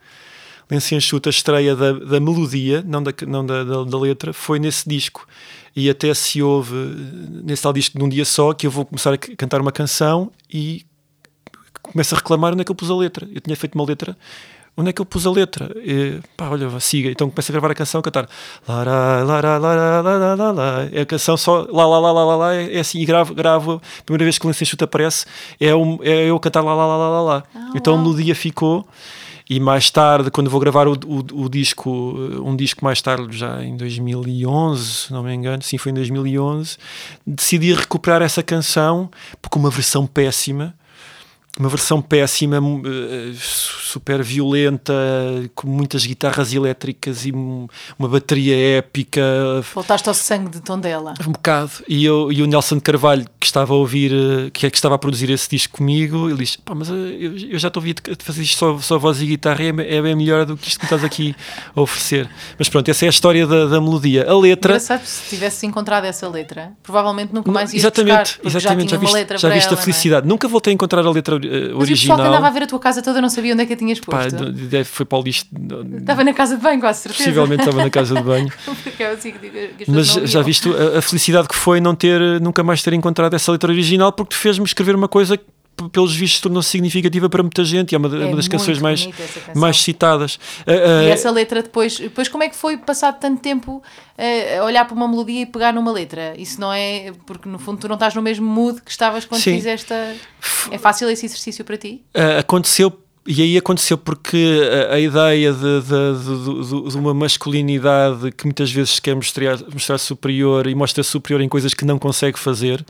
Lencinho 0.70 1.02
Chuta, 1.02 1.30
a 1.30 1.32
estreia 1.32 1.76
da, 1.76 1.94
da 1.94 2.20
melodia, 2.20 2.84
não, 2.86 3.04
da, 3.04 3.14
não 3.28 3.46
da, 3.46 3.64
da, 3.64 3.84
da, 3.84 4.00
letra, 4.00 4.34
foi 4.34 4.60
nesse 4.60 4.88
disco. 4.88 5.28
E 5.76 5.90
até 5.90 6.14
se 6.14 6.42
ouve 6.42 6.76
nesse 7.44 7.64
tal 7.64 7.74
disco 7.74 7.98
de 7.98 8.04
um 8.04 8.10
dia 8.10 8.26
só 8.26 8.54
que 8.54 8.68
eu 8.68 8.72
vou 8.72 8.86
começar 8.86 9.14
a 9.14 9.18
cantar 9.18 9.62
uma 9.62 9.72
canção 9.72 10.32
e 10.52 10.86
começo 11.82 12.16
a 12.16 12.18
reclamar 12.18 12.54
onde 12.54 12.62
é 12.62 12.66
que 12.66 12.72
eu 12.72 12.76
pus 12.76 12.90
a 12.90 12.96
letra. 12.96 13.28
Eu 13.34 13.42
tinha 13.42 13.56
feito 13.56 13.76
uma 13.76 13.86
letra 13.86 14.18
onde 14.76 14.90
é 14.90 14.94
que 14.94 15.02
eu 15.02 15.06
pus 15.06 15.26
a 15.26 15.32
letra? 15.32 15.72
E, 15.78 16.20
pá, 16.36 16.50
olha, 16.50 16.80
siga. 16.80 17.10
Então 17.10 17.30
começo 17.30 17.52
a 17.52 17.54
gravar 17.54 17.72
a 17.72 17.76
canção, 17.76 18.00
a 18.00 18.04
cantar 18.04 18.28
lá, 18.68 18.84
lá, 18.84 19.24
lá, 19.24 20.36
lá, 20.36 20.52
lá. 20.52 20.90
É 20.92 21.02
a 21.02 21.06
canção 21.06 21.38
só 21.38 21.68
lá, 21.70 21.86
lá, 21.86 22.00
lá, 22.00 22.12
lá, 22.12 22.26
lá, 22.26 22.36
lá, 22.36 22.54
é 22.56 22.80
assim, 22.80 23.00
e 23.00 23.06
gravo, 23.06 23.34
gravo, 23.34 23.82
a 24.00 24.04
primeira 24.04 24.26
vez 24.26 24.38
que 24.38 24.46
o 24.46 24.48
Lenço 24.48 24.66
Chuta 24.66 24.86
aparece 24.86 25.26
é, 25.60 25.74
um, 25.76 26.00
é 26.02 26.26
eu 26.30 26.40
cantar 26.40 26.62
lá, 26.62 26.74
lá, 26.74 26.86
lá, 26.86 26.98
lá, 26.98 27.10
lá, 27.10 27.22
lá. 27.22 27.44
Ah, 27.56 27.72
então 27.76 27.96
a 27.96 27.98
melodia 27.98 28.36
ficou 28.36 28.88
e 29.50 29.60
mais 29.60 29.90
tarde, 29.90 30.32
quando 30.32 30.50
vou 30.50 30.60
gravar 30.60 30.88
o, 30.88 30.94
o, 30.94 31.44
o, 31.44 31.50
disco, 31.50 31.92
um 32.44 32.56
disco 32.56 32.84
mais 32.84 33.02
tarde, 33.02 33.38
já 33.38 33.64
em 33.64 33.76
2011, 33.76 34.84
se 34.84 35.14
não 35.14 35.22
me 35.22 35.34
engano, 35.34 35.62
sim, 35.62 35.78
foi 35.78 35.92
em 35.92 35.96
2011, 35.96 36.78
decidi 37.28 37.74
recuperar 37.74 38.22
essa 38.22 38.42
canção, 38.42 39.12
porque 39.42 39.60
uma 39.60 39.70
versão 39.70 40.08
péssima, 40.08 40.74
uma 41.60 41.70
versão 41.70 42.02
péssima, 42.02 42.58
eh, 42.58 43.34
super 43.38 44.24
violenta, 44.24 44.94
com 45.54 45.68
muitas 45.68 46.04
guitarras 46.04 46.52
elétricas 46.52 47.26
e 47.26 47.32
uma 47.32 48.10
bateria 48.10 48.78
épica. 48.78 49.22
Voltaste 49.74 50.10
ao 50.10 50.16
sangue 50.16 50.50
de 50.50 50.62
Tondela. 50.62 51.14
Um 51.28 51.32
bocado. 51.32 51.72
E, 51.88 52.04
eu, 52.04 52.32
e 52.32 52.42
o 52.42 52.48
Nelson 52.48 52.80
Carvalho, 52.80 53.26
que 53.40 53.46
estava 53.46 53.72
a 53.72 53.78
ouvir, 53.78 54.12
eh, 54.12 54.50
que, 54.52 54.66
é 54.66 54.70
que 54.70 54.78
estava 54.78 54.96
a 54.96 54.98
produzir 54.98 55.30
esse 55.30 55.48
disco 55.48 55.78
comigo, 55.78 56.28
ele 56.28 56.40
disse: 56.40 56.58
Pá, 56.58 56.74
mas 56.74 56.90
eh, 56.90 56.94
eu, 56.94 57.38
eu 57.52 57.60
já 57.60 57.70
te 57.70 57.78
ouvi 57.78 57.94
fazer 58.18 58.42
isto 58.42 58.58
só, 58.58 58.78
só 58.80 58.98
voz 58.98 59.22
e 59.22 59.28
guitarra, 59.28 59.64
é, 59.64 59.98
é 59.98 60.02
bem 60.02 60.16
melhor 60.16 60.46
do 60.46 60.58
que 60.58 60.68
isto 60.68 60.80
que 60.80 60.86
estás 60.86 61.04
aqui 61.04 61.36
a 61.76 61.82
oferecer. 61.82 62.28
Mas 62.58 62.68
pronto, 62.68 62.90
essa 62.90 63.06
é 63.06 63.08
a 63.08 63.12
história 63.12 63.46
da, 63.46 63.68
da 63.68 63.80
melodia. 63.80 64.28
A 64.28 64.36
letra. 64.40 64.72
Engraçado, 64.72 65.06
se 65.06 65.30
tivesse 65.30 65.68
encontrado 65.68 66.06
essa 66.06 66.28
letra, 66.28 66.72
provavelmente 66.82 67.32
nunca 67.32 67.52
mais 67.52 67.72
ias 67.74 67.84
Exatamente, 67.84 68.40
buscar, 68.40 68.48
exatamente. 68.48 68.90
Já, 68.90 68.98
já 68.98 69.00
viste, 69.00 69.38
já 69.38 69.50
viste 69.50 69.70
a 69.70 69.78
é? 69.78 69.82
felicidade. 69.82 70.26
É? 70.26 70.30
Nunca 70.30 70.48
voltei 70.48 70.72
a 70.72 70.74
encontrar 70.74 71.06
a 71.06 71.12
letra 71.12 71.43
ori- 71.48 71.56
eh, 71.56 71.60
Mas 71.60 71.62
o 71.62 71.68
pessoal 71.68 71.88
que 71.88 71.92
original. 71.92 72.28
andava 72.28 72.48
a 72.48 72.50
ver 72.50 72.64
a 72.64 72.68
tua 72.68 72.80
casa 72.80 73.02
toda 73.02 73.22
não 73.22 73.30
sabia 73.30 73.54
onde 73.54 73.64
é 73.64 73.66
que 73.66 73.74
a 73.74 73.76
tinhas 73.78 74.00
Pá, 74.00 74.24
posto. 74.24 74.52
deve- 74.52 74.84
foi 74.86 75.06
para 75.06 75.18
o 75.18 75.22
lixo. 75.22 75.46
Estava 76.00 76.24
na 76.24 76.34
casa 76.34 76.56
de 76.58 76.62
banho, 76.64 76.80
quase 76.80 77.00
certeza. 77.02 77.24
Possivelmente 77.26 77.62
estava 77.64 77.84
na 77.84 77.90
casa 77.90 78.16
de 78.16 78.22
banho. 78.24 78.52
É 79.00 79.06
assim 79.08 79.34
Mas 79.88 80.08
já 80.08 80.42
viste 80.42 80.70
a, 80.70 81.00
a 81.00 81.02
felicidade 81.02 81.48
que 81.48 81.56
foi 81.56 81.80
não 81.82 81.96
ter, 81.96 82.20
nunca 82.42 82.64
mais 82.64 82.82
ter 82.82 82.94
encontrado 82.94 83.34
essa 83.36 83.52
letra 83.52 83.72
original, 83.72 84.12
porque 84.12 84.36
tu 84.36 84.40
fez-me 84.40 84.66
escrever 84.66 84.96
uma 84.96 85.08
coisa 85.08 85.38
que, 85.38 85.44
pelos 85.92 86.16
vistos, 86.16 86.42
tornou-se 86.42 86.70
significativa 86.70 87.30
para 87.30 87.42
muita 87.44 87.64
gente 87.64 87.92
e 87.92 87.96
é 87.96 87.98
uma, 87.98 88.08
É 88.08 88.26
uma 88.26 88.36
das 88.36 88.48
canções 88.48 88.80
mais, 88.80 89.06
canção. 89.06 89.44
mais 89.56 89.82
citadas. 89.82 90.40
Ah, 90.66 90.72
E 90.72 91.10
ah, 91.10 91.14
essa 91.14 91.30
letra 91.32 91.62
depois, 91.62 92.00
depois 92.00 92.28
como 92.28 92.44
é 92.44 92.50
que 92.50 92.56
foi 92.56 92.78
passado 92.78 93.20
tanto 93.20 93.42
tempo 93.42 93.82
eh, 94.18 94.58
a 94.58 94.64
olhar 94.64 94.86
para 94.86 94.96
uma 94.96 95.08
melodia 95.08 95.42
e 95.42 95.46
pegar 95.46 95.74
numa 95.74 95.92
letra? 95.92 96.34
Isso 96.38 96.60
não 96.60 96.72
é, 96.72 97.12
porque 97.26 97.50
no 97.50 97.60
fundo 97.60 97.80
tu 97.80 97.88
não 97.88 97.96
estás 97.96 98.14
no 98.14 98.22
mesmo 98.22 98.46
mood 98.46 98.82
que 98.82 98.92
estavas 98.92 99.26
quando 99.26 99.42
Sim. 99.42 99.56
fizeste 99.56 99.94
a... 99.94 100.14
É 100.72 100.78
fácil 100.78 101.10
esse 101.10 101.26
exercício 101.26 101.64
para 101.66 101.78
ti? 101.78 102.04
Ah, 102.14 102.40
aconteceu 102.40 102.92
e 103.26 103.42
aí 103.42 103.58
aconteceu 103.58 103.98
porque 103.98 104.60
a, 104.90 104.96
a 104.96 105.00
ideia 105.00 105.54
de, 105.54 105.60
de- 105.60 106.84
de- 106.84 106.90
de- 106.92 106.98
uma 106.98 107.14
masculinidade 107.14 108.32
que 108.32 108.44
muitas 108.46 108.72
vezes 108.72 109.00
quer 109.00 109.16
mostrar, 109.16 109.58
mostrar 109.72 109.98
superior 109.98 110.68
e 110.68 110.76
mostra 110.76 111.04
superior 111.04 111.42
em 111.42 111.48
coisas 111.50 111.74
que 111.74 111.86
não 111.86 111.98
consegue 112.00 112.38
fazer 112.38 112.84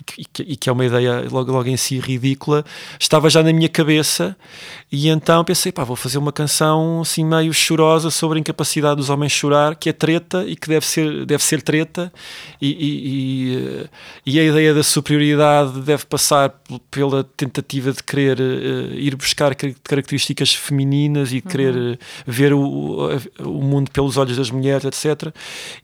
e, 0.00 0.04
que, 0.04 0.20
e 0.22 0.24
que- 0.24 0.42
e 0.52 0.56
que 0.56 0.68
é 0.68 0.72
uma 0.72 0.84
ideia 0.84 1.26
logo, 1.30 1.50
logo 1.52 1.68
em 1.68 1.76
si 1.76 1.98
ridícula, 1.98 2.64
estava 3.00 3.28
já 3.30 3.42
na 3.42 3.52
minha 3.52 3.68
cabeça. 3.68 4.36
E 4.90 5.08
então 5.08 5.44
pensei, 5.44 5.72
pá, 5.72 5.84
vou 5.84 5.96
fazer 5.96 6.18
uma 6.18 6.32
canção 6.32 7.00
assim 7.00 7.24
meio 7.24 7.52
chorosa 7.52 8.10
sobre 8.10 8.38
a 8.38 8.40
incapacidade 8.40 8.96
dos 8.96 9.08
homens 9.10 9.32
chorar, 9.32 9.74
que 9.76 9.88
é 9.88 9.92
treta 9.92 10.44
e 10.46 10.54
que 10.54 10.68
deve 10.68 10.86
ser, 10.86 11.24
deve 11.24 11.42
ser 11.42 11.62
treta. 11.62 12.12
E, 12.60 12.68
e- 12.70 13.86
e, 14.26 14.38
eh, 14.38 14.40
a 14.40 14.44
ideia 14.44 14.74
da 14.74 14.82
superioridade 14.82 15.80
deve 15.80 16.04
passar 16.06 16.54
pela 16.90 17.24
tentativa 17.24 17.92
de 17.92 18.02
querer 18.02 18.38
eh, 18.40 18.94
ir 18.96 19.16
buscar 19.16 19.54
car- 19.72 20.02
características 20.02 20.54
femininas 20.54 21.32
e 21.32 21.40
querer 21.40 21.76
eh, 21.76 21.98
ver 22.26 22.52
o, 22.52 22.60
o- 22.60 23.08
mundo 23.62 23.90
pelos 23.90 24.16
olhos 24.16 24.36
das 24.36 24.50
mulheres, 24.50 24.84
etc. 24.84 25.34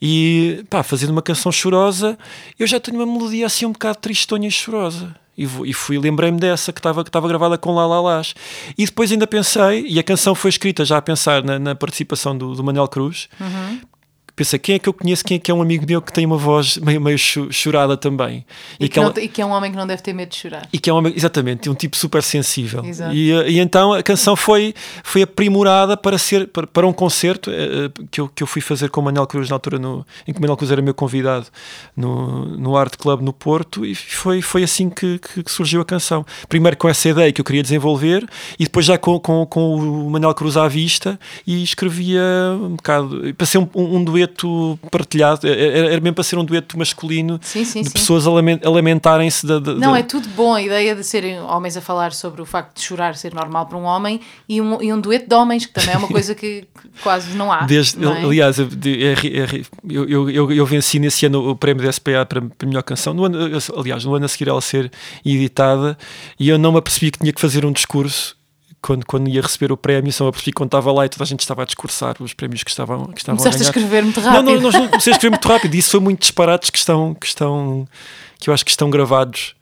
E 0.01 0.64
pá, 0.68 0.82
fazendo 0.82 1.11
uma 1.11 1.22
canção 1.22 1.51
chorosa, 1.53 2.18
eu 2.59 2.66
já 2.66 2.78
tenho 2.80 2.99
uma 2.99 3.07
melodia 3.07 3.47
assim 3.47 3.66
um 3.66 3.72
bocado 3.72 3.99
tristonha 3.99 4.49
e 4.49 4.51
chorosa. 4.51 5.14
E, 5.36 5.47
fui, 5.72 5.99
lembrei-me 5.99 6.39
dessa 6.41 6.72
que 6.72 6.80
estava 6.80 7.05
que 7.05 7.09
estava 7.11 7.28
gravada 7.28 7.57
com 7.57 7.72
Lá 7.72 7.86
Lá. 8.01 8.20
E 8.76 8.84
depois 8.84 9.12
ainda 9.12 9.24
pensei, 9.26 9.86
e 9.89 9.99
a 9.99 10.03
canção 10.03 10.34
foi 10.34 10.49
escrita 10.49 10.84
já 10.84 10.97
a 10.97 11.03
pensar 11.03 11.45
na, 11.45 11.59
na 11.61 11.74
participação 11.76 12.36
do, 12.36 12.55
do 12.57 12.64
Manuel 12.64 12.89
Cruz. 12.89 13.28
Pensei, 14.39 14.59
quem 14.59 14.76
é 14.76 14.78
que 14.78 14.89
eu 14.89 14.93
conheço, 14.95 15.24
quem 15.24 15.36
é 15.36 15.39
que 15.39 15.51
é 15.51 15.55
um 15.55 15.61
amigo 15.61 15.84
meu 15.86 16.01
que 16.01 16.12
tem 16.12 16.24
uma 16.24 16.36
voz 16.39 16.78
meio, 16.78 17.01
meio 17.01 17.18
cho- 17.18 17.51
chorada 17.53 17.97
também? 17.97 18.47
E, 18.78 18.89
que 18.89 18.99
aquela- 19.01 19.12
não- 19.14 19.22
e 19.22 19.28
que 19.28 19.43
é 19.43 19.45
um 19.47 19.51
homem 19.51 19.70
que 19.70 19.76
não 19.76 19.86
deve 19.86 20.01
ter 20.01 20.12
medo 20.12 20.28
de 20.30 20.36
chorar. 20.36 20.68
e 20.72 20.78
que 20.78 20.89
é 20.89 20.95
um, 20.95 21.07
exatamente 21.09 21.68
um 21.68 21.74
tipo 21.74 21.97
super 21.97 22.22
sensível 22.22 22.82
e, 23.12 23.32
eh, 23.32 23.51
e 23.51 23.59
então 23.59 23.93
a 23.93 24.03
canção 24.03 24.36
foi 24.36 24.72
foi 25.03 25.22
aprimorada 25.22 25.97
para 25.97 26.16
ser 26.16 26.47
para, 26.49 26.66
para 26.66 26.86
um 26.86 26.93
concerto 26.93 27.51
eh, 27.51 27.86
eh, 27.86 28.05
que 28.11 28.20
eu, 28.20 28.28
que 28.28 28.43
eu 28.43 28.47
fui 28.47 28.62
fazer 28.62 28.89
com 28.91 29.01
o 29.01 29.05
Manuel 29.05 29.26
Cruz 29.26 29.49
na 29.51 29.57
altura 29.57 29.78
no, 29.78 30.07
em 30.26 30.32
que 30.32 30.39
o 30.39 30.41
Manuel 30.41 30.57
Cruz 30.57 30.70
era 30.70 30.80
meu 30.80 30.95
convidado 30.95 31.47
no, 31.97 32.45
no 32.57 32.76
Art 32.76 32.97
Club 32.97 33.20
no 33.22 33.32
Porto 33.32 33.84
e 33.84 33.95
foi, 33.95 34.41
foi 34.43 34.62
assim 34.62 34.89
que, 34.89 35.18
que- 35.18 35.43
que 35.43 35.51
surgiu 35.51 35.80
a 35.80 35.84
canção 35.84 36.24
primeiro 36.49 36.76
com 36.76 36.89
essa 36.89 37.09
ideia 37.09 37.32
que 37.32 37.41
eu 37.41 37.45
queria 37.45 37.62
desenvolver 37.62 38.26
e 38.59 38.64
depois 38.64 38.86
já 38.86 38.97
com, 38.97 39.18
com, 39.18 39.45
com 39.47 39.74
o 39.74 40.11
Manuel 40.11 40.34
Cruz 40.34 40.57
à 40.57 40.68
vista 40.68 41.18
e 41.47 41.62
escrevia 41.62 42.22
um 42.61 42.76
bocado 42.76 43.34
para 43.36 43.47
ser 43.47 43.59
um, 43.59 43.68
um, 43.74 43.97
um 43.97 44.05
dueto 44.05 44.28
partilhado 44.91 45.47
era, 45.47 45.61
era 45.93 46.01
mesmo 46.01 46.14
para 46.14 46.24
ser 46.24 46.39
um 46.39 46.45
dueto 46.45 46.79
masculino 46.79 47.39
Sim, 47.43 47.64
sim, 47.64 47.81
de 47.83 47.89
sim. 47.89 47.93
pessoas 47.93 48.26
a 48.26 48.31
lamen- 48.31 48.61
a 48.64 48.68
lamentarem-se 48.70 49.47
da, 49.47 49.59
da- 49.59 49.74
Não, 49.74 49.93
da- 49.93 49.99
é 49.99 50.03
tudo 50.03 50.29
bom 50.31 50.55
a 50.55 50.62
ideia 50.62 50.95
de 50.95 51.03
serem 51.05 51.41
homens 51.41 51.76
a 51.76 51.81
falar 51.81 52.12
sobre 52.12 52.41
o 52.43 52.47
facto 52.47 52.76
de 52.76 52.83
chorar 52.83 53.14
ser 53.16 53.35
normal 53.35 53.66
para 53.66 53.76
um 53.79 53.85
homem 53.85 54.20
e 54.49 54.61
um, 54.61 54.81
e 54.83 54.93
um 54.93 55.01
dueto 55.01 55.29
de 55.29 55.35
homens, 55.35 55.66
que 55.66 55.72
também 55.72 55.95
é 55.95 55.99
uma 55.99 56.09
coisa 56.09 56.35
que, 56.35 56.64
quase 57.03 57.37
não 57.37 57.53
há. 57.53 57.62
Desde, 57.64 57.99
não 57.99 58.14
é? 58.14 58.22
Aliás, 58.24 58.59
eu, 58.59 58.66
é 58.66 59.59
é 59.59 59.62
eu, 59.89 60.09
eu, 60.09 60.31
eu, 60.31 60.53
eu 60.53 60.66
venci 60.66 60.99
nesse 60.99 61.26
ano 61.26 61.51
o 61.51 61.57
prémio 61.57 61.83
da 61.85 61.91
SPA 61.93 62.24
para, 62.26 62.41
para 62.41 62.49
a 62.62 62.66
melhor 62.66 62.83
canção. 62.83 63.12
No 63.14 63.24
ano, 63.24 63.39
aliás, 63.76 64.05
no 64.05 64.14
ano 64.14 64.24
a 64.24 64.29
seguir 64.29 64.49
ela 64.49 64.61
ser 64.61 64.91
editada, 65.24 65.97
e 66.39 66.49
eu 66.49 66.59
não 66.59 66.72
me 66.72 66.79
apercebi 66.79 67.11
que 67.11 67.18
tinha 67.18 67.33
que 67.33 67.41
fazer 67.41 67.64
um 67.64 67.72
discurso. 67.72 68.38
Quando, 68.81 69.05
quando 69.05 69.29
ia 69.29 69.43
receber 69.43 69.72
o 69.72 69.76
prémio, 69.76 70.12
só 70.12 70.22
me 70.24 70.29
apercebi 70.31 70.53
que 70.53 70.57
quando 70.57 70.68
estava 70.68 70.93
lá 70.93 71.05
e 71.05 71.09
toda 71.09 71.24
a 71.24 71.26
gente 71.26 71.41
estava 71.41 71.62
a 71.62 71.64
discursar 71.64 72.14
os 72.20 72.33
prémios 72.33 72.62
que 72.62 72.70
estavam, 72.70 73.07
que 73.07 73.18
estavam 73.20 73.37
Começaste 73.39 73.57
a 73.57 73.72
ganhar. 73.72 73.85
escrever 73.87 74.03
muito 74.05 74.20
rápido. 74.20 74.43
não, 74.45 74.61
não, 74.61 74.70
não 74.70 74.89
comecei 74.89 75.12
a 75.12 75.16
escrever 75.16 75.31
muito 75.35 75.49
rápido. 75.49 75.74
Isso 75.74 75.91
foi 75.91 76.01
muito 76.01 76.20
disparates 76.20 76.70
que 76.70 76.79
estão, 76.79 77.12
que 77.14 77.26
estão, 77.26 77.89
que 78.39 78.49
eu 78.49 78.55
acho 78.55 78.64
que 78.64 78.70
estão 78.70 78.89
gravados. 78.89 79.55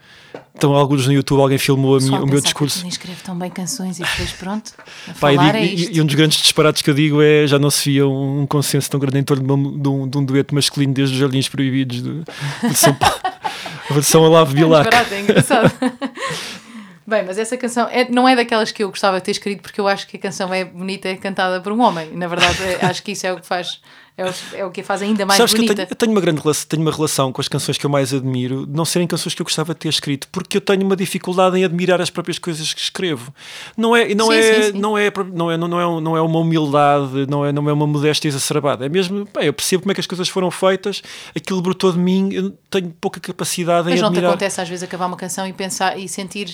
Então, 0.55 0.75
alguns 0.75 1.07
no 1.07 1.12
YouTube, 1.14 1.41
alguém 1.41 1.57
filmou 1.59 1.97
a 1.97 2.01
minha- 2.01 2.21
o 2.23 2.27
meu 2.27 2.37
que 2.37 2.45
discurso. 2.45 2.81
Nem 2.81 2.89
escreve 2.89 3.23
tão 3.23 3.39
bem 3.39 3.51
canções 3.51 3.99
e 3.99 4.03
depois 4.03 4.33
pronto, 4.33 4.73
a 5.09 5.12
Pá, 5.14 5.33
e, 5.33 5.37
é 5.39 5.64
e- 5.67 5.97
e 5.97 6.01
um 6.01 6.07
dos 6.07 6.14
grandes 6.14 6.39
disparates 6.43 6.81
que 6.83 6.89
eu 6.91 6.95
digo 6.95 7.21
é 7.23 7.47
já 7.47 7.59
não 7.59 7.71
se 7.71 7.91
via 7.91 8.07
um, 8.07 8.43
um 8.43 8.47
consenso 8.47 8.91
tão 8.91 8.99
grande 9.01 9.19
em 9.19 9.23
torno 9.23 9.45
de, 9.47 9.53
uma- 9.53 9.79
de 9.79 9.89
um, 9.89 10.09
de 10.09 10.19
um 10.19 10.25
dueto 10.25 10.55
masculino 10.55 10.93
desde 10.95 11.14
os 11.14 11.21
Jardins 11.21 11.49
Proibidos 11.49 12.03
de, 12.03 12.23
de 12.69 12.75
São 12.75 12.93
Paulo. 12.95 13.17
A 13.89 13.95
versão 13.95 14.23
Olavo 14.23 14.53
Bilac. 14.55 14.89
Disparate, 14.91 15.14
é 15.14 15.21
engraçado. 15.21 15.73
Bem, 17.07 17.25
mas 17.25 17.39
essa 17.39 17.57
canção 17.57 17.87
é- 17.89 18.09
não 18.11 18.29
é 18.29 18.35
daquelas 18.35 18.73
que 18.73 18.83
eu 18.83 18.89
gostava 18.89 19.19
de 19.19 19.25
ter 19.25 19.31
escrito 19.31 19.63
porque 19.63 19.81
eu 19.81 19.87
acho 19.87 20.09
que 20.09 20.17
a 20.17 20.21
canção 20.21 20.53
é 20.53 20.65
bonita 20.65 21.09
e 21.09 21.17
cantada 21.17 21.61
por 21.61 21.71
um 21.73 21.81
homem. 21.81 22.11
Na 22.15 22.27
verdade, 22.27 22.57
é- 22.65 22.85
acho 22.85 23.03
que 23.03 23.13
isso 23.13 23.25
é 23.25 23.33
o 23.33 23.37
que 23.39 23.47
faz, 23.47 23.81
é 24.19 24.25
o, 24.29 24.35
é 24.55 24.65
o 24.65 24.71
que 24.73 24.83
faz 24.83 25.03
ainda 25.03 25.25
mais 25.25 25.37
Sabes 25.37 25.53
que 25.55 25.61
eu 25.61 25.65
bonita. 25.67 25.75
tenho, 25.77 25.89
eu 25.89 25.95
tenho 25.97 26.11
uma 26.11 26.21
grande 26.21 26.41
relação, 26.41 26.67
tenho 26.69 26.83
uma 26.83 26.91
relação 26.91 27.33
com 27.33 27.41
as 27.41 27.47
canções 27.47 27.79
que 27.79 27.87
eu 27.87 27.91
mais 27.91 28.13
admiro, 28.13 28.67
de 28.67 28.73
não 28.77 28.85
serem 28.85 29.07
canções 29.07 29.35
que 29.35 29.41
eu 29.41 29.45
gostava 29.45 29.73
de 29.73 29.79
ter 29.79 29.89
escrito, 29.89 30.27
porque 30.33 30.57
eu 30.57 30.61
tenho 30.61 30.83
uma 30.83 30.97
dificuldade 30.97 31.57
em 31.57 31.65
admirar 31.65 32.01
as 32.01 32.11
próprias 32.11 32.41
coisas 32.41 32.75
que 32.75 32.81
escrevo. 32.81 33.33
Não 33.77 33.95
é, 33.95 34.13
não 34.13 34.27
Sim, 34.33 34.35
é, 34.39 34.63
sim, 34.65 34.73
sim. 34.73 34.79
não 34.81 34.99
é, 34.99 35.13
não 35.33 35.49
é, 35.53 35.57
não 35.57 35.81
é, 35.81 36.01
não 36.01 36.17
é 36.17 36.21
uma 36.21 36.41
humildade, 36.41 37.25
não 37.29 37.47
é, 37.47 37.53
não 37.53 37.69
é 37.71 37.73
uma 37.73 37.87
modéstia 37.87 38.27
exacerbada. 38.27 38.85
É 38.85 38.89
mesmo, 38.89 39.29
bem, 39.33 39.45
eu 39.45 39.53
percebo 39.53 39.83
como 39.85 39.93
é 39.93 39.95
que 39.95 40.01
as 40.01 40.09
coisas 40.09 40.29
foram 40.29 40.51
feitas, 40.51 41.03
aquilo 41.37 41.63
brotou 41.63 41.93
de 41.93 41.99
mim, 41.99 42.31
eu 42.33 42.51
tenho 42.69 42.93
pouca 43.01 43.21
capacidade 43.21 43.89
Mas 43.91 44.01
em 44.01 44.03
não 44.03 44.09
te 44.09 44.15
admirar. 44.15 44.31
acontece 44.31 44.61
às 44.61 44.69
vezes 44.69 44.83
acabar 44.83 45.07
uma 45.07 45.17
canção 45.17 45.47
e 45.47 45.53
pensar 45.53 45.97
e 45.97 46.09
sentir 46.09 46.53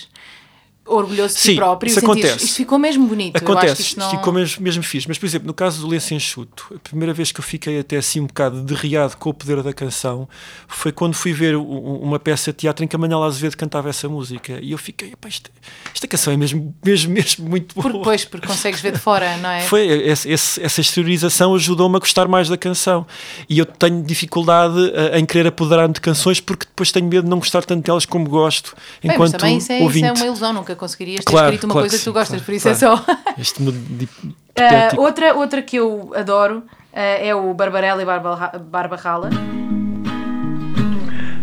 orgulhoso 0.94 1.34
de 1.34 1.40
Sim, 1.40 1.48
si 1.50 1.56
próprio 1.56 1.88
isso 1.90 1.98
acontece. 1.98 2.44
isto 2.44 2.56
ficou 2.56 2.78
mesmo 2.78 3.06
bonito. 3.06 3.36
Acontece, 3.36 3.82
isto 3.82 3.98
não... 4.00 4.10
ficou 4.10 4.32
mesmo, 4.32 4.62
mesmo 4.62 4.82
fixe. 4.82 5.06
Mas, 5.08 5.18
por 5.18 5.26
exemplo, 5.26 5.46
no 5.46 5.54
caso 5.54 5.80
do 5.80 5.86
Lenço 5.88 6.14
Enxuto, 6.14 6.72
a 6.74 6.78
primeira 6.78 7.12
vez 7.12 7.32
que 7.32 7.40
eu 7.40 7.44
fiquei 7.44 7.78
até 7.80 7.96
assim 7.96 8.20
um 8.20 8.26
bocado 8.26 8.60
derriado 8.62 9.16
com 9.16 9.30
o 9.30 9.34
poder 9.34 9.62
da 9.62 9.72
canção 9.72 10.28
foi 10.68 10.92
quando 10.92 11.14
fui 11.14 11.32
ver 11.32 11.56
uma 11.56 12.18
peça 12.18 12.52
de 12.52 12.58
teatro 12.58 12.84
em 12.84 12.88
que 12.88 12.96
a 12.96 12.98
Manela 12.98 13.26
Azevedo 13.26 13.56
cantava 13.56 13.88
essa 13.88 14.08
música. 14.08 14.58
E 14.62 14.72
eu 14.72 14.78
fiquei, 14.78 15.12
"Epá, 15.12 15.28
isto- 15.28 15.50
esta 15.94 16.06
canção 16.06 16.32
é 16.32 16.36
mesmo, 16.36 16.74
mesmo, 16.84 17.12
mesmo 17.12 17.48
muito 17.48 17.74
boa. 17.80 18.02
Pois, 18.02 18.24
porque 18.24 18.46
consegues 18.46 18.80
ver 18.80 18.92
de 18.92 18.98
fora, 18.98 19.36
não 19.38 19.50
é? 19.50 19.60
Foi, 19.62 19.86
esse- 19.86 20.30
esse- 20.30 20.62
essa 20.62 20.80
exteriorização 20.80 21.54
ajudou-me 21.54 21.96
a 21.96 21.98
gostar 21.98 22.26
mais 22.28 22.48
da 22.48 22.56
canção. 22.56 23.06
E 23.48 23.58
eu 23.58 23.66
tenho 23.66 24.02
dificuldade 24.02 24.92
eh, 24.94 25.18
em 25.18 25.24
querer 25.26 25.46
apoderar-me 25.48 25.94
de 25.94 26.00
canções 26.00 26.40
porque 26.40 26.66
depois 26.66 26.90
tenho 26.92 27.06
medo 27.06 27.24
de 27.24 27.30
não 27.30 27.38
gostar 27.38 27.62
tanto 27.64 27.84
delas 27.84 28.04
como 28.06 28.28
gosto, 28.28 28.74
Bem, 28.74 28.82
mas 29.04 29.14
enquanto 29.14 29.32
também 29.40 29.56
isso 29.58 29.72
é, 29.72 29.80
isso 29.80 30.04
é 30.04 30.12
uma 30.12 30.26
ilusão, 30.26 30.52
nunca 30.52 30.74
conseguirias 30.76 31.24
ter 31.24 31.30
Claro, 31.30 31.46
escrito 31.48 31.64
uma 31.64 31.72
claro 31.74 31.88
coisa 31.88 31.96
que 31.96 32.00
que 32.00 32.10
tu 32.10 32.12
gostas, 32.12 32.28
claro, 32.40 32.44
por 32.44 32.54
isso 32.54 32.68
claro. 32.80 33.04
é 33.04 33.14
só. 33.14 33.22
Este 33.40 33.62
mundo 33.62 33.76
hipotético. 34.00 35.02
outra, 35.02 35.34
outra 35.34 35.62
que 35.62 35.76
eu 35.76 36.12
adoro 36.14 36.62
ah, 36.92 37.00
é 37.00 37.34
o 37.34 37.54
Barbarella 37.54 38.02
e 38.02 38.04
Barba, 38.04 38.52
Barba 38.70 38.96
Rala. 38.96 39.30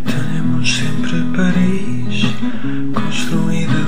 Temos 0.05 0.69
sempre 0.71 1.23
Paris 1.35 2.23
construída 2.93 3.78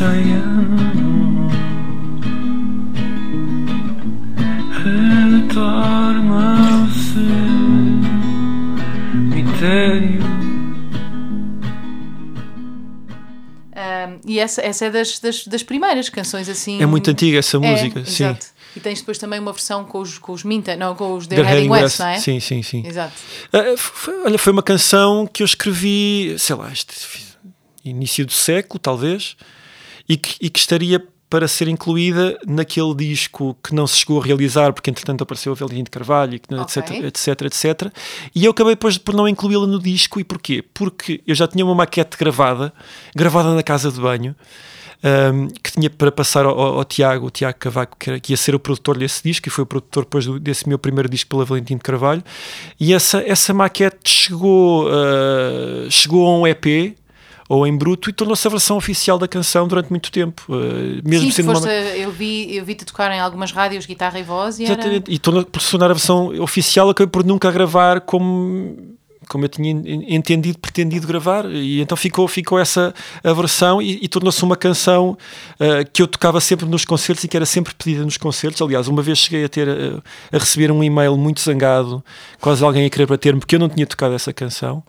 cheiano. 0.00 1.50
retorna 4.82 6.80
ao 6.80 6.88
cemitério. 9.36 10.20
Ah, 13.74 14.16
e 14.26 14.38
essa, 14.38 14.62
essa 14.62 14.86
é 14.86 14.90
das, 14.90 15.18
das, 15.18 15.46
das 15.46 15.62
primeiras 15.62 16.08
canções 16.08 16.48
assim. 16.48 16.82
É 16.82 16.86
muito 16.86 17.10
antiga 17.10 17.38
essa 17.38 17.58
É, 17.58 17.60
música, 17.60 18.02
sim. 18.06 18.24
Exato. 18.24 18.46
E 18.74 18.80
tens 18.80 19.00
depois 19.00 19.18
também 19.18 19.38
uma 19.38 19.52
versão 19.52 19.84
com 19.84 19.98
os, 20.00 20.16
com 20.16 20.32
os 20.32 20.44
Minta, 20.44 20.76
não, 20.76 20.94
com 20.94 21.14
os 21.14 21.26
The 21.26 21.34
They're 21.36 21.48
Heading 21.50 21.68
West, 21.68 21.82
West. 21.82 21.98
não 22.00 22.06
é? 22.06 22.18
Sim, 22.18 22.40
sim, 22.40 22.62
sim. 22.62 22.86
Exato. 22.86 23.12
Ah, 23.52 23.74
foi, 23.76 24.22
olha, 24.24 24.38
foi 24.38 24.52
uma 24.52 24.62
canção 24.62 25.26
que 25.26 25.42
eu 25.42 25.44
escrevi, 25.44 26.36
sei 26.38 26.56
lá, 26.56 26.70
este, 26.72 26.94
início 27.84 28.24
do 28.24 28.32
século, 28.32 28.78
talvez, 28.78 29.36
e 30.10 30.16
que, 30.16 30.34
e 30.40 30.50
que 30.50 30.58
estaria 30.58 31.02
para 31.30 31.46
ser 31.46 31.68
incluída 31.68 32.36
naquele 32.44 32.92
disco 32.92 33.56
que 33.62 33.72
não 33.72 33.86
se 33.86 33.98
chegou 33.98 34.20
a 34.20 34.24
realizar, 34.24 34.72
porque 34.72 34.90
entretanto 34.90 35.22
apareceu 35.22 35.52
o 35.52 35.54
Valentim 35.54 35.84
de 35.84 35.90
Carvalho, 35.90 36.34
e 36.34 36.38
que- 36.40 36.52
Ok. 36.52 36.82
etc, 36.82 37.02
etc, 37.04 37.42
etc. 37.42 37.92
E 38.34 38.44
eu 38.44 38.50
acabei 38.50 38.72
depois 38.72 38.98
por 38.98 39.14
não 39.14 39.28
incluí-la 39.28 39.64
no 39.66 39.78
disco. 39.78 40.18
E 40.18 40.24
porquê? 40.24 40.64
Porque 40.74 41.20
eu 41.24 41.34
já 41.36 41.46
tinha 41.46 41.64
uma 41.64 41.74
maquete 41.74 42.16
gravada, 42.18 42.72
gravada 43.14 43.54
na 43.54 43.62
casa 43.62 43.92
de 43.92 44.00
banho, 44.00 44.34
um, 45.32 45.46
que 45.62 45.70
tinha 45.72 45.88
para 45.88 46.10
passar 46.10 46.44
ao, 46.44 46.58
ao- 46.60 46.78
ao 46.78 46.84
Tiago, 46.84 47.26
o 47.28 47.30
Tiago 47.30 47.56
Cavaco, 47.60 47.96
que, 47.96 48.10
era- 48.10 48.18
que 48.18 48.32
ia 48.32 48.36
ser 48.36 48.56
o 48.56 48.58
produtor 48.58 48.98
desse 48.98 49.22
disco, 49.22 49.46
e 49.46 49.50
foi 49.52 49.62
o 49.62 49.66
produtor 49.66 50.02
depois 50.02 50.26
do- 50.26 50.40
desse 50.40 50.68
meu 50.68 50.80
primeiro 50.80 51.08
disco 51.08 51.30
pela 51.30 51.44
Valentim 51.44 51.76
de 51.76 51.82
Carvalho. 51.82 52.24
E 52.80 52.92
essa, 52.92 53.22
essa 53.24 53.54
maquete 53.54 54.10
chegou, 54.10 54.88
uh, 54.88 55.88
chegou 55.90 56.26
a 56.26 56.38
um 56.40 56.44
EP. 56.46 56.96
Ou 57.50 57.66
em 57.66 57.76
bruto 57.76 58.08
e 58.08 58.12
tornou-se 58.12 58.46
a 58.46 58.50
versão 58.50 58.76
oficial 58.76 59.18
da 59.18 59.26
canção 59.26 59.66
durante 59.66 59.90
muito 59.90 60.12
tempo. 60.12 60.40
uh, 60.48 61.02
mesmo 61.04 61.26
Sim, 61.26 61.32
sendo 61.32 61.50
foste, 61.50 61.64
uma, 61.64 61.72
eu 61.72 62.12
vi 62.12 62.54
eu 62.54 62.64
vi-te 62.64 62.84
tocar 62.84 63.10
em 63.10 63.18
algumas 63.18 63.50
rádios, 63.50 63.86
guitarra 63.86 64.20
e 64.20 64.22
voz, 64.22 64.60
e 64.60 64.66
era... 64.66 64.74
Exatamente. 64.74 65.10
E 65.10 65.18
tornou 65.18 65.44
por 65.44 65.60
se 65.60 65.72
tornar 65.72 65.86
a 65.86 65.94
versão 65.94 66.28
oficial, 66.40 66.88
acabei 66.88 67.10
por 67.10 67.24
nunca 67.24 67.50
gravar 67.50 68.02
como, 68.02 68.96
como 69.30 69.44
eu 69.44 69.48
tinha 69.48 69.70
en- 69.70 70.14
entendido, 70.16 70.58
pretendido 70.58 71.06
gravar. 71.06 71.44
E 71.50 71.80
então 71.80 71.96
ficou, 71.96 72.26
ficou 72.28 72.58
essa 72.58 72.92
a 73.22 73.32
versão 73.32 73.80
e, 73.80 74.00
e 74.02 74.08
tornou-se 74.08 74.42
uma 74.42 74.56
canção 74.56 75.16
ah, 75.58 75.84
que 75.90 76.02
eu 76.02 76.06
tocava 76.08 76.40
sempre 76.40 76.66
nos 76.66 76.84
concertos 76.84 77.22
e 77.24 77.28
que 77.28 77.36
era 77.36 77.46
sempre 77.46 77.72
pedida 77.74 78.04
nos 78.04 78.16
concertos. 78.16 78.60
Aliás, 78.60 78.88
uma 78.88 79.00
vez 79.02 79.18
cheguei 79.18 79.44
a 79.44 79.48
ter 79.48 79.68
ah, 79.68 80.02
a 80.32 80.38
receber 80.38 80.70
um 80.72 80.82
e-mail 80.82 81.16
muito 81.16 81.40
zangado, 81.40 82.04
quase 82.40 82.64
alguém 82.64 82.84
a 82.86 82.90
querer 82.90 83.06
bater-me, 83.06 83.38
porque 83.40 83.54
eu 83.54 83.60
não 83.60 83.68
tinha 83.68 83.86
tocado 83.86 84.14
essa 84.14 84.32
canção. 84.32 84.82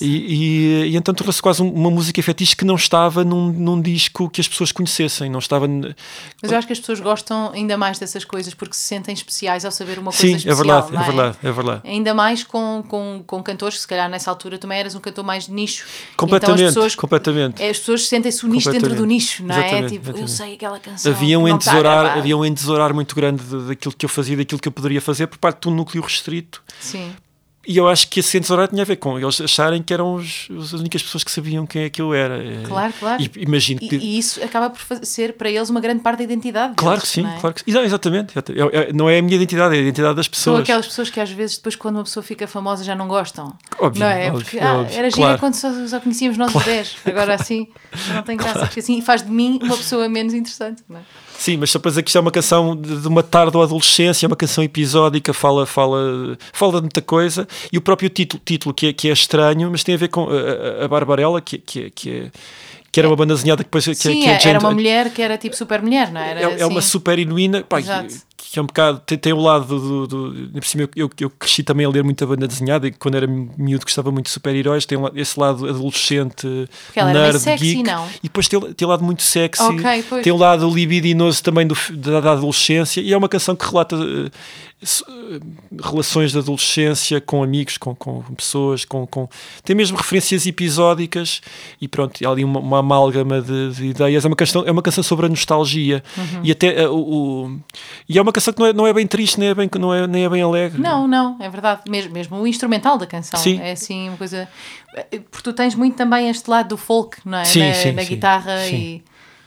E, 0.00 0.06
e, 0.06 0.84
e 0.90 0.96
então 0.96 1.14
tornou-se 1.14 1.40
quase 1.40 1.62
um- 1.62 1.72
uma 1.72 1.90
música 1.90 2.22
fetiche 2.22 2.54
que 2.54 2.64
não 2.64 2.74
estava 2.76 3.24
num, 3.24 3.50
num 3.50 3.80
disco 3.80 4.28
que 4.28 4.40
as 4.40 4.48
pessoas 4.48 4.70
conhecessem, 4.72 5.30
não 5.30 5.38
estava. 5.38 5.66
Mas 6.42 6.50
eu 6.52 6.58
acho 6.58 6.66
que 6.66 6.72
as 6.72 6.78
pessoas 6.80 7.00
gostam 7.00 7.50
ainda 7.54 7.76
mais 7.78 7.98
dessas 7.98 8.24
coisas 8.24 8.52
porque 8.54 8.74
se 8.74 8.82
sentem 8.82 9.14
especiais 9.14 9.64
ao 9.64 9.70
saber 9.70 9.98
uma 9.98 10.12
Sim, 10.12 10.32
coisa 10.32 10.48
é 10.48 10.52
especial. 10.52 10.56
verdade, 10.82 10.92
não 10.92 11.00
é 11.00 11.04
verdade, 11.04 11.36
é 11.42 11.52
verdade. 11.52 11.80
Ainda 11.84 12.14
mais 12.14 12.42
com, 12.44 12.82
com, 12.88 13.22
com 13.26 13.42
cantores 13.42 13.61
que 13.70 13.80
se 13.80 13.86
calhar 13.88 14.08
nessa 14.08 14.30
altura 14.30 14.58
também 14.58 14.78
eras 14.78 14.94
um 14.94 15.00
cantor 15.00 15.24
mais 15.24 15.46
de 15.46 15.52
nicho. 15.52 15.84
Completamente, 16.16 16.60
então 16.60 16.68
as 16.68 16.74
pessoas, 16.74 16.94
completamente. 16.94 17.62
As 17.62 17.78
pessoas 17.78 18.08
sentem-se 18.08 18.44
o 18.44 18.48
nicho 18.48 18.70
dentro 18.70 18.94
do 18.94 19.04
nicho, 19.06 19.44
não 19.44 19.54
é? 19.54 19.58
Exatamente, 19.58 19.92
Tipo, 19.92 20.04
eu 20.06 20.10
exatamente. 20.10 20.30
sei 20.32 20.54
aquela 20.54 20.78
canção. 20.78 21.12
Havia 21.12 21.38
um, 21.38 21.46
está 21.46 21.56
entesourar, 21.56 22.18
havia 22.18 22.36
um 22.36 22.44
entesourar 22.44 22.94
muito 22.94 23.14
grande 23.14 23.42
de- 23.42 23.68
daquilo 23.68 23.94
que 23.94 24.04
eu 24.04 24.08
fazia, 24.08 24.36
daquilo 24.36 24.60
que 24.60 24.68
eu 24.68 24.72
poderia 24.72 25.00
fazer 25.00 25.26
por 25.26 25.38
parte 25.38 25.62
de 25.62 25.68
um 25.68 25.74
núcleo 25.74 26.02
restrito. 26.02 26.62
Sim. 26.80 27.12
E 27.66 27.76
eu 27.76 27.88
acho 27.88 28.08
que 28.08 28.18
esse 28.20 28.36
entesourar 28.36 28.66
tinha 28.66 28.82
a 28.82 28.84
ver 28.84 28.96
com 28.96 29.16
eles 29.18 29.40
acharem 29.40 29.80
que 29.82 29.94
eram 29.94 30.14
os, 30.14 30.48
as 30.58 30.72
únicas 30.72 31.00
pessoas 31.02 31.22
que 31.22 31.30
sabiam 31.30 31.64
quem 31.64 31.84
é 31.84 31.90
que 31.90 32.02
eu 32.02 32.12
era. 32.12 32.36
É, 32.42 32.62
Claro, 32.66 32.92
claro. 32.98 33.22
E 33.22 33.30
imagino 33.36 33.78
E, 33.82 33.88
que. 33.88 33.96
e 33.96 34.18
isso 34.18 34.42
acaba 34.42 34.68
por 34.70 34.80
fa- 34.80 35.04
ser 35.04 35.34
para 35.34 35.48
eles 35.48 35.70
uma 35.70 35.80
grande 35.80 36.02
parte 36.02 36.18
da 36.18 36.24
identidade. 36.24 36.74
Claro 36.76 36.96
deles, 36.96 37.08
que 37.08 37.14
sim, 37.14 37.22
não 37.22 37.30
é? 37.30 37.38
claro 37.40 37.54
que 37.54 37.60
sim. 37.60 37.70
Exa- 37.70 37.82
Exatamente. 37.82 38.34
É- 38.36 38.88
é- 38.88 38.92
não 38.92 39.08
é 39.08 39.18
a 39.18 39.22
minha 39.22 39.36
identidade, 39.36 39.74
é 39.76 39.78
a 39.78 39.80
identidade 39.82 40.16
das 40.16 40.26
São 40.26 40.30
pessoas. 40.32 40.60
aquelas 40.62 40.86
pessoas 40.86 41.08
que 41.10 41.20
às 41.20 41.30
vezes 41.30 41.56
depois 41.56 41.76
quando 41.76 41.96
uma 41.96 42.04
pessoa 42.04 42.22
fica 42.24 42.48
famosa 42.48 42.82
já 42.82 42.96
não 42.96 43.06
gostam. 43.06 43.56
Óbvio, 43.78 44.00
não 44.00 44.06
é? 44.08 44.26
óbvio, 44.28 44.42
Porque 44.42 44.58
é 44.58 44.62
ah, 44.64 44.74
óbvio, 44.78 44.98
era 44.98 45.10
gira 45.10 45.22
claro. 45.22 45.38
quando 45.38 45.54
só, 45.54 45.86
só 45.86 46.00
conhecíamos 46.00 46.36
nós 46.36 46.52
os 46.54 46.64
10. 46.64 46.96
Agora 47.06 47.34
assim 47.34 47.68
não 48.12 48.22
tem 48.22 48.36
graça. 48.36 48.58
Porque 48.66 48.80
assim 48.80 49.00
faz 49.00 49.22
de 49.22 49.30
mim 49.30 49.60
uma 49.62 49.76
pessoa 49.76 50.08
menos 50.08 50.34
interessante. 50.34 50.82
Não 50.88 50.98
é? 50.98 51.02
Sim, 51.42 51.56
mas 51.56 51.70
só 51.72 51.78
para 51.80 51.90
dizer 51.90 52.02
que 52.04 52.08
isto 52.10 52.16
é 52.18 52.20
uma 52.20 52.30
canção 52.30 52.76
de 52.76 53.08
uma 53.08 53.20
tarde 53.22 53.56
ou 53.56 53.62
adolescência, 53.64 54.24
é 54.24 54.28
uma 54.28 54.36
canção 54.36 54.62
episódica, 54.62 55.32
fala, 55.34 55.66
fala, 55.66 56.38
fala 56.52 56.74
de 56.74 56.82
muita 56.82 57.02
coisa. 57.02 57.48
E 57.72 57.76
o 57.76 57.80
próprio 57.80 58.08
título, 58.08 58.40
título 58.44 58.72
que, 58.72 58.86
é, 58.86 58.92
que 58.92 59.08
é 59.08 59.12
estranho, 59.12 59.68
mas 59.68 59.82
tem 59.82 59.96
a 59.96 59.98
ver 59.98 60.06
com 60.06 60.28
a, 60.30 60.84
a- 60.84 60.88
Barbarella, 60.88 61.40
que, 61.40 61.58
que, 61.58 61.80
é- 61.86 61.90
que, 61.92 62.10
é, 62.10 62.30
que 62.92 63.00
era 63.00 63.08
uma 63.08 63.16
banda 63.16 63.34
desenhada 63.34 63.64
que 63.64 63.68
depois 63.68 63.84
que, 63.84 63.90
é- 63.90 63.94
Sim, 63.94 64.20
que 64.20 64.26
é 64.28 64.30
era 64.34 64.40
Jane- 64.40 64.58
uma 64.58 64.70
mulher 64.70 65.10
que 65.12 65.20
era 65.20 65.36
tipo 65.36 65.56
super 65.56 65.82
mulher, 65.82 66.12
não 66.12 66.20
é? 66.20 66.30
era? 66.30 66.40
é, 66.42 66.60
é 66.60 66.66
uma 66.66 66.78
assim. 66.78 66.88
super 66.90 67.18
heroína 67.18 67.64
pá, 67.68 67.82
que, 67.82 67.88
que 68.52 68.58
é 68.58 68.62
um 68.62 68.66
bocado 68.66 69.00
tem, 69.06 69.16
tem 69.16 69.32
o 69.32 69.40
lado 69.40 69.64
do, 69.64 70.06
do, 70.06 70.30
do 70.30 70.60
por 70.60 70.66
cima 70.66 70.82
eu, 70.82 70.88
eu, 70.94 71.10
eu 71.20 71.30
cresci 71.30 71.62
também 71.62 71.86
a 71.86 71.88
ler 71.88 72.04
muita 72.04 72.26
banda 72.26 72.46
desenhada 72.46 72.86
e 72.86 72.92
quando 72.92 73.14
era 73.14 73.26
miúdo 73.26 73.82
gostava 73.86 74.12
muito 74.12 74.26
de 74.26 74.32
super-heróis 74.32 74.84
tem 74.84 74.98
esse 75.14 75.40
lado 75.40 75.66
adolescente 75.66 76.46
Porque 76.84 77.00
ela 77.00 77.10
era 77.10 77.22
nerd, 77.22 77.40
sexy, 77.40 77.76
geek, 77.76 77.82
não? 77.82 78.06
e 78.22 78.24
depois 78.24 78.48
tem, 78.48 78.60
tem 78.60 78.86
o 78.86 78.90
lado 78.90 79.02
muito 79.02 79.22
sexy 79.22 79.62
Ok, 79.62 80.04
pois. 80.06 80.22
tem 80.22 80.30
o 80.30 80.36
lado 80.36 80.68
libidinoso 80.68 81.42
também 81.42 81.66
do, 81.66 81.74
da, 81.92 82.20
da 82.20 82.32
adolescência 82.32 83.00
e 83.00 83.10
é 83.10 83.16
uma 83.16 83.28
canção 83.28 83.56
que 83.56 83.64
relata 83.64 83.96
eh, 83.96 84.30
relações 85.80 86.32
de 86.32 86.38
adolescência 86.38 87.20
com 87.20 87.42
amigos, 87.42 87.78
com, 87.78 87.94
com 87.94 88.22
pessoas 88.34 88.84
com, 88.84 89.06
com... 89.06 89.28
tem 89.64 89.76
mesmo 89.76 89.96
referências 89.96 90.46
episódicas 90.46 91.40
e 91.80 91.86
pronto, 91.86 92.26
há 92.26 92.30
ali 92.30 92.44
uma, 92.44 92.60
uma 92.60 92.78
amálgama 92.78 93.40
de, 93.40 93.70
de 93.72 93.86
ideias, 93.86 94.24
é 94.24 94.28
uma, 94.28 94.36
canção, 94.36 94.64
é 94.66 94.70
uma 94.70 94.82
canção 94.82 95.02
sobre 95.02 95.26
a 95.26 95.28
nostalgia 95.28 96.02
Uhum. 96.16 96.40
e 96.42 96.52
até 96.52 96.82
eh, 96.82 96.88
o, 96.88 97.58
e 98.08 98.18
é 98.18 98.22
uma 98.22 98.32
canção 98.32 98.52
que 98.52 98.60
não 98.60 98.66
é, 98.66 98.72
não 98.72 98.86
é 98.86 98.92
bem 98.92 99.06
triste 99.06 99.38
nem 99.38 99.50
é 99.50 99.54
bem, 99.54 99.68
não 99.78 99.94
é, 99.94 100.06
nem 100.06 100.24
é 100.24 100.28
bem 100.28 100.42
alegre 100.42 100.80
Não, 100.80 101.06
não, 101.06 101.36
é 101.40 101.48
verdade. 101.48 101.82
Mesmo, 101.88 102.12
mesmo 102.12 102.36
o 102.36 102.46
instrumental 102.46 102.98
da 102.98 103.06
canção 103.06 103.38
Sim. 103.38 103.60
é 103.60 103.72
assim 103.72 104.08
uma 104.08 104.16
coisa. 104.18 104.48
Porque 105.10 105.42
tu 105.42 105.52
tens 105.52 105.74
muito 105.74 105.96
também 105.96 106.28
este 106.28 106.48
lado 106.50 106.68
do 106.70 106.76
folk, 106.76 107.18
não 107.24 107.38
é? 107.38 107.44
Sim, 107.44 107.68
na, 107.68 107.74
sim, 107.74 107.92
na 107.92 108.02
guitarra 108.04 108.68
e. 108.68 109.02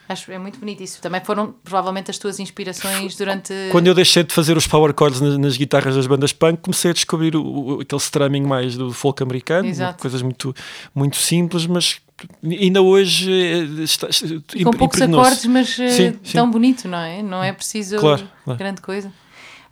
Acho 0.07 0.31
é 0.31 0.37
muito 0.37 0.59
bonito 0.59 0.83
isso. 0.83 1.01
Também 1.01 1.19
foram 1.21 1.55
provavelmente 1.63 2.11
as 2.11 2.17
tuas 2.17 2.39
inspirações 2.39 3.15
durante. 3.15 3.53
Quando 3.71 3.87
eu 3.87 3.93
deixei 3.95 4.23
de 4.23 4.33
fazer 4.33 4.55
os 4.55 4.67
power 4.67 4.93
chords 4.97 5.19
nas, 5.19 5.37
nas 5.37 5.57
guitarras 5.57 5.95
das 5.95 6.05
bandas 6.05 6.31
punk, 6.31 6.59
comecei 6.61 6.91
a 6.91 6.93
descobrir 6.93 7.35
o, 7.35 7.43
o- 7.43 7.81
aquele 7.81 7.99
strumming 8.01 8.43
mais 8.43 8.77
do 8.77 8.91
folk 8.93 9.23
americano, 9.23 9.67
Exato. 9.67 9.99
coisas 9.99 10.21
muito, 10.21 10.53
muito 10.93 11.15
simples, 11.17 11.65
mas 11.65 11.99
ainda 12.43 12.81
hoje 12.81 13.31
eh, 13.31 13.83
está, 13.83 14.07
com 14.63 14.71
poucos 14.71 15.01
acordes, 15.01 15.45
mas 15.45 15.77
eh, 15.79 15.89
Sim, 15.89 16.19
sim. 16.23 16.33
tão 16.33 16.49
bonito, 16.51 16.87
não 16.87 16.99
é? 16.99 17.23
Não 17.23 17.43
é 17.43 17.51
preciso 17.51 17.97
Claro, 17.97 18.27
claro. 18.43 18.59
grande 18.59 18.81
coisa. 18.81 19.11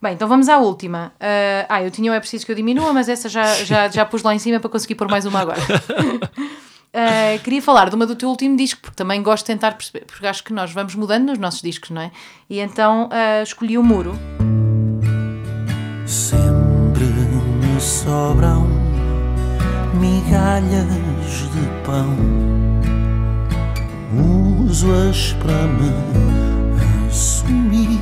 Bem, 0.02 0.14
então 0.16 0.28
vamos 0.28 0.50
à 0.50 0.58
última. 0.58 1.14
Ah, 1.20 1.66
ah, 1.70 1.84
eu 1.84 1.90
tinha 1.90 2.12
o 2.12 2.14
É 2.16 2.20
Preciso 2.20 2.46
que 2.46 2.52
eu 2.52 2.56
diminua, 2.56 2.92
mas 2.92 3.08
essa 3.08 3.30
já, 3.30 3.46
já, 3.64 3.88
já 3.88 4.04
pus 4.04 4.22
lá 4.24 4.36
em 4.36 4.40
cima 4.40 4.60
para 4.60 4.70
conseguir 4.70 4.96
pôr 4.96 5.08
mais 5.08 5.26
uma 5.26 5.40
agora. 5.40 5.62
Ah, 6.96 7.40
queria 7.44 7.60
falar 7.60 7.90
de 7.90 7.96
uma 7.96 8.06
do 8.06 8.16
teu 8.16 8.30
último 8.30 8.56
disco, 8.56 8.80
porque 8.80 8.96
também 8.96 9.24
gosto 9.24 9.46
de 9.46 9.54
tentar 9.54 9.72
perceber, 9.72 10.06
porque 10.06 10.28
acho 10.28 10.44
que 10.44 10.54
nós 10.54 10.72
vamos 10.72 10.94
mudando 10.94 11.26
nos 11.26 11.40
nossos 11.40 11.62
discos, 11.62 11.90
não 11.90 12.02
é? 12.02 12.12
E 12.48 12.60
então 12.60 13.10
ah, 13.12 13.42
escolhi 13.42 13.80
o 13.80 13.84
Muro. 13.84 14.14
Sempre 16.06 17.06
me 17.06 17.82
sobram 17.82 18.68
migalhas 19.96 20.86
de 20.86 21.68
pão. 21.84 22.16
Uso-as 24.64 25.34
para 25.34 25.64
me 25.68 25.90
assumir. 27.10 28.00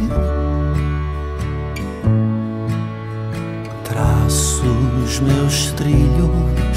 Traço 3.85 4.65
os 5.05 5.19
meus 5.21 5.71
trilhos 5.71 6.70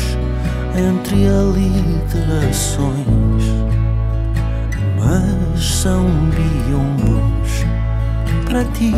entre 0.76 1.28
aliterações, 1.28 3.04
mas 4.98 5.64
são 5.64 6.04
biombos 6.30 7.64
para 8.44 8.64
ti. 8.72 8.92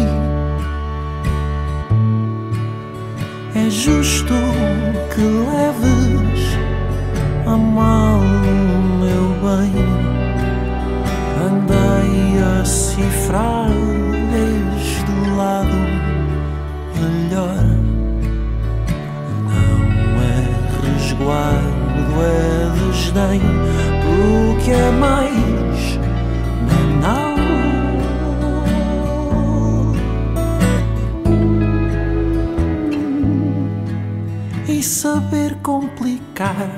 É 3.54 3.70
justo 3.70 4.34
que 5.14 5.20
leves 5.20 6.56
a 7.46 7.56
mal 7.56 8.20
o 8.20 8.22
meu 9.00 9.28
bem. 9.42 9.72
Andei 11.46 12.42
a 12.42 12.64
cifrar 12.64 13.70
desde 14.30 15.10
o 15.12 15.36
lado 15.36 15.78
melhor. 17.00 17.65
Resguardo, 21.16 22.22
é 22.22 22.90
desdém, 22.90 23.40
porque 24.04 24.70
é 24.70 24.90
mais 24.90 25.98
banal. 27.00 27.36
e 34.68 34.82
saber 34.82 35.56
complicar 35.62 36.68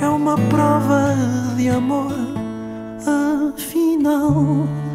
é 0.00 0.08
uma 0.08 0.36
prova 0.36 1.14
de 1.56 1.68
amor, 1.68 2.14
afinal. 3.52 4.87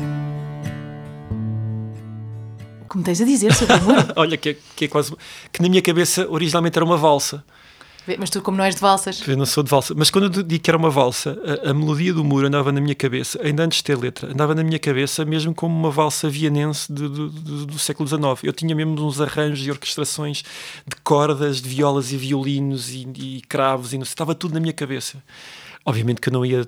Que 2.93 2.97
me 2.99 3.03
tens 3.03 3.19
a 3.21 3.25
dizer 3.25 3.53
sobre 3.53 3.77
Muro? 3.81 4.07
Olha, 4.15 4.37
que 4.37 4.49
é, 4.49 4.57
que 4.75 4.85
é 4.85 4.87
quase. 4.87 5.13
que 5.51 5.61
na 5.61 5.67
minha 5.69 5.81
cabeça 5.81 6.25
originalmente 6.29 6.77
era 6.77 6.85
uma 6.85 6.97
valsa. 6.97 7.43
Mas 8.19 8.29
tu, 8.29 8.41
como 8.41 8.57
não 8.57 8.65
és 8.65 8.75
de 8.75 8.81
valsas, 8.81 9.25
Eu 9.25 9.37
não 9.37 9.45
sou 9.45 9.63
de 9.63 9.69
valsa. 9.69 9.93
Mas 9.95 10.09
quando 10.11 10.25
eu 10.25 10.43
digo 10.43 10.61
que 10.61 10.69
era 10.69 10.77
uma 10.77 10.89
valsa, 10.89 11.37
a, 11.65 11.69
a 11.69 11.73
melodia 11.73 12.13
do 12.13 12.21
muro 12.21 12.45
andava 12.45 12.69
na 12.69 12.81
minha 12.81 12.93
cabeça, 12.93 13.39
ainda 13.41 13.63
antes 13.63 13.77
de 13.77 13.85
ter 13.85 13.97
letra, 13.97 14.29
andava 14.29 14.53
na 14.53 14.61
minha 14.61 14.77
cabeça 14.77 15.23
mesmo 15.23 15.55
como 15.55 15.73
uma 15.73 15.89
valsa 15.89 16.29
vianense 16.29 16.91
de- 16.91 17.07
do, 17.07 17.29
do- 17.29 17.65
do 17.65 17.79
século 17.79 18.05
XIX. 18.09 18.43
Eu 18.43 18.51
tinha 18.51 18.75
mesmo 18.75 19.01
uns 19.01 19.21
arranjos 19.21 19.65
e 19.65 19.71
orquestrações 19.71 20.43
de 20.85 20.95
cordas, 21.01 21.61
de 21.61 21.69
violas 21.69 22.11
e 22.11 22.17
violinos 22.17 22.89
e, 22.91 23.07
e 23.17 23.41
cravos 23.47 23.93
e 23.93 23.97
não 23.97 24.03
sei, 24.03 24.11
estava 24.11 24.35
tudo 24.35 24.53
na 24.53 24.59
minha 24.59 24.73
cabeça. 24.73 25.23
Obviamente 25.85 26.21
que 26.21 26.29
eu 26.29 26.33
não 26.33 26.45
ia 26.45 26.65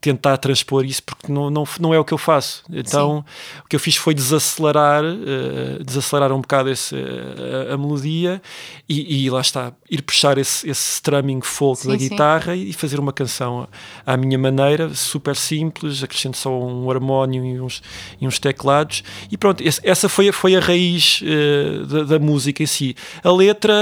tentar 0.00 0.36
transpor 0.36 0.84
isso 0.84 1.02
porque 1.02 1.32
não, 1.32 1.50
não, 1.50 1.64
não 1.80 1.92
é 1.92 1.98
o 1.98 2.04
que 2.04 2.14
eu 2.14 2.18
faço. 2.18 2.62
Então 2.70 3.24
o 3.64 3.68
que 3.68 3.74
eu 3.74 3.80
fiz 3.80 3.96
foi 3.96 4.14
desacelerar, 4.14 5.02
uh, 5.04 5.82
desacelerar 5.84 6.32
um 6.32 6.40
bocado 6.40 6.70
esse, 6.70 6.94
uh, 6.94 7.72
a, 7.72 7.76
melodia 7.76 8.40
e, 8.88 9.24
e, 9.24 9.30
lá 9.30 9.40
está, 9.40 9.72
ir 9.90 10.02
puxar 10.02 10.38
esse, 10.38 10.68
esse 10.68 10.94
strumming 10.94 11.40
folk 11.40 11.82
sim, 11.82 11.88
da 11.88 11.96
guitarra 11.96 12.54
sim. 12.54 12.68
e 12.68 12.72
fazer 12.72 13.00
uma 13.00 13.12
canção 13.12 13.68
à 14.06 14.16
minha 14.16 14.38
maneira, 14.38 14.94
super 14.94 15.34
simples, 15.34 16.02
acrescento 16.02 16.36
só 16.36 16.56
um 16.56 16.88
harmónio 16.88 17.44
e 17.44 17.60
uns, 17.60 17.82
e 18.20 18.26
uns 18.26 18.38
teclados 18.38 19.02
e 19.30 19.36
pronto, 19.36 19.60
esse, 19.62 19.80
essa 19.82 20.08
foi, 20.08 20.30
foi 20.30 20.54
a 20.54 20.60
raiz 20.60 21.20
uh, 21.22 21.86
da, 21.86 22.02
da, 22.04 22.18
música 22.18 22.62
em 22.62 22.66
si. 22.66 22.94
A 23.24 23.32
letra 23.32 23.72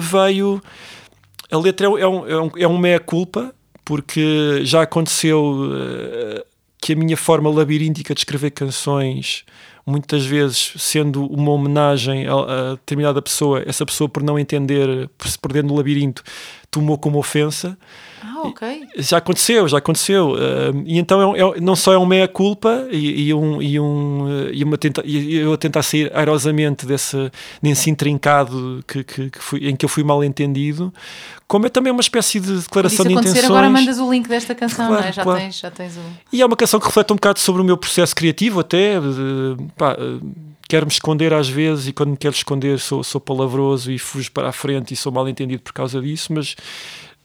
veio. 0.00 0.62
A 1.50 1.58
letra 1.58 1.86
é, 1.86 1.90
é 2.00 2.06
um, 2.06 2.26
é 2.26 2.40
um, 2.40 2.50
é 2.56 2.68
um 2.68 2.78
meia-culpa, 2.78 3.52
porque 3.90 4.60
já 4.62 4.82
aconteceu 4.82 5.42
uh, 5.42 6.44
que 6.80 6.92
a 6.92 6.96
minha 6.96 7.16
forma 7.16 7.50
labiríntica 7.50 8.14
de 8.14 8.20
escrever 8.20 8.52
canções, 8.52 9.44
muitas 9.84 10.24
vezes 10.24 10.74
sendo 10.76 11.26
uma 11.26 11.50
homenagem 11.50 12.24
a, 12.28 12.34
a 12.34 12.70
determinada 12.76 13.20
pessoa, 13.20 13.64
essa 13.66 13.84
pessoa 13.84 14.08
por 14.08 14.22
não 14.22 14.38
entender, 14.38 15.10
por 15.18 15.26
se 15.26 15.36
perder 15.36 15.64
no 15.64 15.74
labirinto, 15.74 16.22
tomou 16.70 16.96
como 16.96 17.18
ofensa. 17.18 17.76
Ah, 18.22 18.42
ok. 18.44 18.88
Já 18.96 19.18
aconteceu, 19.18 19.66
já 19.68 19.78
aconteceu. 19.78 20.32
Uh, 20.32 20.82
e 20.84 20.98
então 20.98 21.34
é, 21.34 21.40
é, 21.40 21.60
não 21.60 21.74
só 21.74 21.92
é 21.92 21.98
um 21.98 22.06
meia-culpa 22.06 22.86
e, 22.90 23.28
e, 23.28 23.34
um, 23.34 23.62
e, 23.62 23.80
um, 23.80 24.24
uh, 24.24 24.50
e, 24.52 24.62
uma 24.64 24.76
tenta, 24.76 25.02
e 25.04 25.36
eu 25.36 25.52
a 25.52 25.56
tentar 25.56 25.82
sair 25.82 26.10
airosamente 26.14 26.86
desse, 26.86 27.30
desse 27.62 27.90
intrincado 27.90 28.84
que, 28.86 29.02
que, 29.02 29.30
que 29.30 29.38
fui, 29.38 29.68
em 29.68 29.76
que 29.76 29.84
eu 29.84 29.88
fui 29.88 30.04
mal 30.04 30.22
entendido, 30.22 30.92
como 31.48 31.66
é 31.66 31.68
também 31.68 31.92
uma 31.92 32.00
espécie 32.00 32.38
de 32.40 32.58
declaração 32.58 33.04
de 33.04 33.12
intenções. 33.12 33.44
agora 33.44 33.70
mandas 33.70 33.98
o 33.98 34.10
link 34.10 34.28
desta 34.28 34.54
canção, 34.54 34.86
claro, 34.88 35.02
não 35.02 35.08
é? 35.08 35.12
Já, 35.12 35.22
claro. 35.22 35.40
tens, 35.40 35.58
já 35.58 35.70
tens 35.70 35.96
o... 35.96 36.00
E 36.32 36.42
é 36.42 36.46
uma 36.46 36.56
canção 36.56 36.78
que 36.78 36.86
reflete 36.86 37.12
um 37.12 37.16
bocado 37.16 37.38
sobre 37.38 37.62
o 37.62 37.64
meu 37.64 37.76
processo 37.76 38.14
criativo 38.14 38.60
até, 38.60 39.00
de, 39.00 39.56
pá, 39.76 39.96
quero-me 40.70 40.92
esconder 40.92 41.34
às 41.34 41.48
vezes 41.48 41.88
e 41.88 41.92
quando 41.92 42.10
me 42.10 42.16
quero 42.16 42.34
esconder 42.34 42.78
sou, 42.78 43.02
sou 43.02 43.20
palavroso 43.20 43.90
e 43.90 43.98
fujo 43.98 44.30
para 44.30 44.48
a 44.48 44.52
frente 44.52 44.94
e 44.94 44.96
sou 44.96 45.10
mal 45.10 45.28
entendido 45.28 45.60
por 45.60 45.72
causa 45.72 46.00
disso, 46.00 46.32
mas 46.32 46.54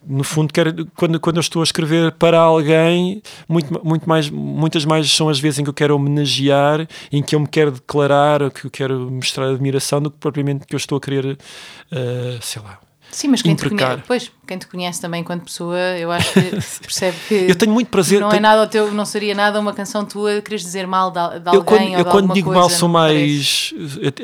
no 0.07 0.23
fundo 0.23 0.53
quero, 0.53 0.86
quando, 0.95 1.19
quando 1.19 1.38
eu 1.38 1.41
estou 1.41 1.61
a 1.61 1.64
escrever 1.64 2.11
para 2.14 2.40
alguém 2.40 3.22
muito, 3.48 3.82
muito 3.84 4.07
mais, 4.07 4.30
muitas 4.30 4.86
mais 4.86 5.10
são 5.11 5.30
as 5.30 5.40
vezes 5.40 5.60
em 5.60 5.64
que 5.64 5.69
eu 5.69 5.73
quero 5.73 5.95
homenagear 5.95 6.88
em 7.11 7.23
que 7.23 7.36
eu 7.36 7.40
me 7.40 7.48
quero 7.48 7.72
declarar 7.72 8.49
que 8.52 8.65
eu 8.65 8.72
quero 8.72 9.10
mostrar 9.11 9.49
admiração 9.49 10.02
do 10.02 10.11
que 10.11 10.18
propriamente 10.18 10.65
que 10.65 10.76
eu 10.76 10.77
estou 10.77 10.98
a 10.98 11.02
querer 11.02 11.26
uh, 11.26 12.41
sei 12.41 12.61
lá 12.61 12.80
Sim, 13.11 13.30
mas 13.30 13.41
quem 13.41 13.56
te, 13.56 13.69
conhece, 13.69 14.03
pois, 14.06 14.32
quem 14.45 14.57
te 14.57 14.67
conhece 14.67 15.01
também 15.01 15.22
enquanto 15.22 15.43
pessoa, 15.43 15.77
eu 15.77 16.11
acho 16.11 16.31
que 16.34 16.41
percebe 16.81 17.17
que 17.27 17.34
eu 17.49 17.55
tenho 17.55 17.73
muito 17.73 17.89
prazer. 17.89 18.22
Não, 18.22 18.30
tenho... 18.30 18.39
é 18.39 18.41
nada 18.41 18.67
teu, 18.67 18.93
não 18.93 19.05
seria 19.05 19.35
nada 19.35 19.59
uma 19.59 19.73
canção 19.73 20.05
tua 20.05 20.41
queres 20.41 20.61
dizer 20.61 20.88
mal 20.88 21.11
de, 21.11 21.39
de 21.39 21.49
alguém 21.49 21.55
eu 21.55 21.63
quando, 21.63 21.91
ou 21.91 21.97
eu 21.97 22.05
quando 22.05 22.34
digo 22.34 22.47
coisa, 22.47 22.59
mal 22.59 22.69
sou 22.69 22.89
mais. 22.89 23.73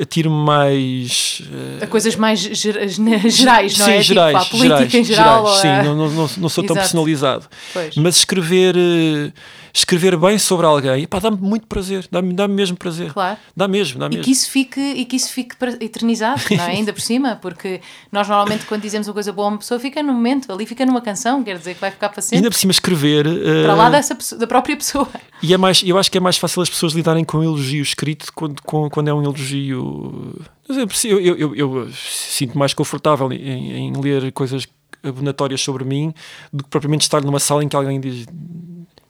Atiro-me 0.00 0.44
mais. 0.44 1.42
Uh... 1.42 1.84
A 1.84 1.86
coisas 1.86 2.16
mais 2.16 2.40
ger, 2.40 2.88
gerais, 3.28 3.78
não 3.78 3.86
sim, 3.86 3.92
é? 3.92 4.02
Gerais, 4.02 4.44
tipo, 4.44 4.56
a 4.56 4.58
política 4.58 4.88
gerais, 4.88 4.94
em 4.94 5.04
geral. 5.04 5.56
Gerais, 5.56 5.60
sim, 5.60 5.88
não, 5.88 6.08
não, 6.08 6.30
não 6.38 6.48
sou 6.48 6.64
tão 6.64 6.76
personalizado. 6.76 7.46
Pois. 7.72 7.96
Mas 7.96 8.16
escrever. 8.16 8.76
Uh 8.76 9.32
escrever 9.72 10.16
bem 10.18 10.38
sobre 10.38 10.66
alguém, 10.66 11.08
dá-me 11.22 11.38
muito 11.38 11.66
prazer, 11.66 12.06
dá-me 12.10 12.34
dá 12.34 12.46
mesmo 12.46 12.76
prazer. 12.76 13.12
Claro. 13.12 13.38
Dá 13.56 13.66
mesmo, 13.66 13.98
dá 13.98 14.08
mesmo. 14.08 14.20
E 14.20 14.24
que 14.24 14.30
isso 14.30 14.50
fique, 14.50 14.80
e 14.80 15.04
que 15.06 15.16
isso 15.16 15.32
fique 15.32 15.56
eternizado, 15.80 16.42
não 16.50 16.64
é? 16.64 16.72
ainda 16.72 16.92
por 16.92 17.00
cima, 17.00 17.38
porque 17.40 17.80
nós 18.10 18.28
normalmente 18.28 18.66
quando 18.66 18.82
dizemos 18.82 19.08
uma 19.08 19.14
coisa 19.14 19.32
boa 19.32 19.48
a 19.48 19.50
uma 19.52 19.58
pessoa 19.58 19.80
fica 19.80 20.02
no 20.02 20.11
momento, 20.12 20.52
ali 20.52 20.66
fica 20.66 20.84
numa 20.86 21.00
canção, 21.00 21.42
quer 21.42 21.58
dizer 21.58 21.74
que 21.74 21.80
vai 21.80 21.90
ficar 21.90 22.08
para 22.08 22.20
sempre. 22.20 22.36
Ainda 22.38 22.50
por 22.50 22.56
cima 22.56 22.70
escrever... 22.70 23.26
Uh... 23.26 23.64
Para 23.64 23.74
lá 23.74 23.90
dessa 23.90 24.14
pessoa, 24.14 24.38
da 24.38 24.46
própria 24.46 24.76
pessoa. 24.76 25.08
E 25.42 25.52
é 25.52 25.56
mais, 25.56 25.82
eu 25.84 25.98
acho 25.98 26.10
que 26.10 26.18
é 26.18 26.20
mais 26.20 26.36
fácil 26.36 26.62
as 26.62 26.70
pessoas 26.70 26.92
lidarem 26.92 27.24
com 27.24 27.38
um 27.38 27.42
elogio 27.42 27.82
escrito 27.82 28.32
quando, 28.34 28.60
quando 28.62 29.08
é 29.08 29.14
um 29.14 29.22
elogio... 29.22 30.34
Eu, 30.68 31.20
eu, 31.20 31.36
eu, 31.36 31.56
eu 31.56 31.90
sinto 31.92 32.56
mais 32.56 32.72
confortável 32.72 33.32
em, 33.32 33.88
em 33.88 34.00
ler 34.00 34.32
coisas 34.32 34.66
abonatórias 35.02 35.60
sobre 35.60 35.84
mim 35.84 36.14
do 36.52 36.62
que 36.62 36.70
propriamente 36.70 37.02
estar 37.02 37.22
numa 37.22 37.40
sala 37.40 37.64
em 37.64 37.68
que 37.68 37.76
alguém 37.76 38.00
diz 38.00 38.26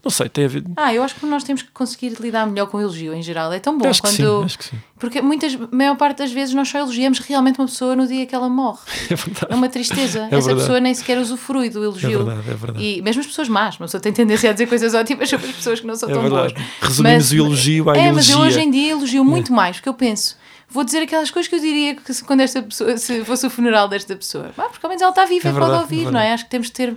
não 0.04 0.10
sei, 0.10 0.28
tem 0.28 0.44
a 0.44 0.48
ver. 0.48 0.64
Ah, 0.76 0.92
eu 0.92 1.02
acho 1.02 1.14
que 1.14 1.24
nós 1.26 1.44
temos 1.44 1.62
que 1.62 1.70
conseguir 1.70 2.16
lidar 2.20 2.44
melhor 2.46 2.66
com 2.66 2.76
o 2.76 2.80
elogio 2.80 3.14
em 3.14 3.22
geral. 3.22 3.52
É 3.52 3.60
tão 3.60 3.78
bom 3.78 3.88
acho 3.88 4.00
quando. 4.00 4.16
Que 4.16 4.22
sim, 4.22 4.44
acho 4.44 4.58
que 4.58 4.64
sim. 4.64 4.76
Porque 4.98 5.22
muitas, 5.22 5.54
a 5.54 5.68
maior 5.76 5.96
parte 5.96 6.18
das 6.18 6.32
vezes 6.32 6.54
nós 6.54 6.68
só 6.68 6.78
elogiamos 6.78 7.20
realmente 7.20 7.58
uma 7.60 7.66
pessoa 7.66 7.94
no 7.94 8.06
dia 8.06 8.26
que 8.26 8.34
ela 8.34 8.48
morre. 8.48 8.80
É 9.10 9.14
verdade. 9.14 9.46
É 9.50 9.54
uma 9.54 9.68
tristeza. 9.68 10.20
É 10.30 10.36
Essa 10.36 10.48
verdade. 10.48 10.54
pessoa 10.60 10.80
nem 10.80 10.92
sequer 10.94 11.18
usufrui 11.18 11.70
do 11.70 11.84
elogio. 11.84 12.20
É 12.20 12.24
verdade, 12.24 12.50
é 12.50 12.54
verdade. 12.54 12.84
E 12.84 13.02
mesmo 13.02 13.20
as 13.20 13.26
pessoas 13.26 13.48
más, 13.48 13.76
uma 13.76 13.86
pessoa 13.86 14.00
tem 14.00 14.12
tendência 14.12 14.50
a 14.50 14.52
dizer 14.52 14.66
coisas 14.66 14.92
ótimas 14.94 15.28
sobre 15.30 15.48
as 15.48 15.54
pessoas 15.56 15.80
que 15.80 15.86
não 15.86 15.94
são 15.94 16.08
é 16.10 16.12
tão 16.12 16.22
verdade. 16.22 16.54
boas. 16.54 16.66
Resumimos 16.80 17.22
mas, 17.22 17.32
o 17.32 17.36
elogio 17.36 17.90
à 17.90 17.96
É, 17.96 18.08
elogia. 18.08 18.12
mas 18.12 18.30
eu 18.30 18.38
hoje 18.40 18.60
em 18.60 18.70
dia 18.70 18.90
elogio 18.92 19.24
muito 19.24 19.52
mais, 19.52 19.76
porque 19.76 19.88
eu 19.88 19.94
penso 19.94 20.36
vou 20.68 20.84
dizer 20.84 21.00
aquelas 21.02 21.30
coisas 21.30 21.48
que 21.50 21.54
eu 21.54 21.60
diria 21.60 21.94
que 21.94 22.14
se, 22.14 22.24
quando 22.24 22.40
esta 22.40 22.62
pessoa, 22.62 22.96
se 22.96 23.22
fosse 23.26 23.46
o 23.46 23.50
funeral 23.50 23.88
desta 23.88 24.16
pessoa. 24.16 24.50
Ah, 24.56 24.62
porque 24.70 24.86
ao 24.86 24.88
menos 24.88 25.02
ela 25.02 25.10
está 25.10 25.26
viva 25.26 25.48
É 25.48 25.52
e 25.52 25.54
pode 25.54 25.70
é 25.70 25.76
ouvir, 25.78 25.96
verdade. 25.96 26.14
não 26.14 26.20
é? 26.20 26.32
Acho 26.32 26.44
que 26.44 26.50
temos 26.50 26.68
de 26.68 26.72
ter. 26.72 26.96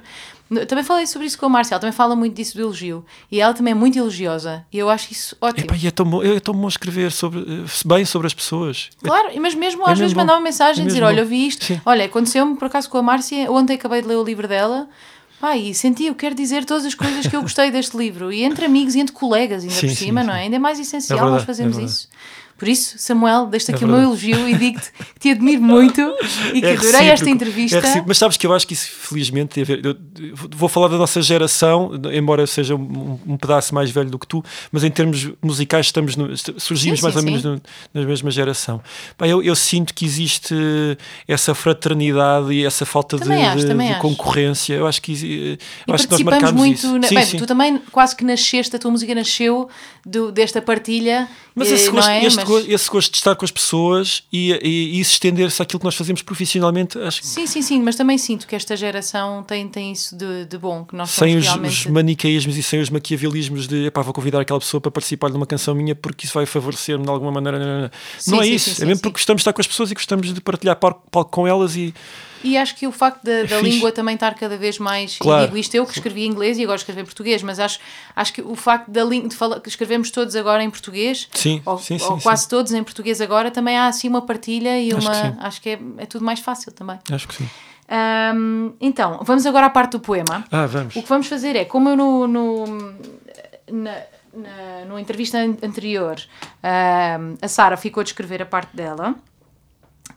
Eu 0.50 0.66
Também 0.68 0.84
falei 0.84 1.08
sobre 1.08 1.28
isso 1.28 1.38
com 1.40 1.48
a 1.48 1.50
Márcia, 1.50 1.74
ela 1.74 1.80
também 1.82 1.94
fala 1.94 2.16
muito 2.16 2.36
disso 2.36 2.56
do 2.56 2.62
elogio. 2.62 3.04
E 3.32 3.42
ela 3.42 3.54
também 3.54 3.72
é 3.72 3.76
muito 3.76 3.98
elogiosa. 3.98 4.64
E 4.72 4.78
eu 4.78 4.90
acho 4.90 5.12
isso 5.12 5.36
ótimo. 5.42 5.66
Epá, 5.66 5.76
e 5.76 5.88
é 5.88 5.92
tão 5.92 6.06
bom, 6.06 6.24
é 6.24 6.40
tão 6.40 6.54
bom 6.54 6.68
escrever 6.68 7.12
sobre, 7.12 7.40
eh, 7.42 7.66
bem 7.86 8.06
sobre 8.06 8.28
as 8.28 8.34
pessoas. 8.34 8.90
Claro, 9.04 9.30
mas 9.42 9.56
mesmo 9.56 9.82
É 9.88 9.92
às 9.92 9.98
vezes 9.98 10.14
mesmo 10.14 10.20
mandar 10.20 10.34
bom. 10.34 10.40
uma 10.40 10.44
mensagem 10.44 10.84
É 10.84 10.86
e 10.86 10.88
dizer: 10.88 11.04
Olha, 11.04 11.22
eu 11.22 11.26
vi 11.26 11.48
isto. 11.48 11.66
Sim. 11.66 11.82
Olha, 11.86 12.06
aconteceu-me 12.06 12.56
por 12.58 12.66
acaso 12.66 12.90
com 12.90 12.98
a 12.98 13.02
Márcia. 13.02 13.52
Ontem 13.52 13.74
acabei 13.74 14.02
de 14.02 14.08
ler 14.08 14.18
o 14.18 14.24
livro 14.24 14.48
dela. 14.48 14.88
Pá, 15.40 15.58
e 15.58 15.74
senti, 15.74 16.06
eu 16.06 16.16
quero 16.16 16.34
dizer 16.34 16.64
todas 16.64 16.86
as 16.86 16.96
coisas 16.96 17.28
que 17.28 17.36
eu 17.36 17.42
gostei 17.42 17.70
deste 17.70 17.98
livro. 17.98 18.32
E 18.32 18.44
entre 18.44 18.66
amigos 18.66 18.96
e 18.96 19.00
entre 19.00 19.14
colegas, 19.14 19.64
ainda 19.64 19.76
Sim, 19.76 19.88
por 19.88 19.96
cima, 19.96 20.22
sim. 20.22 20.28
não 20.28 20.34
é? 20.34 20.42
Ainda 20.42 20.56
é 20.56 20.60
mais 20.60 20.80
essencial 20.80 21.18
É 21.18 21.22
verdade, 21.22 21.40
nós 21.40 21.46
fazermos 21.46 21.78
é 21.78 21.82
isso. 21.84 22.08
Por 22.58 22.68
isso, 22.70 22.96
Samuel, 22.98 23.48
deixo 23.48 23.70
É 23.70 23.76
aqui 23.76 23.84
o 23.84 23.88
meu 23.88 23.98
elogio 24.02 24.48
e 24.48 24.56
digo-te 24.56 24.90
que 24.92 25.20
te 25.20 25.30
admiro 25.32 25.62
muito 25.62 26.00
e 26.54 26.62
que 26.62 26.68
É 26.68 26.72
adorei 26.74 26.88
esta 27.10 27.26
recíproco, 27.26 27.30
entrevista. 27.30 27.78
é. 27.80 28.04
Mas 28.08 28.18
sabes 28.18 28.38
que 28.38 28.48
eu 28.48 28.54
acho 28.54 28.66
que 28.66 28.74
isso, 28.74 28.88
felizmente, 28.90 29.56
tem 29.56 29.64
a 29.64 29.66
ver. 29.66 29.86
Eu 29.86 29.96
vou 30.56 30.70
falar 30.70 30.88
da 30.88 30.98
nossa 30.98 31.22
geração, 31.22 31.92
embora 32.14 32.44
eu 32.44 32.48
seja 32.48 32.74
um, 32.76 33.20
um 33.28 33.36
pedaço 33.38 33.76
mais 33.76 33.92
velho 33.92 34.10
do 34.10 34.18
que 34.18 34.26
tu, 34.26 34.42
mas 34.72 34.84
em 34.86 34.90
termos 34.90 35.30
musicais 35.44 35.88
estamos 35.88 36.16
no- 36.16 36.30
surgimos 36.58 37.00
Sim, 37.00 37.04
mais 37.04 37.14
sim, 37.16 37.20
ou 37.20 37.26
menos 37.26 37.44
no- 37.44 37.62
na 37.94 38.02
mesma 38.06 38.32
geração. 38.32 38.82
Pá, 39.18 39.28
eu, 39.28 39.44
eu 39.44 39.56
sinto 39.56 39.94
que 39.94 40.06
existe 40.06 40.56
essa 41.28 41.54
fraternidade 41.54 42.54
e 42.54 42.66
essa 42.66 42.86
falta 42.86 43.18
de, 43.18 43.24
Também 43.24 43.46
acho, 43.46 43.58
de- 43.58 43.68
também 43.68 43.88
de 43.88 43.94
acho. 43.94 44.02
concorrência. 44.02 44.74
Eu 44.76 44.88
acho 44.88 45.02
que, 45.02 45.58
eu 45.88 45.94
acho 45.94 46.06
que 46.08 46.12
nós 46.14 46.22
marcamos 46.22 46.52
muito. 46.54 46.78
isso. 46.78 46.98
na- 47.00 47.08
Sim, 47.08 47.16
bem, 47.16 47.26
tu 47.38 47.46
também 47.46 47.82
quase 47.92 48.16
que 48.16 48.24
nasceste, 48.24 48.76
a 48.76 48.80
tua 48.80 48.92
música 48.92 49.14
nasceu 49.14 49.70
do- 50.06 50.32
desta 50.32 50.62
partilha. 50.62 51.28
Mas 51.54 51.72
eh, 51.72 51.76
esse 51.76 51.86
não 51.88 51.94
gosto, 51.96 52.10
é? 52.10 52.26
este 52.26 52.44
Mas- 52.48 52.66
go- 52.66 52.72
esse 52.74 52.90
gosto 52.90 53.12
de 53.12 53.18
estar 53.18 53.36
com 53.36 53.44
as 53.46 53.52
pessoas 53.52 54.24
e, 54.32 54.52
e, 54.54 54.96
e 54.96 55.00
isso 55.00 55.14
estender-se 55.14 55.62
àquilo 55.62 55.80
que 55.80 55.86
nós 55.86 55.96
fazemos 55.96 56.22
profissionalmente, 56.22 56.98
acho 57.00 57.22
que 57.22 57.28
Sim, 57.28 57.46
sim, 57.48 57.62
sim, 57.62 57.82
mas 57.82 57.96
também 57.96 58.18
sinto 58.18 58.48
que 58.48 58.56
esta 58.56 58.76
geração 58.78 59.44
tem, 59.44 59.68
tem 59.68 59.92
isso 59.92 60.16
de, 60.16 60.46
de 60.46 60.58
bom, 60.58 60.86
que 60.86 60.96
nós 60.96 61.10
sem 61.10 61.36
os, 61.38 61.46
realmente... 61.46 61.72
os 61.72 61.86
maniqueísmos 61.88 62.56
e 62.58 62.64
sem 62.64 62.80
os 62.82 62.90
maquiavelismos 62.90 63.68
de 63.68 63.86
epá, 63.88 64.02
vou 64.02 64.14
convidar 64.14 64.40
aquela 64.42 64.60
pessoa 64.60 64.80
para 64.80 64.92
participar 64.92 65.30
de 65.30 65.38
uma 65.38 65.46
canção 65.46 65.74
minha 65.76 65.96
porque 65.96 66.26
isso 66.26 66.34
vai 66.34 66.46
favorecer-me 66.46 67.04
de 67.04 67.10
alguma 67.10 67.32
maneira. 67.32 67.58
Não, 67.60 67.66
não, 67.66 67.82
não. 67.84 67.92
Sim, 68.20 68.32
Não 68.32 68.42
é 68.42 68.46
sim, 68.46 68.54
isso, 68.54 68.76
sim, 68.76 68.84
é 68.84 68.86
mesmo 68.86 69.02
porque 69.02 69.18
gostamos 69.18 69.40
de 69.40 69.42
estar 69.42 69.54
com 69.54 69.62
as 69.62 69.68
pessoas 69.68 69.92
e 69.92 69.94
gostamos 69.94 70.34
de 70.34 70.42
partilhar 70.42 70.76
palco, 70.76 71.04
palco 71.10 71.32
com 71.32 71.48
elas 71.48 71.76
e 71.76 71.94
E 72.44 72.58
acho 72.58 72.76
que 72.76 72.86
o 72.86 72.92
facto 72.92 73.24
da, 73.24 73.42
da 73.42 73.48
fixe. 73.48 73.62
língua 73.64 73.92
também 73.92 74.14
estar 74.16 74.34
cada 74.36 74.56
vez 74.58 74.78
mais. 74.78 75.18
Claro. 75.18 75.44
E 75.44 75.46
digo 75.48 75.58
isto 75.58 75.74
eu 75.76 75.86
que 75.86 75.94
escrevi 75.94 76.26
inglês 76.26 76.58
e 76.58 76.64
agora 76.64 76.78
escrever 76.78 77.04
português, 77.04 77.42
mas 77.42 77.60
acho, 77.60 77.80
acho 78.16 78.34
que 78.34 78.42
o 78.42 78.56
facto 78.56 78.90
da 78.92 79.04
língua, 79.04 79.30
de 79.30 79.36
falar, 79.36 79.60
que 79.60 79.70
escrevemos 79.70 80.12
todos 80.12 80.36
agora 80.36 80.64
em 80.64 80.70
português, 80.70 81.28
Sim, 81.34 81.62
ou, 81.66 81.78
sim, 81.80 81.98
sim, 81.98 82.06
ou 82.06 82.18
sim. 82.18 82.24
quase 82.24 82.48
todos 82.48 82.72
em 82.74 82.84
português 82.84 83.20
agora, 83.22 83.50
também 83.50 83.78
há 83.78 83.88
assim 83.88 84.08
uma 84.08 84.22
partilha 84.22 84.80
e 84.80 84.94
Acho 84.94 85.08
uma. 85.08 85.12
que 85.12 85.28
sim. 85.28 85.36
Acho 85.40 85.62
que 85.62 85.70
é, 85.70 85.80
é 85.98 86.06
tudo 86.06 86.24
mais 86.26 86.40
fácil 86.40 86.72
também. 86.72 87.00
acho 87.12 87.28
que 87.28 87.36
sim. 87.36 87.50
Ahm, 87.88 88.72
então, 88.82 89.20
vamos 89.24 89.46
agora 89.46 89.68
à 89.68 89.70
parte 89.70 89.92
do 89.92 90.00
poema. 90.00 90.44
Ah, 90.52 90.66
vamos. 90.66 90.96
O 90.96 91.02
que 91.04 91.10
vamos 91.10 91.28
fazer 91.28 91.56
é, 91.56 91.66
como 91.66 91.90
eu 91.90 91.96
no, 91.96 92.28
no, 92.28 92.66
na, 93.72 93.96
na, 94.34 94.86
no 94.88 94.98
entrevista 95.00 95.38
an- 95.38 95.56
anterior, 95.64 96.16
a 97.42 97.48
Sara 97.48 97.78
ficou 97.78 98.04
de 98.04 98.10
escrever 98.10 98.42
a 98.42 98.46
parte 98.46 98.76
dela. 98.76 99.16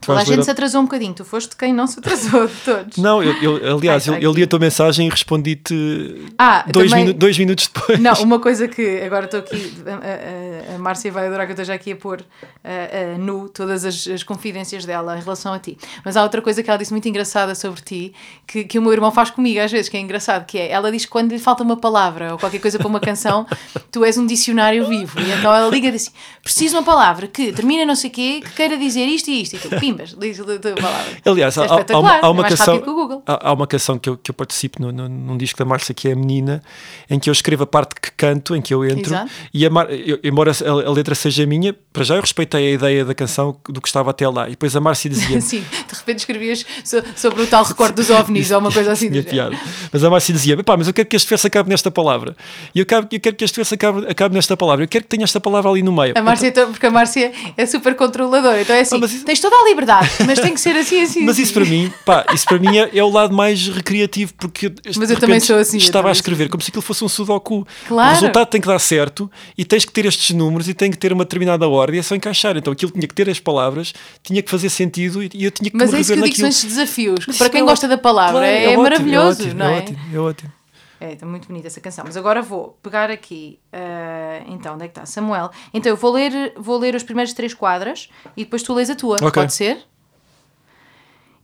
Toda 0.01 0.19
a 0.19 0.23
ler 0.23 0.27
gente 0.35 0.45
se 0.45 0.51
atrasou 0.51 0.81
um 0.81 0.85
bocadinho. 0.85 1.13
Tu 1.13 1.25
foste 1.25 1.55
quem 1.55 1.73
não 1.73 1.85
se 1.85 1.99
atrasou 1.99 2.47
de 2.47 2.53
todos. 2.65 2.97
Não, 2.97 3.21
eu, 3.21 3.33
eu- 3.59 3.77
aliás, 3.77 4.07
Ai, 4.07 4.17
eu, 4.17 4.21
eu 4.21 4.31
li 4.33 4.43
a 4.43 4.47
tua 4.47 4.59
mensagem 4.59 5.07
e 5.07 5.09
respondi-te 5.09 6.25
Ah, 6.37 6.63
dois, 6.71 6.89
também- 6.89 7.05
minu- 7.07 7.17
dois 7.17 7.37
minutos 7.37 7.67
depois. 7.73 7.99
Não, 7.99 8.13
uma 8.23 8.39
coisa 8.39 8.67
que 8.67 9.01
agora 9.01 9.25
estou 9.25 9.39
aqui, 9.41 9.73
a, 9.85 10.71
a, 10.73 10.75
a 10.75 10.79
Márcia 10.79 11.11
vai 11.11 11.27
adorar 11.27 11.45
que 11.45 11.51
eu 11.51 11.55
esteja 11.55 11.73
aqui 11.73 11.91
a 11.91 11.95
pôr 11.95 12.21
a 12.63 13.17
nu 13.17 13.49
todas 13.49 13.85
as, 13.85 14.07
as 14.07 14.23
confidências 14.23 14.85
dela 14.85 15.17
em 15.17 15.21
relação 15.21 15.53
a 15.53 15.59
ti. 15.59 15.77
Mas 16.03 16.15
há 16.17 16.23
outra 16.23 16.41
coisa 16.41 16.61
que 16.63 16.69
ela 16.69 16.77
disse 16.79 16.91
muito 16.91 17.07
engraçada 17.07 17.53
sobre 17.55 17.81
ti, 17.81 18.13
que, 18.47 18.63
que 18.63 18.79
o 18.79 18.81
meu 18.81 18.91
irmão 18.93 19.11
faz 19.11 19.29
comigo 19.29 19.59
às 19.59 19.71
vezes, 19.71 19.89
que 19.89 19.97
é 19.97 19.99
engraçado, 19.99 20.45
que 20.45 20.57
é, 20.57 20.69
ela 20.71 20.91
diz 20.91 21.05
que 21.05 21.11
quando 21.11 21.31
lhe 21.31 21.39
falta 21.39 21.63
uma 21.63 21.77
palavra 21.77 22.33
ou 22.33 22.37
qualquer 22.39 22.59
coisa 22.59 22.77
para 22.77 22.87
uma 22.87 22.99
canção, 22.99 23.45
tu 23.91 24.03
és 24.05 24.17
um 24.17 24.25
dicionário 24.25 24.87
vivo. 24.87 25.19
E 25.19 25.31
então 25.31 25.53
ela 25.53 25.69
liga 25.69 25.87
e 25.87 25.91
diz 25.91 26.03
assim, 26.03 26.11
preciso 26.43 26.77
uma 26.77 26.83
palavra 26.83 27.27
que 27.27 27.51
termina 27.51 27.85
não 27.85 27.95
sei 27.95 28.09
o 28.09 28.13
quê, 28.13 28.41
que 28.43 28.51
queira 28.51 28.77
dizer 28.77 29.05
isto 29.05 29.29
e 29.29 29.41
isto. 29.41 29.55
E 29.55 29.59
tu, 29.59 29.69
Diz 29.95 30.39
a 30.39 30.43
tua 30.43 30.73
palavra. 30.75 31.17
Aliás, 31.25 31.57
É 31.57 31.61
há, 31.61 31.63
há 31.63 31.67
uma, 31.67 31.79
espetacular, 31.79 32.19
há 32.23 32.29
uma 32.29 32.45
é 32.45 32.49
canção, 32.49 33.21
há, 33.25 33.49
há 33.49 33.53
uma 33.53 33.67
canção 33.67 33.97
que 33.99 34.09
eu, 34.09 34.17
que 34.17 34.31
eu 34.31 34.35
participo 34.35 34.81
no, 34.81 34.91
no- 34.91 35.09
num 35.09 35.37
disco 35.37 35.57
da 35.59 35.65
Márcia 35.65 35.93
que 35.93 36.07
é 36.07 36.11
a 36.13 36.15
Menina, 36.15 36.61
em 37.09 37.19
que 37.19 37.29
eu 37.29 37.31
escrevo 37.31 37.63
a 37.63 37.67
parte 37.67 37.95
que 38.01 38.11
canto, 38.11 38.55
em 38.55 38.61
que 38.61 38.73
eu 38.73 38.83
entro, 38.85 39.13
Exato. 39.13 39.31
e 39.53 39.65
a 39.65 39.69
Mar- 39.69 39.91
eu- 39.91 40.19
embora 40.23 40.51
a, 40.51 40.69
a 40.87 40.91
letra 40.91 41.15
seja 41.15 41.45
minha, 41.45 41.75
para 41.93 42.03
já 42.03 42.15
eu 42.15 42.21
respeitei 42.21 42.67
a 42.67 42.71
ideia 42.71 43.05
da 43.05 43.13
canção 43.13 43.57
do 43.67 43.81
que 43.81 43.87
estava 43.87 44.09
até 44.11 44.27
lá. 44.27 44.47
E 44.47 44.51
depois 44.51 44.75
a 44.75 44.79
Márcia 44.81 45.09
dizia 45.09 45.39
Sim, 45.41 45.61
de 45.61 45.95
repente 45.95 46.19
escrevias 46.19 46.65
so- 46.83 47.03
sobre 47.15 47.43
o 47.43 47.47
tal 47.47 47.63
recorte 47.63 47.95
dos 47.95 48.09
ovnis 48.09 48.51
ou 48.51 48.59
uma 48.59 48.71
coisa 48.71 48.91
assim. 48.91 49.09
piada. 49.23 49.57
Mas 49.91 50.03
a 50.03 50.09
Márcia 50.09 50.33
dizia: 50.33 50.61
pá, 50.63 50.75
mas 50.77 50.87
eu 50.87 50.93
quero 50.93 51.07
que 51.07 51.15
este 51.15 51.27
verso 51.29 51.47
acabe 51.47 51.69
nesta 51.69 51.89
palavra. 51.91 52.35
E 52.73 52.79
eu, 52.79 52.85
quero- 52.85 53.07
eu 53.11 53.19
quero 53.19 53.35
que 53.35 53.43
este 53.43 53.55
verso 53.55 53.73
acabe, 53.73 54.05
acabe 54.07 54.35
nesta 54.35 54.55
palavra. 54.57 54.83
Eu 54.83 54.87
quero 54.87 55.03
que 55.03 55.09
tenha 55.09 55.23
esta 55.23 55.39
palavra 55.39 55.69
ali 55.71 55.81
no 55.83 55.91
meio. 55.91 56.13
A 56.17 56.21
Márcia, 56.21 56.47
então, 56.47 56.71
porque 56.71 56.85
a 56.85 56.91
Márcia 56.91 57.31
é 57.57 57.65
super 57.65 57.95
controladora, 57.95 58.61
então 58.61 58.75
é 58.75 58.81
assim: 58.81 58.95
Ah, 58.95 58.99
mas 58.99 59.23
tens 59.23 59.39
toda 59.39 59.55
a 59.55 59.63
liberdade, 59.69 59.78
mas 60.25 60.39
tem 60.39 60.53
que 60.53 60.59
ser 60.59 60.75
assim, 60.75 61.01
assim. 61.01 61.21
Mas 61.21 61.35
assim. 61.35 61.43
isso 61.43 61.53
para 61.53 61.65
mim, 61.65 61.93
pá, 62.05 62.25
isso 62.33 62.45
para 62.45 62.59
mim 62.59 62.77
é, 62.77 62.89
é 62.97 63.03
o 63.03 63.09
lado 63.09 63.33
mais 63.35 63.67
recreativo, 63.67 64.33
porque 64.35 64.71
Mas 64.97 65.09
eu 65.09 65.19
também 65.19 65.39
sou 65.39 65.57
assim, 65.57 65.77
Estava 65.77 66.09
a 66.09 66.11
escrever 66.11 66.43
assim. 66.43 66.51
como 66.51 66.63
se 66.63 66.69
aquilo 66.69 66.81
fosse 66.81 67.03
um 67.03 67.09
sudoku. 67.09 67.67
Claro. 67.87 68.09
O 68.09 68.13
resultado 68.13 68.47
tem 68.47 68.61
que 68.61 68.67
dar 68.67 68.79
certo 68.79 69.29
e 69.57 69.65
tens 69.65 69.85
que 69.85 69.91
ter 69.91 70.05
estes 70.05 70.35
números 70.35 70.67
e 70.67 70.73
tem 70.73 70.91
que 70.91 70.97
ter 70.97 71.13
uma 71.13 71.23
determinada 71.23 71.67
ordem 71.67 71.97
e 71.97 71.99
é 71.99 72.03
só 72.03 72.15
encaixar. 72.15 72.57
Então 72.57 72.73
aquilo 72.73 72.91
tinha 72.91 73.07
que 73.07 73.15
ter 73.15 73.29
as 73.29 73.39
palavras, 73.39 73.93
tinha 74.23 74.41
que 74.41 74.49
fazer 74.49 74.69
sentido 74.69 75.23
e, 75.23 75.29
eu 75.43 75.51
tinha 75.51 75.69
que 75.69 75.77
Mas 75.77 75.93
é 75.93 75.99
isso 75.99 76.13
que 76.13 76.19
eu 76.19 76.23
digo, 76.23 76.35
são 76.35 76.49
estes 76.49 76.65
desafios, 76.65 77.25
Mas 77.27 77.37
para 77.37 77.49
quem 77.49 77.61
é 77.61 77.63
gosta 77.63 77.85
ótimo. 77.85 77.97
da 77.97 78.01
palavra 78.01 78.39
Claro, 78.39 78.45
é, 78.45 78.67
ótimo, 78.67 78.83
maravilhoso, 78.83 79.43
ótimo, 79.43 79.59
não 79.59 79.65
é? 79.65 79.77
ótimo, 79.77 79.99
é 80.13 80.19
ótimo. 80.19 80.58
É, 80.99 81.13
está 81.13 81.25
muito 81.25 81.47
bonita 81.47 81.67
essa 81.67 81.79
canção. 81.79 82.03
Mas 82.05 82.17
agora 82.17 82.41
vou 82.41 82.77
pegar 82.83 83.09
aqui. 83.09 83.59
ah, 83.71 84.43
então, 84.47 84.75
onde 84.75 84.85
é 84.85 84.87
que 84.87 84.91
está? 84.91 85.05
Samuel. 85.05 85.49
Então, 85.73 85.91
eu 85.91 85.95
vou 85.95 86.11
ler, 86.11 86.53
vou 86.57 86.77
ler 86.77 86.93
os 86.93 87.03
primeiros 87.03 87.33
três 87.33 87.53
quadras 87.53 88.09
e 88.35 88.43
depois 88.43 88.63
tu 88.63 88.73
lês 88.73 88.89
a 88.89 88.95
tua. 88.95 89.15
Ok. 89.15 89.31
Pode 89.31 89.53
ser? 89.53 89.85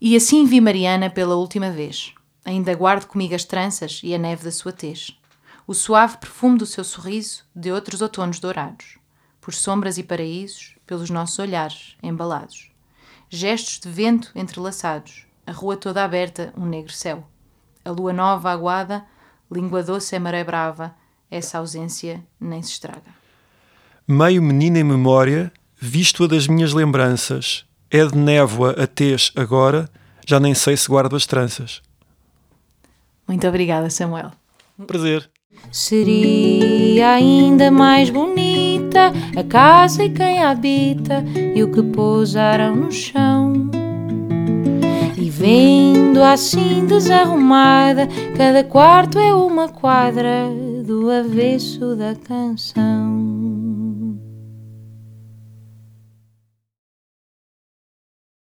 E 0.02 0.16
assim 0.16 0.46
vi 0.46 0.60
Mariana 0.60 1.10
pela 1.10 1.36
última 1.36 1.72
vez. 1.72 2.14
Ainda 2.44 2.76
guardo 2.76 3.08
comigo 3.08 3.34
as 3.34 3.46
tranças 3.46 4.02
e 4.04 4.14
a 4.14 4.18
neve 4.18 4.44
da 4.44 4.52
sua 4.52 4.72
tez. 4.72 5.18
O 5.66 5.74
suave 5.74 6.18
perfume 6.18 6.60
do 6.60 6.66
seu 6.66 6.84
sorriso 6.84 7.44
de 7.56 7.72
outros 7.72 8.02
outonos 8.02 8.40
dourados. 8.40 9.00
Por 9.42 9.54
sombras 9.54 9.98
e 9.98 10.04
paraísos, 10.04 10.76
pelos 10.86 11.10
nossos 11.10 11.40
olhares 11.40 11.96
embalados. 12.04 12.72
Gestos 13.30 13.80
de 13.80 13.90
vento 13.90 14.32
entrelaçados. 14.36 15.26
A 15.48 15.52
rua 15.52 15.78
toda 15.78 16.04
aberta, 16.04 16.54
um 16.56 16.66
negro 16.66 16.92
céu. 16.92 17.28
A 17.84 17.90
lua 17.90 18.14
nova 18.14 18.52
aguada, 18.52 19.06
língua 19.52 19.84
doce 19.84 20.16
é 20.16 20.20
maré 20.20 20.44
brava, 20.44 20.96
essa 21.30 21.58
ausência 21.58 22.24
nem 22.40 22.62
se 22.62 22.72
estraga. 22.72 23.14
Meio 24.08 24.42
menina 24.42 24.80
em 24.80 24.84
memória, 24.84 25.52
visto-a 25.80 26.28
das 26.28 26.48
minhas 26.48 26.74
lembranças, 26.74 27.66
é 27.90 28.06
de 28.06 28.18
névoa 28.18 28.72
a 28.72 28.88
tez 28.88 29.32
agora, 29.36 29.90
já 30.28 30.40
nem 30.40 30.54
sei 30.54 30.78
se 30.78 30.88
guardo 30.88 31.16
as 31.16 31.26
tranças. 31.26 31.82
Muito 33.28 33.48
obrigada, 33.48 33.90
Samuel. 33.90 34.32
Prazer. 34.86 35.30
Seria 35.72 37.14
ainda 37.14 37.72
mais 37.72 38.10
bonita 38.10 39.12
a 39.36 39.44
casa 39.44 40.04
e 40.04 40.10
quem 40.10 40.44
a 40.44 40.52
habita 40.52 41.24
e 41.56 41.64
o 41.64 41.72
que 41.72 41.82
pousaram 41.82 42.76
no 42.76 42.92
chão. 42.92 43.85
Vendo 45.46 46.24
assim 46.24 46.88
desarrumada, 46.88 48.08
cada 48.36 48.64
quarto 48.64 49.20
é 49.20 49.32
uma 49.32 49.70
quadra 49.70 50.50
do 50.84 51.12
avesso 51.12 51.96
da 51.96 52.16
canção. 52.16 53.35